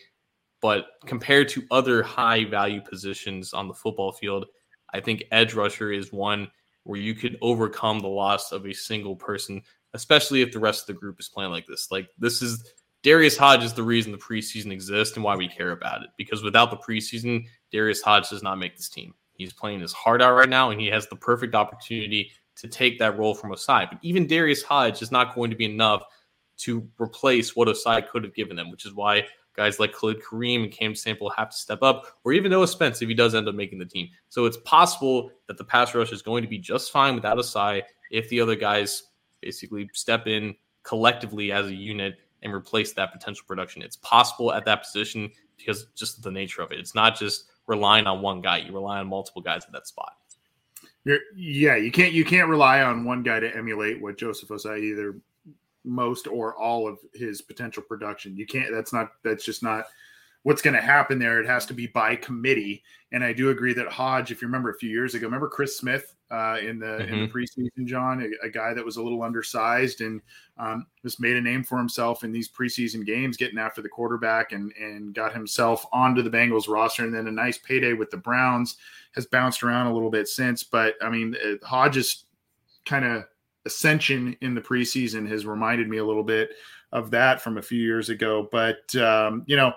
But 0.61 0.87
compared 1.07 1.49
to 1.51 1.67
other 1.71 2.03
high 2.03 2.45
value 2.45 2.81
positions 2.81 3.53
on 3.53 3.67
the 3.67 3.75
football 3.75 4.13
field, 4.13 4.47
I 4.95 5.01
think 5.01 5.25
edge 5.33 5.55
rusher 5.55 5.91
is 5.91 6.13
one 6.13 6.49
where 6.85 7.01
you 7.01 7.15
could 7.15 7.37
overcome 7.43 7.99
the 7.99 8.09
loss 8.09 8.53
of 8.53 8.67
a 8.67 8.73
single 8.73 9.17
person, 9.17 9.63
especially 9.95 10.43
if 10.43 10.53
the 10.53 10.61
rest 10.61 10.83
of 10.83 10.87
the 10.95 11.01
group 11.01 11.19
is 11.19 11.29
playing 11.29 11.51
like 11.51 11.67
this. 11.67 11.89
Like 11.91 12.09
this 12.19 12.43
is 12.43 12.73
Darius 13.03 13.37
Hodge 13.37 13.65
is 13.65 13.73
the 13.73 13.83
reason 13.83 14.13
the 14.13 14.19
preseason 14.19 14.71
exists 14.71 15.17
and 15.17 15.25
why 15.25 15.37
we 15.37 15.49
care 15.49 15.73
about 15.73 16.03
it. 16.03 16.11
Because 16.17 16.43
without 16.43 16.71
the 16.71 16.77
preseason, 16.77 17.47
Darius 17.73 18.01
Hodge 18.01 18.29
does 18.31 18.43
not 18.43 18.59
make 18.59 18.77
this 18.77 18.89
team. 18.89 19.15
He's 19.35 19.53
playing 19.53 19.81
his 19.81 19.93
heart 19.93 20.23
out 20.23 20.35
right 20.35 20.49
now, 20.49 20.71
and 20.71 20.81
he 20.81 20.87
has 20.89 21.09
the 21.09 21.17
perfect 21.17 21.55
opportunity 21.55 22.31
to 22.57 22.69
take 22.69 22.99
that 22.99 23.19
role 23.19 23.35
from 23.35 23.51
Ossai. 23.51 23.89
But 23.91 23.99
even 24.03 24.27
Darius 24.27 24.63
Hodge 24.63 25.03
is 25.03 25.11
not 25.11 25.35
going 25.35 25.51
to 25.51 25.57
be 25.57 25.65
enough 25.65 26.05
to 26.59 26.87
replace 26.99 27.57
what 27.57 27.67
Ossai 27.67 28.07
could 28.09 28.23
have 28.23 28.35
given 28.35 28.57
them, 28.57 28.71
which 28.71 28.87
is 28.87 28.95
why 28.95 29.27
guys 29.57 29.81
like 29.81 29.93
Khalid 29.93 30.23
Kareem 30.23 30.63
and 30.63 30.73
Cam 30.73 30.95
Sample 30.95 31.31
have 31.31 31.51
to 31.51 31.57
step 31.57 31.83
up, 31.83 32.07
or 32.25 32.33
even 32.33 32.51
Noah 32.51 32.69
Spence 32.69 33.03
if 33.03 33.09
he 33.09 33.15
does 33.15 33.35
end 33.35 33.49
up 33.49 33.55
making 33.55 33.79
the 33.79 33.85
team. 33.85 34.09
So 34.29 34.45
it's 34.45 34.59
possible 34.59 35.31
that 35.49 35.59
the 35.59 35.65
pass 35.65 35.95
rush 35.95 36.13
is 36.13 36.23
going 36.23 36.43
to 36.43 36.49
be 36.49 36.59
just 36.59 36.93
fine 36.93 37.15
without 37.15 37.37
Ossai 37.37 37.83
if 38.11 38.29
the 38.29 38.41
other 38.41 38.55
guys 38.55 39.05
basically 39.41 39.89
step 39.93 40.27
in 40.27 40.55
collectively 40.85 41.53
as 41.53 41.67
a 41.67 41.75
unit 41.75 42.17
and 42.43 42.53
replace 42.53 42.93
that 42.93 43.13
potential 43.13 43.45
production. 43.47 43.83
It's 43.83 43.97
possible 43.97 44.53
at 44.53 44.65
that 44.65 44.83
position 44.83 45.31
because 45.57 45.87
just 45.95 46.23
the 46.23 46.31
nature 46.31 46.63
of 46.63 46.73
it. 46.73 46.79
It's 46.79 46.95
not 46.95 47.19
just 47.19 47.45
relying 47.67 48.07
on 48.07 48.21
one 48.23 48.41
guy. 48.41 48.59
You 48.59 48.73
rely 48.73 48.99
on 48.99 49.09
multiple 49.09 49.43
guys 49.43 49.65
at 49.65 49.73
that 49.73 49.87
spot. 49.87 50.13
You're, 51.05 51.19
yeah, 51.35 51.77
you 51.77 51.91
can't 51.91 52.13
you 52.13 52.25
can't 52.25 52.49
rely 52.49 52.83
on 52.83 53.05
one 53.05 53.23
guy 53.23 53.41
to 53.41 53.57
emulate 53.57 54.01
what 54.01 54.17
Joseph 54.17 54.51
Ossai 54.51 54.81
either 54.81 55.17
most 55.85 56.29
or 56.29 56.55
all 56.57 56.87
of 56.87 56.99
his 57.13 57.43
potential 57.43 57.83
production. 57.83 58.37
You 58.37 58.47
can't. 58.47 58.73
That's 58.73 58.93
not. 58.93 59.13
That's 59.25 59.45
just 59.45 59.63
not 59.63 59.87
what's 60.43 60.63
going 60.63 60.75
to 60.75 60.83
happen 60.83 61.19
there. 61.19 61.41
It 61.41 61.47
has 61.47 61.67
to 61.67 61.75
be 61.75 61.87
by 61.87 62.17
committee. 62.17 62.83
And 63.13 63.23
I 63.23 63.33
do 63.33 63.51
agree 63.51 63.75
that 63.75 63.89
Hodge, 63.89 64.31
if 64.31 64.43
you 64.43 64.49
remember 64.49 64.71
a 64.71 64.79
few 64.79 64.91
years 64.91 65.15
ago, 65.15 65.27
remember 65.27 65.49
Chris 65.49 65.77
Smith 65.77 66.15
uh, 66.31 66.57
in 66.61 66.79
the 66.79 66.87
mm-hmm. 66.87 67.13
in 67.13 67.21
the 67.21 67.29
mm-hmm. 67.29 67.37
preseason, 67.37 67.87
John, 67.87 68.23
a, 68.23 68.47
a, 68.47 68.51
guy 68.51 68.73
that 68.73 68.85
was 68.85 68.97
a 68.97 69.03
little 69.03 69.23
undersized 69.23 70.01
and 70.01 70.21
um, 70.57 70.87
just 71.03 71.21
made 71.21 71.37
a 71.37 71.41
name 71.41 71.63
for 71.63 71.77
himself 71.77 72.25
in 72.25 72.33
these 72.33 72.51
preseason 72.51 73.05
games, 73.05 73.37
getting 73.37 73.59
after 73.59 73.83
the 73.83 73.89
quarterback 73.89 74.53
and 74.53 74.73
and 74.81 75.15
got 75.15 75.35
himself 75.35 75.85
onto 75.93 76.23
the 76.23 76.31
Bengals 76.31 76.69
roster, 76.69 77.05
and 77.05 77.15
then 77.15 77.29
a 77.29 77.31
nice 77.31 77.59
payday 77.59 77.93
with 77.93 78.11
the 78.11 78.17
Browns. 78.17 78.77
Has 79.15 79.27
bounced 79.27 79.63
around 79.63 79.89
a 79.89 79.93
little 79.93 80.09
bit 80.09 80.27
since, 80.27 80.65
but 80.65 80.95
I 81.03 81.11
mean, 81.11 81.37
uh, 81.45 81.67
Hodge 81.67 81.99
is 81.99 82.25
kind 82.87 83.05
of 83.05 83.25
ascension 83.67 84.37
in 84.41 84.55
the 84.55 84.61
preseason 84.61 85.29
has 85.29 85.47
reminded 85.47 85.89
me 85.89 85.99
a 85.99 86.05
little 86.05 86.23
bit 86.23 86.51
of 86.93 87.11
that 87.11 87.41
from 87.41 87.59
a 87.59 87.63
few 87.63 87.81
years 87.81 88.09
ago. 88.09 88.49
But 88.51 88.95
um, 88.97 89.45
you 89.47 89.57
know, 89.57 89.73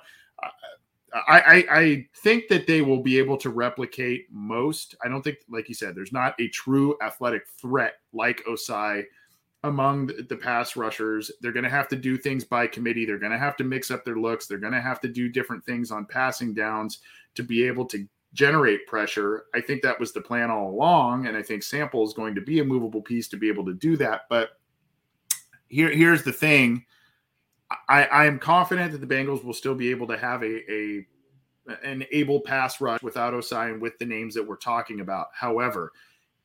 I, 1.28 1.40
I, 1.40 1.66
I 1.70 2.08
think 2.18 2.50
that 2.50 2.68
they 2.68 2.82
will 2.82 3.02
be 3.02 3.18
able 3.18 3.38
to 3.38 3.50
replicate 3.50 4.28
most. 4.32 4.96
I 5.04 5.08
don't 5.08 5.22
think, 5.22 5.38
like 5.50 5.70
you 5.70 5.76
said, 5.76 5.96
there's 5.96 6.12
not 6.12 6.36
a 6.40 6.50
true 6.50 6.98
athletic 7.02 7.48
threat 7.48 7.96
like 8.12 8.44
Ossai 8.46 9.04
among 9.64 10.08
the, 10.08 10.26
the 10.30 10.36
pass 10.36 10.76
rushers. 10.76 11.32
They're 11.42 11.54
going 11.54 11.64
to 11.64 11.70
have 11.70 11.88
to 11.90 11.96
do 11.96 12.18
things 12.18 12.44
by 12.44 12.68
committee. 12.68 13.06
They're 13.06 13.18
going 13.18 13.32
to 13.32 13.38
have 13.38 13.56
to 13.58 13.64
mix 13.64 13.92
up 13.92 14.04
their 14.04 14.18
looks. 14.18 14.46
They're 14.46 14.58
going 14.58 14.74
to 14.74 14.82
have 14.82 15.00
to 15.02 15.08
do 15.08 15.30
different 15.30 15.66
things 15.66 15.90
on 15.90 16.06
passing 16.06 16.54
downs 16.54 17.00
to 17.36 17.44
be 17.44 17.66
able 17.66 17.86
to 17.86 18.06
generate 18.34 18.86
pressure. 18.86 19.46
I 19.56 19.62
think 19.62 19.82
that 19.82 20.00
was 20.00 20.12
the 20.12 20.22
plan 20.22 20.52
all 20.52 20.70
along, 20.70 21.28
and 21.28 21.38
I 21.38 21.42
think 21.42 21.64
Sample 21.64 22.04
is 22.04 22.14
going 22.14 22.36
to 22.36 22.42
be 22.42 22.60
a 22.60 22.66
movable 22.66 23.02
piece 23.02 23.28
to 23.30 23.38
be 23.38 23.48
able 23.48 23.66
to 23.66 23.74
do 23.74 23.96
that. 23.98 24.24
But 24.30 24.60
here, 25.68 25.90
here's 25.90 26.24
the 26.24 26.34
thing: 26.34 26.86
I, 27.90 28.06
I 28.06 28.26
am 28.26 28.40
confident 28.40 28.92
that 28.92 29.00
the 29.00 29.08
Bengals 29.08 29.44
will 29.44 29.54
still 29.54 29.76
be 29.76 29.92
able 29.92 30.08
to 30.08 30.18
have 30.18 30.44
a, 30.44 30.72
a 30.72 31.08
an 31.84 32.06
able 32.12 32.42
pass 32.42 32.80
rush 32.80 33.02
without 33.02 33.34
Ossai 33.34 33.72
and 33.72 33.82
with 33.82 33.98
the 33.98 34.06
names 34.06 34.36
that 34.36 34.48
we're 34.48 34.56
talking 34.56 35.00
about. 35.00 35.28
However, 35.34 35.92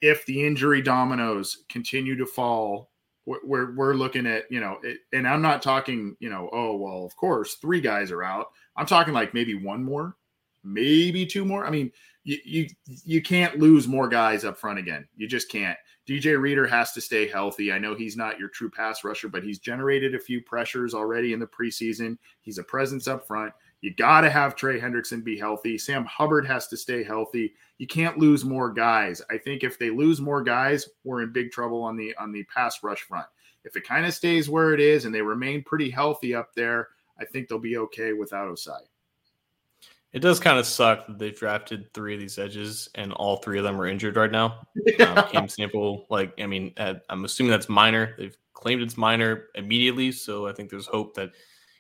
if 0.01 0.25
the 0.25 0.45
injury 0.45 0.81
dominoes 0.81 1.65
continue 1.69 2.17
to 2.17 2.27
fall, 2.27 2.91
we're 3.27 3.75
we're 3.75 3.95
looking 3.95 4.27
at 4.27 4.45
you 4.51 4.61
know, 4.61 4.79
it, 4.83 4.99
and 5.13 5.29
I'm 5.29 5.43
not 5.43 5.63
talking 5.63 6.17
you 6.21 6.31
know, 6.31 6.49
oh 6.53 6.77
well, 6.77 7.05
of 7.05 7.15
course 7.17 7.55
three 7.55 7.81
guys 7.81 8.11
are 8.11 8.23
out. 8.23 8.47
I'm 8.77 8.87
talking 8.87 9.15
like 9.15 9.35
maybe 9.35 9.55
one 9.55 9.85
more 9.85 10.17
maybe 10.65 11.27
two 11.27 11.45
more. 11.45 11.67
I 11.67 11.71
mean, 11.71 11.91
you, 12.25 12.39
you 12.45 12.67
you 13.05 13.23
can't 13.23 13.59
lose 13.59 13.89
more 13.89 14.09
guys 14.09 14.45
up 14.45 14.59
front 14.59 14.79
again. 14.79 15.07
You 15.17 15.27
just 15.29 15.51
can't. 15.51 15.79
DJ 16.11 16.41
Reader 16.41 16.67
has 16.67 16.91
to 16.95 17.01
stay 17.01 17.29
healthy. 17.29 17.71
I 17.71 17.79
know 17.79 17.95
he's 17.95 18.17
not 18.17 18.37
your 18.37 18.49
true 18.49 18.69
pass 18.69 19.05
rusher, 19.05 19.29
but 19.29 19.45
he's 19.45 19.61
generated 19.61 20.13
a 20.13 20.19
few 20.19 20.43
pressures 20.43 20.93
already 20.93 21.33
in 21.33 21.39
the 21.39 21.47
preseason. 21.47 22.19
He's 22.41 22.59
a 22.59 22.65
presence 22.65 23.07
up 23.07 23.25
front. 23.29 23.53
You 23.81 23.95
got 23.95 24.23
to 24.23 24.31
have 24.31 24.57
Trey 24.57 24.81
Hendrickson 24.81 25.23
be 25.23 25.39
healthy. 25.39 25.79
Sam 25.79 26.05
Hubbard 26.07 26.45
has 26.49 26.67
to 26.67 26.77
stay 26.77 27.05
healthy. 27.05 27.55
You 27.79 27.87
can't 27.87 28.19
lose 28.19 28.45
more 28.45 28.73
guys. 28.73 29.23
I 29.31 29.39
think 29.39 29.63
if 29.63 29.79
they 29.79 29.91
lose 29.91 30.21
more 30.21 30.43
guys, 30.43 30.89
we're 31.05 31.23
in 31.23 31.33
big 31.33 31.53
trouble 31.53 31.81
on 31.81 31.97
the 31.97 32.13
on 32.17 32.33
the 32.33 32.43
pass 32.53 32.83
rush 32.83 33.03
front. 33.03 33.27
If 33.65 33.77
it 33.77 33.87
kind 33.87 34.05
of 34.05 34.13
stays 34.13 34.51
where 34.51 34.75
it 34.75 34.81
is 34.81 35.05
and 35.05 35.15
they 35.15 35.23
remain 35.23 35.63
pretty 35.63 35.91
healthy 35.91 36.35
up 36.35 36.57
there, 36.57 36.89
I 37.21 37.25
think 37.25 37.47
they'll 37.47 37.61
be 37.61 37.77
okay 37.77 38.15
without 38.15 38.49
Ossai. 38.49 38.81
It 40.13 40.21
does 40.21 40.41
kind 40.41 40.59
of 40.59 40.67
suck 40.67 41.07
that 41.07 41.19
they've 41.19 41.39
drafted 41.39 41.95
three 41.95 42.15
of 42.15 42.21
these 42.21 42.39
edges 42.39 42.89
and 42.97 43.13
all 43.13 43.37
three 43.37 43.59
of 43.59 43.65
them 43.65 43.81
are 43.81 43.87
injured 43.87 44.17
right 44.17 44.31
now. 44.31 44.67
Yeah. 44.75 45.15
Um, 45.15 45.29
Cam 45.33 45.49
Sample, 45.49 46.07
like, 46.11 46.33
I 46.41 46.47
mean, 46.47 46.75
I'm 46.77 47.25
assuming 47.25 47.53
that's 47.53 47.69
minor. 47.69 48.15
They've 48.19 48.37
claimed 48.53 48.83
it's 48.83 48.97
minor 48.97 49.47
immediately. 49.55 50.11
So 50.11 50.49
I 50.49 50.53
think 50.53 50.69
there's 50.69 50.87
hope 50.87 51.15
that 51.15 51.31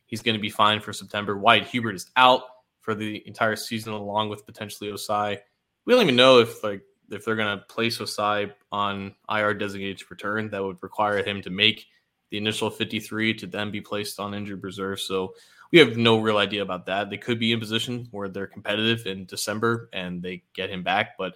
he's 0.06 0.22
going 0.22 0.36
to 0.36 0.40
be 0.40 0.50
fine 0.50 0.80
for 0.80 0.92
September. 0.92 1.36
Wyatt 1.36 1.66
Hubert 1.66 1.96
is 1.96 2.10
out 2.16 2.42
for 2.80 2.94
the 2.94 3.22
entire 3.26 3.56
season, 3.56 3.92
along 3.92 4.28
with 4.28 4.46
potentially 4.46 4.90
Ossai. 4.90 5.38
We 5.84 5.92
don't 5.92 6.02
even 6.02 6.16
know 6.16 6.38
if, 6.38 6.62
like, 6.62 6.82
if 7.10 7.24
they're 7.24 7.36
going 7.36 7.58
to 7.58 7.64
place 7.64 7.98
Ossai 7.98 8.52
on 8.70 9.14
IR 9.28 9.54
designated 9.54 9.98
to 9.98 10.04
return. 10.08 10.50
That 10.50 10.62
would 10.62 10.82
require 10.82 11.22
him 11.22 11.42
to 11.42 11.50
make 11.50 11.86
the 12.30 12.38
initial 12.38 12.70
53 12.70 13.34
to 13.34 13.46
then 13.46 13.70
be 13.70 13.80
placed 13.80 14.20
on 14.20 14.34
injured 14.34 14.62
reserve. 14.62 15.00
So 15.00 15.34
we 15.72 15.78
have 15.78 15.96
no 15.96 16.18
real 16.18 16.38
idea 16.38 16.62
about 16.62 16.86
that. 16.86 17.10
They 17.10 17.16
could 17.16 17.38
be 17.38 17.52
in 17.52 17.60
position 17.60 18.08
where 18.10 18.28
they're 18.28 18.46
competitive 18.46 19.06
in 19.06 19.26
December 19.26 19.88
and 19.92 20.22
they 20.22 20.42
get 20.54 20.70
him 20.70 20.82
back. 20.82 21.16
But 21.16 21.34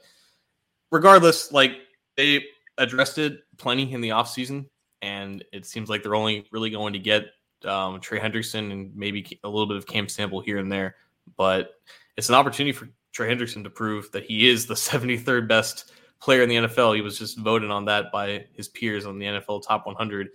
regardless, 0.90 1.52
like 1.52 1.72
they 2.16 2.44
addressed 2.78 3.18
it 3.18 3.40
plenty 3.56 3.92
in 3.92 4.00
the 4.00 4.10
offseason. 4.10 4.66
And 5.02 5.44
it 5.52 5.66
seems 5.66 5.88
like 5.88 6.02
they're 6.02 6.14
only 6.14 6.46
really 6.50 6.70
going 6.70 6.94
to 6.94 6.98
get 6.98 7.26
um, 7.64 8.00
Trey 8.00 8.18
Hendrickson 8.18 8.72
and 8.72 8.94
maybe 8.96 9.38
a 9.44 9.48
little 9.48 9.66
bit 9.66 9.76
of 9.76 9.86
Cam 9.86 10.08
Sample 10.08 10.40
here 10.40 10.58
and 10.58 10.70
there. 10.70 10.96
But 11.36 11.74
it's 12.16 12.28
an 12.28 12.34
opportunity 12.34 12.72
for 12.72 12.88
Trey 13.12 13.32
Hendrickson 13.32 13.62
to 13.64 13.70
prove 13.70 14.10
that 14.12 14.24
he 14.24 14.48
is 14.48 14.66
the 14.66 14.74
73rd 14.74 15.48
best 15.48 15.92
player 16.20 16.42
in 16.42 16.48
the 16.48 16.56
NFL. 16.56 16.94
He 16.94 17.02
was 17.02 17.18
just 17.18 17.38
voted 17.38 17.70
on 17.70 17.84
that 17.84 18.10
by 18.10 18.46
his 18.54 18.68
peers 18.68 19.06
on 19.06 19.18
the 19.18 19.26
NFL 19.26 19.66
Top 19.66 19.86
100 19.86 20.30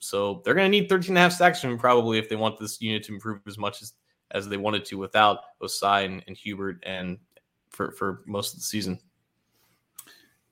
so 0.00 0.40
they're 0.44 0.54
going 0.54 0.70
to 0.70 0.70
need 0.70 0.88
13 0.88 1.10
and 1.10 1.18
a 1.18 1.20
half 1.20 1.32
sacks 1.32 1.60
from 1.60 1.70
him 1.70 1.78
probably 1.78 2.18
if 2.18 2.28
they 2.28 2.36
want 2.36 2.58
this 2.58 2.80
unit 2.80 3.04
to 3.04 3.14
improve 3.14 3.40
as 3.46 3.58
much 3.58 3.82
as, 3.82 3.92
as 4.32 4.48
they 4.48 4.56
wanted 4.56 4.84
to 4.86 4.96
without 4.96 5.40
Ossai 5.62 6.06
and, 6.06 6.24
and 6.26 6.36
Hubert 6.36 6.82
and 6.84 7.18
for, 7.68 7.92
for 7.92 8.22
most 8.26 8.54
of 8.54 8.60
the 8.60 8.64
season. 8.64 8.98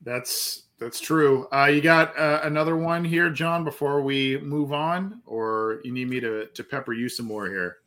That's 0.03 0.65
that's 0.79 1.01
true. 1.01 1.49
Uh, 1.53 1.65
you 1.65 1.81
got 1.81 2.17
uh, 2.17 2.41
another 2.45 2.77
one 2.77 3.05
here, 3.05 3.31
John, 3.31 3.65
before 3.65 4.01
we 4.01 4.39
move 4.39 4.73
on, 4.73 5.23
or 5.27 5.81
you 5.83 5.91
need 5.91 6.09
me 6.09 6.21
to, 6.21 6.47
to 6.47 6.63
pepper 6.63 6.93
you 6.93 7.09
some 7.09 7.27
more 7.27 7.49
here? 7.49 7.79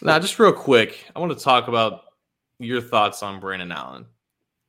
Now, 0.00 0.20
just 0.20 0.38
real 0.38 0.52
quick, 0.52 1.10
I 1.16 1.18
want 1.18 1.36
to 1.36 1.44
talk 1.44 1.66
about 1.66 2.02
your 2.60 2.80
thoughts 2.80 3.24
on 3.24 3.40
Brandon 3.40 3.72
Allen 3.72 4.06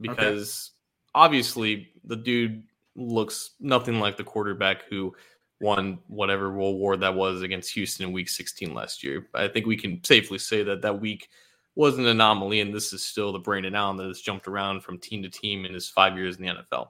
because 0.02 0.72
okay. 0.72 1.24
obviously 1.24 1.90
the 2.04 2.16
dude 2.16 2.64
looks 2.96 3.52
nothing 3.60 4.00
like 4.00 4.18
the 4.18 4.24
quarterback 4.24 4.86
who– 4.90 5.14
won 5.66 5.98
whatever 6.08 6.52
world 6.52 6.78
war 6.78 6.96
that 6.96 7.16
was 7.16 7.42
against 7.42 7.74
Houston 7.74 8.06
in 8.06 8.14
Week 8.14 8.30
16 8.30 8.74
last 8.74 9.04
year. 9.04 9.28
I 9.34 9.48
think 9.48 9.66
we 9.66 9.76
can 9.76 10.02
safely 10.04 10.38
say 10.38 10.62
that 10.62 10.84
that 10.84 11.02
week 11.02 11.28
was 11.74 11.98
an 11.98 12.06
anomaly, 12.06 12.62
and 12.62 12.74
this 12.74 12.94
is 12.94 13.04
still 13.04 13.34
the 13.34 13.40
Brandon 13.40 13.74
Allen 13.74 13.98
that 13.98 14.08
has 14.08 14.22
jumped 14.22 14.48
around 14.48 14.82
from 14.82 15.00
team 15.00 15.24
to 15.24 15.30
team 15.30 15.66
in 15.66 15.74
his 15.74 15.90
five 15.90 16.16
years 16.16 16.38
in 16.38 16.44
the 16.44 16.54
NFL. 16.54 16.90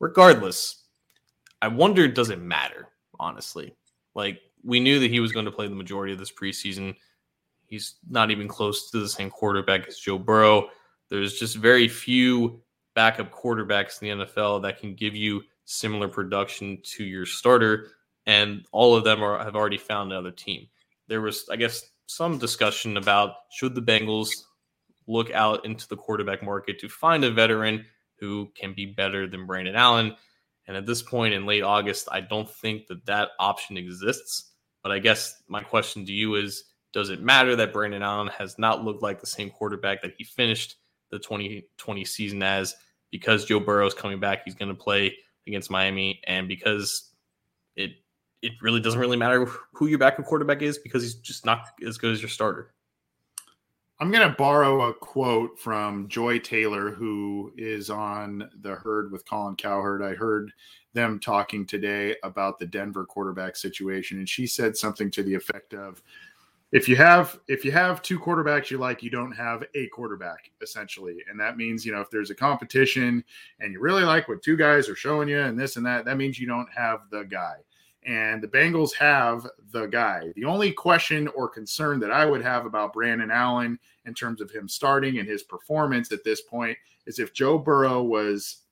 Regardless, 0.00 0.84
I 1.62 1.68
wonder 1.68 2.08
does 2.08 2.30
it 2.30 2.40
matter, 2.40 2.88
honestly? 3.20 3.74
Like, 4.14 4.40
we 4.64 4.80
knew 4.80 4.98
that 4.98 5.10
he 5.10 5.20
was 5.20 5.32
going 5.32 5.44
to 5.44 5.52
play 5.52 5.68
the 5.68 5.74
majority 5.76 6.12
of 6.12 6.18
this 6.18 6.32
preseason. 6.32 6.96
He's 7.66 7.94
not 8.10 8.32
even 8.32 8.48
close 8.48 8.90
to 8.90 8.98
the 8.98 9.08
same 9.08 9.30
quarterback 9.30 9.86
as 9.86 9.98
Joe 9.98 10.18
Burrow. 10.18 10.68
There's 11.08 11.38
just 11.38 11.56
very 11.56 11.86
few 11.88 12.60
backup 12.94 13.32
quarterbacks 13.32 14.02
in 14.02 14.18
the 14.18 14.24
NFL 14.24 14.62
that 14.62 14.80
can 14.80 14.94
give 14.94 15.14
you 15.14 15.42
similar 15.64 16.08
production 16.08 16.78
to 16.82 17.04
your 17.04 17.26
starter, 17.26 17.92
and 18.28 18.66
all 18.72 18.94
of 18.94 19.04
them 19.04 19.22
are, 19.22 19.42
have 19.42 19.56
already 19.56 19.78
found 19.78 20.12
another 20.12 20.30
team. 20.30 20.68
There 21.08 21.22
was, 21.22 21.48
I 21.50 21.56
guess, 21.56 21.90
some 22.06 22.36
discussion 22.36 22.98
about 22.98 23.36
should 23.50 23.74
the 23.74 23.80
Bengals 23.80 24.44
look 25.06 25.30
out 25.32 25.64
into 25.64 25.88
the 25.88 25.96
quarterback 25.96 26.42
market 26.42 26.78
to 26.80 26.90
find 26.90 27.24
a 27.24 27.30
veteran 27.30 27.86
who 28.20 28.52
can 28.54 28.74
be 28.74 28.84
better 28.84 29.26
than 29.26 29.46
Brandon 29.46 29.74
Allen. 29.74 30.14
And 30.66 30.76
at 30.76 30.84
this 30.84 31.00
point 31.00 31.32
in 31.32 31.46
late 31.46 31.62
August, 31.62 32.06
I 32.12 32.20
don't 32.20 32.48
think 32.48 32.86
that 32.88 33.06
that 33.06 33.30
option 33.40 33.78
exists. 33.78 34.52
But 34.82 34.92
I 34.92 34.98
guess 34.98 35.42
my 35.48 35.62
question 35.62 36.04
to 36.04 36.12
you 36.12 36.34
is 36.34 36.64
does 36.92 37.08
it 37.08 37.22
matter 37.22 37.56
that 37.56 37.72
Brandon 37.72 38.02
Allen 38.02 38.28
has 38.28 38.58
not 38.58 38.84
looked 38.84 39.02
like 39.02 39.20
the 39.20 39.26
same 39.26 39.48
quarterback 39.48 40.02
that 40.02 40.14
he 40.18 40.24
finished 40.24 40.76
the 41.10 41.18
2020 41.18 42.04
season 42.04 42.42
as 42.42 42.74
because 43.10 43.46
Joe 43.46 43.60
Burrow 43.60 43.86
is 43.86 43.94
coming 43.94 44.20
back? 44.20 44.42
He's 44.44 44.54
going 44.54 44.68
to 44.68 44.74
play 44.74 45.16
against 45.46 45.70
Miami. 45.70 46.20
And 46.26 46.46
because 46.46 47.10
it 47.74 47.92
it 48.42 48.52
really 48.62 48.80
doesn't 48.80 49.00
really 49.00 49.16
matter 49.16 49.46
who 49.72 49.86
your 49.86 49.98
backup 49.98 50.26
quarterback 50.26 50.62
is 50.62 50.78
because 50.78 51.02
he's 51.02 51.14
just 51.14 51.44
not 51.44 51.66
as 51.86 51.98
good 51.98 52.12
as 52.12 52.22
your 52.22 52.28
starter. 52.28 52.72
I'm 54.00 54.12
going 54.12 54.28
to 54.28 54.36
borrow 54.36 54.88
a 54.88 54.94
quote 54.94 55.58
from 55.58 56.06
Joy 56.08 56.38
Taylor, 56.38 56.92
who 56.92 57.52
is 57.56 57.90
on 57.90 58.48
the 58.60 58.76
herd 58.76 59.10
with 59.10 59.28
Colin 59.28 59.56
Cowherd. 59.56 60.04
I 60.04 60.14
heard 60.14 60.52
them 60.92 61.18
talking 61.18 61.66
today 61.66 62.14
about 62.22 62.60
the 62.60 62.66
Denver 62.66 63.04
quarterback 63.04 63.56
situation, 63.56 64.18
and 64.18 64.28
she 64.28 64.46
said 64.46 64.76
something 64.76 65.10
to 65.10 65.24
the 65.24 65.34
effect 65.34 65.74
of, 65.74 66.00
if 66.70 66.88
you 66.88 66.96
have 66.96 67.40
if 67.48 67.64
you 67.64 67.72
have 67.72 68.02
two 68.02 68.18
quarterbacks 68.18 68.70
you 68.70 68.78
like 68.78 69.02
you 69.02 69.10
don't 69.10 69.32
have 69.32 69.64
a 69.74 69.86
quarterback 69.88 70.50
essentially 70.60 71.16
and 71.30 71.40
that 71.40 71.56
means 71.56 71.84
you 71.84 71.92
know 71.92 72.00
if 72.00 72.10
there's 72.10 72.30
a 72.30 72.34
competition 72.34 73.24
and 73.60 73.72
you 73.72 73.80
really 73.80 74.04
like 74.04 74.28
what 74.28 74.42
two 74.42 74.56
guys 74.56 74.88
are 74.88 74.94
showing 74.94 75.28
you 75.28 75.40
and 75.40 75.58
this 75.58 75.76
and 75.76 75.86
that 75.86 76.04
that 76.04 76.18
means 76.18 76.38
you 76.38 76.46
don't 76.46 76.68
have 76.70 77.00
the 77.10 77.22
guy 77.24 77.54
and 78.04 78.42
the 78.42 78.48
Bengals 78.48 78.94
have 78.94 79.46
the 79.72 79.86
guy. 79.86 80.32
The 80.36 80.44
only 80.44 80.72
question 80.72 81.28
or 81.28 81.48
concern 81.48 82.00
that 82.00 82.10
I 82.10 82.24
would 82.24 82.42
have 82.42 82.64
about 82.64 82.92
Brandon 82.92 83.30
Allen 83.30 83.78
in 84.06 84.14
terms 84.14 84.40
of 84.40 84.50
him 84.50 84.68
starting 84.68 85.18
and 85.18 85.28
his 85.28 85.42
performance 85.42 86.12
at 86.12 86.24
this 86.24 86.40
point 86.40 86.78
is 87.06 87.18
if 87.18 87.34
Joe 87.34 87.58
Burrow 87.58 88.02
was 88.02 88.62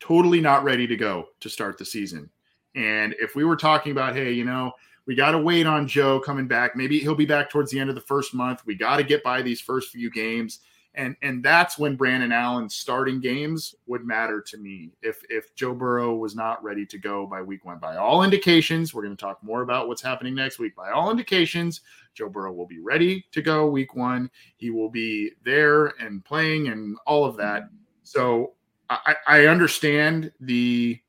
totally 0.00 0.40
not 0.40 0.64
ready 0.64 0.86
to 0.86 0.96
go 0.96 1.28
to 1.40 1.48
start 1.48 1.78
the 1.78 1.84
season. 1.84 2.28
And 2.74 3.14
if 3.20 3.36
we 3.36 3.44
were 3.44 3.56
talking 3.56 3.92
about, 3.92 4.16
hey, 4.16 4.32
you 4.32 4.44
know, 4.44 4.72
we 5.06 5.14
got 5.14 5.32
to 5.32 5.38
wait 5.38 5.66
on 5.66 5.86
Joe 5.86 6.20
coming 6.20 6.46
back. 6.46 6.76
Maybe 6.76 6.98
he'll 6.98 7.14
be 7.14 7.26
back 7.26 7.50
towards 7.50 7.70
the 7.70 7.78
end 7.78 7.88
of 7.88 7.94
the 7.94 8.02
first 8.02 8.34
month. 8.34 8.62
We 8.66 8.74
got 8.74 8.96
to 8.96 9.02
get 9.02 9.22
by 9.22 9.42
these 9.42 9.60
first 9.60 9.90
few 9.90 10.10
games 10.10 10.60
and 10.94 11.16
and 11.22 11.42
that's 11.42 11.78
when 11.78 11.96
Brandon 11.96 12.32
Allen's 12.32 12.74
starting 12.74 13.20
games 13.20 13.74
would 13.86 14.04
matter 14.04 14.40
to 14.42 14.58
me. 14.58 14.90
If 15.02 15.22
if 15.30 15.54
Joe 15.54 15.74
Burrow 15.74 16.14
was 16.14 16.34
not 16.34 16.62
ready 16.62 16.84
to 16.86 16.98
go 16.98 17.26
by 17.26 17.40
week 17.40 17.64
one, 17.64 17.78
by 17.78 17.96
all 17.96 18.22
indications, 18.22 18.92
we're 18.92 19.02
going 19.02 19.16
to 19.16 19.20
talk 19.20 19.42
more 19.42 19.62
about 19.62 19.88
what's 19.88 20.02
happening 20.02 20.34
next 20.34 20.58
week. 20.58 20.76
By 20.76 20.90
all 20.90 21.10
indications, 21.10 21.80
Joe 22.14 22.28
Burrow 22.28 22.52
will 22.52 22.66
be 22.66 22.78
ready 22.78 23.24
to 23.32 23.40
go 23.40 23.66
week 23.66 23.94
one. 23.94 24.30
He 24.56 24.70
will 24.70 24.90
be 24.90 25.32
there 25.44 25.94
and 25.98 26.24
playing 26.24 26.68
and 26.68 26.98
all 27.06 27.24
of 27.24 27.36
that. 27.38 27.64
So 28.02 28.52
I, 28.90 29.16
I 29.26 29.46
understand 29.46 30.30
the 30.40 31.00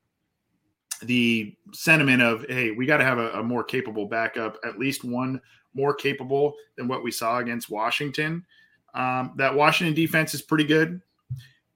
the 1.02 1.54
sentiment 1.72 2.22
of 2.22 2.46
hey, 2.48 2.70
we 2.70 2.86
got 2.86 2.98
to 2.98 3.04
have 3.04 3.18
a, 3.18 3.30
a 3.32 3.42
more 3.42 3.64
capable 3.64 4.06
backup, 4.06 4.56
at 4.64 4.78
least 4.78 5.04
one 5.04 5.40
more 5.74 5.92
capable 5.92 6.54
than 6.76 6.88
what 6.88 7.02
we 7.02 7.10
saw 7.10 7.38
against 7.38 7.68
Washington. 7.68 8.44
Um, 8.94 9.32
that 9.36 9.54
Washington 9.54 9.94
defense 9.94 10.34
is 10.34 10.42
pretty 10.42 10.64
good. 10.64 11.00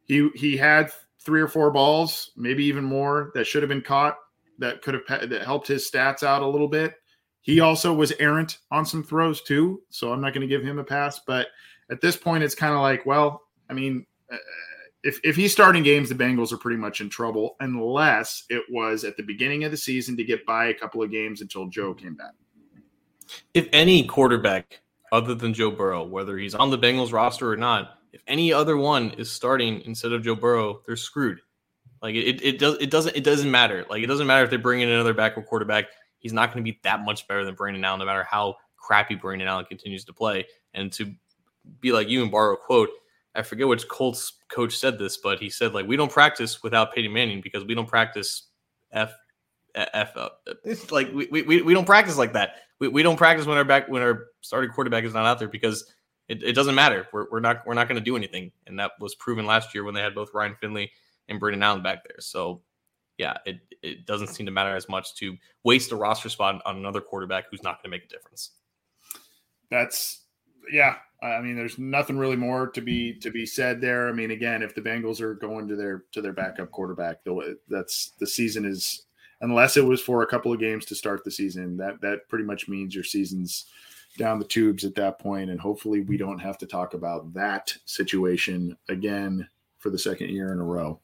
He 0.05 0.31
he 0.35 0.57
had 0.57 0.91
three 1.21 1.41
or 1.41 1.49
four 1.49 1.71
balls, 1.71 2.31
maybe 2.37 2.65
even 2.65 2.85
more, 2.85 3.33
that 3.35 3.47
should 3.47 3.63
have 3.63 3.69
been 3.69 3.83
caught. 3.83 4.17
That 4.59 4.83
could 4.83 4.95
have 4.95 5.31
that 5.31 5.43
helped 5.43 5.69
his 5.69 5.89
stats 5.91 6.23
out 6.23 6.43
a 6.43 6.47
little 6.47 6.69
bit. 6.69 6.95
He 7.41 7.61
also 7.61 7.93
was 7.93 8.13
errant 8.19 8.59
on 8.71 8.85
some 8.85 9.03
throws 9.03 9.43
too, 9.43 9.83
so 9.91 10.13
I'm 10.13 10.21
not 10.21 10.33
going 10.33 10.43
to 10.43 10.47
give 10.47 10.63
him 10.65 10.79
a 10.79 10.85
pass. 10.85 11.21
But 11.27 11.49
at 11.91 12.01
this 12.01 12.17
point, 12.17 12.45
it's 12.45 12.55
kind 12.55 12.75
of 12.75 12.81
like, 12.81 13.07
well, 13.07 13.43
I 13.71 13.73
mean, 13.75 14.07
uh, 14.33 14.37
if 15.03 15.21
if 15.23 15.37
he's 15.37 15.53
starting 15.53 15.83
games, 15.83 16.09
the 16.09 16.15
Bengals 16.15 16.53
are 16.53 16.59
pretty 16.59 16.79
much 16.79 17.01
in 17.01 17.09
trouble, 17.09 17.57
unless 17.61 18.45
it 18.51 18.65
was 18.71 19.05
at 19.05 19.17
the 19.17 19.23
beginning 19.23 19.65
of 19.65 19.71
the 19.71 19.77
season 19.77 20.17
to 20.17 20.25
get 20.25 20.45
by 20.45 20.67
a 20.67 20.75
couple 20.75 21.03
of 21.03 21.11
games 21.11 21.41
until 21.41 21.67
Joe 21.67 21.95
came 21.95 22.15
back. 22.15 22.33
If 23.55 23.69
any 23.73 24.07
quarterback 24.07 24.81
other 25.13 25.35
than 25.35 25.55
Joe 25.55 25.71
Burrow, 25.71 26.05
whether 26.05 26.37
he's 26.37 26.55
on 26.55 26.71
the 26.71 26.79
Bengals 26.79 27.13
roster 27.13 27.51
or 27.51 27.57
not, 27.57 27.99
if 28.13 28.23
any 28.27 28.53
other 28.53 28.77
one 28.77 29.11
is 29.13 29.31
starting 29.31 29.83
instead 29.83 30.13
of 30.13 30.23
Joe 30.23 30.35
Burrow, 30.35 30.81
they're 30.87 30.97
screwed. 30.97 31.41
Like 32.01 32.15
it, 32.15 32.43
it 32.43 32.59
does 32.59 32.77
it 32.77 32.91
doesn't 32.91 33.17
it 33.17 33.25
doesn't 33.25 33.51
matter. 33.51 33.85
Like 33.91 34.03
it 34.03 34.07
doesn't 34.07 34.27
matter 34.27 34.45
if 34.45 34.51
they 34.51 34.57
bring 34.57 34.81
in 34.81 34.89
another 34.89 35.15
backup 35.15 35.47
quarterback. 35.47 35.87
He's 36.19 36.33
not 36.33 36.53
going 36.53 36.65
to 36.65 36.71
be 36.73 36.79
that 36.83 37.05
much 37.05 37.27
better 37.29 37.45
than 37.45 37.55
Brandon 37.55 37.85
Allen, 37.85 38.01
no 38.01 38.07
matter 38.07 38.25
how 38.25 38.57
crappy 38.77 39.15
Brandon 39.15 39.49
Allen 39.49 39.65
continues 39.65 40.05
to 40.05 40.13
play. 40.13 40.47
And 40.75 40.93
to 40.93 41.13
be 41.81 41.93
like 41.93 42.09
you 42.09 42.23
and 42.23 42.31
borrow 42.31 42.55
a 42.55 42.57
quote, 42.57 42.91
I 43.35 43.43
forget 43.43 43.69
which 43.69 43.89
Colts 43.89 44.33
coach 44.49 44.77
said 44.77 44.99
this, 44.99 45.17
but 45.17 45.41
he 45.41 45.51
said 45.51 45.75
like 45.75 45.87
we 45.87 45.97
don't 45.97 46.11
practice 46.11 46.63
without 46.63 46.95
Peyton 46.95 47.13
Manning 47.13 47.41
because 47.41 47.65
we 47.65 47.75
don't 47.75 47.89
practice 47.89 48.49
f 48.93 49.13
f 49.79 50.17
up. 50.17 50.47
Like 50.91 51.13
we, 51.13 51.29
we 51.31 51.63
we 51.63 51.75
don't 51.75 51.87
practice 51.87 52.17
like 52.17 52.33
that 52.35 52.57
we, 52.79 52.89
we 52.89 53.03
don't 53.03 53.17
practice 53.17 53.47
when 53.47 53.59
our 53.59 53.65
back 53.65 53.89
when 53.89 54.03
our 54.03 54.27
starting 54.41 54.71
quarterback 54.71 55.05
is 55.05 55.15
not 55.15 55.27
out 55.27 55.39
there 55.39 55.49
because 55.49 55.93
it, 56.29 56.43
it 56.43 56.53
doesn't 56.53 56.75
matter. 56.75 57.07
We're, 57.13 57.27
we're 57.31 57.41
not 57.41 57.67
we're 57.67 57.75
not 57.75 57.89
going 57.89 58.01
to 58.01 58.05
do 58.05 58.17
anything, 58.17 58.53
and 58.67 58.79
that 58.79 58.93
was 59.01 59.15
proven 59.15 59.47
last 59.47 59.75
year 59.75 59.85
when 59.85 59.95
they 59.95 60.01
had 60.01 60.15
both 60.15 60.31
Ryan 60.35 60.57
Finley 60.61 60.91
and 61.29 61.41
Brandon 61.41 61.63
Allen 61.63 61.83
back 61.83 62.05
there. 62.05 62.21
So 62.21 62.63
yeah, 63.17 63.39
it 63.45 63.57
it 63.83 64.07
doesn't 64.07 64.29
seem 64.29 64.47
to 64.47 64.53
matter 64.53 64.75
as 64.75 64.89
much 64.89 65.15
to 65.17 65.37
waste 65.65 65.93
a 65.93 65.97
roster 65.97 66.29
spot 66.29 66.61
on 66.65 66.77
another 66.77 67.01
quarterback 67.01 67.47
who's 67.51 67.63
not 67.63 67.83
going 67.83 67.91
to 67.91 67.97
make 67.97 68.05
a 68.05 68.09
difference. 68.09 68.51
That's 69.71 70.25
yeah. 70.71 70.97
I 71.21 71.41
mean, 71.41 71.57
there's 71.57 71.79
nothing 71.81 72.17
really 72.17 72.37
more 72.37 72.69
to 72.69 72.81
be 72.81 73.19
to 73.21 73.31
be 73.31 73.45
said 73.45 73.81
there. 73.81 74.09
I 74.09 74.13
mean, 74.13 74.31
again, 74.31 74.63
if 74.63 74.75
the 74.75 74.81
Bengals 74.81 75.21
are 75.21 75.35
going 75.35 75.67
to 75.67 75.75
their 75.75 76.05
to 76.13 76.23
their 76.23 76.33
backup 76.33 76.71
quarterback, 76.71 77.19
that's 77.69 78.13
the 78.21 78.27
season 78.27 78.65
is 78.65 79.07
unless 79.41 79.77
it 79.77 79.85
was 79.85 80.01
for 80.01 80.23
a 80.23 80.27
couple 80.27 80.53
of 80.53 80.61
games 80.61 80.85
to 80.87 80.95
start 80.95 81.25
the 81.25 81.31
season. 81.31 81.77
That 81.77 82.01
that 82.01 82.29
pretty 82.29 82.45
much 82.45 82.69
means 82.69 82.95
your 82.95 83.05
season's 83.05 83.67
down 84.17 84.39
the 84.39 84.45
tubes 84.45 84.85
at 84.85 84.95
that 84.97 85.19
point, 85.19 85.51
and 85.51 85.61
hopefully 85.61 86.01
we 86.01 86.17
don't 86.17 86.39
have 86.39 86.59
to 86.59 86.67
talk 86.67 86.95
about 86.95 87.33
that 87.35 87.75
situation 87.85 88.77
again 88.89 89.49
for 89.79 89.91
the 89.91 89.99
second 89.99 90.31
year 90.31 90.53
in 90.53 90.59
a 90.59 90.65
row. 90.65 91.01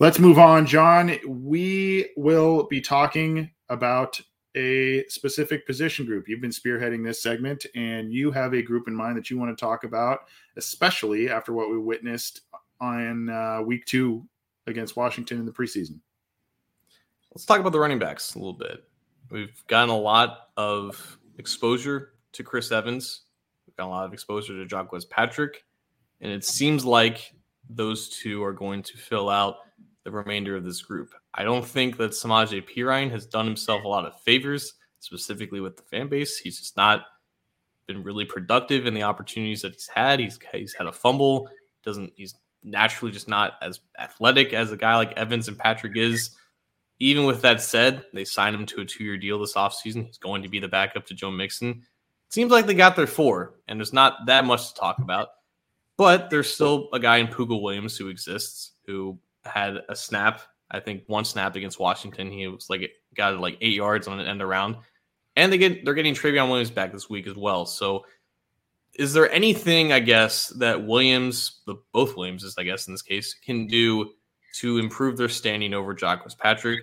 Let's 0.00 0.18
move 0.18 0.38
on, 0.38 0.66
John. 0.66 1.16
We 1.26 2.10
will 2.16 2.64
be 2.64 2.80
talking 2.80 3.50
about 3.68 4.20
a 4.56 5.04
specific 5.06 5.64
position 5.66 6.06
group. 6.06 6.28
You've 6.28 6.40
been 6.40 6.50
spearheading 6.50 7.04
this 7.04 7.22
segment, 7.22 7.66
and 7.76 8.12
you 8.12 8.32
have 8.32 8.52
a 8.52 8.62
group 8.62 8.88
in 8.88 8.94
mind 8.94 9.16
that 9.16 9.30
you 9.30 9.38
want 9.38 9.56
to 9.56 9.60
talk 9.60 9.84
about, 9.84 10.20
especially 10.56 11.30
after 11.30 11.52
what 11.52 11.70
we 11.70 11.78
witnessed 11.78 12.40
on 12.80 13.28
uh, 13.28 13.62
week 13.62 13.84
two 13.84 14.26
against 14.66 14.96
Washington 14.96 15.38
in 15.38 15.46
the 15.46 15.52
preseason. 15.52 16.00
Let's 17.32 17.44
talk 17.44 17.60
about 17.60 17.72
the 17.72 17.78
running 17.78 18.00
backs 18.00 18.34
a 18.34 18.38
little 18.38 18.52
bit. 18.52 18.84
We've 19.30 19.64
gotten 19.68 19.90
a 19.90 19.98
lot 19.98 20.48
of 20.56 21.18
exposure 21.38 22.14
to 22.32 22.42
Chris 22.42 22.72
Evans. 22.72 23.22
We've 23.66 23.76
got 23.76 23.86
a 23.86 23.88
lot 23.88 24.04
of 24.04 24.12
exposure 24.12 24.54
to 24.54 24.68
Jacques 24.68 24.92
Patrick. 25.10 25.64
And 26.20 26.32
it 26.32 26.44
seems 26.44 26.84
like 26.84 27.32
those 27.68 28.08
two 28.08 28.42
are 28.42 28.52
going 28.52 28.82
to 28.82 28.96
fill 28.96 29.28
out 29.30 29.58
the 30.02 30.10
remainder 30.10 30.56
of 30.56 30.64
this 30.64 30.82
group. 30.82 31.14
I 31.34 31.44
don't 31.44 31.64
think 31.64 31.96
that 31.98 32.10
Samaje 32.10 32.68
Perine 32.68 33.10
has 33.12 33.26
done 33.26 33.46
himself 33.46 33.84
a 33.84 33.88
lot 33.88 34.06
of 34.06 34.20
favors, 34.22 34.74
specifically 34.98 35.60
with 35.60 35.76
the 35.76 35.84
fan 35.84 36.08
base. 36.08 36.36
He's 36.38 36.58
just 36.58 36.76
not 36.76 37.02
been 37.86 38.02
really 38.02 38.24
productive 38.24 38.86
in 38.86 38.94
the 38.94 39.04
opportunities 39.04 39.62
that 39.62 39.72
he's 39.72 39.88
had. 39.88 40.18
He's 40.18 40.38
he's 40.52 40.74
had 40.74 40.88
a 40.88 40.92
fumble. 40.92 41.48
Doesn't 41.84 42.12
he's 42.16 42.34
naturally 42.64 43.12
just 43.12 43.28
not 43.28 43.54
as 43.62 43.80
athletic 43.98 44.52
as 44.52 44.72
a 44.72 44.76
guy 44.76 44.96
like 44.96 45.12
Evans 45.12 45.48
and 45.48 45.58
Patrick 45.58 45.96
is. 45.96 46.30
Even 47.00 47.24
with 47.24 47.42
that 47.42 47.60
said, 47.62 48.04
they 48.12 48.24
signed 48.24 48.54
him 48.54 48.66
to 48.66 48.82
a 48.82 48.84
two 48.84 49.02
year 49.02 49.16
deal 49.16 49.38
this 49.38 49.54
offseason. 49.54 50.06
He's 50.06 50.18
going 50.18 50.42
to 50.42 50.48
be 50.48 50.60
the 50.60 50.68
backup 50.68 51.06
to 51.06 51.14
Joe 51.14 51.30
Mixon. 51.30 51.82
Seems 52.28 52.52
like 52.52 52.66
they 52.66 52.74
got 52.74 52.94
their 52.94 53.08
four, 53.08 53.54
and 53.66 53.80
there's 53.80 53.92
not 53.92 54.26
that 54.26 54.44
much 54.44 54.68
to 54.68 54.80
talk 54.80 54.98
about. 54.98 55.28
But 55.96 56.30
there's 56.30 56.52
still 56.52 56.88
a 56.92 57.00
guy 57.00 57.16
in 57.16 57.26
Pooka 57.26 57.60
Williams 57.60 57.96
who 57.96 58.08
exists, 58.08 58.72
who 58.86 59.18
had 59.44 59.80
a 59.88 59.96
snap 59.96 60.42
I 60.70 60.80
think 60.80 61.04
one 61.06 61.24
snap 61.24 61.56
against 61.56 61.80
Washington, 61.80 62.30
he 62.30 62.46
was 62.46 62.70
like 62.70 62.90
got 63.14 63.38
like 63.40 63.58
eight 63.60 63.74
yards 63.74 64.06
on 64.06 64.20
an 64.20 64.26
end 64.26 64.40
around, 64.40 64.76
and 65.36 65.52
they 65.52 65.58
get 65.58 65.84
they're 65.84 65.94
getting 65.94 66.14
Trayveon 66.14 66.48
Williams 66.48 66.70
back 66.70 66.92
this 66.92 67.10
week 67.10 67.26
as 67.26 67.34
well. 67.34 67.66
So, 67.66 68.06
is 68.94 69.12
there 69.12 69.30
anything 69.30 69.92
I 69.92 69.98
guess 69.98 70.48
that 70.58 70.86
Williams, 70.86 71.60
the 71.66 71.76
both 71.92 72.16
Williamses, 72.16 72.54
I 72.56 72.62
guess 72.62 72.86
in 72.86 72.94
this 72.94 73.02
case, 73.02 73.34
can 73.34 73.66
do 73.66 74.12
to 74.56 74.78
improve 74.78 75.16
their 75.16 75.28
standing 75.28 75.74
over 75.74 75.96
Jacques 75.96 76.26
Patrick, 76.38 76.80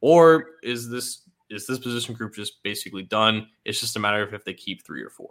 or 0.00 0.46
is 0.62 0.88
this 0.88 1.22
is 1.50 1.66
this 1.66 1.78
position 1.78 2.14
group 2.14 2.34
just 2.34 2.62
basically 2.62 3.02
done? 3.02 3.48
It's 3.64 3.80
just 3.80 3.96
a 3.96 3.98
matter 3.98 4.22
of 4.22 4.34
if 4.34 4.44
they 4.44 4.54
keep 4.54 4.84
three 4.84 5.02
or 5.02 5.10
four. 5.10 5.30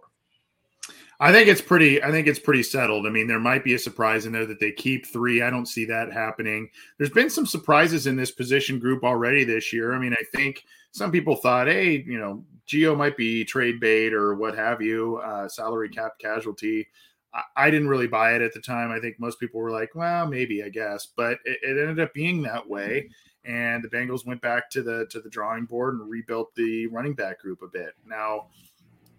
I 1.20 1.32
think 1.32 1.48
it's 1.48 1.62
pretty. 1.62 2.04
I 2.04 2.12
think 2.12 2.28
it's 2.28 2.40
pretty 2.40 2.62
settled. 2.62 3.08
I 3.08 3.10
mean, 3.10 3.28
there 3.28 3.40
might 3.40 3.64
be 3.64 3.74
a 3.74 3.80
surprise 3.80 4.28
in 4.28 4.34
there 4.34 4.46
that 4.46 4.60
they 4.60 4.72
keep 4.72 5.08
three. 5.08 5.42
I 5.42 5.50
don't 5.50 5.66
see 5.66 5.84
that 5.86 6.14
happening. 6.14 6.70
There's 6.98 7.10
been 7.10 7.30
some 7.30 7.48
surprises 7.48 8.06
in 8.06 8.16
this 8.16 8.30
position 8.30 8.78
group 8.78 9.04
already 9.04 9.44
this 9.44 9.74
year. 9.74 9.94
I 9.94 10.00
mean, 10.00 10.14
I 10.14 10.24
think 10.36 10.64
some 10.92 11.12
people 11.12 11.36
thought, 11.36 11.68
hey, 11.68 12.04
you 12.06 12.20
know, 12.20 12.46
Gio 12.68 12.96
might 12.96 13.18
be 13.18 13.44
trade 13.44 13.80
bait 13.80 14.14
or 14.14 14.36
what 14.36 14.56
have 14.56 14.80
you, 14.80 15.18
uh, 15.18 15.48
salary 15.48 15.90
cap 15.90 16.20
casualty. 16.20 16.88
I, 17.34 17.42
I, 17.56 17.70
didn't 17.70 17.90
really 17.90 18.08
buy 18.08 18.36
it 18.36 18.42
at 18.42 18.54
the 18.54 18.62
time. 18.62 18.92
I 18.92 19.00
think 19.00 19.20
most 19.20 19.40
people 19.40 19.60
were 19.60 19.72
like, 19.72 19.96
well, 19.96 20.28
maybe, 20.28 20.64
I 20.64 20.70
guess, 20.70 21.08
but 21.16 21.40
it, 21.46 21.60
it 21.62 21.80
ended 21.80 22.00
up 22.00 22.14
being 22.14 22.42
that 22.44 22.68
way. 22.68 23.10
And 23.46 23.84
the 23.84 23.90
Bengals 23.90 24.26
went 24.26 24.42
back 24.42 24.70
to 24.72 24.82
the 24.82 25.06
to 25.10 25.22
the 25.22 25.30
drawing 25.30 25.66
board 25.66 25.96
and 25.96 26.10
rebuilt 26.10 26.54
the 26.56 26.88
running 26.88 27.14
back 27.14 27.40
group 27.40 27.62
a 27.62 27.68
bit. 27.68 27.94
Now 28.06 28.48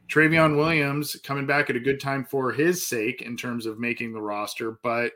Trayveon 0.08 0.56
Williams 0.56 1.16
coming 1.22 1.46
back 1.46 1.68
at 1.70 1.76
a 1.76 1.80
good 1.80 2.00
time 2.00 2.24
for 2.24 2.50
his 2.50 2.86
sake 2.86 3.22
in 3.22 3.36
terms 3.36 3.66
of 3.66 3.78
making 3.78 4.12
the 4.12 4.20
roster, 4.20 4.78
but 4.82 5.12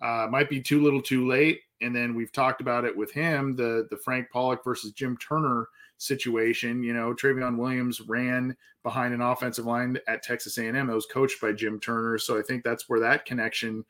uh, 0.00 0.28
might 0.30 0.48
be 0.48 0.60
too 0.60 0.82
little 0.82 1.02
too 1.02 1.26
late. 1.26 1.60
And 1.80 1.94
then 1.94 2.14
we've 2.14 2.32
talked 2.32 2.60
about 2.60 2.84
it 2.84 2.96
with 2.96 3.12
him, 3.12 3.56
the 3.56 3.86
the 3.90 3.96
Frank 3.96 4.28
Pollack 4.32 4.64
versus 4.64 4.92
Jim 4.92 5.16
Turner 5.18 5.68
situation. 5.98 6.82
You 6.82 6.94
know, 6.94 7.14
Trayveon 7.14 7.58
Williams 7.58 8.00
ran 8.00 8.56
behind 8.82 9.12
an 9.12 9.20
offensive 9.20 9.66
line 9.66 9.98
at 10.08 10.22
Texas 10.22 10.56
A&M 10.56 10.74
that 10.74 10.94
was 10.94 11.06
coached 11.06 11.40
by 11.40 11.52
Jim 11.52 11.78
Turner, 11.78 12.18
so 12.18 12.38
I 12.38 12.42
think 12.42 12.64
that's 12.64 12.88
where 12.88 13.00
that 13.00 13.26
connection 13.26 13.84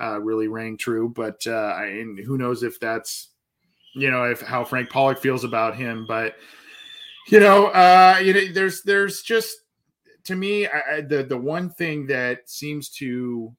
uh, 0.00 0.20
really 0.20 0.48
rang 0.48 0.76
true. 0.76 1.08
But 1.08 1.46
uh, 1.46 1.76
and 1.80 2.18
who 2.18 2.38
knows 2.38 2.62
if 2.62 2.78
that's 2.78 3.28
you 3.94 4.10
know 4.10 4.24
if 4.24 4.40
how 4.40 4.64
Frank 4.64 4.90
Pollack 4.90 5.18
feels 5.18 5.44
about 5.44 5.76
him, 5.76 6.04
but 6.06 6.36
you 7.28 7.40
know, 7.40 7.66
uh, 7.68 8.20
you 8.22 8.32
know, 8.34 8.52
there's 8.52 8.82
there's 8.82 9.22
just 9.22 9.56
to 10.24 10.36
me, 10.36 10.66
I, 10.66 11.00
the 11.00 11.22
the 11.22 11.38
one 11.38 11.70
thing 11.70 12.06
that 12.06 12.48
seems 12.48 12.88
to 12.90 13.54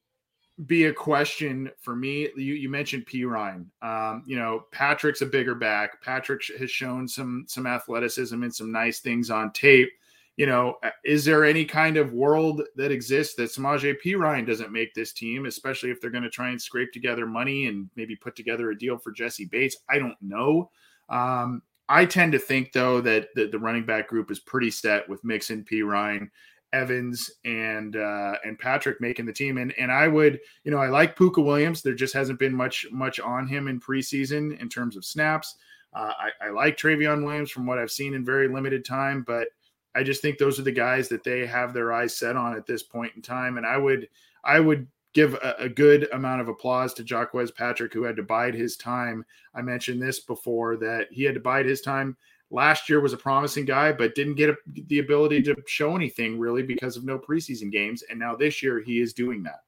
be 0.66 0.86
a 0.86 0.93
question 0.93 1.70
for 1.82 1.95
me, 1.95 2.30
you, 2.38 2.53
you 2.53 2.70
mentioned 2.70 3.06
Perine. 3.06 3.66
Um, 3.82 4.24
you 4.26 4.38
know, 4.38 4.66
Patrick's 4.72 5.22
a 5.22 5.26
bigger 5.26 5.56
back. 5.56 6.01
Patrick 6.01 6.41
has 6.58 6.72
shown 6.72 7.08
some 7.08 7.45
some 7.47 7.68
athleticism 7.68 8.41
and 8.41 8.53
some 8.53 8.72
nice 8.72 8.99
things 8.99 9.30
on 9.30 9.51
tape. 9.51 9.89
You 10.38 10.45
know, 10.45 10.76
is 11.03 11.24
there 11.24 11.45
any 11.45 11.64
kind 11.64 11.95
of 11.95 12.14
world 12.14 12.62
that 12.76 12.91
exists 12.91 13.36
that 13.36 13.51
Samaje 13.51 13.95
Perine 14.03 14.45
doesn't 14.45 14.72
make 14.72 14.93
this 14.93 15.14
team, 15.14 15.45
especially 15.45 15.91
if 15.91 16.01
they're 16.01 16.10
going 16.10 16.24
to 16.24 16.30
try 16.30 16.49
and 16.49 16.62
scrape 16.62 16.91
together 16.91 17.26
money 17.26 17.68
and 17.68 17.89
maybe 17.95 18.18
put 18.18 18.36
together 18.36 18.72
a 18.72 18.78
deal 18.78 18.97
for 18.97 19.12
Jessie 19.12 19.45
Bates? 19.45 19.78
I 19.89 19.97
don't 19.97 20.18
know. 20.22 20.72
Um, 21.08 21.62
I 21.88 22.06
tend 22.06 22.32
to 22.32 22.39
think 22.39 22.74
though 22.74 22.99
that 23.01 23.30
the, 23.36 23.47
the 23.47 23.60
running 23.60 23.86
back 23.86 24.08
group 24.08 24.32
is 24.32 24.39
pretty 24.39 24.72
set 24.72 25.08
with 25.08 25.24
Mixon, 25.24 25.64
Perine, 25.64 26.30
Evans 26.76 27.32
and 27.46 27.96
uh, 27.96 28.36
and 28.44 28.60
Patrick 28.60 29.00
making 29.00 29.26
the 29.26 29.34
team. 29.34 29.58
And 29.58 29.74
and 29.80 29.92
I 29.92 30.08
would, 30.08 30.40
you 30.64 30.72
know, 30.72 30.78
I 30.78 30.90
like 30.90 31.16
Pooka 31.16 31.44
Williams. 31.44 31.82
There 31.82 31.96
just 31.96 32.14
hasn't 32.14 32.40
been 32.40 32.54
much 32.54 32.86
much 32.92 33.20
on 33.20 33.48
him 33.48 33.68
in 33.68 33.80
preseason 33.80 34.60
in 34.60 34.68
terms 34.68 34.98
of 34.98 35.06
snaps. 35.06 35.56
Uh, 35.94 36.12
I, 36.20 36.48
I 36.48 36.50
like 36.50 36.76
Trayveon 36.76 37.24
Williams 37.24 37.52
from 37.52 37.66
what 37.66 37.80
I've 37.80 37.92
seen 37.92 38.14
in 38.14 38.26
very 38.26 38.50
limited 38.50 38.84
time, 38.84 39.24
but 39.26 39.48
I 39.96 40.04
just 40.04 40.22
think 40.22 40.38
those 40.38 40.60
are 40.60 40.64
the 40.64 40.72
guys 40.72 41.08
that 41.08 41.24
they 41.24 41.46
have 41.46 41.74
their 41.74 41.94
eyes 41.94 42.18
set 42.18 42.36
on 42.36 42.58
at 42.58 42.66
this 42.66 42.84
point 42.84 43.14
in 43.16 43.22
time. 43.22 43.58
And 43.58 43.66
I 43.66 43.78
would 43.78 44.10
I 44.44 44.60
would 44.60 44.88
give 45.14 45.36
a, 45.36 45.56
a 45.60 45.70
good 45.70 46.10
amount 46.12 46.42
of 46.42 46.50
applause 46.50 46.94
to 46.94 47.04
Jacques 47.06 47.32
Patrick, 47.56 47.94
who 47.94 48.04
had 48.04 48.18
to 48.18 48.24
bide 48.24 48.54
his 48.54 48.76
time. 48.76 49.26
I 49.56 49.62
mentioned 49.62 50.02
this 50.02 50.20
before 50.20 50.76
that 50.78 51.08
he 51.10 51.24
had 51.24 51.36
to 51.36 51.40
bide 51.40 51.66
his 51.66 51.80
time 51.80 52.18
last 52.56 52.89
year 52.89 53.01
was 53.01 53.14
a 53.14 53.18
promising 53.18 53.66
guy, 53.66 53.91
but 53.91 54.16
didn't 54.16 54.36
get 54.36 54.49
a, 54.49 54.56
the 54.88 54.99
ability 54.99 55.43
to 55.43 55.56
show 55.68 55.95
anything 55.95 56.39
really 56.39 56.64
because 56.64 56.97
of 56.97 57.03
no 57.03 57.20
preseason 57.20 57.72
games. 57.72 58.03
And 58.10 58.18
now 58.18 58.36
this 58.36 58.64
year 58.64 58.82
he 58.82 59.01
is 59.01 59.14
doing 59.14 59.43
that. 59.43 59.64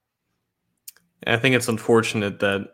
I 1.26 1.36
think 1.36 1.54
it's 1.54 1.68
unfortunate 1.68 2.40
that 2.40 2.68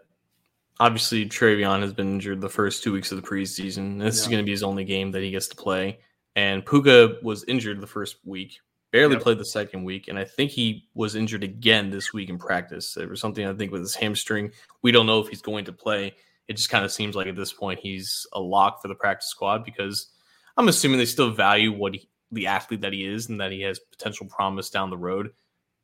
obviously 0.80 1.26
Trayveon 1.26 1.82
has 1.82 1.92
been 1.92 2.14
injured 2.14 2.40
the 2.40 2.48
first 2.48 2.82
two 2.82 2.92
weeks 2.92 3.10
of 3.10 3.20
the 3.20 3.28
preseason. 3.28 3.98
This 3.98 4.16
yeah. 4.16 4.22
is 4.22 4.28
going 4.28 4.38
to 4.38 4.44
be 4.44 4.52
his 4.52 4.62
only 4.62 4.84
game 4.84 5.10
that 5.10 5.22
he 5.22 5.30
gets 5.30 5.48
to 5.48 5.56
play. 5.56 5.98
And 6.36 6.64
Pooka 6.64 7.22
was 7.22 7.44
injured 7.44 7.80
the 7.80 7.86
first 7.86 8.16
week, 8.24 8.58
barely 8.92 9.14
yep. 9.14 9.22
played 9.22 9.38
the 9.38 9.44
second 9.44 9.84
week, 9.84 10.08
and 10.08 10.18
I 10.18 10.24
think 10.24 10.50
he 10.50 10.88
was 10.94 11.14
injured 11.14 11.44
again 11.44 11.90
this 11.90 12.12
week 12.12 12.28
in 12.28 12.38
practice. 12.38 12.92
There 12.92 13.08
was 13.08 13.20
something 13.20 13.46
I 13.46 13.54
think 13.54 13.70
with 13.70 13.82
his 13.82 13.94
hamstring. 13.94 14.50
We 14.82 14.90
don't 14.90 15.06
know 15.06 15.20
if 15.20 15.28
he's 15.28 15.42
going 15.42 15.64
to 15.66 15.72
play 15.72 16.16
it 16.48 16.56
just 16.56 16.70
kind 16.70 16.84
of 16.84 16.92
seems 16.92 17.16
like 17.16 17.26
at 17.26 17.36
this 17.36 17.52
point 17.52 17.80
he's 17.80 18.26
a 18.32 18.40
lock 18.40 18.82
for 18.82 18.88
the 18.88 18.94
practice 18.94 19.28
squad 19.28 19.64
because 19.64 20.08
I'm 20.56 20.68
assuming 20.68 20.98
they 20.98 21.06
still 21.06 21.30
value 21.30 21.72
what 21.72 21.94
he, 21.94 22.08
the 22.30 22.46
athlete 22.46 22.82
that 22.82 22.92
he 22.92 23.04
is 23.04 23.28
and 23.28 23.40
that 23.40 23.52
he 23.52 23.62
has 23.62 23.78
potential 23.78 24.26
promise 24.26 24.70
down 24.70 24.90
the 24.90 24.96
road. 24.96 25.30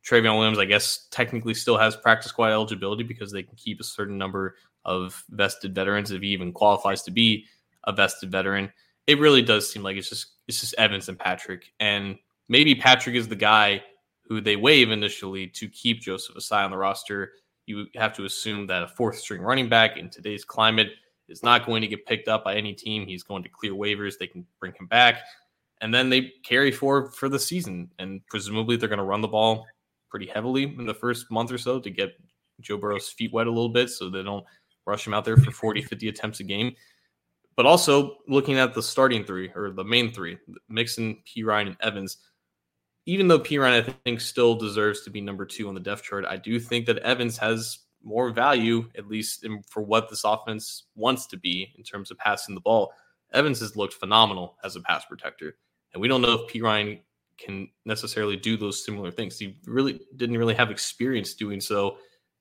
Trayveon 0.07 0.37
Williams, 0.37 0.59
I 0.59 0.65
guess, 0.65 1.07
technically 1.11 1.53
still 1.53 1.77
has 1.77 1.95
practice 1.95 2.29
squad 2.29 2.51
eligibility 2.51 3.03
because 3.03 3.31
they 3.31 3.43
can 3.43 3.55
keep 3.55 3.79
a 3.79 3.83
certain 3.83 4.17
number 4.17 4.55
of 4.83 5.23
vested 5.29 5.75
veterans 5.75 6.11
if 6.11 6.21
he 6.21 6.29
even 6.29 6.51
qualifies 6.51 7.03
to 7.03 7.11
be 7.11 7.45
a 7.83 7.93
vested 7.93 8.31
veteran. 8.31 8.71
It 9.07 9.19
really 9.19 9.41
does 9.41 9.69
seem 9.69 9.83
like 9.83 9.97
it's 9.97 10.09
just 10.09 10.27
it's 10.47 10.61
just 10.61 10.75
Evans 10.77 11.09
and 11.09 11.19
Patrick, 11.19 11.71
and 11.79 12.17
maybe 12.49 12.75
Patrick 12.75 13.15
is 13.15 13.27
the 13.27 13.35
guy 13.35 13.83
who 14.27 14.41
they 14.41 14.55
waive 14.55 14.91
initially 14.91 15.47
to 15.47 15.67
keep 15.67 16.01
Joseph 16.01 16.35
Ossai 16.35 16.63
on 16.63 16.71
the 16.71 16.77
roster 16.77 17.33
you 17.71 17.87
have 17.95 18.13
to 18.17 18.25
assume 18.25 18.67
that 18.67 18.83
a 18.83 18.87
fourth 18.87 19.17
string 19.17 19.41
running 19.41 19.69
back 19.69 19.97
in 19.97 20.09
today's 20.09 20.43
climate 20.43 20.89
is 21.27 21.43
not 21.43 21.65
going 21.65 21.81
to 21.81 21.87
get 21.87 22.05
picked 22.05 22.27
up 22.27 22.43
by 22.43 22.55
any 22.55 22.73
team. 22.73 23.07
He's 23.07 23.23
going 23.23 23.43
to 23.43 23.49
clear 23.49 23.73
waivers. 23.73 24.17
They 24.17 24.27
can 24.27 24.45
bring 24.59 24.73
him 24.79 24.87
back. 24.87 25.21
And 25.79 25.93
then 25.93 26.09
they 26.09 26.33
carry 26.43 26.71
forward 26.71 27.13
for 27.15 27.29
the 27.29 27.39
season. 27.39 27.89
And 27.99 28.21
presumably 28.27 28.75
they're 28.75 28.89
going 28.89 28.99
to 28.99 29.03
run 29.03 29.21
the 29.21 29.27
ball 29.27 29.65
pretty 30.09 30.27
heavily 30.27 30.63
in 30.63 30.85
the 30.85 30.93
first 30.93 31.31
month 31.31 31.51
or 31.51 31.57
so 31.57 31.79
to 31.79 31.89
get 31.89 32.13
Joe 32.59 32.77
Burrow's 32.77 33.09
feet 33.09 33.31
wet 33.31 33.47
a 33.47 33.51
little 33.51 33.69
bit 33.69 33.89
so 33.89 34.09
they 34.09 34.23
don't 34.23 34.45
rush 34.85 35.07
him 35.07 35.13
out 35.13 35.25
there 35.25 35.37
for 35.37 35.51
40, 35.51 35.81
50 35.81 36.09
attempts 36.09 36.39
a 36.41 36.43
game. 36.43 36.75
But 37.55 37.65
also 37.65 38.17
looking 38.27 38.57
at 38.57 38.73
the 38.73 38.83
starting 38.83 39.23
three 39.23 39.51
or 39.55 39.71
the 39.71 39.83
main 39.83 40.13
three, 40.13 40.37
Mixon, 40.69 41.17
Perine, 41.25 41.67
and 41.67 41.77
Evans– 41.81 42.17
even 43.05 43.27
though 43.27 43.39
Perine, 43.39 43.83
I 43.83 43.93
think, 44.03 44.21
still 44.21 44.55
deserves 44.55 45.01
to 45.03 45.09
be 45.09 45.21
number 45.21 45.45
two 45.45 45.67
on 45.67 45.73
the 45.73 45.79
depth 45.79 46.03
chart, 46.03 46.25
I 46.25 46.37
do 46.37 46.59
think 46.59 46.85
that 46.85 46.99
Evans 46.99 47.37
has 47.37 47.79
more 48.03 48.31
value, 48.31 48.89
at 48.97 49.07
least 49.07 49.43
in, 49.43 49.61
for 49.63 49.81
what 49.81 50.09
this 50.09 50.23
offense 50.23 50.85
wants 50.95 51.27
to 51.27 51.37
be 51.37 51.73
in 51.77 51.83
terms 51.83 52.11
of 52.11 52.17
passing 52.17 52.55
the 52.55 52.61
ball. 52.61 52.93
Evans 53.33 53.59
has 53.59 53.75
looked 53.75 53.93
phenomenal 53.93 54.57
as 54.63 54.75
a 54.75 54.81
pass 54.81 55.05
protector. 55.05 55.55
And 55.93 56.01
we 56.01 56.07
don't 56.07 56.21
know 56.21 56.33
if 56.33 56.53
Perine 56.53 57.01
can 57.37 57.69
necessarily 57.85 58.37
do 58.37 58.57
those 58.57 58.85
similar 58.85 59.11
things. 59.11 59.37
He 59.37 59.57
really 59.65 59.99
didn't 60.15 60.37
really 60.37 60.53
have 60.53 60.71
experience 60.71 61.33
doing 61.33 61.59
so 61.59 61.97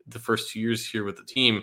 the 0.07 0.19
first 0.19 0.51
two 0.51 0.61
years 0.61 0.87
here 0.87 1.05
with 1.05 1.17
the 1.17 1.25
team. 1.25 1.63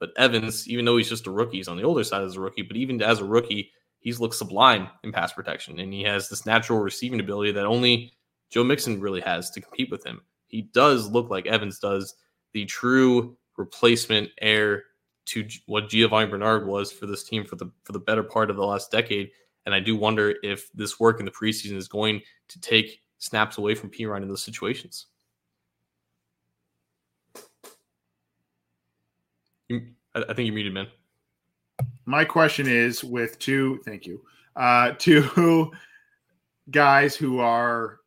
But 0.00 0.10
Evans, 0.16 0.68
even 0.68 0.84
though 0.84 0.96
he's 0.96 1.08
just 1.08 1.26
a 1.26 1.30
rookie, 1.30 1.58
he's 1.58 1.68
on 1.68 1.76
the 1.76 1.82
older 1.82 2.04
side 2.04 2.22
as 2.22 2.36
a 2.36 2.40
rookie, 2.40 2.62
but 2.62 2.76
even 2.76 3.02
as 3.02 3.20
a 3.20 3.24
rookie, 3.24 3.72
he's 3.98 4.20
looked 4.20 4.36
sublime 4.36 4.88
in 5.02 5.12
pass 5.12 5.32
protection. 5.32 5.80
And 5.80 5.92
he 5.92 6.02
has 6.02 6.28
this 6.28 6.46
natural 6.46 6.78
receiving 6.78 7.20
ability 7.20 7.52
that 7.52 7.66
only 7.66 8.12
Joe 8.50 8.64
Mixon 8.64 9.00
really 9.00 9.20
has 9.20 9.50
to 9.50 9.60
compete 9.60 9.90
with 9.90 10.04
him. 10.04 10.20
He 10.46 10.62
does 10.62 11.10
look 11.10 11.30
like 11.30 11.46
Evans 11.46 11.78
does, 11.78 12.14
the 12.52 12.64
true 12.64 13.36
replacement 13.56 14.30
heir 14.40 14.84
to 15.26 15.46
what 15.66 15.90
Giovani 15.90 16.30
Bernard 16.30 16.66
was 16.66 16.90
for 16.90 17.06
this 17.06 17.22
team 17.22 17.44
for 17.44 17.56
the 17.56 17.70
for 17.84 17.92
the 17.92 17.98
better 17.98 18.22
part 18.22 18.50
of 18.50 18.56
the 18.56 18.64
last 18.64 18.90
decade. 18.90 19.30
And 19.66 19.74
I 19.74 19.80
do 19.80 19.96
wonder 19.96 20.34
if 20.42 20.72
this 20.72 20.98
work 20.98 21.20
in 21.20 21.26
the 21.26 21.30
preseason 21.30 21.76
is 21.76 21.88
going 21.88 22.22
to 22.48 22.60
take 22.60 23.02
snaps 23.18 23.58
away 23.58 23.74
from 23.74 23.90
Perine 23.90 24.22
in 24.22 24.28
those 24.28 24.42
situations. 24.42 25.06
I 29.70 30.34
think 30.34 30.46
you 30.46 30.52
muted, 30.52 30.72
man. 30.72 30.86
My 32.06 32.24
question 32.24 32.66
is 32.66 33.04
with 33.04 33.38
two, 33.38 33.80
thank 33.84 34.06
you, 34.06 34.22
uh, 34.56 34.92
two 34.98 35.70
guys 36.70 37.14
who 37.14 37.38
are 37.40 38.00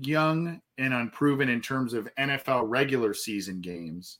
young 0.00 0.60
and 0.78 0.94
unproven 0.94 1.48
in 1.48 1.60
terms 1.60 1.94
of 1.94 2.08
NFL 2.18 2.64
regular 2.66 3.14
season 3.14 3.60
games. 3.60 4.18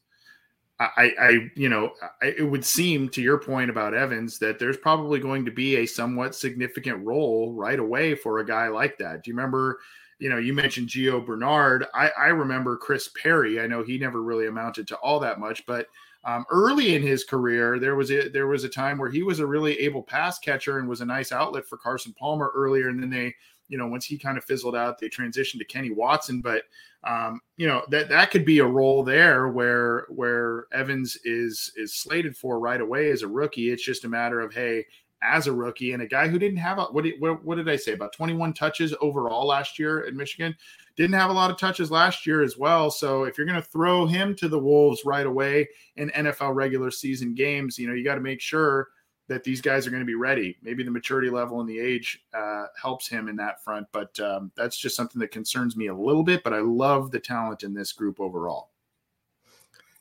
I, 0.81 1.13
I, 1.21 1.51
you 1.55 1.69
know, 1.69 1.93
I, 2.21 2.35
it 2.37 2.43
would 2.49 2.65
seem 2.65 3.09
to 3.11 3.23
your 3.23 3.39
point 3.39 3.71
about 3.71 3.95
Evans 3.95 4.39
that 4.41 4.59
there's 4.59 4.77
probably 4.77 5.21
going 5.21 5.45
to 5.45 5.53
be 5.53 5.77
a 5.77 5.87
somewhat 5.87 6.35
significant 6.35 7.05
role 7.05 7.53
right 7.53 7.79
away 7.79 8.15
for 8.17 8.41
a 8.41 8.47
guy 8.47 8.69
like 8.69 8.99
that. 8.99 9.23
Do 9.23 9.31
you 9.31 9.37
remember? 9.37 9.79
You 10.19 10.31
know, 10.31 10.39
you 10.39 10.53
mentioned 10.53 10.89
Gio 10.89 11.25
Bernard. 11.25 11.87
I, 11.95 12.11
I 12.19 12.27
remember 12.29 12.77
Chris 12.77 13.09
Perry. 13.21 13.61
I 13.61 13.67
know 13.67 13.83
he 13.83 13.99
never 13.99 14.23
really 14.23 14.47
amounted 14.47 14.87
to 14.89 14.97
all 14.97 15.21
that 15.21 15.39
much, 15.41 15.65
but 15.67 15.87
Um, 16.25 16.47
early 16.51 16.95
in 16.95 17.03
his 17.03 17.23
career, 17.25 17.79
there 17.79 17.97
was 17.97 18.11
a 18.11 18.29
there 18.31 18.47
was 18.47 18.65
a 18.65 18.69
time 18.69 18.97
where 18.99 19.11
he 19.11 19.23
was 19.23 19.41
a 19.41 19.47
really 19.47 19.79
able 19.81 20.03
pass 20.03 20.39
catcher 20.39 20.79
and 20.79 20.89
was 20.89 21.03
a 21.03 21.05
nice 21.07 21.33
outlet 21.33 21.67
for 21.67 21.77
Carson 21.77 22.15
Palmer 22.19 22.51
earlier, 22.55 22.89
and 22.89 23.01
then 23.03 23.11
they 23.11 23.35
you 23.69 23.79
know, 23.79 23.87
once 23.87 24.05
he 24.05 24.19
kind 24.19 24.37
of 24.37 24.45
fizzled 24.45 24.77
out, 24.77 24.99
they 24.99 25.09
transitioned 25.09 25.59
to 25.59 25.65
Kenny 25.65 25.91
Watson. 25.91 26.41
But 26.41 26.65
um, 27.05 27.41
you 27.57 27.67
know 27.67 27.83
that 27.91 28.09
that 28.09 28.31
could 28.31 28.45
be 28.45 28.59
a 28.61 28.67
role 28.67 29.03
there 29.03 29.49
where 29.49 30.07
where 30.09 30.67
Evans 30.73 31.19
is 31.25 31.73
is 31.77 31.95
slated 31.95 32.37
for 32.37 32.59
right 32.59 32.81
away 32.81 33.11
as 33.11 33.23
a 33.23 33.29
rookie. 33.29 33.71
It's 33.71 33.85
just 33.85 34.05
a 34.05 34.09
matter 34.09 34.41
of 34.41 34.55
hey, 34.55 34.85
as 35.25 35.47
a 35.47 35.53
rookie 35.53 35.93
and 35.93 36.03
a 36.03 36.07
guy 36.07 36.29
who 36.29 36.39
didn't 36.39 36.59
have 36.59 36.79
a, 36.79 36.85
what 36.85 37.05
did, 37.05 37.21
what, 37.21 37.43
what 37.45 37.57
did 37.57 37.69
I 37.69 37.77
say 37.77 37.93
about 37.93 38.13
21 38.13 38.53
touches 38.53 38.95
overall 39.01 39.47
last 39.47 39.79
year 39.79 40.07
at 40.07 40.15
Michigan. 40.15 40.55
Didn't 40.97 41.15
have 41.15 41.31
a 41.31 41.35
lot 41.35 41.51
of 41.51 41.59
touches 41.59 41.91
last 41.91 42.27
year 42.27 42.43
as 42.43 42.59
well. 42.59 42.91
So 42.91 43.25
if 43.25 43.37
you're 43.37 43.47
going 43.47 43.61
to 43.61 43.69
throw 43.69 44.07
him 44.07 44.37
to 44.37 44.49
the 44.49 44.59
Wolves 44.59 45.03
right 45.05 45.27
away 45.27 45.69
in 45.97 46.11
NFL 46.11 46.55
regular 46.55 46.91
season 46.91 47.35
games, 47.35 47.79
you 47.79 47.89
know 47.89 47.95
you 47.95 48.05
got 48.05 48.15
to 48.17 48.21
make 48.21 48.41
sure 48.41 48.89
that 49.29 49.43
these 49.43 49.61
guys 49.61 49.87
are 49.87 49.91
going 49.91 50.03
to 50.03 50.07
be 50.07 50.15
ready. 50.15 50.57
Maybe 50.63 50.83
the 50.83 50.91
maturity 50.91 51.31
level 51.31 51.61
and 51.61 51.69
the 51.69 51.79
age 51.79 52.25
uh, 52.35 52.67
helps 52.81 53.09
him 53.09 53.29
in 53.29 53.37
that 53.37 53.65
front, 53.65 53.87
but 53.93 54.19
um, 54.21 54.51
that's 54.55 54.77
just 54.77 54.97
something 54.97 55.19
that 55.21 55.31
concerns 55.31 55.77
me 55.77 55.87
a 55.87 55.95
little 55.95 56.23
bit. 56.23 56.45
But 56.45 56.53
I 56.53 56.61
love 56.61 57.11
the 57.11 57.21
talent 57.21 57.63
in 57.63 57.73
this 57.73 57.93
group 57.93 58.21
overall. 58.21 58.71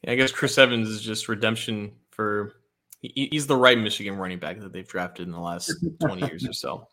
Yeah, 0.02 0.12
I 0.12 0.16
guess 0.16 0.32
Chris 0.32 0.58
Evans 0.58 0.90
is 0.90 1.02
just 1.02 1.30
redemption 1.30 1.92
for. 2.10 2.56
He's 3.02 3.48
the 3.48 3.56
right 3.56 3.78
Michigan 3.78 4.16
running 4.16 4.40
back 4.40 4.62
that 4.62 4.72
they've 4.72 4.88
drafted 4.88 5.28
in 5.28 5.34
the 5.34 5.40
last 5.40 5.74
20 6.00 6.22
years 6.26 6.48
or 6.48 6.54
so. 6.54 6.88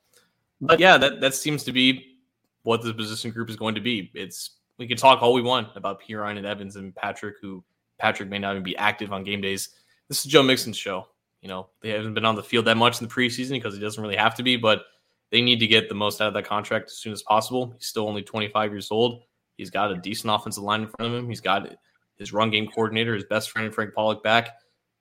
But 0.60 0.80
yeah, 0.80 0.98
that, 0.98 1.20
that 1.20 1.36
seems 1.36 1.62
to 1.64 1.72
be 1.72 2.16
what 2.64 2.82
the 2.82 2.92
position 2.92 3.30
group 3.30 3.48
is 3.48 3.54
going 3.54 3.76
to 3.76 3.80
be. 3.80 4.10
It's 4.14 4.56
we 4.76 4.88
can 4.88 4.96
talk 4.96 5.22
all 5.22 5.32
we 5.32 5.42
want 5.42 5.68
about 5.76 6.02
Perine 6.02 6.36
and 6.36 6.46
Evans 6.46 6.76
and 6.76 6.94
Patrick, 6.94 7.36
who 7.40 7.62
Patrick 7.98 8.28
may 8.28 8.38
not 8.38 8.52
even 8.52 8.62
be 8.62 8.76
active 8.76 9.12
on 9.12 9.22
game 9.22 9.40
days. 9.40 9.70
This 10.08 10.24
is 10.24 10.30
Joe 10.30 10.42
Mixon's 10.42 10.76
show. 10.76 11.06
You 11.42 11.48
know, 11.48 11.68
they 11.80 11.90
haven't 11.90 12.14
been 12.14 12.24
on 12.24 12.34
the 12.34 12.42
field 12.42 12.66
that 12.66 12.76
much 12.76 13.00
in 13.00 13.08
the 13.08 13.14
preseason 13.14 13.52
because 13.52 13.74
he 13.74 13.80
doesn't 13.80 14.02
really 14.02 14.16
have 14.16 14.34
to 14.36 14.42
be, 14.42 14.56
but 14.56 14.84
they 15.30 15.40
need 15.40 15.60
to 15.60 15.66
get 15.66 15.88
the 15.88 15.94
most 15.94 16.20
out 16.20 16.28
of 16.28 16.34
that 16.34 16.44
contract 16.44 16.90
as 16.90 16.98
soon 16.98 17.12
as 17.12 17.22
possible. 17.22 17.72
He's 17.76 17.86
still 17.86 18.06
only 18.06 18.22
25 18.22 18.72
years 18.72 18.90
old. 18.90 19.22
He's 19.56 19.70
got 19.70 19.92
a 19.92 19.96
decent 19.96 20.32
offensive 20.32 20.62
line 20.62 20.82
in 20.82 20.88
front 20.88 21.12
of 21.12 21.18
him. 21.18 21.28
He's 21.28 21.40
got 21.40 21.68
his 22.16 22.32
run 22.32 22.50
game 22.50 22.68
coordinator, 22.68 23.14
his 23.14 23.24
best 23.24 23.50
friend 23.50 23.74
Frank 23.74 23.94
Pollack, 23.94 24.22
back. 24.22 24.56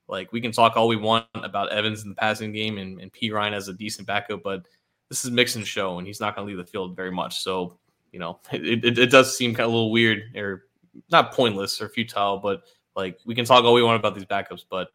Like 0.08 0.32
we 0.32 0.40
can 0.40 0.52
talk 0.52 0.76
all 0.76 0.88
we 0.88 0.96
want 0.96 1.26
about 1.34 1.70
Evans 1.72 2.02
in 2.02 2.08
the 2.08 2.14
passing 2.14 2.52
game 2.52 2.78
and, 2.78 3.00
and 3.00 3.12
Perine 3.12 3.52
as 3.52 3.68
a 3.68 3.72
decent 3.72 4.06
backup, 4.06 4.42
but 4.42 4.66
this 5.08 5.24
is 5.24 5.30
Mixon's 5.30 5.68
show 5.68 5.98
and 5.98 6.06
he's 6.06 6.20
not 6.20 6.34
going 6.34 6.46
to 6.46 6.48
leave 6.48 6.64
the 6.64 6.70
field 6.70 6.96
very 6.96 7.12
much. 7.12 7.40
So, 7.42 7.78
you 8.12 8.18
know, 8.18 8.40
it, 8.52 8.84
it, 8.84 8.98
it 8.98 9.10
does 9.10 9.36
seem 9.36 9.54
kind 9.54 9.66
of 9.66 9.72
a 9.72 9.74
little 9.74 9.92
weird 9.92 10.36
or 10.36 10.64
not 11.10 11.32
pointless 11.32 11.80
or 11.80 11.88
futile, 11.88 12.38
but 12.38 12.62
like 12.96 13.18
we 13.24 13.34
can 13.34 13.44
talk 13.44 13.64
all 13.64 13.74
we 13.74 13.82
want 13.82 14.00
about 14.00 14.14
these 14.14 14.24
backups, 14.24 14.64
but 14.68 14.88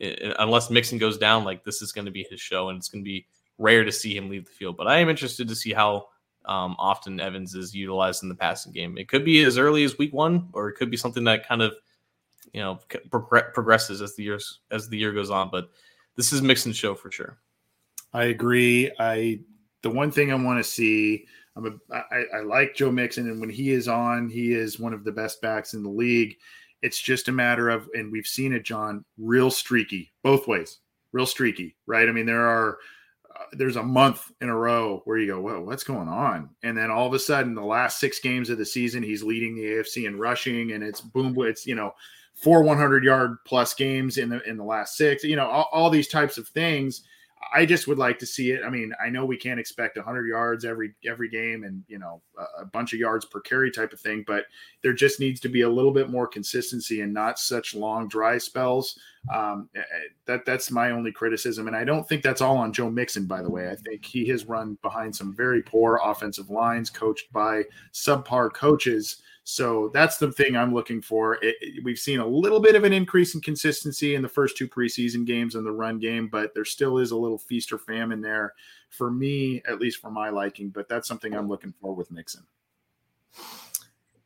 unless 0.00 0.70
Mixon 0.70 0.98
goes 0.98 1.18
down, 1.18 1.44
like 1.44 1.64
this 1.64 1.82
is 1.82 1.92
going 1.92 2.06
to 2.06 2.10
be 2.10 2.26
his 2.30 2.40
show, 2.40 2.68
and 2.68 2.78
it's 2.78 2.88
going 2.88 3.02
to 3.02 3.08
be 3.08 3.26
rare 3.58 3.84
to 3.84 3.92
see 3.92 4.16
him 4.16 4.28
leave 4.28 4.46
the 4.46 4.50
field. 4.50 4.76
But 4.76 4.88
I 4.88 4.98
am 4.98 5.08
interested 5.08 5.48
to 5.48 5.54
see 5.54 5.72
how 5.72 6.08
um, 6.46 6.76
often 6.78 7.20
Evans 7.20 7.54
is 7.54 7.74
utilized 7.74 8.22
in 8.22 8.28
the 8.28 8.34
passing 8.34 8.72
game. 8.72 8.98
It 8.98 9.08
could 9.08 9.24
be 9.24 9.44
as 9.44 9.58
early 9.58 9.84
as 9.84 9.98
week 9.98 10.12
one, 10.12 10.48
or 10.52 10.68
it 10.68 10.74
could 10.74 10.90
be 10.90 10.96
something 10.96 11.24
that 11.24 11.46
kind 11.46 11.62
of 11.62 11.74
you 12.52 12.60
know 12.60 12.78
progresses 13.10 14.02
as 14.02 14.14
the 14.14 14.22
years 14.22 14.60
as 14.70 14.88
the 14.88 14.98
year 14.98 15.12
goes 15.12 15.30
on. 15.30 15.50
But 15.50 15.70
this 16.16 16.32
is 16.32 16.42
Mixon's 16.42 16.76
show 16.76 16.94
for 16.94 17.10
sure. 17.10 17.38
I 18.12 18.24
agree. 18.24 18.90
I 18.98 19.40
the 19.82 19.90
one 19.90 20.10
thing 20.10 20.32
I 20.32 20.36
want 20.36 20.62
to 20.62 20.68
see. 20.68 21.26
I'm 21.56 21.66
a, 21.66 21.94
I, 21.94 22.38
I 22.38 22.40
like 22.40 22.74
Joe 22.74 22.90
Mixon, 22.90 23.28
and 23.28 23.40
when 23.40 23.50
he 23.50 23.70
is 23.70 23.86
on, 23.86 24.28
he 24.28 24.52
is 24.52 24.80
one 24.80 24.92
of 24.92 25.04
the 25.04 25.12
best 25.12 25.40
backs 25.40 25.74
in 25.74 25.84
the 25.84 25.88
league. 25.88 26.36
It's 26.84 27.00
just 27.00 27.28
a 27.28 27.32
matter 27.32 27.70
of, 27.70 27.88
and 27.94 28.12
we've 28.12 28.26
seen 28.26 28.52
it, 28.52 28.62
John, 28.62 29.06
real 29.16 29.50
streaky 29.50 30.12
both 30.22 30.46
ways, 30.46 30.80
real 31.12 31.24
streaky, 31.24 31.76
right? 31.86 32.08
I 32.08 32.12
mean, 32.12 32.26
there 32.26 32.46
are, 32.46 32.76
uh, 33.34 33.44
there's 33.52 33.76
a 33.76 33.82
month 33.82 34.30
in 34.42 34.50
a 34.50 34.56
row 34.56 35.00
where 35.06 35.16
you 35.16 35.26
go, 35.26 35.40
whoa, 35.40 35.62
what's 35.62 35.82
going 35.82 36.08
on? 36.08 36.50
And 36.62 36.76
then 36.76 36.90
all 36.90 37.06
of 37.06 37.14
a 37.14 37.18
sudden, 37.18 37.54
the 37.54 37.64
last 37.64 37.98
six 37.98 38.20
games 38.20 38.50
of 38.50 38.58
the 38.58 38.66
season, 38.66 39.02
he's 39.02 39.22
leading 39.22 39.56
the 39.56 39.62
AFC 39.62 40.06
in 40.06 40.18
rushing, 40.18 40.72
and 40.72 40.84
it's 40.84 41.00
boom, 41.00 41.34
it's 41.38 41.66
you 41.66 41.74
know, 41.74 41.94
four 42.34 42.62
100 42.62 43.02
yard 43.02 43.38
plus 43.46 43.72
games 43.72 44.18
in 44.18 44.28
the 44.28 44.42
in 44.48 44.58
the 44.58 44.64
last 44.64 44.96
six, 44.96 45.24
you 45.24 45.36
know, 45.36 45.48
all, 45.48 45.70
all 45.72 45.90
these 45.90 46.08
types 46.08 46.36
of 46.36 46.46
things 46.48 47.02
I 47.52 47.66
just 47.66 47.86
would 47.88 47.98
like 47.98 48.18
to 48.20 48.26
see 48.26 48.52
it. 48.52 48.62
I 48.64 48.70
mean, 48.70 48.92
I 49.04 49.08
know 49.08 49.24
we 49.24 49.36
can't 49.36 49.60
expect 49.60 49.96
100 49.96 50.26
yards 50.26 50.64
every 50.64 50.94
every 51.06 51.28
game 51.28 51.64
and 51.64 51.82
you 51.88 51.98
know 51.98 52.22
a, 52.58 52.64
bunch 52.64 52.92
of 52.92 52.98
yards 52.98 53.24
per 53.24 53.40
carry 53.40 53.70
type 53.70 53.92
of 53.92 54.00
thing, 54.00 54.24
but 54.26 54.44
there 54.82 54.92
just 54.92 55.20
needs 55.20 55.40
to 55.40 55.48
be 55.48 55.62
a 55.62 55.68
little 55.68 55.90
bit 55.90 56.10
more 56.10 56.26
consistency 56.26 57.00
and 57.00 57.12
not 57.12 57.38
such 57.38 57.74
long 57.74 58.08
dry 58.08 58.38
spells. 58.38 58.98
Um, 59.34 59.68
eh, 59.74 59.80
eh, 59.80 60.08
that 60.26 60.44
that's 60.44 60.70
my 60.70 60.90
only 60.90 61.12
criticism, 61.12 61.66
and 61.66 61.76
I 61.76 61.84
don't 61.84 62.08
think 62.08 62.22
that's 62.22 62.40
all 62.40 62.56
on 62.56 62.72
Joe 62.72 62.90
Mixon. 62.90 63.26
By 63.26 63.42
the 63.42 63.50
way, 63.50 63.70
I 63.70 63.76
think 63.76 64.04
he 64.04 64.26
has 64.28 64.46
run 64.46 64.78
behind 64.82 65.14
some 65.14 65.34
very 65.34 65.62
poor 65.62 66.00
offensive 66.04 66.50
lines, 66.50 66.90
coached 66.90 67.32
by 67.32 67.64
subpar 67.92 68.52
coaches. 68.52 69.22
So 69.46 69.90
that's 69.92 70.16
the 70.16 70.32
thing 70.32 70.56
I'm 70.56 70.72
looking 70.72 71.02
for. 71.02 71.34
It, 71.34 71.56
it, 71.60 71.84
we've 71.84 71.98
seen 71.98 72.18
a 72.18 72.26
little 72.26 72.60
bit 72.60 72.74
of 72.74 72.84
an 72.84 72.94
increase 72.94 73.34
in 73.34 73.42
consistency 73.42 74.14
in 74.14 74.22
the 74.22 74.28
first 74.28 74.56
two 74.56 74.66
preseason 74.66 75.26
games 75.26 75.54
in 75.54 75.64
the 75.64 75.70
run 75.70 75.98
game, 75.98 76.28
but 76.28 76.54
there 76.54 76.64
still 76.64 76.96
is 76.98 77.10
a 77.10 77.16
little 77.16 77.36
feast 77.36 77.70
or 77.70 77.78
famine 77.78 78.22
there 78.22 78.54
for 78.88 79.10
me, 79.10 79.62
at 79.68 79.80
least 79.80 80.00
for 80.00 80.10
my 80.10 80.30
liking. 80.30 80.70
But 80.70 80.88
that's 80.88 81.06
something 81.06 81.34
I'm 81.34 81.46
looking 81.46 81.74
for 81.78 81.94
with 81.94 82.10
Mixon. 82.10 82.42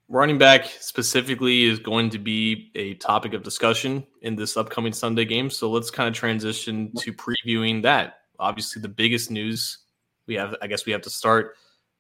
Running 0.09 0.39
back 0.39 0.67
specifically 0.67 1.65
is 1.65 1.81
going 1.81 2.11
to 2.11 2.19
be 2.19 2.71
a 2.77 2.95
topic 2.95 3.35
of 3.35 3.43
discussion 3.43 4.07
in 4.23 4.37
this 4.37 4.57
upcoming 4.57 4.93
Sunday 4.93 5.25
game. 5.25 5.51
So 5.51 5.69
let's 5.69 5.91
kind 5.91 6.09
of 6.09 6.15
transition 6.15 6.93
to 7.01 7.13
previewing 7.13 7.83
that. 7.83 8.21
Obviously, 8.39 8.81
the 8.81 8.89
biggest 8.89 9.33
news 9.33 9.79
we 10.27 10.37
have, 10.37 10.55
I 10.63 10.69
guess 10.69 10.87
we 10.87 10.93
have 10.93 11.03
to 11.03 11.11
start. 11.11 11.57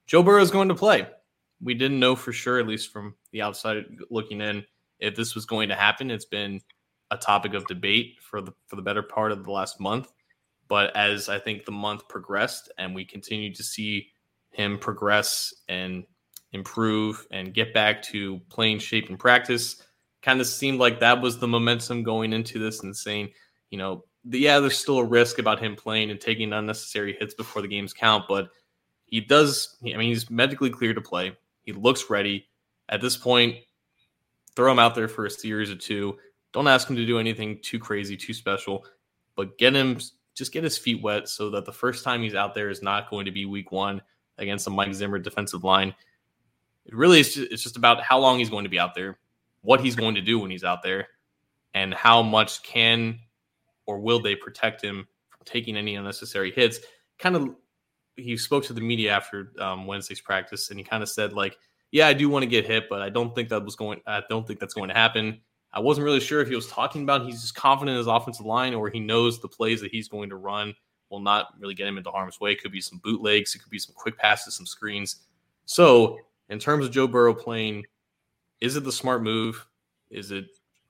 Joe 0.07 0.23
Burrow 0.23 0.41
is 0.41 0.53
going 0.53 0.69
to 0.69 0.75
play 0.75 1.09
we 1.62 1.74
didn't 1.74 2.00
know 2.00 2.14
for 2.16 2.32
sure, 2.32 2.59
at 2.59 2.66
least 2.66 2.92
from 2.92 3.14
the 3.32 3.42
outside 3.42 3.84
looking 4.11 4.40
in, 4.40 4.64
if 5.00 5.16
this 5.16 5.34
was 5.34 5.44
going 5.44 5.68
to 5.68 5.74
happen. 5.74 6.11
It's 6.11 6.24
been 6.24 6.61
a 7.11 7.16
topic 7.16 7.54
of 7.54 7.66
debate 7.66 8.16
for 8.20 8.40
the 8.40 8.52
for 8.66 8.76
the 8.76 8.82
better 8.82 9.02
part 9.02 9.32
of 9.32 9.44
the 9.44 9.50
last 9.50 9.80
month. 9.80 10.12
But 10.68 10.94
as 10.94 11.28
I 11.28 11.38
think 11.38 11.64
the 11.64 11.72
month 11.72 12.09
progressed 12.09 12.70
and 12.78 12.94
we 12.94 13.04
continued 13.04 13.54
to 13.56 13.62
see 13.62 14.09
him 14.50 14.78
progress 14.78 15.54
and 15.68 16.04
improve 16.52 17.26
and 17.30 17.54
get 17.54 17.72
back 17.72 18.02
to 18.02 18.40
playing 18.50 18.78
shape 18.78 19.09
and 19.09 19.18
practice, 19.18 19.82
kind 20.22 20.40
of 20.40 20.46
seemed 20.46 20.78
like 20.78 21.00
that 21.00 21.20
was 21.22 21.38
the 21.38 21.48
momentum 21.48 22.02
going 22.02 22.32
into 22.32 22.59
this 22.59 22.82
and 22.82 22.94
saying, 22.94 23.30
you 23.70 23.78
know, 23.78 24.04
the, 24.24 24.38
yeah, 24.38 24.59
there's 24.59 24.78
still 24.78 24.98
a 24.98 25.04
risk 25.04 25.38
about 25.38 25.59
him 25.59 25.76
playing 25.76 26.11
and 26.11 26.20
taking 26.20 26.52
unnecessary 26.52 27.16
hits 27.18 27.34
before 27.34 27.62
the 27.62 27.68
games 27.68 27.92
count, 27.92 28.24
but 28.28 28.50
he 29.06 29.20
does. 29.20 29.76
I 29.82 29.96
mean, 29.96 30.09
he's 30.09 30.28
medically 30.30 30.70
clear 30.70 30.92
to 30.92 31.00
play. 31.00 31.32
He 31.69 31.73
looks 31.73 32.09
ready. 32.09 32.49
At 32.89 33.03
this 33.03 33.19
point, 33.19 33.57
throw 34.57 34.73
him 34.73 34.79
out 34.79 34.95
there 34.95 35.07
for 35.07 35.27
a 35.27 35.31
series 35.31 35.71
or 35.71 35.77
two. 35.77 36.16
Don't 36.55 36.66
ask 36.66 36.89
him 36.89 36.97
to 36.97 37.05
do 37.05 37.19
anything 37.19 37.59
too 37.61 37.79
crazy, 37.79 38.16
too 38.16 38.33
special, 38.33 38.87
but 39.37 39.59
get 39.59 39.75
him 39.75 39.99
just 40.35 40.51
get 40.51 40.64
his 40.64 40.79
feet 40.79 41.03
wet 41.03 41.29
so 41.29 41.51
that 41.51 41.66
the 41.66 41.73
first 41.73 42.05
time 42.05 42.23
he's 42.23 42.35
out 42.35 42.55
there 42.55 42.71
is 42.71 42.81
not 42.81 43.11
going 43.11 43.27
to 43.27 43.31
be 43.31 43.45
week 43.45 43.71
one 43.71 44.01
against 44.39 44.64
the 44.64 44.71
Mike 44.71 44.95
Zimmer 44.95 45.19
defensive 45.19 45.62
line. 45.62 45.95
It 46.87 46.95
really 46.95 47.21
is 47.21 47.35
just, 47.35 47.53
it's 47.53 47.62
just 47.62 47.77
about 47.77 48.01
how 48.01 48.19
long 48.19 48.39
he's 48.39 48.49
going 48.49 48.64
to 48.64 48.71
be 48.71 48.79
out 48.79 48.95
there, 48.95 49.19
what 49.61 49.83
he's 49.83 49.95
going 49.95 50.14
to 50.14 50.23
do 50.23 50.39
when 50.39 50.51
he's 50.51 50.64
out 50.64 50.83
there, 50.83 51.09
and 51.75 51.93
how 51.93 52.23
much 52.23 52.62
can 52.62 53.19
or 53.85 54.01
will 54.01 54.21
they 54.21 54.35
protect 54.35 54.83
him 54.83 55.07
from 55.29 55.45
taking 55.45 55.77
any 55.77 55.97
unnecessary 55.97 56.51
hits. 56.51 56.79
Kind 57.19 57.37
of 57.37 57.51
he 58.19 58.37
spoke 58.37 58.64
to 58.64 58.73
the 58.73 58.81
media 58.81 59.12
after 59.12 59.53
um, 59.59 59.87
Wednesday's 59.87 60.21
practice, 60.21 60.71
and 60.71 60.79
he 60.79 60.85
kind 60.85 61.03
of 61.03 61.09
said 61.09 61.33
like, 61.33 61.57
"Yeah, 61.91 62.07
I 62.07 62.12
do 62.12 62.29
want 62.29 62.43
to 62.43 62.49
get 62.49 62.66
hit, 62.66 62.89
but 62.89 63.03
I 63.03 63.11
don't 63.11 63.35
think 63.35 63.49
that 63.51 63.64
was 63.64 63.77
going. 63.77 64.01
I 64.07 64.23
don't 64.29 64.47
think 64.47 64.61
that's 64.61 64.75
going 64.75 64.89
to 64.89 64.95
happen." 64.95 65.41
I 65.73 65.81
wasn't 65.81 66.05
really 66.07 66.21
sure 66.21 66.41
if 66.41 66.49
he 66.49 66.55
was 66.55 66.66
talking 66.66 67.03
about 67.03 67.27
he's 67.27 67.43
just 67.43 67.55
confident 67.55 67.95
in 67.95 67.99
his 67.99 68.07
offensive 68.07 68.47
line 68.47 68.75
or 68.75 68.89
he 68.89 69.01
knows 69.01 69.41
the 69.41 69.49
plays 69.49 69.83
that 69.83 69.91
he's 69.91 70.09
going 70.09 70.31
to 70.31 70.37
run 70.37 70.75
will 71.11 71.21
not 71.21 71.49
really 71.59 71.75
get 71.75 71.87
him 71.87 71.99
into 71.99 72.11
harm's 72.11 72.41
way. 72.41 72.53
It 72.53 72.62
could 72.62 72.73
be 72.73 72.81
some 72.81 72.99
bootlegs, 72.99 73.55
it 73.55 73.61
could 73.61 73.71
be 73.71 73.79
some 73.79 73.95
quick 73.95 74.16
passes, 74.19 74.55
some 74.55 74.66
screens. 74.66 75.16
So, 75.66 76.19
in 76.49 76.59
terms 76.59 76.87
of 76.87 76.93
Joe 76.93 77.07
Burrow 77.07 77.35
playing, 77.35 77.85
is 78.61 78.77
it 78.77 78.85
the 78.85 78.93
smart 78.93 79.23
move? 79.23 79.66
Is 80.11 80.31
it 80.31 80.47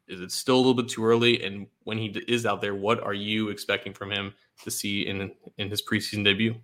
is 0.07 0.21
it 0.21 0.33
still 0.33 0.57
a 0.57 0.59
little 0.59 0.75
bit 0.75 0.89
too 0.89 1.05
early? 1.05 1.43
And 1.45 1.67
when 1.85 1.99
he 1.99 2.07
is 2.29 2.47
out 2.47 2.61
there, 2.61 2.75
what 2.75 3.03
are 3.03 3.15
you 3.15 3.51
expecting 3.51 3.93
from 3.93 4.11
him 4.11 4.33
to 4.63 4.71
see 4.71 5.07
in 5.07 5.33
in 5.59 5.69
his 5.69 5.83
preseason 5.83 6.25
debut? 6.25 6.55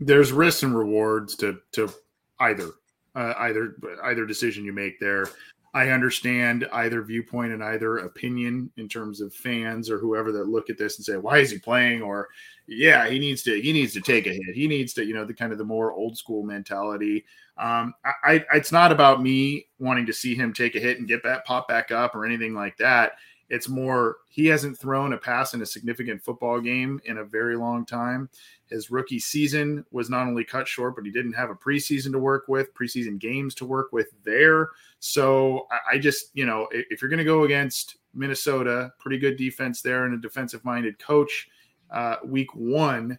There's 0.00 0.32
risks 0.32 0.62
and 0.62 0.76
rewards 0.76 1.36
to 1.36 1.60
to 1.72 1.92
either 2.40 2.70
uh, 3.14 3.34
either 3.38 3.76
either 4.04 4.26
decision 4.26 4.64
you 4.64 4.72
make 4.72 4.98
there. 4.98 5.28
I 5.72 5.90
understand 5.90 6.66
either 6.72 7.00
viewpoint 7.02 7.52
and 7.52 7.62
either 7.62 7.98
opinion 7.98 8.72
in 8.76 8.88
terms 8.88 9.20
of 9.20 9.32
fans 9.32 9.88
or 9.88 9.98
whoever 9.98 10.32
that 10.32 10.48
look 10.48 10.68
at 10.68 10.78
this 10.78 10.96
and 10.96 11.04
say, 11.04 11.16
"Why 11.16 11.38
is 11.38 11.50
he 11.50 11.58
playing?" 11.58 12.02
or 12.02 12.28
"Yeah, 12.66 13.08
he 13.08 13.18
needs 13.18 13.42
to 13.44 13.60
he 13.60 13.72
needs 13.72 13.92
to 13.92 14.00
take 14.00 14.26
a 14.26 14.30
hit. 14.30 14.54
He 14.54 14.66
needs 14.66 14.94
to," 14.94 15.04
you 15.04 15.14
know, 15.14 15.24
the 15.24 15.34
kind 15.34 15.52
of 15.52 15.58
the 15.58 15.64
more 15.64 15.92
old 15.92 16.16
school 16.16 16.42
mentality. 16.42 17.24
Um, 17.56 17.94
I, 18.04 18.12
I 18.24 18.44
it's 18.54 18.72
not 18.72 18.90
about 18.90 19.22
me 19.22 19.66
wanting 19.78 20.06
to 20.06 20.12
see 20.12 20.34
him 20.34 20.52
take 20.52 20.74
a 20.74 20.80
hit 20.80 20.98
and 20.98 21.06
get 21.06 21.22
that 21.24 21.44
pop 21.44 21.68
back 21.68 21.90
up 21.92 22.14
or 22.14 22.24
anything 22.24 22.54
like 22.54 22.76
that 22.78 23.12
It's 23.50 23.68
more 23.68 24.18
he 24.28 24.46
hasn't 24.46 24.78
thrown 24.78 25.12
a 25.12 25.18
pass 25.18 25.54
in 25.54 25.60
a 25.60 25.66
significant 25.66 26.22
football 26.22 26.60
game 26.60 27.00
in 27.04 27.18
a 27.18 27.24
very 27.24 27.56
long 27.56 27.84
time. 27.84 28.30
His 28.66 28.90
rookie 28.90 29.18
season 29.18 29.84
was 29.90 30.08
not 30.08 30.28
only 30.28 30.44
cut 30.44 30.68
short, 30.68 30.94
but 30.94 31.04
he 31.04 31.10
didn't 31.10 31.32
have 31.32 31.50
a 31.50 31.56
preseason 31.56 32.12
to 32.12 32.18
work 32.20 32.44
with, 32.46 32.72
preseason 32.74 33.18
games 33.18 33.54
to 33.56 33.66
work 33.66 33.88
with 33.92 34.06
there. 34.24 34.70
So 35.00 35.66
I, 35.72 35.96
I 35.96 35.98
just, 35.98 36.26
you 36.32 36.46
know, 36.46 36.68
if 36.70 37.02
you're 37.02 37.08
going 37.08 37.18
to 37.18 37.24
go 37.24 37.42
against 37.42 37.96
Minnesota, 38.14 38.92
pretty 39.00 39.18
good 39.18 39.36
defense 39.36 39.82
there 39.82 40.04
and 40.04 40.14
a 40.14 40.18
defensive 40.18 40.64
minded 40.64 41.00
coach, 41.00 41.48
uh, 41.90 42.16
week 42.24 42.54
one, 42.54 43.18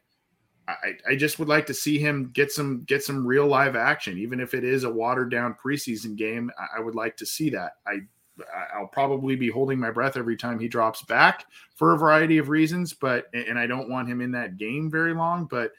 I, 0.68 0.94
I, 1.10 1.16
just 1.16 1.40
would 1.40 1.50
like 1.50 1.66
to 1.66 1.74
see 1.74 1.98
him 1.98 2.30
get 2.34 2.52
some 2.52 2.84
get 2.86 3.04
some 3.04 3.26
real 3.28 3.48
live 3.48 3.76
action, 3.76 4.18
even 4.18 4.40
if 4.40 4.54
it 4.54 4.64
is 4.64 4.86
a 4.86 4.90
watered 4.90 5.30
down 5.30 5.56
preseason 5.62 6.16
game. 6.16 6.50
I, 6.58 6.78
I 6.78 6.80
would 6.80 6.96
like 6.96 7.18
to 7.18 7.26
see 7.26 7.50
that. 7.50 7.74
I 7.86 8.02
I'll 8.74 8.88
probably 8.88 9.36
be 9.36 9.50
holding 9.50 9.80
my 9.80 9.92
breath 9.92 10.18
every 10.18 10.38
time 10.38 10.60
he 10.60 10.68
drops 10.68 11.02
back 11.04 11.46
for 11.76 11.94
a 11.94 11.98
variety 11.98 12.38
of 12.38 12.50
reasons, 12.50 12.94
but 12.94 13.26
and 13.34 13.58
I 13.58 13.68
don't 13.68 13.90
want 13.90 14.08
him 14.08 14.22
in 14.22 14.32
that 14.32 14.58
game 14.58 14.90
very 14.90 15.14
long. 15.14 15.46
But 15.46 15.72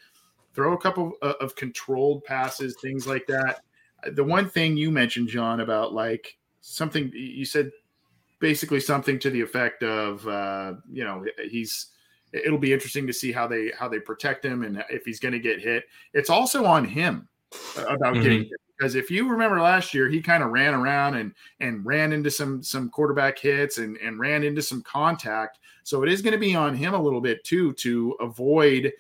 throw 0.55 0.73
a 0.73 0.79
couple 0.79 1.13
of 1.23 1.55
controlled 1.57 2.25
passes, 2.25 2.77
things 2.81 3.07
like 3.07 3.27
that. 3.27 3.61
The 4.13 4.25
one 4.25 4.49
thing 4.49 4.77
you 4.77 4.91
mentioned, 4.91 5.29
John, 5.29 5.61
about 5.61 5.93
like 5.93 6.37
something 6.61 7.11
you 7.15 7.45
said, 7.45 7.71
basically 8.41 8.81
something 8.81 9.19
to 9.21 9.31
the 9.31 9.41
effect 9.41 9.83
of, 9.83 10.27
uh, 10.27 10.75
you 10.91 11.05
know, 11.05 11.25
he's 11.49 11.87
it'll 12.33 12.59
be 12.59 12.73
interesting 12.73 13.07
to 13.07 13.13
see 13.13 13.31
how 13.31 13.47
they 13.47 13.73
how 13.79 13.89
they 13.89 14.01
protect 14.01 14.45
him 14.45 14.63
and 14.63 14.85
if 14.91 15.05
he's 15.05 15.21
going 15.21 15.33
to 15.33 15.39
get 15.39 15.61
hit. 15.61 15.85
It's 16.15 16.31
also 16.31 16.65
on 16.65 16.85
him 16.85 17.29
about 17.77 18.01
mm-hmm. 18.01 18.23
getting 18.23 18.43
hit 18.45 18.61
because 18.83 18.97
if 18.97 19.13
you 19.13 19.29
remember 19.29 19.61
last 19.61 19.95
year, 19.95 20.09
he 20.09 20.21
kind 20.21 20.43
of 20.43 20.51
ran 20.51 20.75
around 20.75 21.15
and 21.15 21.33
and 21.61 21.87
ran 21.87 22.13
into 22.13 22.33
some 22.33 22.65
some 22.65 22.91
quarterback 22.91 23.39
hits 23.39 23.79
and 23.79 23.97
and 23.99 24.19
ran 24.19 24.43
into 24.43 24.61
some 24.61 24.83
contact. 24.83 25.61
So 25.85 26.03
it 26.03 26.09
is 26.09 26.21
going 26.21 26.33
to 26.33 26.39
be 26.39 26.57
on 26.57 26.75
him 26.75 26.93
a 26.93 27.01
little 27.01 27.21
bit 27.21 27.45
too 27.45 27.75
to 27.75 28.17
avoid 28.19 28.93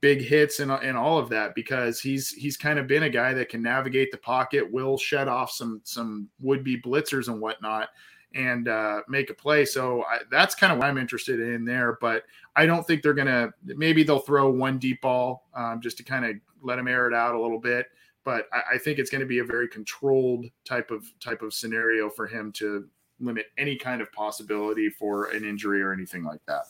big 0.00 0.20
hits 0.20 0.58
and, 0.58 0.72
and 0.72 0.96
all 0.96 1.18
of 1.18 1.28
that 1.28 1.54
because 1.54 2.00
he's 2.00 2.30
he's 2.30 2.56
kind 2.56 2.80
of 2.80 2.88
been 2.88 3.04
a 3.04 3.08
guy 3.08 3.32
that 3.32 3.48
can 3.48 3.62
navigate 3.62 4.10
the 4.10 4.18
pocket, 4.18 4.72
will 4.72 4.98
shed 4.98 5.28
off 5.28 5.52
some 5.52 5.82
some 5.84 6.28
would 6.40 6.64
be 6.64 6.80
blitzers 6.80 7.28
and 7.28 7.40
whatnot 7.40 7.90
and 8.34 8.66
uh, 8.66 9.02
make 9.08 9.30
a 9.30 9.34
play. 9.34 9.64
So 9.64 10.02
I, 10.02 10.18
that's 10.32 10.56
kind 10.56 10.72
of 10.72 10.80
what 10.80 10.88
I'm 10.88 10.98
interested 10.98 11.38
in 11.38 11.64
there. 11.64 11.96
But 12.00 12.24
I 12.56 12.66
don't 12.66 12.84
think 12.84 13.02
they're 13.02 13.14
gonna. 13.14 13.50
Maybe 13.64 14.02
they'll 14.02 14.18
throw 14.18 14.50
one 14.50 14.78
deep 14.78 15.00
ball 15.00 15.46
um, 15.54 15.80
just 15.80 15.96
to 15.98 16.02
kind 16.02 16.24
of 16.24 16.34
let 16.60 16.80
him 16.80 16.88
air 16.88 17.06
it 17.06 17.14
out 17.14 17.36
a 17.36 17.40
little 17.40 17.60
bit. 17.60 17.86
But 18.28 18.46
I, 18.52 18.74
I 18.74 18.78
think 18.78 18.98
it's 18.98 19.08
going 19.08 19.22
to 19.22 19.26
be 19.26 19.38
a 19.38 19.44
very 19.44 19.66
controlled 19.68 20.44
type 20.66 20.90
of 20.90 21.10
type 21.18 21.40
of 21.40 21.54
scenario 21.54 22.10
for 22.10 22.26
him 22.26 22.52
to 22.56 22.86
limit 23.20 23.46
any 23.56 23.74
kind 23.74 24.02
of 24.02 24.12
possibility 24.12 24.90
for 24.90 25.30
an 25.30 25.46
injury 25.46 25.80
or 25.80 25.94
anything 25.94 26.24
like 26.24 26.44
that. 26.46 26.66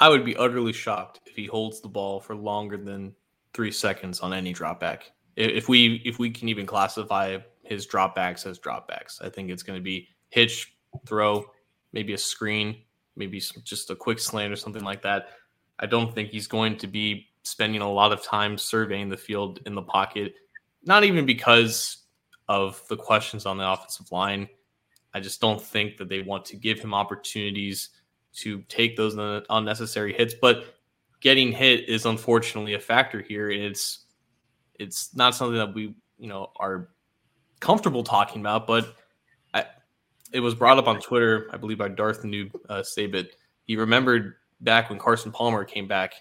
I 0.00 0.08
would 0.08 0.24
be 0.24 0.34
utterly 0.34 0.72
shocked 0.72 1.20
if 1.26 1.36
he 1.36 1.44
holds 1.44 1.82
the 1.82 1.88
ball 1.88 2.20
for 2.20 2.34
longer 2.34 2.78
than 2.78 3.14
three 3.52 3.70
seconds 3.70 4.20
on 4.20 4.32
any 4.32 4.54
dropback. 4.54 5.02
If 5.36 5.68
we 5.68 6.00
if 6.06 6.18
we 6.18 6.30
can 6.30 6.48
even 6.48 6.64
classify 6.64 7.36
his 7.62 7.86
dropbacks 7.86 8.46
as 8.46 8.58
dropbacks, 8.58 9.20
I 9.20 9.28
think 9.28 9.50
it's 9.50 9.62
going 9.62 9.78
to 9.78 9.84
be 9.84 10.08
hitch, 10.30 10.74
throw, 11.06 11.44
maybe 11.92 12.14
a 12.14 12.18
screen, 12.18 12.78
maybe 13.14 13.42
just 13.62 13.90
a 13.90 13.94
quick 13.94 14.18
slant 14.18 14.54
or 14.54 14.56
something 14.56 14.84
like 14.84 15.02
that. 15.02 15.26
I 15.80 15.84
don't 15.84 16.14
think 16.14 16.30
he's 16.30 16.46
going 16.46 16.78
to 16.78 16.86
be 16.86 17.28
spending 17.42 17.82
a 17.82 17.92
lot 17.92 18.10
of 18.10 18.22
time 18.22 18.56
surveying 18.56 19.10
the 19.10 19.18
field 19.18 19.60
in 19.66 19.74
the 19.74 19.82
pocket, 19.82 20.34
not 20.86 21.04
even 21.04 21.26
because 21.26 21.98
of 22.48 22.82
the 22.88 22.96
questions 22.96 23.46
on 23.46 23.58
the 23.58 23.68
offensive 23.68 24.10
line. 24.12 24.48
I 25.12 25.20
just 25.20 25.40
don't 25.40 25.60
think 25.60 25.96
that 25.96 26.08
they 26.08 26.22
want 26.22 26.44
to 26.46 26.56
give 26.56 26.78
him 26.78 26.94
opportunities 26.94 27.90
to 28.34 28.62
take 28.68 28.96
those 28.96 29.16
unnecessary 29.50 30.12
hits. 30.12 30.34
But 30.40 30.76
getting 31.20 31.52
hit 31.52 31.88
is 31.88 32.06
unfortunately 32.06 32.74
a 32.74 32.80
factor 32.80 33.20
here. 33.20 33.50
It's 33.50 34.04
it's 34.78 35.14
not 35.16 35.34
something 35.34 35.56
that 35.56 35.74
we 35.74 35.94
you 36.18 36.28
know 36.28 36.50
are 36.56 36.90
comfortable 37.60 38.04
talking 38.04 38.40
about, 38.40 38.66
but 38.66 38.94
it 40.32 40.40
was 40.40 40.54
brought 40.54 40.78
up 40.78 40.88
on 40.88 41.00
Twitter, 41.00 41.48
I 41.52 41.56
believe, 41.56 41.78
by 41.78 41.88
Darth 41.88 42.22
Noob 42.22 42.54
uh, 42.68 42.82
Sabit. 42.82 43.28
He 43.64 43.76
remembered 43.76 44.34
back 44.60 44.90
when 44.90 44.98
Carson 44.98 45.32
Palmer 45.32 45.64
came 45.64 45.88
back 45.88 46.14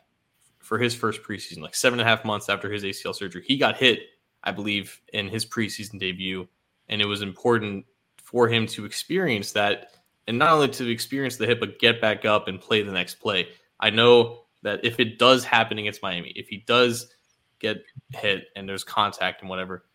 for 0.60 0.78
his 0.78 0.96
first 0.96 1.22
preseason, 1.22 1.60
like 1.60 1.76
seven 1.76 2.00
and 2.00 2.08
a 2.08 2.10
half 2.10 2.26
months 2.26 2.50
after 2.50 2.72
his 2.72 2.84
ACL 2.84 3.16
surgery. 3.16 3.44
He 3.46 3.58
got 3.58 3.78
hit, 3.78 4.00
I 4.46 4.52
believe, 4.52 5.02
in 5.14 5.28
his 5.28 5.46
preseason 5.46 6.00
debut, 6.00 6.48
and 6.88 7.02
it 7.02 7.06
was 7.06 7.22
important 7.22 7.86
for 8.24 8.48
him 8.48 8.68
to 8.68 8.86
experience 8.86 9.52
that, 9.54 9.96
and 10.28 10.38
not 10.38 10.52
only 10.52 10.68
to 10.70 10.90
experience 10.90 11.38
the 11.38 11.46
hit, 11.46 11.60
but 11.60 11.80
get 11.80 12.02
back 12.02 12.26
up 12.26 12.48
and 12.48 12.60
play 12.60 12.82
the 12.82 12.92
next 12.92 13.16
play. 13.16 13.48
I 13.80 13.90
know 13.90 14.42
that 14.64 14.84
if 14.84 15.00
it 15.00 15.20
does 15.20 15.44
happen 15.44 15.78
against 15.78 16.02
Miami, 16.02 16.32
if 16.36 16.48
he 16.48 16.64
does 16.66 17.14
get 17.60 17.84
hit 18.14 18.48
and 18.56 18.68
there's 18.68 18.84
contact 18.84 19.42
and 19.42 19.50
whatever, 19.50 19.86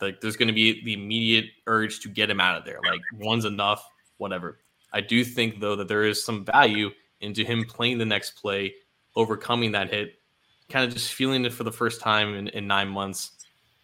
like 0.00 0.20
there's 0.20 0.36
going 0.36 0.48
to 0.48 0.54
be 0.54 0.82
the 0.84 0.94
immediate 0.94 1.46
urge 1.66 2.00
to 2.00 2.08
get 2.08 2.30
him 2.30 2.40
out 2.40 2.56
of 2.56 2.64
there. 2.64 2.78
Like 2.84 3.00
one's 3.18 3.44
enough, 3.44 3.86
whatever. 4.18 4.60
I 4.92 5.00
do 5.00 5.24
think 5.24 5.60
though 5.60 5.76
that 5.76 5.88
there 5.88 6.04
is 6.04 6.24
some 6.24 6.44
value 6.44 6.90
into 7.20 7.44
him 7.44 7.64
playing 7.64 7.98
the 7.98 8.04
next 8.04 8.32
play, 8.32 8.74
overcoming 9.16 9.72
that 9.72 9.90
hit, 9.90 10.20
kind 10.68 10.86
of 10.86 10.92
just 10.92 11.12
feeling 11.12 11.44
it 11.44 11.52
for 11.52 11.64
the 11.64 11.72
first 11.72 12.00
time 12.00 12.34
in, 12.34 12.48
in 12.48 12.66
nine 12.66 12.88
months, 12.88 13.32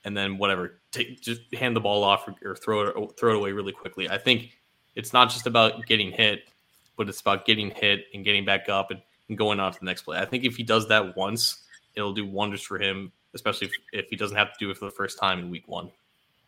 and 0.04 0.16
then 0.16 0.38
whatever, 0.38 0.80
take 0.92 1.20
just 1.20 1.42
hand 1.54 1.76
the 1.76 1.80
ball 1.80 2.04
off 2.04 2.26
or, 2.28 2.50
or 2.50 2.56
throw 2.56 2.82
it 2.82 2.96
or 2.96 3.10
throw 3.18 3.32
it 3.32 3.36
away 3.36 3.52
really 3.52 3.72
quickly. 3.72 4.08
I 4.08 4.18
think 4.18 4.58
it's 4.94 5.12
not 5.12 5.30
just 5.30 5.46
about 5.46 5.86
getting 5.86 6.10
hit, 6.10 6.44
but 6.96 7.08
it's 7.08 7.20
about 7.20 7.46
getting 7.46 7.70
hit 7.70 8.06
and 8.14 8.24
getting 8.24 8.44
back 8.44 8.68
up 8.68 8.90
and, 8.90 9.00
and 9.28 9.38
going 9.38 9.60
on 9.60 9.72
to 9.72 9.78
the 9.78 9.86
next 9.86 10.02
play. 10.02 10.18
I 10.18 10.24
think 10.24 10.44
if 10.44 10.56
he 10.56 10.62
does 10.62 10.88
that 10.88 11.16
once, 11.16 11.62
it'll 11.94 12.12
do 12.12 12.26
wonders 12.26 12.62
for 12.62 12.78
him, 12.78 13.12
especially 13.34 13.68
if, 13.68 13.72
if 13.92 14.10
he 14.10 14.16
doesn't 14.16 14.36
have 14.36 14.52
to 14.52 14.58
do 14.58 14.70
it 14.70 14.76
for 14.76 14.86
the 14.86 14.90
first 14.90 15.18
time 15.18 15.38
in 15.38 15.50
week 15.50 15.68
one. 15.68 15.90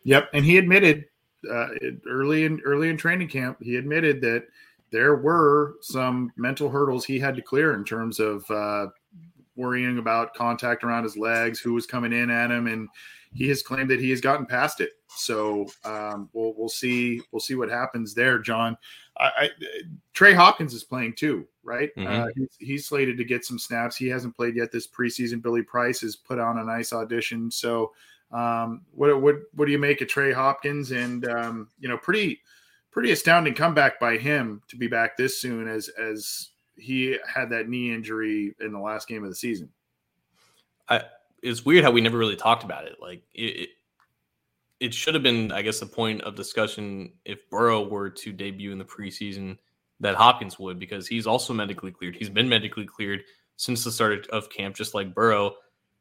Yep, 0.03 0.29
and 0.33 0.43
he 0.43 0.57
admitted 0.57 1.05
uh, 1.49 1.67
early 2.07 2.45
in 2.45 2.61
early 2.65 2.89
in 2.89 2.97
training 2.97 3.27
camp, 3.27 3.57
he 3.61 3.75
admitted 3.77 4.21
that 4.21 4.47
there 4.91 5.15
were 5.15 5.75
some 5.81 6.31
mental 6.37 6.69
hurdles 6.69 7.05
he 7.05 7.19
had 7.19 7.35
to 7.35 7.41
clear 7.41 7.73
in 7.73 7.83
terms 7.83 8.19
of 8.19 8.49
uh, 8.51 8.87
worrying 9.55 9.97
about 9.97 10.33
contact 10.33 10.83
around 10.83 11.03
his 11.03 11.17
legs, 11.17 11.59
who 11.59 11.73
was 11.73 11.85
coming 11.85 12.13
in 12.13 12.29
at 12.29 12.51
him, 12.51 12.67
and 12.67 12.87
he 13.33 13.47
has 13.49 13.63
claimed 13.63 13.89
that 13.89 13.99
he 13.99 14.09
has 14.11 14.21
gotten 14.21 14.45
past 14.45 14.81
it. 14.81 14.91
So 15.09 15.67
um, 15.85 16.29
we'll 16.33 16.53
we'll 16.55 16.69
see 16.69 17.21
we'll 17.31 17.39
see 17.39 17.55
what 17.55 17.69
happens 17.69 18.13
there, 18.13 18.39
John. 18.39 18.77
I, 19.17 19.31
I, 19.37 19.49
Trey 20.13 20.33
Hopkins 20.33 20.73
is 20.73 20.83
playing 20.83 21.13
too, 21.13 21.47
right? 21.63 21.91
Mm-hmm. 21.95 22.21
Uh, 22.21 22.27
he's, 22.35 22.57
he's, 22.59 22.87
slated 22.87 23.17
to 23.17 23.23
get 23.23 23.45
some 23.45 23.59
snaps. 23.59 23.95
He 23.95 24.07
hasn't 24.07 24.35
played 24.35 24.55
yet 24.55 24.71
this 24.71 24.87
preseason. 24.87 25.41
Billy 25.41 25.61
Price 25.61 26.01
has 26.01 26.15
put 26.15 26.39
on 26.39 26.57
a 26.57 26.63
nice 26.63 26.93
audition, 26.93 27.51
so 27.51 27.91
um, 28.31 28.81
what 28.91 29.21
what 29.21 29.35
what 29.53 29.65
do 29.65 29.71
you 29.71 29.79
make 29.79 30.01
of 30.01 30.07
Trey 30.07 30.31
Hopkins? 30.31 30.91
And 30.91 31.27
um, 31.27 31.69
you 31.79 31.87
know, 31.87 31.97
pretty 31.97 32.41
pretty 32.91 33.11
astounding 33.11 33.53
comeback 33.53 33.99
by 33.99 34.17
him 34.17 34.61
to 34.69 34.77
be 34.77 34.87
back 34.87 35.15
this 35.15 35.39
soon, 35.39 35.67
as 35.67 35.89
as 35.89 36.49
he 36.75 37.17
had 37.31 37.49
that 37.51 37.69
knee 37.69 37.93
injury 37.93 38.55
in 38.59 38.71
the 38.71 38.79
last 38.79 39.07
game 39.07 39.23
of 39.23 39.29
the 39.29 39.35
season. 39.35 39.69
I, 40.89 41.03
it's 41.43 41.65
weird 41.65 41.83
how 41.83 41.91
we 41.91 42.01
never 42.01 42.17
really 42.17 42.35
talked 42.35 42.63
about 42.63 42.85
it. 42.85 42.95
Like 43.01 43.21
it, 43.33 43.41
it, 43.41 43.69
it 44.79 44.93
should 44.93 45.13
have 45.13 45.23
been, 45.23 45.51
I 45.51 45.61
guess, 45.61 45.81
a 45.81 45.85
point 45.85 46.21
of 46.21 46.35
discussion 46.35 47.13
if 47.25 47.49
Burrow 47.49 47.87
were 47.87 48.09
to 48.09 48.31
debut 48.31 48.71
in 48.71 48.77
the 48.77 48.85
preseason 48.85 49.57
that 49.99 50.15
Hopkins 50.15 50.57
would, 50.57 50.79
because 50.79 51.07
he's 51.07 51.27
also 51.27 51.53
medically 51.53 51.91
cleared. 51.91 52.15
He's 52.15 52.29
been 52.29 52.49
medically 52.49 52.85
cleared 52.85 53.23
since 53.57 53.83
the 53.83 53.91
start 53.91 54.27
of 54.27 54.49
camp, 54.49 54.75
just 54.75 54.93
like 54.95 55.13
Burrow. 55.13 55.53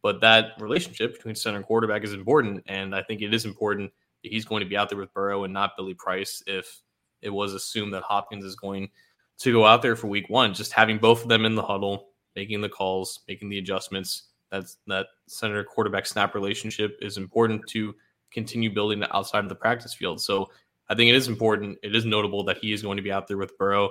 But 0.03 0.21
that 0.23 0.53
relationship 0.59 1.15
between 1.15 1.35
center 1.35 1.59
and 1.59 1.67
quarterback 1.67 2.03
is 2.03 2.13
important, 2.13 2.65
and 2.67 2.95
I 2.95 3.03
think 3.03 3.23
it 3.23 3.33
is 3.33 3.45
important 3.45 3.93
that 4.23 4.33
he's 4.33 4.45
going 4.45 4.63
to 4.63 4.69
be 4.69 4.77
out 4.77 4.89
there 4.89 4.99
with 4.99 5.15
Burrow 5.15 5.45
and 5.45 5.53
not 5.53 5.77
Billy 5.77 5.95
Price. 5.95 6.43
If 6.47 6.83
it 7.21 7.31
was 7.31 7.55
assumed 7.55 7.95
that 7.95 8.03
Hopkins 8.03 8.45
is 8.45 8.57
going 8.57 8.91
to 9.39 9.53
go 9.53 9.65
out 9.65 9.83
there 9.83 9.95
for 9.95 10.09
Week 10.09 10.29
One, 10.29 10.55
just 10.55 10.73
having 10.73 10.99
both 10.99 11.23
of 11.23 11.29
them 11.29 11.45
in 11.45 11.55
the 11.55 11.63
huddle, 11.63 12.09
making 12.35 12.63
the 12.63 12.69
calls, 12.69 13.21
making 13.29 13.49
the 13.49 13.59
adjustments. 13.59 14.29
That's 14.53 14.77
that 14.87 15.07
center 15.27 15.65
quarterback 15.65 16.07
snap 16.07 16.35
relationship 16.35 16.99
is 17.01 17.17
important 17.17 17.67
to 17.71 17.95
continue 18.31 18.73
building 18.73 19.03
outside 19.11 19.43
of 19.43 19.49
the 19.49 19.55
practice 19.55 19.95
field. 19.95 20.21
So 20.21 20.51
I 20.89 20.95
think 20.95 21.09
it 21.09 21.17
is 21.17 21.27
important. 21.27 21.79
It 21.83 21.97
is 21.97 22.05
notable 22.05 22.45
that 22.45 22.59
he 22.59 22.73
is 22.73 22.83
going 22.83 22.99
to 22.99 23.03
be 23.03 23.11
out 23.11 23.27
there 23.27 23.39
with 23.39 23.57
Burrow 23.59 23.91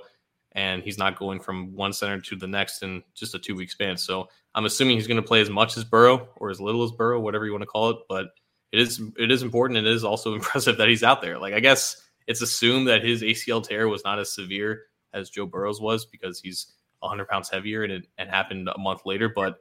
and 0.53 0.83
he's 0.83 0.97
not 0.97 1.17
going 1.17 1.39
from 1.39 1.73
one 1.73 1.93
center 1.93 2.19
to 2.21 2.35
the 2.35 2.47
next 2.47 2.83
in 2.83 3.03
just 3.15 3.35
a 3.35 3.39
two 3.39 3.55
week 3.55 3.71
span. 3.71 3.97
So 3.97 4.29
I'm 4.53 4.65
assuming 4.65 4.97
he's 4.97 5.07
going 5.07 5.21
to 5.21 5.27
play 5.27 5.41
as 5.41 5.49
much 5.49 5.77
as 5.77 5.83
Burrow 5.83 6.29
or 6.35 6.51
as 6.51 6.61
little 6.61 6.83
as 6.83 6.91
Burrow, 6.91 7.19
whatever 7.19 7.45
you 7.45 7.51
want 7.51 7.63
to 7.63 7.67
call 7.67 7.89
it. 7.89 7.97
But 8.07 8.27
it 8.71 8.79
is 8.79 9.01
it 9.17 9.31
is 9.31 9.41
important. 9.43 9.79
It 9.79 9.87
is 9.87 10.03
also 10.03 10.33
impressive 10.35 10.77
that 10.77 10.89
he's 10.89 11.03
out 11.03 11.21
there. 11.21 11.39
Like 11.39 11.53
I 11.53 11.59
guess 11.59 12.07
it's 12.27 12.41
assumed 12.41 12.87
that 12.87 13.03
his 13.03 13.21
ACL 13.21 13.65
tear 13.65 13.87
was 13.87 14.03
not 14.03 14.19
as 14.19 14.31
severe 14.31 14.83
as 15.13 15.29
Joe 15.29 15.45
Burrow's 15.45 15.81
was 15.81 16.05
because 16.05 16.39
he's 16.39 16.73
100 16.99 17.27
pounds 17.27 17.49
heavier 17.49 17.83
and 17.83 17.91
it 17.91 18.07
and 18.17 18.29
happened 18.29 18.69
a 18.73 18.77
month 18.77 19.01
later. 19.05 19.29
But 19.29 19.59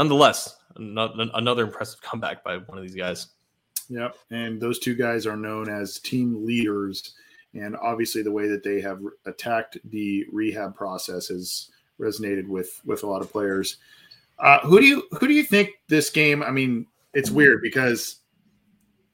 nonetheless, 0.00 0.56
another 0.76 1.64
impressive 1.64 2.00
comeback 2.00 2.42
by 2.42 2.56
one 2.56 2.78
of 2.78 2.82
these 2.82 2.94
guys. 2.94 3.26
Yep, 3.90 4.16
and 4.30 4.58
those 4.58 4.78
two 4.78 4.94
guys 4.94 5.26
are 5.26 5.36
known 5.36 5.68
as 5.68 5.98
team 5.98 6.46
leaders 6.46 7.12
And 7.54 7.76
obviously, 7.76 8.22
the 8.22 8.30
way 8.30 8.48
that 8.48 8.62
they 8.62 8.80
have 8.80 9.00
attacked 9.26 9.78
the 9.84 10.24
rehab 10.32 10.74
process 10.74 11.28
has 11.28 11.70
resonated 11.98 12.46
with 12.46 12.80
with 12.84 13.02
a 13.02 13.06
lot 13.06 13.22
of 13.22 13.30
players. 13.30 13.78
Uh, 14.38 14.60
who 14.60 14.80
do 14.80 14.86
you 14.86 15.02
who 15.18 15.26
do 15.26 15.34
you 15.34 15.42
think 15.42 15.70
this 15.88 16.10
game? 16.10 16.42
I 16.42 16.50
mean, 16.50 16.86
it's 17.12 17.30
weird 17.30 17.60
because 17.60 18.20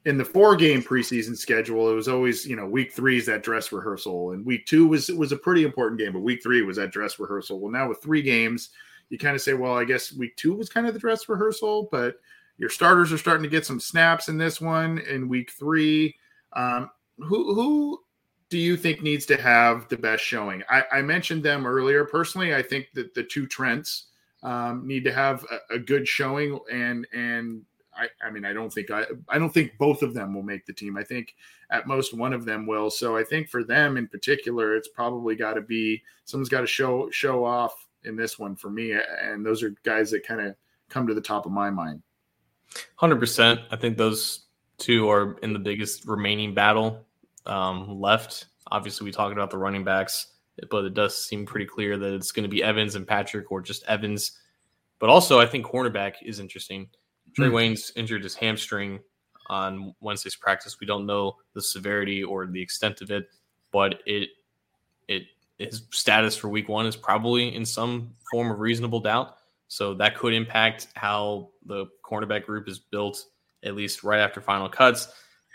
in 0.04 0.18
the 0.18 0.24
four 0.24 0.54
game 0.54 0.82
preseason 0.82 1.36
schedule, 1.36 1.90
it 1.90 1.94
was 1.94 2.08
always, 2.08 2.46
you 2.46 2.56
know, 2.56 2.66
week 2.66 2.92
three 2.92 3.16
is 3.16 3.26
that 3.26 3.42
dress 3.42 3.72
rehearsal, 3.72 4.32
and 4.32 4.44
week 4.44 4.66
two 4.66 4.86
was 4.86 5.08
was 5.08 5.32
a 5.32 5.36
pretty 5.36 5.64
important 5.64 5.98
game, 5.98 6.12
but 6.12 6.20
week 6.20 6.42
three 6.42 6.62
was 6.62 6.76
that 6.76 6.92
dress 6.92 7.18
rehearsal. 7.18 7.58
Well, 7.58 7.72
now 7.72 7.88
with 7.88 8.02
three 8.02 8.22
games, 8.22 8.68
you 9.10 9.18
kind 9.18 9.36
of 9.36 9.42
say, 9.42 9.54
well, 9.54 9.76
I 9.76 9.84
guess 9.84 10.12
week 10.12 10.36
two 10.36 10.54
was 10.54 10.68
kind 10.68 10.86
of 10.86 10.94
the 10.94 11.00
dress 11.00 11.28
rehearsal, 11.28 11.88
but 11.90 12.20
your 12.58 12.70
starters 12.70 13.12
are 13.12 13.18
starting 13.18 13.42
to 13.42 13.48
get 13.48 13.66
some 13.66 13.80
snaps 13.80 14.28
in 14.28 14.38
this 14.38 14.60
one 14.60 14.98
in 14.98 15.28
week 15.28 15.50
three. 15.50 16.16
Um, 16.54 16.90
who 17.18 17.54
who 17.54 18.00
do 18.48 18.58
you 18.58 18.76
think 18.76 19.02
needs 19.02 19.26
to 19.26 19.40
have 19.40 19.88
the 19.88 19.96
best 19.96 20.24
showing? 20.24 20.62
I, 20.70 20.84
I 20.92 21.02
mentioned 21.02 21.42
them 21.42 21.66
earlier. 21.66 22.04
Personally, 22.04 22.54
I 22.54 22.62
think 22.62 22.88
that 22.94 23.14
the 23.14 23.24
two 23.24 23.46
Trents 23.46 24.06
um, 24.42 24.86
need 24.86 25.04
to 25.04 25.12
have 25.12 25.44
a, 25.50 25.74
a 25.74 25.78
good 25.78 26.06
showing 26.06 26.58
and 26.70 27.06
and 27.12 27.62
I, 27.96 28.08
I 28.22 28.30
mean, 28.30 28.44
I 28.44 28.52
don't 28.52 28.72
think 28.72 28.90
I, 28.90 29.04
I 29.28 29.38
don't 29.38 29.52
think 29.52 29.78
both 29.78 30.02
of 30.02 30.14
them 30.14 30.34
will 30.34 30.42
make 30.42 30.66
the 30.66 30.72
team. 30.72 30.96
I 30.96 31.02
think 31.02 31.34
at 31.70 31.86
most 31.86 32.14
one 32.14 32.32
of 32.32 32.44
them 32.44 32.66
will. 32.66 32.90
So 32.90 33.16
I 33.16 33.24
think 33.24 33.48
for 33.48 33.64
them 33.64 33.96
in 33.96 34.06
particular, 34.06 34.76
it's 34.76 34.88
probably 34.88 35.34
got 35.34 35.54
to 35.54 35.62
be 35.62 36.02
someone's 36.24 36.48
got 36.48 36.60
to 36.60 36.66
show 36.66 37.08
show 37.10 37.44
off 37.44 37.85
in 38.04 38.16
this 38.16 38.38
one 38.38 38.56
for 38.56 38.70
me. 38.70 38.92
And 38.92 39.44
those 39.44 39.62
are 39.62 39.74
guys 39.82 40.10
that 40.10 40.26
kind 40.26 40.40
of 40.40 40.54
come 40.88 41.06
to 41.06 41.14
the 41.14 41.20
top 41.20 41.46
of 41.46 41.52
my 41.52 41.70
mind. 41.70 42.02
Hundred 42.96 43.20
percent. 43.20 43.60
I 43.70 43.76
think 43.76 43.96
those 43.96 44.46
two 44.78 45.10
are 45.10 45.38
in 45.42 45.52
the 45.52 45.58
biggest 45.58 46.06
remaining 46.06 46.54
battle 46.54 47.06
um, 47.46 48.00
left. 48.00 48.46
Obviously, 48.70 49.04
we 49.04 49.12
talked 49.12 49.32
about 49.32 49.50
the 49.50 49.58
running 49.58 49.84
backs, 49.84 50.34
but 50.70 50.84
it 50.84 50.94
does 50.94 51.16
seem 51.16 51.46
pretty 51.46 51.66
clear 51.66 51.96
that 51.96 52.14
it's 52.14 52.32
going 52.32 52.42
to 52.42 52.48
be 52.48 52.62
Evans 52.62 52.94
and 52.94 53.06
Patrick, 53.06 53.50
or 53.50 53.60
just 53.60 53.84
Evans. 53.84 54.32
But 54.98 55.10
also, 55.10 55.38
I 55.38 55.46
think 55.46 55.66
cornerback 55.66 56.14
is 56.22 56.40
interesting. 56.40 56.88
Trae 57.38 57.46
mm-hmm. 57.46 57.54
Waynes 57.54 57.92
injured 57.96 58.22
his 58.22 58.34
hamstring 58.34 59.00
on 59.48 59.94
Wednesday's 60.00 60.36
practice. 60.36 60.78
We 60.80 60.86
don't 60.86 61.06
know 61.06 61.36
the 61.54 61.62
severity 61.62 62.24
or 62.24 62.46
the 62.46 62.60
extent 62.60 63.00
of 63.00 63.10
it, 63.10 63.28
but 63.70 64.00
it 64.06 64.30
his 65.58 65.82
status 65.90 66.36
for 66.36 66.48
week 66.48 66.68
one 66.68 66.86
is 66.86 66.96
probably 66.96 67.54
in 67.54 67.64
some 67.64 68.14
form 68.30 68.50
of 68.50 68.60
reasonable 68.60 69.00
doubt. 69.00 69.36
So 69.68 69.94
that 69.94 70.16
could 70.16 70.32
impact 70.32 70.88
how 70.94 71.50
the 71.64 71.86
cornerback 72.04 72.44
group 72.44 72.68
is 72.68 72.78
built, 72.78 73.24
at 73.64 73.74
least 73.74 74.04
right 74.04 74.20
after 74.20 74.40
final 74.40 74.68
cuts. 74.68 75.08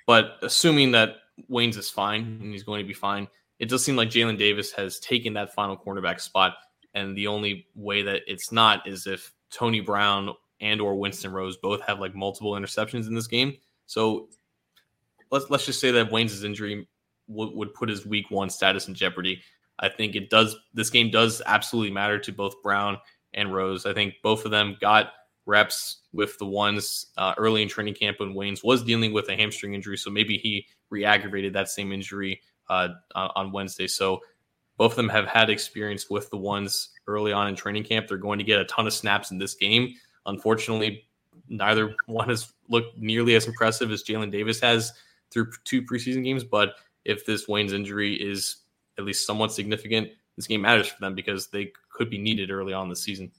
But 0.07 0.37
assuming 0.41 0.91
that 0.91 1.17
Waynes 1.49 1.77
is 1.77 1.89
fine 1.89 2.39
and 2.41 2.51
he's 2.51 2.63
going 2.63 2.81
to 2.81 2.87
be 2.87 2.93
fine, 2.93 3.27
it 3.59 3.69
does 3.69 3.85
seem 3.85 3.95
like 3.95 4.09
Jalen 4.09 4.37
Davis 4.37 4.71
has 4.73 4.99
taken 4.99 5.33
that 5.33 5.53
final 5.53 5.77
cornerback 5.77 6.19
spot. 6.19 6.55
And 6.93 7.15
the 7.15 7.27
only 7.27 7.67
way 7.75 8.01
that 8.01 8.23
it's 8.27 8.51
not 8.51 8.87
is 8.87 9.07
if 9.07 9.33
Tony 9.51 9.79
Brown 9.79 10.33
and 10.59 10.81
or 10.81 10.95
Winston 10.95 11.31
Rose 11.31 11.57
both 11.57 11.81
have 11.81 11.99
like 11.99 12.15
multiple 12.15 12.53
interceptions 12.53 13.07
in 13.07 13.15
this 13.15 13.27
game. 13.27 13.57
So 13.85 14.29
let's 15.31 15.49
let's 15.49 15.65
just 15.65 15.79
say 15.79 15.91
that 15.91 16.11
Waynes' 16.11 16.43
injury 16.43 16.87
would 17.27 17.73
put 17.73 17.87
his 17.87 18.05
week 18.05 18.29
one 18.29 18.49
status 18.49 18.87
in 18.87 18.93
jeopardy. 18.93 19.41
I 19.81 19.89
think 19.89 20.15
it 20.15 20.29
does. 20.29 20.55
This 20.73 20.89
game 20.89 21.09
does 21.09 21.41
absolutely 21.45 21.91
matter 21.91 22.19
to 22.19 22.31
both 22.31 22.61
Brown 22.61 22.97
and 23.33 23.53
Rose. 23.53 23.85
I 23.85 23.93
think 23.93 24.15
both 24.23 24.45
of 24.45 24.51
them 24.51 24.77
got 24.79 25.11
reps 25.45 26.01
with 26.13 26.37
the 26.37 26.45
ones 26.45 27.07
uh, 27.17 27.33
early 27.37 27.63
in 27.63 27.67
training 27.67 27.95
camp 27.95 28.19
when 28.19 28.33
Waynes 28.33 28.63
was 28.63 28.83
dealing 28.83 29.11
with 29.11 29.27
a 29.29 29.35
hamstring 29.35 29.73
injury. 29.73 29.97
So 29.97 30.11
maybe 30.11 30.37
he 30.37 30.67
re-aggravated 30.89 31.53
that 31.53 31.69
same 31.69 31.91
injury 31.91 32.41
uh, 32.69 32.89
on 33.15 33.51
Wednesday. 33.51 33.87
So 33.87 34.21
both 34.77 34.93
of 34.93 34.95
them 34.97 35.09
have 35.09 35.27
had 35.27 35.49
experience 35.49 36.09
with 36.09 36.29
the 36.29 36.37
ones 36.37 36.89
early 37.07 37.33
on 37.33 37.47
in 37.47 37.55
training 37.55 37.83
camp. 37.83 38.07
They're 38.07 38.17
going 38.17 38.39
to 38.39 38.45
get 38.45 38.59
a 38.59 38.65
ton 38.65 38.87
of 38.87 38.93
snaps 38.93 39.31
in 39.31 39.37
this 39.37 39.55
game. 39.55 39.93
Unfortunately, 40.25 41.03
neither 41.49 41.95
one 42.05 42.29
has 42.29 42.53
looked 42.69 42.97
nearly 42.97 43.35
as 43.35 43.47
impressive 43.47 43.91
as 43.91 44.03
Jalen 44.03 44.31
Davis 44.31 44.59
has 44.61 44.93
through 45.31 45.51
two 45.63 45.81
preseason 45.81 46.23
games. 46.23 46.43
But 46.43 46.75
if 47.03 47.25
this 47.25 47.47
Waynes' 47.47 47.73
injury 47.73 48.15
is 48.15 48.57
at 48.97 49.05
least 49.05 49.25
somewhat 49.25 49.51
significant, 49.51 50.09
this 50.35 50.47
game 50.47 50.61
matters 50.61 50.87
for 50.87 50.99
them 50.99 51.15
because 51.15 51.47
they 51.47 51.71
could 51.91 52.09
be 52.09 52.17
needed 52.17 52.51
early 52.51 52.73
on 52.73 52.89
the 52.89 52.95
season. 52.95 53.31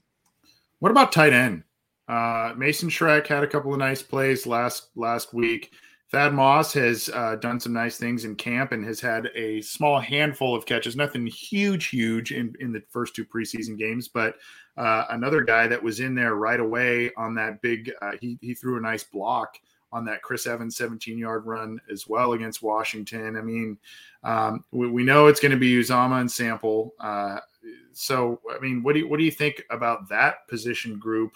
What 0.79 0.91
about 0.91 1.11
tight 1.11 1.33
end? 1.33 1.63
Uh, 2.07 2.53
Mason 2.57 2.89
Schreck 2.89 3.27
had 3.27 3.43
a 3.43 3.47
couple 3.47 3.71
of 3.73 3.79
nice 3.79 4.01
plays 4.01 4.45
last 4.45 4.89
last 4.95 5.33
week. 5.33 5.71
Thad 6.11 6.33
Moss 6.33 6.71
has 6.73 7.09
uh, 7.11 7.37
done 7.37 7.59
some 7.59 7.73
nice 7.73 7.97
things 7.97 8.23
in 8.23 8.35
camp 8.35 8.71
and 8.71 8.85
has 8.85 8.99
had 8.99 9.31
a 9.33 9.61
small 9.61 9.99
handful 9.99 10.55
of 10.55 10.63
catches, 10.63 10.95
nothing 10.95 11.25
huge, 11.25 11.87
huge 11.87 12.31
in, 12.31 12.53
in 12.59 12.71
the 12.71 12.83
first 12.91 13.15
two 13.15 13.25
preseason 13.25 13.79
games, 13.79 14.09
but 14.09 14.35
uh, 14.77 15.05
another 15.09 15.41
guy 15.41 15.65
that 15.65 15.81
was 15.81 15.99
in 15.99 16.13
there 16.13 16.35
right 16.35 16.59
away 16.59 17.09
on 17.17 17.33
that 17.33 17.63
big, 17.63 17.91
uh, 18.03 18.11
he, 18.21 18.37
he 18.41 18.53
threw 18.53 18.77
a 18.77 18.81
nice 18.81 19.03
block 19.03 19.57
on 19.93 20.03
that 20.05 20.23
Chris 20.23 20.47
Evans 20.47 20.75
17 20.75 21.17
yard 21.17 21.45
run 21.45 21.79
as 21.89 22.07
well 22.07 22.33
against 22.33 22.63
Washington. 22.63 23.37
I 23.37 23.41
mean, 23.41 23.77
um, 24.23 24.65
we, 24.71 24.89
we, 24.89 25.03
know 25.03 25.27
it's 25.27 25.39
going 25.39 25.51
to 25.51 25.57
be 25.57 25.75
Uzomah 25.75 26.19
and 26.19 26.31
Sample. 26.31 26.93
Uh, 26.99 27.37
so, 27.93 28.41
I 28.51 28.59
mean, 28.59 28.81
what 28.81 28.93
do 28.93 28.99
you, 28.99 29.07
what 29.07 29.19
do 29.19 29.23
you 29.23 29.31
think 29.31 29.63
about 29.69 30.09
that 30.09 30.47
position 30.47 30.97
group? 30.97 31.33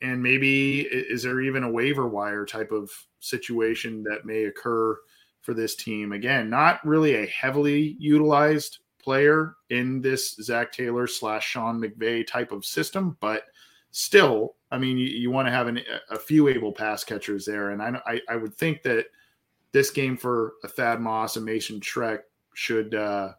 And 0.00 0.22
maybe 0.22 0.82
is 0.82 1.24
there 1.24 1.40
even 1.40 1.64
a 1.64 1.70
waiver 1.70 2.06
wire 2.06 2.46
type 2.46 2.70
of 2.70 2.90
situation 3.18 4.04
that 4.04 4.24
may 4.24 4.44
occur 4.44 4.96
for 5.40 5.52
this 5.52 5.74
team? 5.74 6.12
Again, 6.12 6.48
not 6.48 6.86
really 6.86 7.16
a 7.16 7.26
heavily 7.26 7.96
utilized 7.98 8.78
player 9.02 9.56
in 9.70 10.00
this 10.00 10.36
Zac 10.36 10.70
Taylor 10.70 11.08
slash 11.08 11.48
Sean 11.48 11.80
McVay 11.80 12.24
type 12.24 12.52
of 12.52 12.64
system, 12.64 13.16
but 13.20 13.42
still, 13.92 14.56
I 14.70 14.78
mean, 14.78 14.98
you, 14.98 15.06
you 15.06 15.30
want 15.30 15.46
to 15.46 15.52
have 15.52 15.68
an, 15.68 15.80
a 16.10 16.18
few 16.18 16.48
able 16.48 16.72
pass 16.72 17.04
catchers 17.04 17.44
there, 17.44 17.70
and 17.70 17.80
I, 17.80 18.00
I, 18.06 18.20
I 18.28 18.36
would 18.36 18.54
think 18.54 18.82
that 18.82 19.06
this 19.70 19.90
game 19.90 20.16
for 20.16 20.54
a 20.64 20.68
Thad 20.68 21.00
Moss 21.00 21.36
and 21.36 21.44
Mason 21.44 21.80
Schreck 21.80 22.20
should 22.54 22.94
uh, 22.94 23.32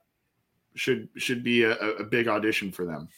should 0.75 1.09
should 1.17 1.43
be 1.43 1.63
a, 1.63 1.73
a 1.77 2.03
big 2.03 2.27
audition 2.27 2.71
for 2.71 2.85
them. 2.85 3.09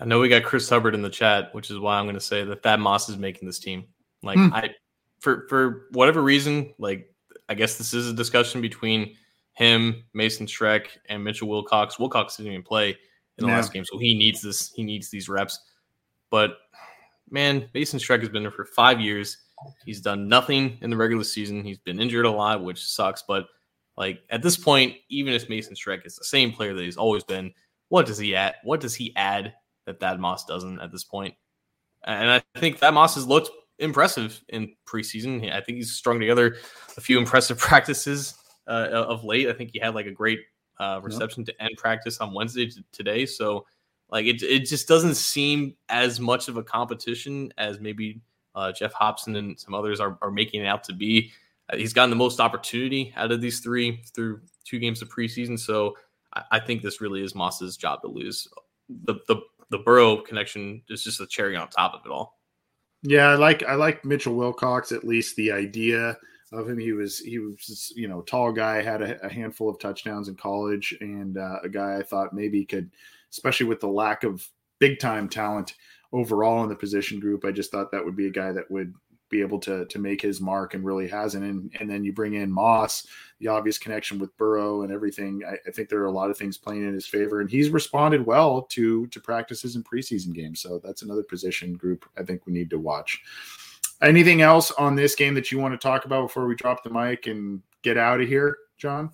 I 0.00 0.04
know 0.06 0.18
we 0.18 0.28
got 0.28 0.42
Chris 0.42 0.68
Hubbard 0.68 0.94
in 0.94 1.02
the 1.02 1.10
chat, 1.10 1.54
which 1.54 1.70
is 1.70 1.78
why 1.78 1.98
I'm 1.98 2.04
going 2.04 2.14
to 2.14 2.20
say 2.20 2.42
that 2.42 2.62
Thad 2.62 2.80
Moss 2.80 3.08
is 3.08 3.16
making 3.16 3.46
this 3.46 3.58
team. 3.58 3.84
Like 4.22 4.36
hmm. 4.36 4.52
I, 4.52 4.70
for 5.20 5.46
for 5.48 5.86
whatever 5.92 6.22
reason, 6.22 6.74
like 6.78 7.10
I 7.48 7.54
guess 7.54 7.76
this 7.76 7.94
is 7.94 8.08
a 8.08 8.14
discussion 8.14 8.60
between 8.60 9.14
him, 9.52 10.04
Mason 10.12 10.46
Schreck, 10.46 10.88
and 11.08 11.22
Mitchell 11.22 11.48
Wilcox. 11.48 11.98
Wilcox 11.98 12.36
didn't 12.36 12.52
even 12.52 12.64
play 12.64 12.90
in 12.90 13.44
the 13.44 13.46
yeah. 13.46 13.56
last 13.56 13.72
game, 13.72 13.84
so 13.84 13.98
he 13.98 14.14
needs 14.14 14.42
this. 14.42 14.72
He 14.74 14.82
needs 14.82 15.10
these 15.10 15.28
reps. 15.28 15.60
But 16.34 16.58
man, 17.30 17.70
Mason 17.74 18.00
Schreck 18.00 18.18
has 18.18 18.28
been 18.28 18.42
there 18.42 18.50
for 18.50 18.64
five 18.64 19.00
years. 19.00 19.36
He's 19.86 20.00
done 20.00 20.26
nothing 20.26 20.78
in 20.82 20.90
the 20.90 20.96
regular 20.96 21.22
season. 21.22 21.62
He's 21.62 21.78
been 21.78 22.00
injured 22.00 22.26
a 22.26 22.30
lot, 22.32 22.64
which 22.64 22.84
sucks. 22.84 23.22
But 23.22 23.46
like 23.96 24.18
at 24.30 24.42
this 24.42 24.56
point, 24.56 24.96
even 25.08 25.32
if 25.32 25.48
Mason 25.48 25.76
Schreck 25.76 26.04
is 26.04 26.16
the 26.16 26.24
same 26.24 26.50
player 26.50 26.74
that 26.74 26.82
he's 26.82 26.96
always 26.96 27.22
been, 27.22 27.54
what 27.88 28.04
does 28.04 28.18
he 28.18 28.34
add? 28.34 28.56
What 28.64 28.80
does 28.80 28.96
he 28.96 29.14
add 29.14 29.54
that 29.86 30.00
Thad 30.00 30.18
Moss 30.18 30.44
doesn't 30.44 30.80
at 30.80 30.90
this 30.90 31.04
point? 31.04 31.34
And 32.02 32.28
I 32.28 32.42
think 32.58 32.78
Thad 32.78 32.94
Moss 32.94 33.14
has 33.14 33.28
looked 33.28 33.50
impressive 33.78 34.42
in 34.48 34.74
preseason. 34.88 35.52
I 35.52 35.60
think 35.60 35.76
he's 35.76 35.92
strung 35.92 36.18
together 36.18 36.56
a 36.96 37.00
few 37.00 37.16
impressive 37.16 37.58
practices 37.60 38.34
uh, 38.66 38.88
of 38.90 39.22
late. 39.22 39.48
I 39.48 39.52
think 39.52 39.70
he 39.72 39.78
had 39.78 39.94
like 39.94 40.06
a 40.06 40.10
great 40.10 40.40
uh, 40.80 40.98
reception 41.00 41.44
yep. 41.46 41.56
to 41.56 41.62
end 41.62 41.76
practice 41.76 42.18
on 42.18 42.34
Wednesday 42.34 42.72
today. 42.90 43.24
So 43.24 43.66
like 44.14 44.26
it, 44.26 44.44
it 44.44 44.60
just 44.60 44.86
doesn't 44.86 45.16
seem 45.16 45.74
as 45.88 46.20
much 46.20 46.46
of 46.46 46.56
a 46.56 46.62
competition 46.62 47.52
as 47.58 47.80
maybe 47.80 48.20
uh, 48.54 48.70
Geoff 48.70 48.92
Hobson 48.92 49.34
and 49.34 49.58
some 49.58 49.74
others 49.74 49.98
are, 49.98 50.16
are 50.22 50.30
making 50.30 50.62
it 50.62 50.66
out 50.66 50.84
to 50.84 50.92
be. 50.92 51.32
Uh, 51.68 51.76
he's 51.76 51.92
gotten 51.92 52.10
the 52.10 52.16
most 52.16 52.38
opportunity 52.38 53.12
out 53.16 53.32
of 53.32 53.40
these 53.40 53.58
three 53.58 54.00
through 54.14 54.40
two 54.64 54.78
games 54.78 55.02
of 55.02 55.08
preseason. 55.08 55.58
So 55.58 55.96
I, 56.32 56.42
I 56.52 56.60
think 56.60 56.80
this 56.80 57.00
really 57.00 57.24
is 57.24 57.34
Moss's 57.34 57.76
job 57.76 58.02
to 58.02 58.08
lose. 58.08 58.46
The 58.88 59.16
the 59.26 59.36
the 59.70 59.78
Burrow 59.78 60.18
connection 60.18 60.82
is 60.88 61.02
just 61.02 61.20
a 61.20 61.26
cherry 61.26 61.56
on 61.56 61.68
top 61.68 61.94
of 61.94 62.02
it 62.06 62.10
all. 62.10 62.38
Yeah, 63.02 63.30
I 63.30 63.34
like 63.34 63.64
I 63.64 63.74
like 63.74 64.04
Mitchell 64.04 64.36
Wilcox 64.36 64.92
at 64.92 65.02
least 65.02 65.34
the 65.34 65.50
idea 65.50 66.16
of 66.52 66.68
him. 66.68 66.78
He 66.78 66.92
was 66.92 67.18
he 67.18 67.40
was 67.40 67.92
you 67.96 68.06
know 68.06 68.22
tall 68.22 68.52
guy, 68.52 68.80
had 68.80 69.02
a, 69.02 69.26
a 69.26 69.28
handful 69.32 69.68
of 69.68 69.80
touchdowns 69.80 70.28
in 70.28 70.36
college, 70.36 70.96
and 71.00 71.36
uh, 71.36 71.58
a 71.64 71.68
guy 71.68 71.96
I 71.96 72.02
thought 72.04 72.32
maybe 72.32 72.64
could, 72.64 72.90
especially 73.34 73.66
with 73.66 73.80
the 73.80 73.88
lack 73.88 74.24
of 74.24 74.48
big 74.78 74.98
time 74.98 75.28
talent 75.28 75.74
overall 76.12 76.62
in 76.62 76.68
the 76.68 76.76
position 76.76 77.18
group. 77.18 77.44
I 77.44 77.50
just 77.50 77.70
thought 77.70 77.90
that 77.90 78.04
would 78.04 78.16
be 78.16 78.28
a 78.28 78.30
guy 78.30 78.52
that 78.52 78.70
would 78.70 78.94
be 79.30 79.40
able 79.40 79.58
to 79.58 79.84
to 79.86 79.98
make 79.98 80.22
his 80.22 80.40
mark 80.40 80.74
and 80.74 80.84
really 80.84 81.08
hasn't. 81.08 81.44
And 81.44 81.74
and 81.80 81.90
then 81.90 82.04
you 82.04 82.12
bring 82.12 82.34
in 82.34 82.52
Moss, 82.52 83.06
the 83.40 83.48
obvious 83.48 83.78
connection 83.78 84.18
with 84.18 84.36
Burrow 84.36 84.82
and 84.82 84.92
everything. 84.92 85.42
I, 85.46 85.56
I, 85.66 85.72
think 85.72 85.88
there 85.88 86.00
are 86.00 86.06
a 86.06 86.12
lot 86.12 86.30
of 86.30 86.38
things 86.38 86.56
playing 86.56 86.86
in 86.86 86.94
his 86.94 87.06
favor, 87.06 87.40
and 87.40 87.50
he's 87.50 87.70
responded 87.70 88.24
well 88.24 88.62
to 88.62 89.06
to 89.08 89.20
practices 89.20 89.74
and 89.74 89.84
preseason 89.84 90.32
games. 90.32 90.60
So 90.60 90.80
that's 90.84 91.02
another 91.02 91.24
position 91.24 91.74
group 91.74 92.08
I 92.16 92.22
think 92.22 92.46
we 92.46 92.52
need 92.52 92.70
to 92.70 92.78
watch. 92.78 93.20
Anything 94.02 94.42
else 94.42 94.70
on 94.72 94.94
this 94.94 95.14
game 95.14 95.34
that 95.34 95.50
you 95.50 95.58
want 95.58 95.72
to 95.72 95.78
talk 95.78 96.04
about 96.04 96.28
before 96.28 96.46
we 96.46 96.54
drop 96.54 96.84
the 96.84 96.90
mic 96.90 97.26
and 97.26 97.62
get 97.82 97.96
out 97.96 98.20
of 98.20 98.28
here, 98.28 98.58
John? 98.76 99.10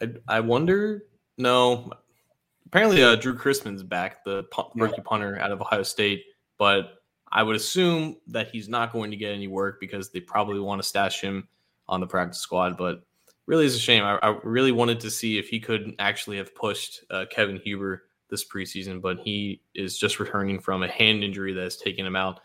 I, 0.00 0.08
I 0.28 0.40
wonder. 0.40 1.04
No, 1.38 1.90
apparently 2.66 3.02
uh, 3.02 3.16
Drue 3.16 3.34
Chrisman's 3.36 3.82
back, 3.82 4.24
the 4.24 4.44
pu- 4.44 4.62
Yeah. 4.74 4.84
rookie 4.84 5.02
punter 5.02 5.38
out 5.38 5.52
of 5.52 5.60
Ohio 5.60 5.82
State, 5.82 6.24
but 6.58 6.98
I 7.32 7.42
would 7.42 7.56
assume 7.56 8.16
that 8.28 8.48
he's 8.50 8.68
not 8.68 8.92
going 8.92 9.10
to 9.10 9.16
get 9.16 9.32
any 9.32 9.48
work 9.48 9.80
because 9.80 10.10
they 10.10 10.20
probably 10.20 10.60
want 10.60 10.80
to 10.82 10.86
stash 10.88 11.20
him 11.20 11.48
on 11.88 12.00
the 12.00 12.06
practice 12.06 12.38
squad. 12.38 12.76
But 12.76 13.02
really, 13.46 13.66
is 13.66 13.74
a 13.76 13.80
shame. 13.80 14.02
I, 14.04 14.16
I 14.22 14.38
really 14.42 14.72
wanted 14.72 15.00
to 15.00 15.10
see 15.10 15.38
if 15.38 15.48
he 15.48 15.60
could 15.60 15.94
actually 15.98 16.36
have 16.38 16.54
pushed 16.54 17.04
uh, 17.10 17.26
Kevin 17.30 17.60
Huber 17.64 18.04
this 18.30 18.44
preseason, 18.48 19.00
but 19.00 19.18
he 19.20 19.60
is 19.74 19.98
just 19.98 20.18
returning 20.18 20.58
from 20.60 20.82
a 20.82 20.88
hand 20.88 21.22
injury 21.22 21.52
that 21.54 21.62
has 21.62 21.76
taken 21.76 22.04
him 22.06 22.16
out 22.16 22.40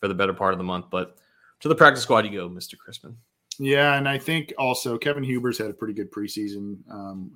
for 0.00 0.08
the 0.08 0.14
better 0.14 0.32
part 0.34 0.52
of 0.54 0.58
the 0.58 0.64
month. 0.64 0.86
But 0.90 1.16
to 1.60 1.68
the 1.68 1.74
practice 1.74 2.02
squad 2.02 2.24
you 2.26 2.30
go, 2.32 2.48
Mr. 2.48 2.74
Chrisman. 2.76 3.14
Yeah, 3.58 3.94
and 3.96 4.06
I 4.08 4.18
think 4.18 4.52
also 4.58 4.98
Kevin 4.98 5.24
Huber's 5.24 5.58
had 5.58 5.70
a 5.70 5.74
pretty 5.74 5.94
good 5.94 6.12
preseason 6.12 6.76
um, 6.90 7.32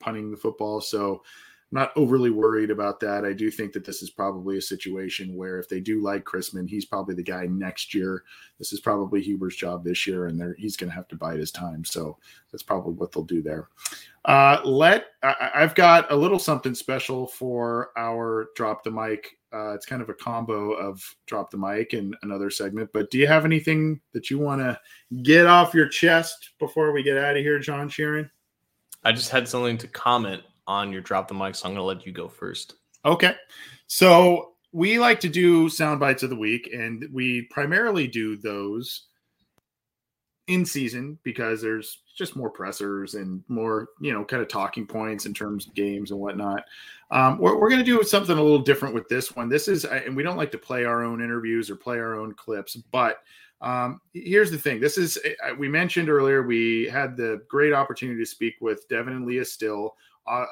punting 0.00 0.30
the 0.32 0.36
football, 0.36 0.80
so 0.80 1.22
not 1.76 1.92
overly 1.94 2.30
worried 2.30 2.70
about 2.70 2.98
that. 3.00 3.24
I 3.24 3.32
do 3.32 3.50
think 3.50 3.72
that 3.72 3.84
this 3.84 4.02
is 4.02 4.10
probably 4.10 4.58
a 4.58 4.62
situation 4.62 5.36
where 5.36 5.60
if 5.60 5.68
they 5.68 5.78
do 5.78 6.02
like 6.02 6.24
Chrisman, 6.24 6.68
he's 6.68 6.84
probably 6.84 7.14
the 7.14 7.22
guy 7.22 7.46
next 7.46 7.94
year. 7.94 8.24
This 8.58 8.72
is 8.72 8.80
probably 8.80 9.22
Huber's 9.22 9.54
job 9.54 9.84
this 9.84 10.06
year, 10.06 10.26
and 10.26 10.54
he's 10.58 10.76
going 10.76 10.90
to 10.90 10.96
have 10.96 11.06
to 11.08 11.16
bide 11.16 11.38
his 11.38 11.52
time. 11.52 11.84
So 11.84 12.18
that's 12.50 12.64
probably 12.64 12.94
what 12.94 13.12
they'll 13.12 13.22
do 13.22 13.42
there. 13.42 13.68
Uh, 14.24 14.60
let 14.64 15.06
I, 15.22 15.50
I've 15.54 15.74
got 15.76 16.10
a 16.10 16.16
little 16.16 16.40
something 16.40 16.74
special 16.74 17.28
for 17.28 17.90
our 17.96 18.48
drop 18.56 18.82
the 18.82 18.90
mic. 18.90 19.38
Uh, 19.52 19.74
it's 19.74 19.86
kind 19.86 20.02
of 20.02 20.08
a 20.08 20.14
combo 20.14 20.72
of 20.72 21.00
drop 21.26 21.50
the 21.50 21.56
mic 21.56 21.92
and 21.92 22.16
another 22.22 22.50
segment. 22.50 22.90
But 22.92 23.10
do 23.10 23.18
you 23.18 23.28
have 23.28 23.44
anything 23.44 24.00
that 24.12 24.30
you 24.30 24.38
want 24.38 24.60
to 24.60 24.78
get 25.22 25.46
off 25.46 25.74
your 25.74 25.88
chest 25.88 26.50
before 26.58 26.90
we 26.92 27.04
get 27.04 27.16
out 27.16 27.36
of 27.36 27.42
here, 27.42 27.60
John 27.60 27.88
Sheeran? 27.88 28.28
I 29.04 29.12
just 29.12 29.30
had 29.30 29.46
something 29.46 29.78
to 29.78 29.86
comment 29.86 30.42
on 30.66 30.92
your 30.92 31.00
drop 31.00 31.28
the 31.28 31.34
mic, 31.34 31.54
so 31.54 31.68
I'm 31.68 31.74
going 31.74 31.82
to 31.82 31.86
let 31.86 32.06
you 32.06 32.12
go 32.12 32.28
first. 32.28 32.74
Okay. 33.04 33.34
So 33.86 34.52
we 34.72 34.98
like 34.98 35.20
to 35.20 35.28
do 35.28 35.68
sound 35.68 36.00
bites 36.00 36.22
of 36.22 36.30
the 36.30 36.36
week, 36.36 36.70
and 36.72 37.08
we 37.12 37.42
primarily 37.42 38.06
do 38.06 38.36
those 38.36 39.06
in 40.48 40.64
season 40.64 41.18
because 41.22 41.60
there's 41.60 42.02
just 42.16 42.36
more 42.36 42.50
pressers 42.50 43.14
and 43.14 43.42
more, 43.48 43.88
you 44.00 44.12
know, 44.12 44.24
kind 44.24 44.42
of 44.42 44.48
talking 44.48 44.86
points 44.86 45.26
in 45.26 45.34
terms 45.34 45.66
of 45.66 45.74
games 45.74 46.10
and 46.10 46.20
whatnot. 46.20 46.64
Um, 47.10 47.38
we're 47.38 47.58
we're 47.58 47.68
going 47.68 47.84
to 47.84 47.84
do 47.84 48.02
something 48.02 48.36
a 48.36 48.42
little 48.42 48.60
different 48.60 48.94
with 48.94 49.08
this 49.08 49.34
one. 49.34 49.48
This 49.48 49.68
is, 49.68 49.84
and 49.84 50.16
we 50.16 50.22
don't 50.22 50.36
like 50.36 50.52
to 50.52 50.58
play 50.58 50.84
our 50.84 51.02
own 51.04 51.22
interviews 51.22 51.70
or 51.70 51.76
play 51.76 51.98
our 51.98 52.14
own 52.14 52.32
clips, 52.34 52.76
but 52.76 53.18
um, 53.60 54.00
here's 54.12 54.50
the 54.50 54.58
thing. 54.58 54.80
This 54.80 54.98
is, 54.98 55.18
we 55.58 55.68
mentioned 55.68 56.10
earlier, 56.10 56.42
we 56.42 56.88
had 56.88 57.16
the 57.16 57.42
great 57.48 57.72
opportunity 57.72 58.20
to 58.20 58.26
speak 58.26 58.54
with 58.60 58.86
Devin 58.88 59.14
and 59.14 59.26
Leah 59.26 59.44
Still. 59.44 59.96
Uh, 60.26 60.46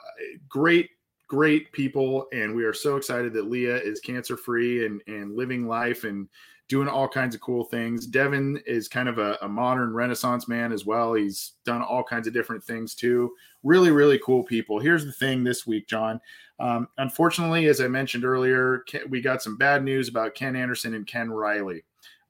great 0.48 0.90
great 1.26 1.72
people 1.72 2.26
and 2.32 2.54
we 2.54 2.64
are 2.64 2.74
so 2.74 2.96
excited 2.96 3.32
that 3.32 3.48
leah 3.50 3.76
is 3.76 3.98
cancer 4.00 4.36
free 4.36 4.84
and 4.84 5.00
and 5.06 5.34
living 5.34 5.66
life 5.66 6.04
and 6.04 6.28
doing 6.68 6.88
all 6.88 7.06
kinds 7.06 7.34
of 7.34 7.42
cool 7.42 7.62
things. 7.64 8.06
Devin 8.06 8.58
is 8.66 8.88
kind 8.88 9.06
of 9.06 9.18
a, 9.18 9.36
a, 9.42 9.48
modern 9.48 9.92
renaissance 9.92 10.48
man 10.48 10.72
as 10.72 10.86
well. 10.86 11.12
He's 11.12 11.52
done 11.66 11.82
all 11.82 12.02
kinds 12.02 12.26
of 12.26 12.32
different 12.32 12.64
things 12.64 12.94
too. 12.94 13.34
Really 13.62 13.90
really 13.90 14.18
cool 14.24 14.42
people. 14.42 14.78
Here's 14.78 15.04
the 15.04 15.12
thing 15.12 15.44
this 15.44 15.66
week 15.66 15.88
john. 15.88 16.20
Um, 16.60 16.88
unfortunately 16.98 17.66
as 17.66 17.80
i 17.80 17.88
mentioned 17.88 18.24
earlier 18.24 18.84
we 19.08 19.20
got 19.20 19.42
some 19.42 19.56
bad 19.56 19.82
news 19.82 20.08
about 20.08 20.36
ken 20.36 20.54
anderson 20.54 20.94
and 20.94 21.06
ken 21.06 21.30
riley 21.30 21.82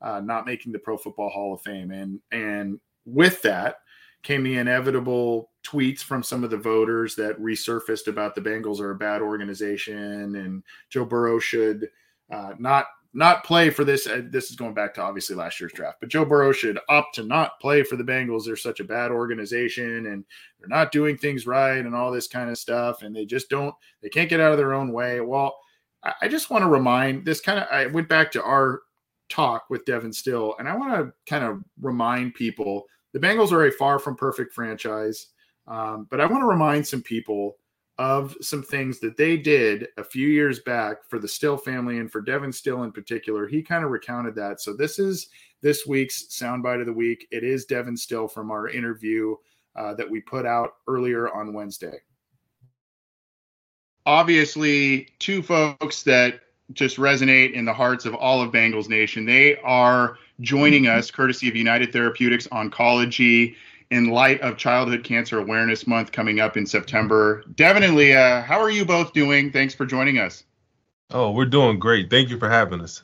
uh, 0.04 0.20
not 0.20 0.46
making 0.46 0.70
the 0.70 0.78
pro 0.78 0.96
football 0.96 1.30
hall 1.30 1.54
of 1.54 1.62
fame. 1.62 1.90
And 1.90 2.20
and 2.30 2.78
with 3.06 3.42
that 3.42 3.76
came 4.24 4.42
the 4.42 4.56
inevitable 4.56 5.50
tweets 5.64 6.00
from 6.00 6.22
some 6.22 6.42
of 6.42 6.50
the 6.50 6.56
voters 6.56 7.14
that 7.14 7.40
resurfaced 7.40 8.08
about 8.08 8.34
the 8.34 8.40
Bengals 8.40 8.80
are 8.80 8.90
a 8.90 8.96
bad 8.96 9.22
organization 9.22 10.34
and 10.36 10.62
Joe 10.90 11.04
Burrow 11.04 11.38
should 11.38 11.88
uh, 12.32 12.54
not 12.58 12.86
not 13.16 13.44
play 13.44 13.70
for 13.70 13.84
this. 13.84 14.08
Uh, 14.08 14.22
this 14.28 14.50
is 14.50 14.56
going 14.56 14.74
back 14.74 14.92
to 14.94 15.00
obviously 15.00 15.36
last 15.36 15.60
year's 15.60 15.72
draft, 15.72 15.98
but 16.00 16.08
Joe 16.08 16.24
Burrow 16.24 16.50
should 16.50 16.80
opt 16.88 17.14
to 17.14 17.22
not 17.22 17.60
play 17.60 17.84
for 17.84 17.94
the 17.94 18.02
Bengals. 18.02 18.44
They're 18.44 18.56
such 18.56 18.80
a 18.80 18.84
bad 18.84 19.12
organization 19.12 20.06
and 20.06 20.24
they're 20.58 20.68
not 20.68 20.90
doing 20.90 21.16
things 21.16 21.46
right 21.46 21.78
and 21.78 21.94
all 21.94 22.10
this 22.10 22.26
kind 22.26 22.50
of 22.50 22.58
stuff. 22.58 23.02
And 23.02 23.14
they 23.14 23.24
just 23.24 23.48
don't, 23.48 23.72
they 24.02 24.08
can't 24.08 24.28
get 24.28 24.40
out 24.40 24.50
of 24.50 24.58
their 24.58 24.74
own 24.74 24.92
way. 24.92 25.20
Well, 25.20 25.56
I, 26.02 26.12
I 26.22 26.28
just 26.28 26.50
want 26.50 26.62
to 26.62 26.68
remind 26.68 27.24
this 27.24 27.40
kind 27.40 27.60
of, 27.60 27.68
I 27.70 27.86
went 27.86 28.08
back 28.08 28.32
to 28.32 28.42
our 28.42 28.80
talk 29.28 29.66
with 29.70 29.84
Devin 29.84 30.12
Still, 30.12 30.56
and 30.58 30.68
I 30.68 30.76
want 30.76 30.92
to 30.94 31.12
kind 31.30 31.44
of 31.44 31.62
remind 31.80 32.34
people 32.34 32.84
the 33.14 33.20
Bengals 33.20 33.52
are 33.52 33.66
a 33.66 33.72
far 33.72 33.98
from 33.98 34.16
perfect 34.16 34.52
franchise. 34.52 35.28
Um, 35.66 36.06
but 36.10 36.20
I 36.20 36.26
want 36.26 36.42
to 36.42 36.46
remind 36.46 36.86
some 36.86 37.00
people 37.00 37.56
of 37.96 38.36
some 38.40 38.62
things 38.62 38.98
that 38.98 39.16
they 39.16 39.36
did 39.36 39.86
a 39.96 40.04
few 40.04 40.26
years 40.26 40.58
back 40.58 41.08
for 41.08 41.20
the 41.20 41.28
Still 41.28 41.56
family 41.56 41.98
and 41.98 42.10
for 42.10 42.20
Devin 42.20 42.52
Still 42.52 42.82
in 42.82 42.90
particular. 42.90 43.46
He 43.46 43.62
kind 43.62 43.84
of 43.84 43.92
recounted 43.92 44.34
that. 44.34 44.60
So 44.60 44.74
this 44.74 44.98
is 44.98 45.28
this 45.62 45.86
week's 45.86 46.24
soundbite 46.24 46.80
of 46.80 46.86
the 46.86 46.92
week. 46.92 47.28
It 47.30 47.44
is 47.44 47.66
Devin 47.66 47.96
Still 47.96 48.26
from 48.26 48.50
our 48.50 48.68
interview 48.68 49.36
uh, 49.76 49.94
that 49.94 50.10
we 50.10 50.20
put 50.20 50.44
out 50.44 50.74
earlier 50.88 51.32
on 51.32 51.54
Wednesday. 51.54 51.98
Obviously, 54.06 55.08
two 55.20 55.40
folks 55.40 56.02
that 56.02 56.40
just 56.72 56.96
resonate 56.96 57.52
in 57.52 57.64
the 57.64 57.74
hearts 57.74 58.04
of 58.04 58.14
all 58.14 58.40
of 58.40 58.50
Bengals 58.50 58.88
Nation. 58.88 59.24
They 59.26 59.56
are 59.58 60.18
joining 60.40 60.86
us 60.86 61.10
courtesy 61.10 61.48
of 61.48 61.56
United 61.56 61.92
Therapeutics 61.92 62.48
Oncology 62.48 63.54
in 63.90 64.08
light 64.10 64.40
of 64.40 64.56
Childhood 64.56 65.04
Cancer 65.04 65.38
Awareness 65.38 65.86
Month 65.86 66.10
coming 66.10 66.40
up 66.40 66.56
in 66.56 66.66
September. 66.66 67.44
Devin 67.54 67.82
and 67.82 67.94
Leah, 67.94 68.40
how 68.42 68.60
are 68.60 68.70
you 68.70 68.84
both 68.84 69.12
doing? 69.12 69.52
Thanks 69.52 69.74
for 69.74 69.86
joining 69.86 70.18
us. 70.18 70.44
Oh, 71.10 71.30
we're 71.30 71.44
doing 71.44 71.78
great. 71.78 72.10
Thank 72.10 72.30
you 72.30 72.38
for 72.38 72.48
having 72.48 72.80
us. 72.80 73.02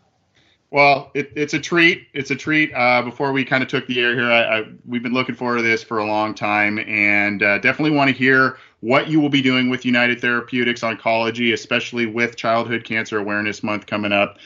Well, 0.70 1.10
it, 1.14 1.32
it's 1.34 1.52
a 1.52 1.58
treat. 1.58 2.06
It's 2.14 2.30
a 2.30 2.36
treat. 2.36 2.72
Uh, 2.72 3.02
before 3.02 3.32
we 3.32 3.44
kind 3.44 3.62
of 3.62 3.68
took 3.68 3.88
the 3.88 4.00
air 4.00 4.14
here, 4.14 4.30
I, 4.30 4.60
I, 4.60 4.64
we've 4.86 5.02
been 5.02 5.12
looking 5.12 5.34
forward 5.34 5.56
to 5.56 5.62
this 5.62 5.82
for 5.82 5.98
a 5.98 6.04
long 6.04 6.32
time, 6.32 6.78
and 6.78 7.42
uh, 7.42 7.58
definitely 7.58 7.96
want 7.96 8.08
to 8.08 8.16
hear 8.16 8.56
what 8.78 9.08
you 9.08 9.20
will 9.20 9.28
be 9.28 9.42
doing 9.42 9.68
with 9.68 9.84
United 9.84 10.20
Therapeutics 10.20 10.82
Oncology, 10.82 11.52
especially 11.52 12.06
with 12.06 12.36
Childhood 12.36 12.84
Cancer 12.84 13.18
Awareness 13.18 13.64
Month 13.64 13.86
coming 13.86 14.12
up. 14.12 14.38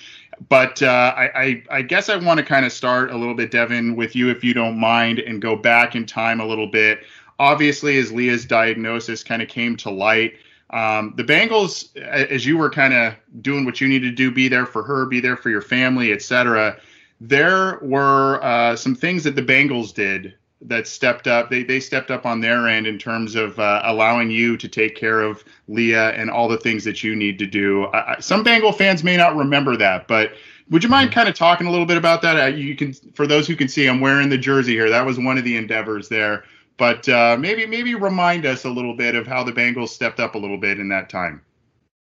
But 0.49 0.83
uh, 0.83 1.15
I, 1.17 1.25
I, 1.35 1.63
I, 1.71 1.83
guess 1.83 2.09
I 2.09 2.17
want 2.17 2.39
to 2.39 2.45
kind 2.45 2.65
of 2.65 2.73
start 2.73 3.11
a 3.13 3.17
little 3.17 3.35
bit, 3.35 3.51
Devin, 3.51 3.95
with 3.95 4.17
you, 4.17 4.31
if 4.31 4.43
you 4.43 4.55
don't 4.55 4.81
mind, 4.81 5.19
and 5.19 5.41
go 5.41 5.55
back 5.55 5.95
in 5.95 6.07
time 6.07 6.41
a 6.41 6.47
little 6.47 6.67
bit. 6.67 7.01
Obviously, 7.39 7.99
as 7.99 8.11
Leah's 8.11 8.45
diagnosis 8.45 9.23
kind 9.23 9.43
of 9.43 9.49
came 9.49 9.77
to 9.77 9.91
light, 9.91 10.35
um, 10.71 11.15
the 11.17 11.25
Bengals, 11.25 11.97
as 11.97 12.45
you 12.45 12.59
were 12.59 12.71
kind 12.71 12.95
of 12.95 13.15
doing 13.41 13.65
what 13.65 13.81
you 13.81 13.89
needed 13.89 14.11
to 14.11 14.17
do, 14.17 14.31
be 14.31 14.49
there 14.49 14.67
for 14.67 14.83
her, 14.83 15.07
be 15.07 15.21
there 15.21 15.37
for 15.37 15.51
your 15.51 15.63
family, 15.63 16.13
etc. 16.13 16.79
There 17.21 17.79
were 17.83 18.43
uh, 18.43 18.77
some 18.77 18.95
things 18.95 19.25
that 19.25 19.37
the 19.37 19.43
Bengals 19.43 19.95
did 19.95 20.35
that 20.63 20.87
stepped 20.87 21.27
up. 21.27 21.51
They 21.51 21.63
they 21.63 21.81
stepped 21.81 22.11
up 22.11 22.27
on 22.27 22.41
their 22.41 22.69
end 22.69 22.87
in 22.87 22.99
terms 22.99 23.35
of 23.35 23.59
uh, 23.59 23.83
allowing 23.85 24.31
you 24.31 24.57
to 24.57 24.69
take 24.69 24.97
care 24.97 25.21
of 25.21 25.45
Leah 25.69 26.11
and 26.11 26.31
all 26.31 26.49
the 26.49 26.59
things 26.59 26.85
that 26.85 27.05
you 27.05 27.15
need 27.15 27.39
to 27.39 27.47
do. 27.47 27.85
Uh, 27.85 28.21
some 28.21 28.43
Bengal 28.43 28.73
fans 28.73 29.05
may 29.05 29.17
not 29.17 29.37
remember 29.37 29.77
that, 29.77 30.09
but 30.09 30.33
would 30.71 30.83
you 30.83 30.89
mind 30.89 31.13
kind 31.13 31.29
of 31.29 31.35
talking 31.35 31.67
a 31.67 31.71
little 31.71 31.87
bit 31.87 31.97
about 31.97 32.23
that? 32.23 32.41
Uh, 32.41 32.47
you 32.47 32.75
can, 32.75 32.95
for 33.15 33.27
those 33.27 33.47
who 33.47 33.55
can 33.55 33.69
see, 33.69 33.87
I'm 33.87 34.01
wearing 34.01 34.31
the 34.31 34.39
jersey 34.39 34.73
here. 34.73 34.89
That 34.89 35.05
was 35.05 35.19
one 35.19 35.37
of 35.37 35.45
the 35.45 35.57
endeavors 35.57 36.09
there. 36.09 36.45
But 36.77 37.09
uh, 37.09 37.37
maybe 37.39 37.67
maybe 37.67 37.95
remind 37.95 38.47
us 38.47 38.65
a 38.65 38.71
little 38.71 38.97
bit 38.97 39.15
of 39.15 39.27
how 39.27 39.45
the 39.45 39.53
Bengals 39.53 39.91
stepped 39.91 40.19
up 40.19 40.35
a 40.35 40.39
little 40.39 40.59
bit 40.59 40.81
in 40.81 40.89
that 40.89 41.09
time. 41.09 41.41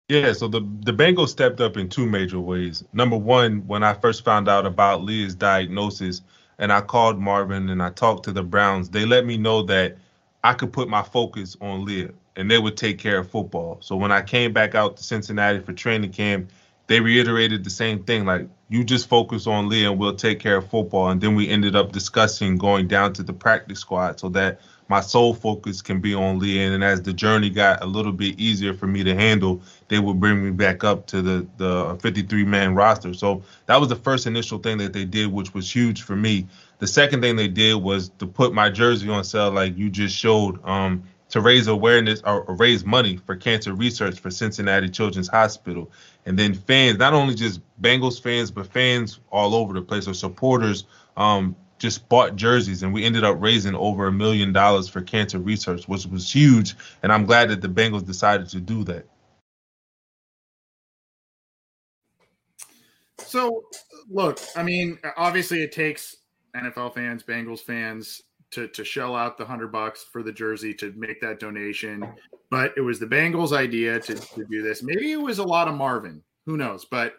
Yeah, 0.07 0.33
so 0.33 0.47
the 0.47 0.61
the 0.81 0.93
Bengals 0.93 1.29
stepped 1.29 1.61
up 1.61 1.77
in 1.77 1.89
two 1.89 2.05
major 2.05 2.39
ways. 2.39 2.83
Number 2.93 3.17
one, 3.17 3.65
when 3.67 3.83
I 3.83 3.93
first 3.93 4.23
found 4.23 4.47
out 4.47 4.65
about 4.65 5.03
Leah's 5.03 5.33
diagnosis, 5.33 6.21
and 6.61 6.71
I 6.71 6.79
called 6.79 7.19
Marvin 7.19 7.69
and 7.69 7.81
I 7.81 7.89
talked 7.89 8.23
to 8.25 8.31
the 8.31 8.43
Browns, 8.43 8.89
they 8.89 9.03
let 9.03 9.25
me 9.25 9.35
know 9.35 9.63
that 9.63 9.97
I 10.43 10.53
could 10.53 10.71
put 10.71 10.87
my 10.87 11.01
focus 11.01 11.57
on 11.59 11.83
Leah 11.83 12.11
and 12.35 12.49
they 12.49 12.59
would 12.59 12.77
take 12.77 12.99
care 12.99 13.17
of 13.17 13.29
football. 13.29 13.79
So 13.81 13.95
when 13.95 14.11
I 14.11 14.21
came 14.21 14.53
back 14.53 14.75
out 14.75 14.95
to 14.97 15.03
Cincinnati 15.03 15.59
for 15.59 15.73
training 15.73 16.11
camp, 16.11 16.51
they 16.91 16.99
reiterated 16.99 17.63
the 17.63 17.69
same 17.69 18.03
thing 18.03 18.25
like 18.25 18.49
you 18.67 18.83
just 18.83 19.07
focus 19.07 19.47
on 19.47 19.69
Leah 19.69 19.91
and 19.91 19.97
we'll 19.97 20.13
take 20.13 20.41
care 20.41 20.57
of 20.57 20.69
football. 20.69 21.07
And 21.07 21.21
then 21.21 21.35
we 21.35 21.47
ended 21.47 21.73
up 21.73 21.93
discussing 21.93 22.57
going 22.57 22.89
down 22.89 23.13
to 23.13 23.23
the 23.23 23.31
practice 23.31 23.79
squad 23.79 24.19
so 24.19 24.27
that 24.29 24.59
my 24.89 24.99
sole 24.99 25.33
focus 25.33 25.81
can 25.81 26.01
be 26.01 26.13
on 26.13 26.39
Leah. 26.39 26.73
And 26.73 26.83
as 26.83 27.01
the 27.01 27.13
journey 27.13 27.49
got 27.49 27.81
a 27.81 27.85
little 27.85 28.11
bit 28.11 28.37
easier 28.37 28.73
for 28.73 28.87
me 28.87 29.05
to 29.05 29.15
handle, 29.15 29.61
they 29.87 29.99
would 29.99 30.19
bring 30.19 30.43
me 30.43 30.51
back 30.51 30.83
up 30.83 31.07
to 31.07 31.21
the 31.21 31.47
the 31.55 31.97
53 32.01 32.43
man 32.43 32.75
roster. 32.75 33.13
So 33.13 33.43
that 33.67 33.79
was 33.79 33.87
the 33.87 33.95
first 33.95 34.27
initial 34.27 34.57
thing 34.59 34.77
that 34.79 34.91
they 34.91 35.05
did, 35.05 35.31
which 35.31 35.53
was 35.53 35.73
huge 35.73 36.01
for 36.01 36.17
me. 36.17 36.49
The 36.79 36.87
second 36.87 37.21
thing 37.21 37.37
they 37.37 37.47
did 37.47 37.75
was 37.75 38.09
to 38.19 38.27
put 38.27 38.53
my 38.53 38.69
jersey 38.69 39.07
on 39.07 39.23
sale, 39.23 39.51
like 39.51 39.77
you 39.77 39.89
just 39.89 40.13
showed, 40.13 40.59
um, 40.65 41.03
to 41.31 41.41
raise 41.41 41.67
awareness 41.67 42.21
or, 42.25 42.43
raise 42.55 42.85
money 42.85 43.17
for 43.17 43.35
cancer 43.35 43.73
research 43.73 44.19
for 44.19 44.29
Cincinnati 44.29 44.89
Children's 44.89 45.29
Hospital. 45.29 45.89
And 46.25 46.37
then 46.37 46.53
fans, 46.53 46.99
not 46.99 47.13
only 47.13 47.35
just 47.35 47.61
Bengals 47.81 48.21
fans, 48.21 48.51
but 48.51 48.67
fans 48.67 49.19
all 49.31 49.55
over 49.55 49.73
the 49.73 49.81
place 49.81 50.07
or 50.07 50.13
supporters 50.13 50.85
um, 51.17 51.55
just 51.79 52.07
bought 52.09 52.35
jerseys, 52.35 52.83
and 52.83 52.93
we 52.93 53.03
ended 53.03 53.23
up 53.23 53.37
raising 53.39 53.75
over 53.75 54.07
a 54.07 54.11
million 54.11 54.53
dollars 54.53 54.87
for 54.87 55.01
cancer 55.01 55.39
research, 55.39 55.87
which 55.87 56.05
was 56.05 56.31
huge. 56.31 56.75
And 57.01 57.11
I'm 57.11 57.25
glad 57.25 57.49
that 57.49 57.61
the 57.61 57.69
Bengals 57.69 58.05
decided 58.05 58.49
to 58.49 58.59
do 58.59 58.83
that. 58.83 59.07
So, 63.17 63.63
look, 64.09 64.39
I 64.55 64.63
mean, 64.63 64.99
obviously, 65.15 65.63
it 65.63 65.71
takes 65.71 66.17
NFL 66.55 66.93
fans, 66.93 67.23
Bengals 67.23 67.61
fans 67.61 68.21
to 68.51 68.67
to 68.67 68.83
shell 68.83 69.15
out 69.15 69.37
the 69.37 69.45
hundred 69.45 69.71
bucks 69.71 70.03
for 70.03 70.23
the 70.23 70.31
jersey 70.31 70.73
to 70.75 70.93
make 70.97 71.19
that 71.21 71.39
donation. 71.39 72.07
But 72.49 72.73
it 72.77 72.81
was 72.81 72.99
the 72.99 73.07
Bengals' 73.07 73.53
idea 73.53 73.99
to, 73.99 74.15
to 74.15 74.45
do 74.45 74.61
this. 74.61 74.83
Maybe 74.83 75.11
it 75.11 75.21
was 75.21 75.39
a 75.39 75.43
lot 75.43 75.67
of 75.67 75.75
Marvin. 75.75 76.21
Who 76.45 76.57
knows? 76.57 76.85
But 76.85 77.15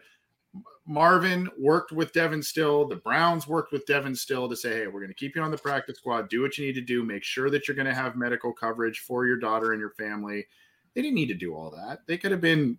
Marvin 0.85 1.49
worked 1.57 1.91
with 1.91 2.11
Devin 2.11 2.43
Still. 2.43 2.87
The 2.87 2.97
Browns 2.97 3.47
worked 3.47 3.71
with 3.71 3.85
Devin 3.85 4.15
Still 4.15 4.49
to 4.49 4.55
say, 4.55 4.73
hey, 4.73 4.87
we're 4.87 4.99
going 4.99 5.07
to 5.07 5.15
keep 5.15 5.35
you 5.35 5.41
on 5.41 5.49
the 5.49 5.57
practice 5.57 5.97
squad. 5.97 6.29
Do 6.29 6.41
what 6.41 6.57
you 6.57 6.65
need 6.65 6.75
to 6.75 6.81
do. 6.81 7.03
Make 7.03 7.23
sure 7.23 7.49
that 7.49 7.67
you're 7.67 7.75
going 7.75 7.87
to 7.87 7.93
have 7.95 8.15
medical 8.15 8.51
coverage 8.51 8.99
for 8.99 9.25
your 9.25 9.37
daughter 9.37 9.71
and 9.71 9.79
your 9.79 9.91
family. 9.91 10.45
They 10.93 11.01
didn't 11.01 11.15
need 11.15 11.27
to 11.27 11.33
do 11.35 11.55
all 11.55 11.71
that. 11.71 11.99
They 12.05 12.17
could 12.17 12.31
have 12.31 12.41
been 12.41 12.77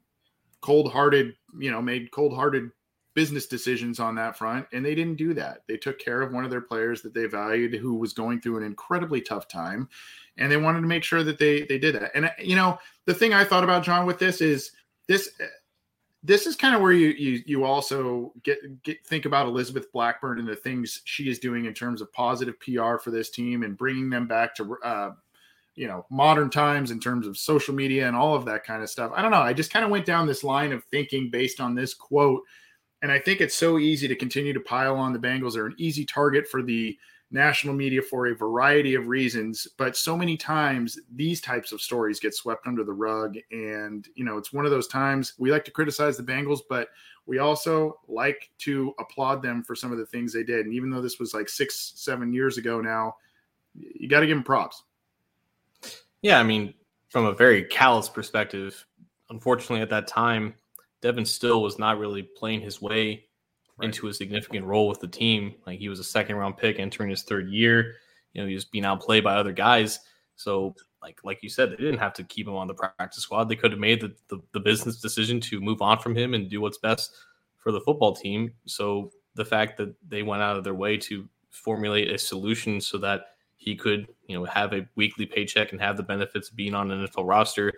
cold 0.61 0.93
hearted, 0.93 1.35
you 1.59 1.71
know, 1.71 1.83
made 1.83 2.11
cold 2.11 2.35
hearted 2.35 2.71
business 3.15 3.47
decisions 3.47 4.01
on 4.01 4.15
that 4.17 4.37
front, 4.37 4.67
and 4.73 4.85
they 4.85 4.95
didn't 4.95 5.17
do 5.17 5.35
that. 5.35 5.63
They 5.69 5.77
took 5.77 5.99
care 5.99 6.21
of 6.21 6.33
one 6.33 6.45
of 6.45 6.51
their 6.51 6.61
players 6.61 7.01
that 7.03 7.15
they 7.15 7.27
valued, 7.27 7.75
who 7.75 7.95
was 7.95 8.13
going 8.13 8.41
through 8.41 8.59
an 8.59 8.65
incredibly 8.65 9.21
tough 9.21 9.49
time, 9.49 9.89
and 10.37 10.51
they 10.51 10.57
wanted 10.57 10.81
to 10.81 10.87
make 10.87 11.05
sure 11.05 11.23
that 11.23 11.39
they 11.39 11.63
they 11.63 11.79
did 11.79 11.95
that. 11.95 12.11
And 12.15 12.31
you 12.39 12.57
know, 12.57 12.79
the 13.07 13.15
thing 13.15 13.33
I 13.33 13.45
thought 13.45 13.65
about 13.65 13.85
John 13.85 14.07
with 14.07 14.19
this 14.19 14.41
is 14.41 14.73
this. 15.07 15.31
This 16.27 16.47
is 16.47 16.57
kind 16.57 16.75
of 16.75 16.81
where 16.81 16.93
you 16.93 17.09
you 17.09 17.43
you 17.45 17.65
also 17.65 18.33
get 18.45 18.83
get 18.83 19.07
think 19.07 19.27
about 19.27 19.47
Elizabeth 19.47 19.93
Blackburn 19.93 20.39
and 20.39 20.49
the 20.49 20.57
things 20.57 21.03
she 21.05 21.29
is 21.29 21.39
doing 21.39 21.67
in 21.67 21.75
terms 21.75 22.01
of 22.01 22.11
positive 22.15 22.59
PR 22.61 22.97
for 22.97 23.11
this 23.11 23.29
team 23.29 23.63
and 23.63 23.77
bringing 23.77 24.09
them 24.09 24.27
back 24.27 24.55
to 24.55 24.79
uh, 24.83 25.11
you 25.75 25.87
know 25.87 26.07
modern 26.09 26.49
times 26.49 26.91
in 26.91 26.99
terms 26.99 27.27
of 27.27 27.37
social 27.37 27.75
media 27.75 28.07
and 28.07 28.17
all 28.17 28.35
of 28.35 28.47
that 28.47 28.65
kind 28.65 28.83
of 28.83 28.89
stuff. 28.89 29.13
I 29.15 29.21
don't 29.21 29.33
know. 29.33 29.43
I 29.43 29.53
just 29.53 29.71
kind 29.71 29.85
of 29.85 29.91
went 29.91 30.07
down 30.07 30.27
this 30.27 30.43
line 30.43 30.73
of 30.73 30.83
thinking 30.85 31.29
based 31.29 31.61
on 31.61 31.75
this 31.75 31.93
quote 31.93 32.41
and 33.05 33.13
I 33.13 33.19
think 33.19 33.43
it's 33.43 33.55
so 33.55 33.79
easy 33.79 34.09
to 34.09 34.17
continue 34.17 34.55
to 34.55 34.61
pile 34.61 34.97
on 34.97 35.13
the 35.13 35.19
Bengals. 35.19 35.53
They're 35.53 35.67
an 35.67 35.75
easy 35.77 36.07
target 36.07 36.49
for 36.49 36.63
the 36.63 36.99
national 37.31 37.75
media 37.75 38.01
for 38.01 38.29
a 38.29 38.35
variety 38.35 38.95
of 38.95 39.09
reasons. 39.09 39.69
But 39.77 39.95
so 39.95 40.17
many 40.17 40.39
times 40.39 40.99
these 41.15 41.43
types 41.43 41.71
of 41.71 41.83
stories 41.83 42.19
get 42.19 42.35
swept 42.35 42.67
under 42.67 42.83
the 42.83 42.95
rug. 42.95 43.37
And, 43.51 44.09
you 44.15 44.25
know, 44.25 44.39
it's 44.39 44.55
one 44.55 44.65
of 44.65 44.71
those 44.71 44.89
times 44.89 45.35
we 45.37 45.53
like 45.53 45.67
to 45.67 45.71
criticize 45.71 46.17
the 46.17 46.23
Bengals, 46.23 46.61
but 46.67 46.89
we 47.27 47.41
also 47.41 48.01
like 48.09 48.51
to 48.61 48.95
applaud 48.99 49.43
them 49.43 49.63
for 49.63 49.75
some 49.75 49.93
of 49.93 49.99
the 49.99 50.07
things 50.07 50.33
they 50.33 50.43
did. 50.43 50.65
And 50.65 50.75
even 50.75 50.89
though 50.89 51.03
this 51.03 51.19
was 51.19 51.35
like 51.35 51.51
six, 51.51 51.93
seven 51.97 52.33
years 52.33 52.57
ago 52.57 52.81
now, 52.81 53.17
you 53.75 54.09
got 54.09 54.21
to 54.21 54.27
give 54.27 54.39
them 54.39 54.45
props. 54.45 54.83
Yeah. 56.23 56.41
I 56.41 56.43
mean, 56.43 56.73
from 57.11 57.27
a 57.27 57.35
very 57.35 57.65
callous 57.65 58.09
perspective, 58.09 58.87
unfortunately, 59.29 59.83
at 59.83 59.91
that 59.91 60.07
time, 60.07 60.55
Devin 61.05 61.27
Still 61.27 61.61
was 61.61 61.79
not 61.79 61.99
really 61.99 62.23
playing 62.23 62.63
his 62.63 62.81
way 62.81 63.27
right. 63.77 63.85
into 63.85 64.09
a 64.09 64.15
significant 64.15 64.65
role 64.65 64.89
with 64.89 65.01
the 65.01 65.07
team. 65.07 65.55
Like 65.67 65.79
he 65.79 65.91
was 65.91 66.01
a 66.01 66.05
second 66.05 66.37
round 66.37 66.57
pick 66.57 66.79
entering 66.79 67.11
his 67.11 67.23
third 67.23 67.51
year. 67.51 67.97
You 68.33 68.41
know, 68.41 68.49
he 68.49 68.55
was 68.55 68.65
being 68.65 68.87
outplayed 68.87 69.23
by 69.23 69.35
other 69.35 69.53
guys. 69.53 70.01
So, 70.37 70.75
like 71.03 71.19
like 71.23 71.43
you 71.43 71.51
said, 71.51 71.71
they 71.71 71.77
didn't 71.77 71.99
have 71.99 72.15
to 72.15 72.25
keep 72.25 72.49
him 72.49 72.57
on 72.57 72.69
the 72.69 72.75
practice 72.75 73.23
squad. 73.23 73.51
They 73.51 73.55
could 73.55 73.71
have 73.73 73.79
made 73.79 74.01
the, 74.01 74.15
the, 74.29 74.41
the 74.53 74.61
business 74.61 74.99
decision 74.99 75.43
to 75.43 75.61
move 75.61 75.83
on 75.83 75.99
from 75.99 76.17
him 76.17 76.33
and 76.33 76.49
do 76.49 76.63
what's 76.63 76.79
best 76.79 77.13
for 77.59 77.71
the 77.71 77.83
football 77.83 78.17
team. 78.17 78.55
So 78.65 79.13
the 79.35 79.45
fact 79.45 79.77
that 79.77 79.95
they 80.09 80.23
went 80.23 80.41
out 80.41 80.57
of 80.57 80.65
their 80.65 80.73
way 80.73 80.97
to 80.97 81.29
formulate 81.51 82.11
a 82.11 82.17
solution 82.17 82.81
so 82.81 82.97
that 82.97 83.27
he 83.57 83.77
could, 83.77 84.09
you 84.27 84.39
know, 84.39 84.47
have 84.47 84.73
a 84.73 84.89
weekly 84.97 85.27
paycheck 85.27 85.73
and 85.73 85.81
have 85.83 85.99
the 85.99 86.03
benefits 86.03 86.49
of 86.49 86.57
being 86.57 86.75
on 86.75 86.91
an 86.91 87.07
NFL 87.07 87.29
roster, 87.29 87.75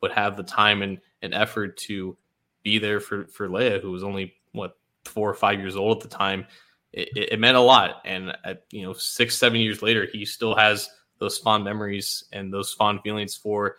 but 0.00 0.12
have 0.12 0.38
the 0.38 0.42
time 0.42 0.80
and, 0.80 0.98
and 1.20 1.34
effort 1.34 1.76
to 1.76 2.16
be 2.62 2.78
there 2.78 3.00
for 3.00 3.26
for 3.26 3.48
Leah, 3.48 3.80
who 3.80 3.90
was 3.90 4.02
only 4.02 4.34
what 4.52 4.76
four 5.04 5.28
or 5.28 5.34
five 5.34 5.60
years 5.60 5.76
old 5.76 5.98
at 5.98 6.02
the 6.10 6.16
time. 6.16 6.46
It, 6.92 7.08
it 7.14 7.40
meant 7.40 7.56
a 7.56 7.60
lot, 7.60 8.02
and 8.04 8.36
at, 8.44 8.64
you 8.72 8.82
know, 8.82 8.92
six 8.92 9.38
seven 9.38 9.60
years 9.60 9.80
later, 9.80 10.08
he 10.12 10.24
still 10.24 10.56
has 10.56 10.88
those 11.18 11.38
fond 11.38 11.62
memories 11.62 12.24
and 12.32 12.52
those 12.52 12.72
fond 12.72 13.00
feelings 13.02 13.36
for 13.36 13.76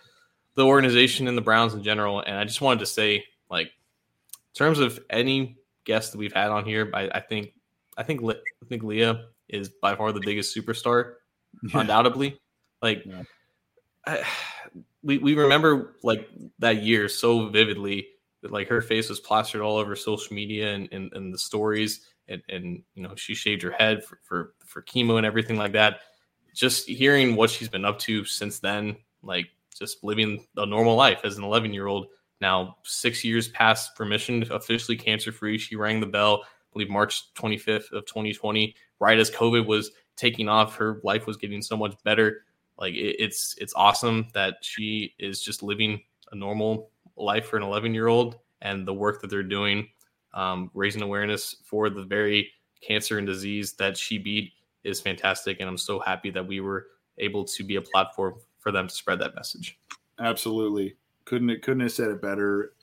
the 0.56 0.66
organization 0.66 1.28
and 1.28 1.38
the 1.38 1.42
Browns 1.42 1.74
in 1.74 1.84
general. 1.84 2.22
And 2.22 2.38
I 2.38 2.46
just 2.46 2.62
wanted 2.62 2.80
to 2.80 2.86
say, 2.86 3.26
like, 3.50 3.68
in 3.68 4.54
terms 4.56 4.80
of 4.80 5.00
any 5.10 5.58
guest 5.84 6.12
that 6.12 6.20
we've 6.20 6.34
had 6.34 6.52
on 6.52 6.66
here, 6.66 6.90
I, 6.94 7.10
I 7.16 7.20
think 7.20 7.54
I 7.98 8.04
think 8.04 8.24
I 8.24 8.66
think 8.68 8.84
Leah 8.84 9.26
is 9.50 9.70
by 9.70 9.96
far 9.96 10.14
the 10.14 10.22
biggest 10.22 10.56
superstar, 10.56 11.16
yeah. 11.64 11.80
undoubtedly. 11.82 12.40
Like, 12.82 13.04
yeah. 13.06 13.24
I, 14.06 14.26
we 15.04 15.18
we 15.18 15.34
remember 15.34 15.98
like 16.04 16.30
that 16.60 16.84
year 16.84 17.10
so 17.10 17.50
vividly 17.50 18.08
like 18.44 18.68
her 18.68 18.82
face 18.82 19.10
was 19.10 19.20
plastered 19.20 19.62
all 19.62 19.78
over 19.78 19.96
social 19.96 20.34
media 20.34 20.74
and, 20.74 20.90
and, 20.92 21.12
and 21.14 21.34
the 21.34 21.38
stories 21.38 22.08
and, 22.28 22.42
and 22.50 22.84
you 22.96 23.04
know 23.04 23.14
she 23.16 23.36
shaved 23.36 23.62
her 23.62 23.72
head 23.72 24.04
for, 24.04 24.20
for 24.24 24.54
for 24.66 24.82
chemo 24.82 25.18
and 25.18 25.26
everything 25.26 25.58
like 25.58 25.74
that. 25.74 26.00
Just 26.54 26.88
hearing 26.88 27.36
what 27.36 27.50
she's 27.50 27.70
been 27.70 27.86
up 27.86 28.00
to 28.00 28.26
since 28.26 28.60
then 28.60 28.96
like 29.24 29.48
just 29.78 30.04
living 30.04 30.46
a 30.58 30.66
normal 30.66 30.96
life 30.96 31.22
as 31.24 31.38
an 31.38 31.44
11 31.44 31.74
year 31.74 31.88
old 31.88 32.08
now 32.42 32.76
six 32.84 33.24
years 33.24 33.48
past 33.50 33.98
remission 34.00 34.46
officially 34.52 34.98
cancer 34.98 35.32
free 35.32 35.58
she 35.58 35.76
rang 35.76 36.00
the 36.00 36.06
bell 36.06 36.42
I 36.44 36.48
believe 36.74 36.90
march 36.90 37.34
25th 37.36 37.92
of 37.92 38.06
2020 38.06 38.76
right 39.00 39.18
as 39.18 39.32
covid 39.32 39.66
was 39.66 39.92
taking 40.22 40.48
off. 40.48 40.76
Her 40.76 41.02
life 41.04 41.26
was 41.26 41.36
getting 41.36 41.62
so 41.64 41.76
much 41.76 41.96
better. 42.04 42.46
Like 42.78 42.94
it, 42.94 43.16
it's 43.20 43.56
it's 43.58 43.74
awesome 43.76 44.28
that 44.34 44.58
she 44.62 45.14
is 45.20 45.42
just 45.42 45.64
living 45.64 46.02
a 46.32 46.36
normal 46.36 46.91
life 47.18 47.48
for 47.48 47.58
an 47.58 47.64
11 47.64 47.94
year 47.94 48.08
old 48.08 48.38
and 48.62 48.88
the 48.88 48.94
work 48.94 49.22
that 49.22 49.30
they're 49.30 49.44
doing, 49.44 49.88
um, 50.34 50.70
raising 50.74 51.02
awareness 51.02 51.58
for 51.64 51.90
the 51.90 52.04
very 52.04 52.52
cancer 52.82 53.18
and 53.18 53.28
disease 53.28 53.74
that 53.74 53.98
she 53.98 54.18
beat 54.18 54.54
is 54.84 55.00
fantastic. 55.00 55.60
And 55.60 55.70
I'm 55.70 55.78
so 55.78 56.00
happy 56.00 56.30
that 56.32 56.46
we 56.46 56.60
were 56.60 56.88
able 57.18 57.44
to 57.46 57.64
be 57.64 57.76
a 57.76 57.82
platform 57.82 58.36
for 58.60 58.72
them 58.72 58.88
to 58.88 58.94
spread 58.94 59.20
that 59.20 59.36
message. 59.36 59.78
Absolutely. 60.20 60.96
Couldn't 61.26 61.62
couldn't 61.62 61.82
have 61.82 61.92
said 61.92 62.10
it 62.10 62.22
better. 62.22 62.74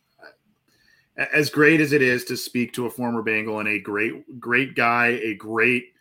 As 1.17 1.51
great 1.51 1.81
as 1.81 1.93
it 1.93 2.03
is 2.03 2.25
to 2.27 2.37
speak 2.37 2.73
to 2.75 2.87
a 2.87 2.91
former 2.91 3.23
Bengal 3.23 3.59
and 3.59 3.69
a 3.69 3.81
great 3.81 4.41
great 4.41 4.75
guy, 4.75 5.19
a 5.23 5.35
great 5.35 5.93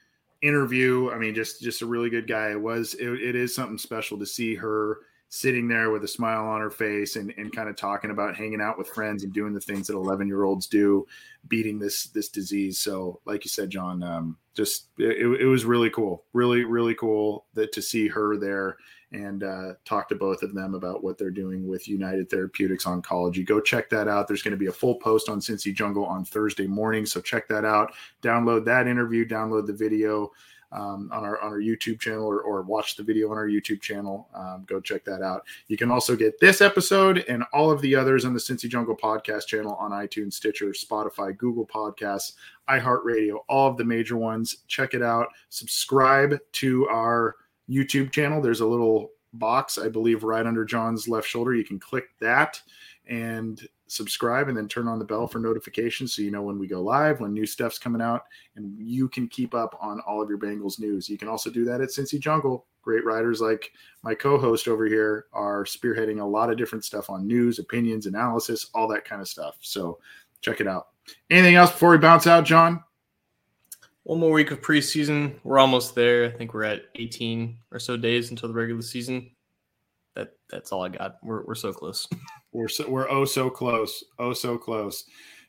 interview. 0.41 1.09
I 1.11 1.17
mean, 1.17 1.33
just 1.33 1.61
just 1.61 1.81
a 1.81 1.85
really 1.85 2.09
good 2.09 2.27
guy. 2.27 2.51
It 2.51 2.61
was 2.61 2.93
it, 2.95 3.09
it 3.09 3.35
is 3.35 3.53
something 3.53 3.77
special 3.77 4.17
to 4.19 4.25
see 4.25 4.55
her 4.55 4.99
sitting 5.29 5.67
there 5.67 5.91
with 5.91 6.03
a 6.03 6.07
smile 6.07 6.45
on 6.45 6.61
her 6.61 6.69
face 6.69 7.17
and, 7.17 7.33
and 7.37 7.53
kind 7.53 7.67
of 7.67 7.75
talking 7.75 8.11
about 8.11 8.35
hanging 8.35 8.61
out 8.61 8.77
with 8.77 8.87
friends 8.87 9.23
and 9.23 9.33
doing 9.33 9.53
the 9.53 9.59
things 9.59 9.87
that 9.87 9.95
11 9.95 10.27
year 10.27 10.43
olds 10.43 10.67
do 10.67 11.05
beating 11.49 11.77
this 11.79 12.05
this 12.07 12.29
disease. 12.29 12.79
So 12.79 13.19
like 13.25 13.43
you 13.43 13.49
said 13.49 13.69
john 13.69 14.03
um, 14.03 14.37
just 14.53 14.87
it, 14.97 15.41
it 15.41 15.45
was 15.45 15.65
really 15.65 15.89
cool. 15.89 16.23
Really 16.33 16.63
really 16.63 16.95
cool 16.95 17.45
that 17.53 17.73
to 17.73 17.81
see 17.81 18.07
her 18.07 18.37
there 18.37 18.77
and 19.13 19.43
uh, 19.43 19.73
talk 19.85 20.09
to 20.09 20.15
both 20.15 20.43
of 20.43 20.53
them 20.53 20.75
about 20.75 21.01
what 21.01 21.17
they're 21.17 21.29
doing 21.29 21.65
with 21.65 21.87
united 21.89 22.29
therapeutics 22.29 22.85
oncology. 22.85 23.45
Go 23.45 23.59
check 23.59 23.89
that 23.89 24.07
out. 24.07 24.27
There's 24.27 24.43
going 24.43 24.51
to 24.51 24.57
be 24.57 24.67
a 24.67 24.71
full 24.73 24.95
post 24.95 25.27
on 25.27 25.39
cincy 25.39 25.73
jungle 25.73 26.05
on 26.05 26.23
thursday 26.23 26.67
morning 26.67 27.05
so 27.05 27.19
check 27.19 27.49
that 27.49 27.65
out. 27.65 27.93
Download 28.21 28.63
that 28.65 28.87
interview 28.87 29.27
download 29.27 29.67
the 29.67 29.73
video 29.73 30.31
um, 30.71 31.09
on 31.13 31.23
our 31.23 31.41
on 31.41 31.51
our 31.51 31.59
YouTube 31.59 31.99
channel 31.99 32.25
or, 32.25 32.41
or 32.41 32.61
watch 32.61 32.95
the 32.95 33.03
video 33.03 33.31
on 33.31 33.37
our 33.37 33.47
YouTube 33.47 33.81
channel. 33.81 34.27
Um, 34.33 34.65
go 34.67 34.79
check 34.79 35.03
that 35.05 35.21
out. 35.21 35.43
You 35.67 35.77
can 35.77 35.91
also 35.91 36.15
get 36.15 36.39
this 36.39 36.61
episode 36.61 37.25
and 37.29 37.43
all 37.53 37.71
of 37.71 37.81
the 37.81 37.95
others 37.95 38.25
on 38.25 38.33
the 38.33 38.39
Cincy 38.39 38.69
Jungle 38.69 38.95
podcast 38.95 39.47
channel 39.47 39.75
on 39.75 39.91
iTunes, 39.91 40.33
Stitcher, 40.33 40.67
Spotify, 40.67 41.37
Google 41.37 41.65
Podcasts, 41.65 42.33
iHeartRadio, 42.69 43.37
all 43.47 43.69
of 43.69 43.77
the 43.77 43.85
major 43.85 44.17
ones. 44.17 44.57
Check 44.67 44.93
it 44.93 45.01
out. 45.01 45.27
Subscribe 45.49 46.37
to 46.53 46.87
our 46.89 47.35
YouTube 47.69 48.11
channel. 48.11 48.41
There's 48.41 48.61
a 48.61 48.67
little 48.67 49.11
box, 49.33 49.77
I 49.77 49.89
believe, 49.89 50.23
right 50.23 50.45
under 50.45 50.65
John's 50.65 51.07
left 51.07 51.27
shoulder. 51.27 51.53
You 51.53 51.63
can 51.63 51.79
click 51.79 52.05
that 52.19 52.61
and 53.07 53.61
subscribe 53.87 54.49
and 54.49 54.57
then 54.57 54.67
turn 54.67 54.87
on 54.87 54.99
the 54.99 55.05
bell 55.05 55.27
for 55.27 55.39
notifications 55.39 56.13
so 56.13 56.21
you 56.21 56.31
know 56.31 56.41
when 56.41 56.59
we 56.59 56.67
go 56.67 56.81
live, 56.81 57.19
when 57.19 57.33
new 57.33 57.45
stuff's 57.45 57.79
coming 57.79 58.01
out, 58.01 58.23
and 58.55 58.75
you 58.79 59.09
can 59.09 59.27
keep 59.27 59.53
up 59.53 59.77
on 59.81 59.99
all 60.01 60.21
of 60.21 60.29
your 60.29 60.37
Bengals 60.37 60.79
news. 60.79 61.09
You 61.09 61.17
can 61.17 61.27
also 61.27 61.49
do 61.49 61.65
that 61.65 61.81
at 61.81 61.89
Cincy 61.89 62.19
Jungle. 62.19 62.65
Great 62.81 63.05
writers 63.05 63.41
like 63.41 63.71
my 64.03 64.13
co-host 64.13 64.67
over 64.67 64.85
here 64.85 65.25
are 65.33 65.65
spearheading 65.65 66.21
a 66.21 66.25
lot 66.25 66.49
of 66.49 66.57
different 66.57 66.85
stuff 66.85 67.09
on 67.09 67.27
news, 67.27 67.59
opinions, 67.59 68.05
analysis, 68.05 68.69
all 68.73 68.87
that 68.87 69.05
kind 69.05 69.21
of 69.21 69.27
stuff. 69.27 69.57
So 69.61 69.99
check 70.41 70.61
it 70.61 70.67
out. 70.67 70.87
Anything 71.29 71.55
else 71.55 71.71
before 71.71 71.91
we 71.91 71.97
bounce 71.97 72.27
out, 72.27 72.45
John? 72.45 72.83
One 74.03 74.19
more 74.19 74.31
week 74.31 74.51
of 74.51 74.61
preseason. 74.61 75.35
We're 75.43 75.59
almost 75.59 75.93
there. 75.93 76.25
I 76.25 76.29
think 76.31 76.53
we're 76.53 76.63
at 76.63 76.83
18 76.95 77.57
or 77.71 77.79
so 77.79 77.97
days 77.97 78.31
until 78.31 78.47
the 78.47 78.55
regular 78.55 78.81
season. 78.81 79.31
That 80.17 80.29
that's 80.49 80.71
all 80.71 80.83
I 80.83 80.89
got. 80.89 81.17
We're 81.21 81.45
we're 81.45 81.55
so 81.55 81.71
close. 81.71 82.07
We're 82.53 82.69
so, 82.69 82.89
we're 82.89 83.07
oh 83.11 83.25
so 83.25 83.51
close, 83.51 84.03
oh 84.17 84.33
so 84.33 84.57
close. 84.57 85.03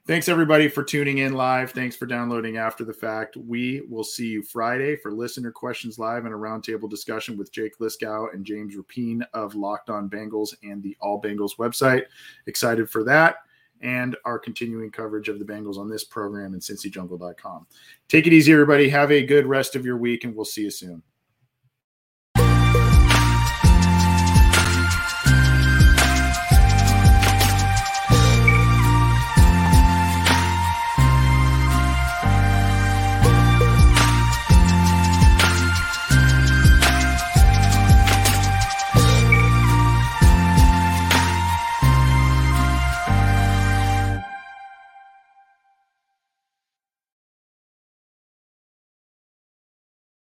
Thanks 0.06 0.28
everybody 0.28 0.68
for 0.68 0.82
tuning 0.82 1.18
in 1.18 1.32
live. 1.32 1.70
Thanks 1.70 1.96
for 1.96 2.04
downloading 2.04 2.58
after 2.58 2.84
the 2.84 2.92
fact. 2.92 3.36
We 3.36 3.82
will 3.88 4.04
see 4.04 4.26
you 4.26 4.42
Friday 4.42 4.96
for 4.96 5.12
listener 5.12 5.50
questions 5.50 5.98
live 5.98 6.26
and 6.26 6.34
a 6.34 6.36
roundtable 6.36 6.90
discussion 6.90 7.38
with 7.38 7.52
Jake 7.52 7.78
Liska 7.78 8.34
and 8.34 8.44
James 8.44 8.74
Rapien 8.74 9.22
of 9.32 9.54
Locked 9.54 9.88
On 9.88 10.10
Bengals 10.10 10.54
and 10.62 10.82
the 10.82 10.96
All 11.00 11.22
Bengals 11.22 11.56
website. 11.56 12.02
Excited 12.46 12.90
for 12.90 13.04
that 13.04 13.36
and 13.80 14.16
our 14.26 14.38
continuing 14.38 14.90
coverage 14.90 15.28
of 15.28 15.38
the 15.38 15.44
Bengals 15.44 15.78
on 15.78 15.88
this 15.88 16.04
program 16.04 16.52
and 16.52 16.60
cincyjungle.com. 16.60 17.66
Take 18.08 18.26
it 18.26 18.32
easy, 18.32 18.52
everybody. 18.52 18.88
Have 18.88 19.12
a 19.12 19.24
good 19.24 19.46
rest 19.46 19.76
of 19.76 19.86
your 19.86 19.96
week, 19.96 20.24
and 20.24 20.34
we'll 20.34 20.44
see 20.44 20.62
you 20.62 20.70
soon. 20.70 21.02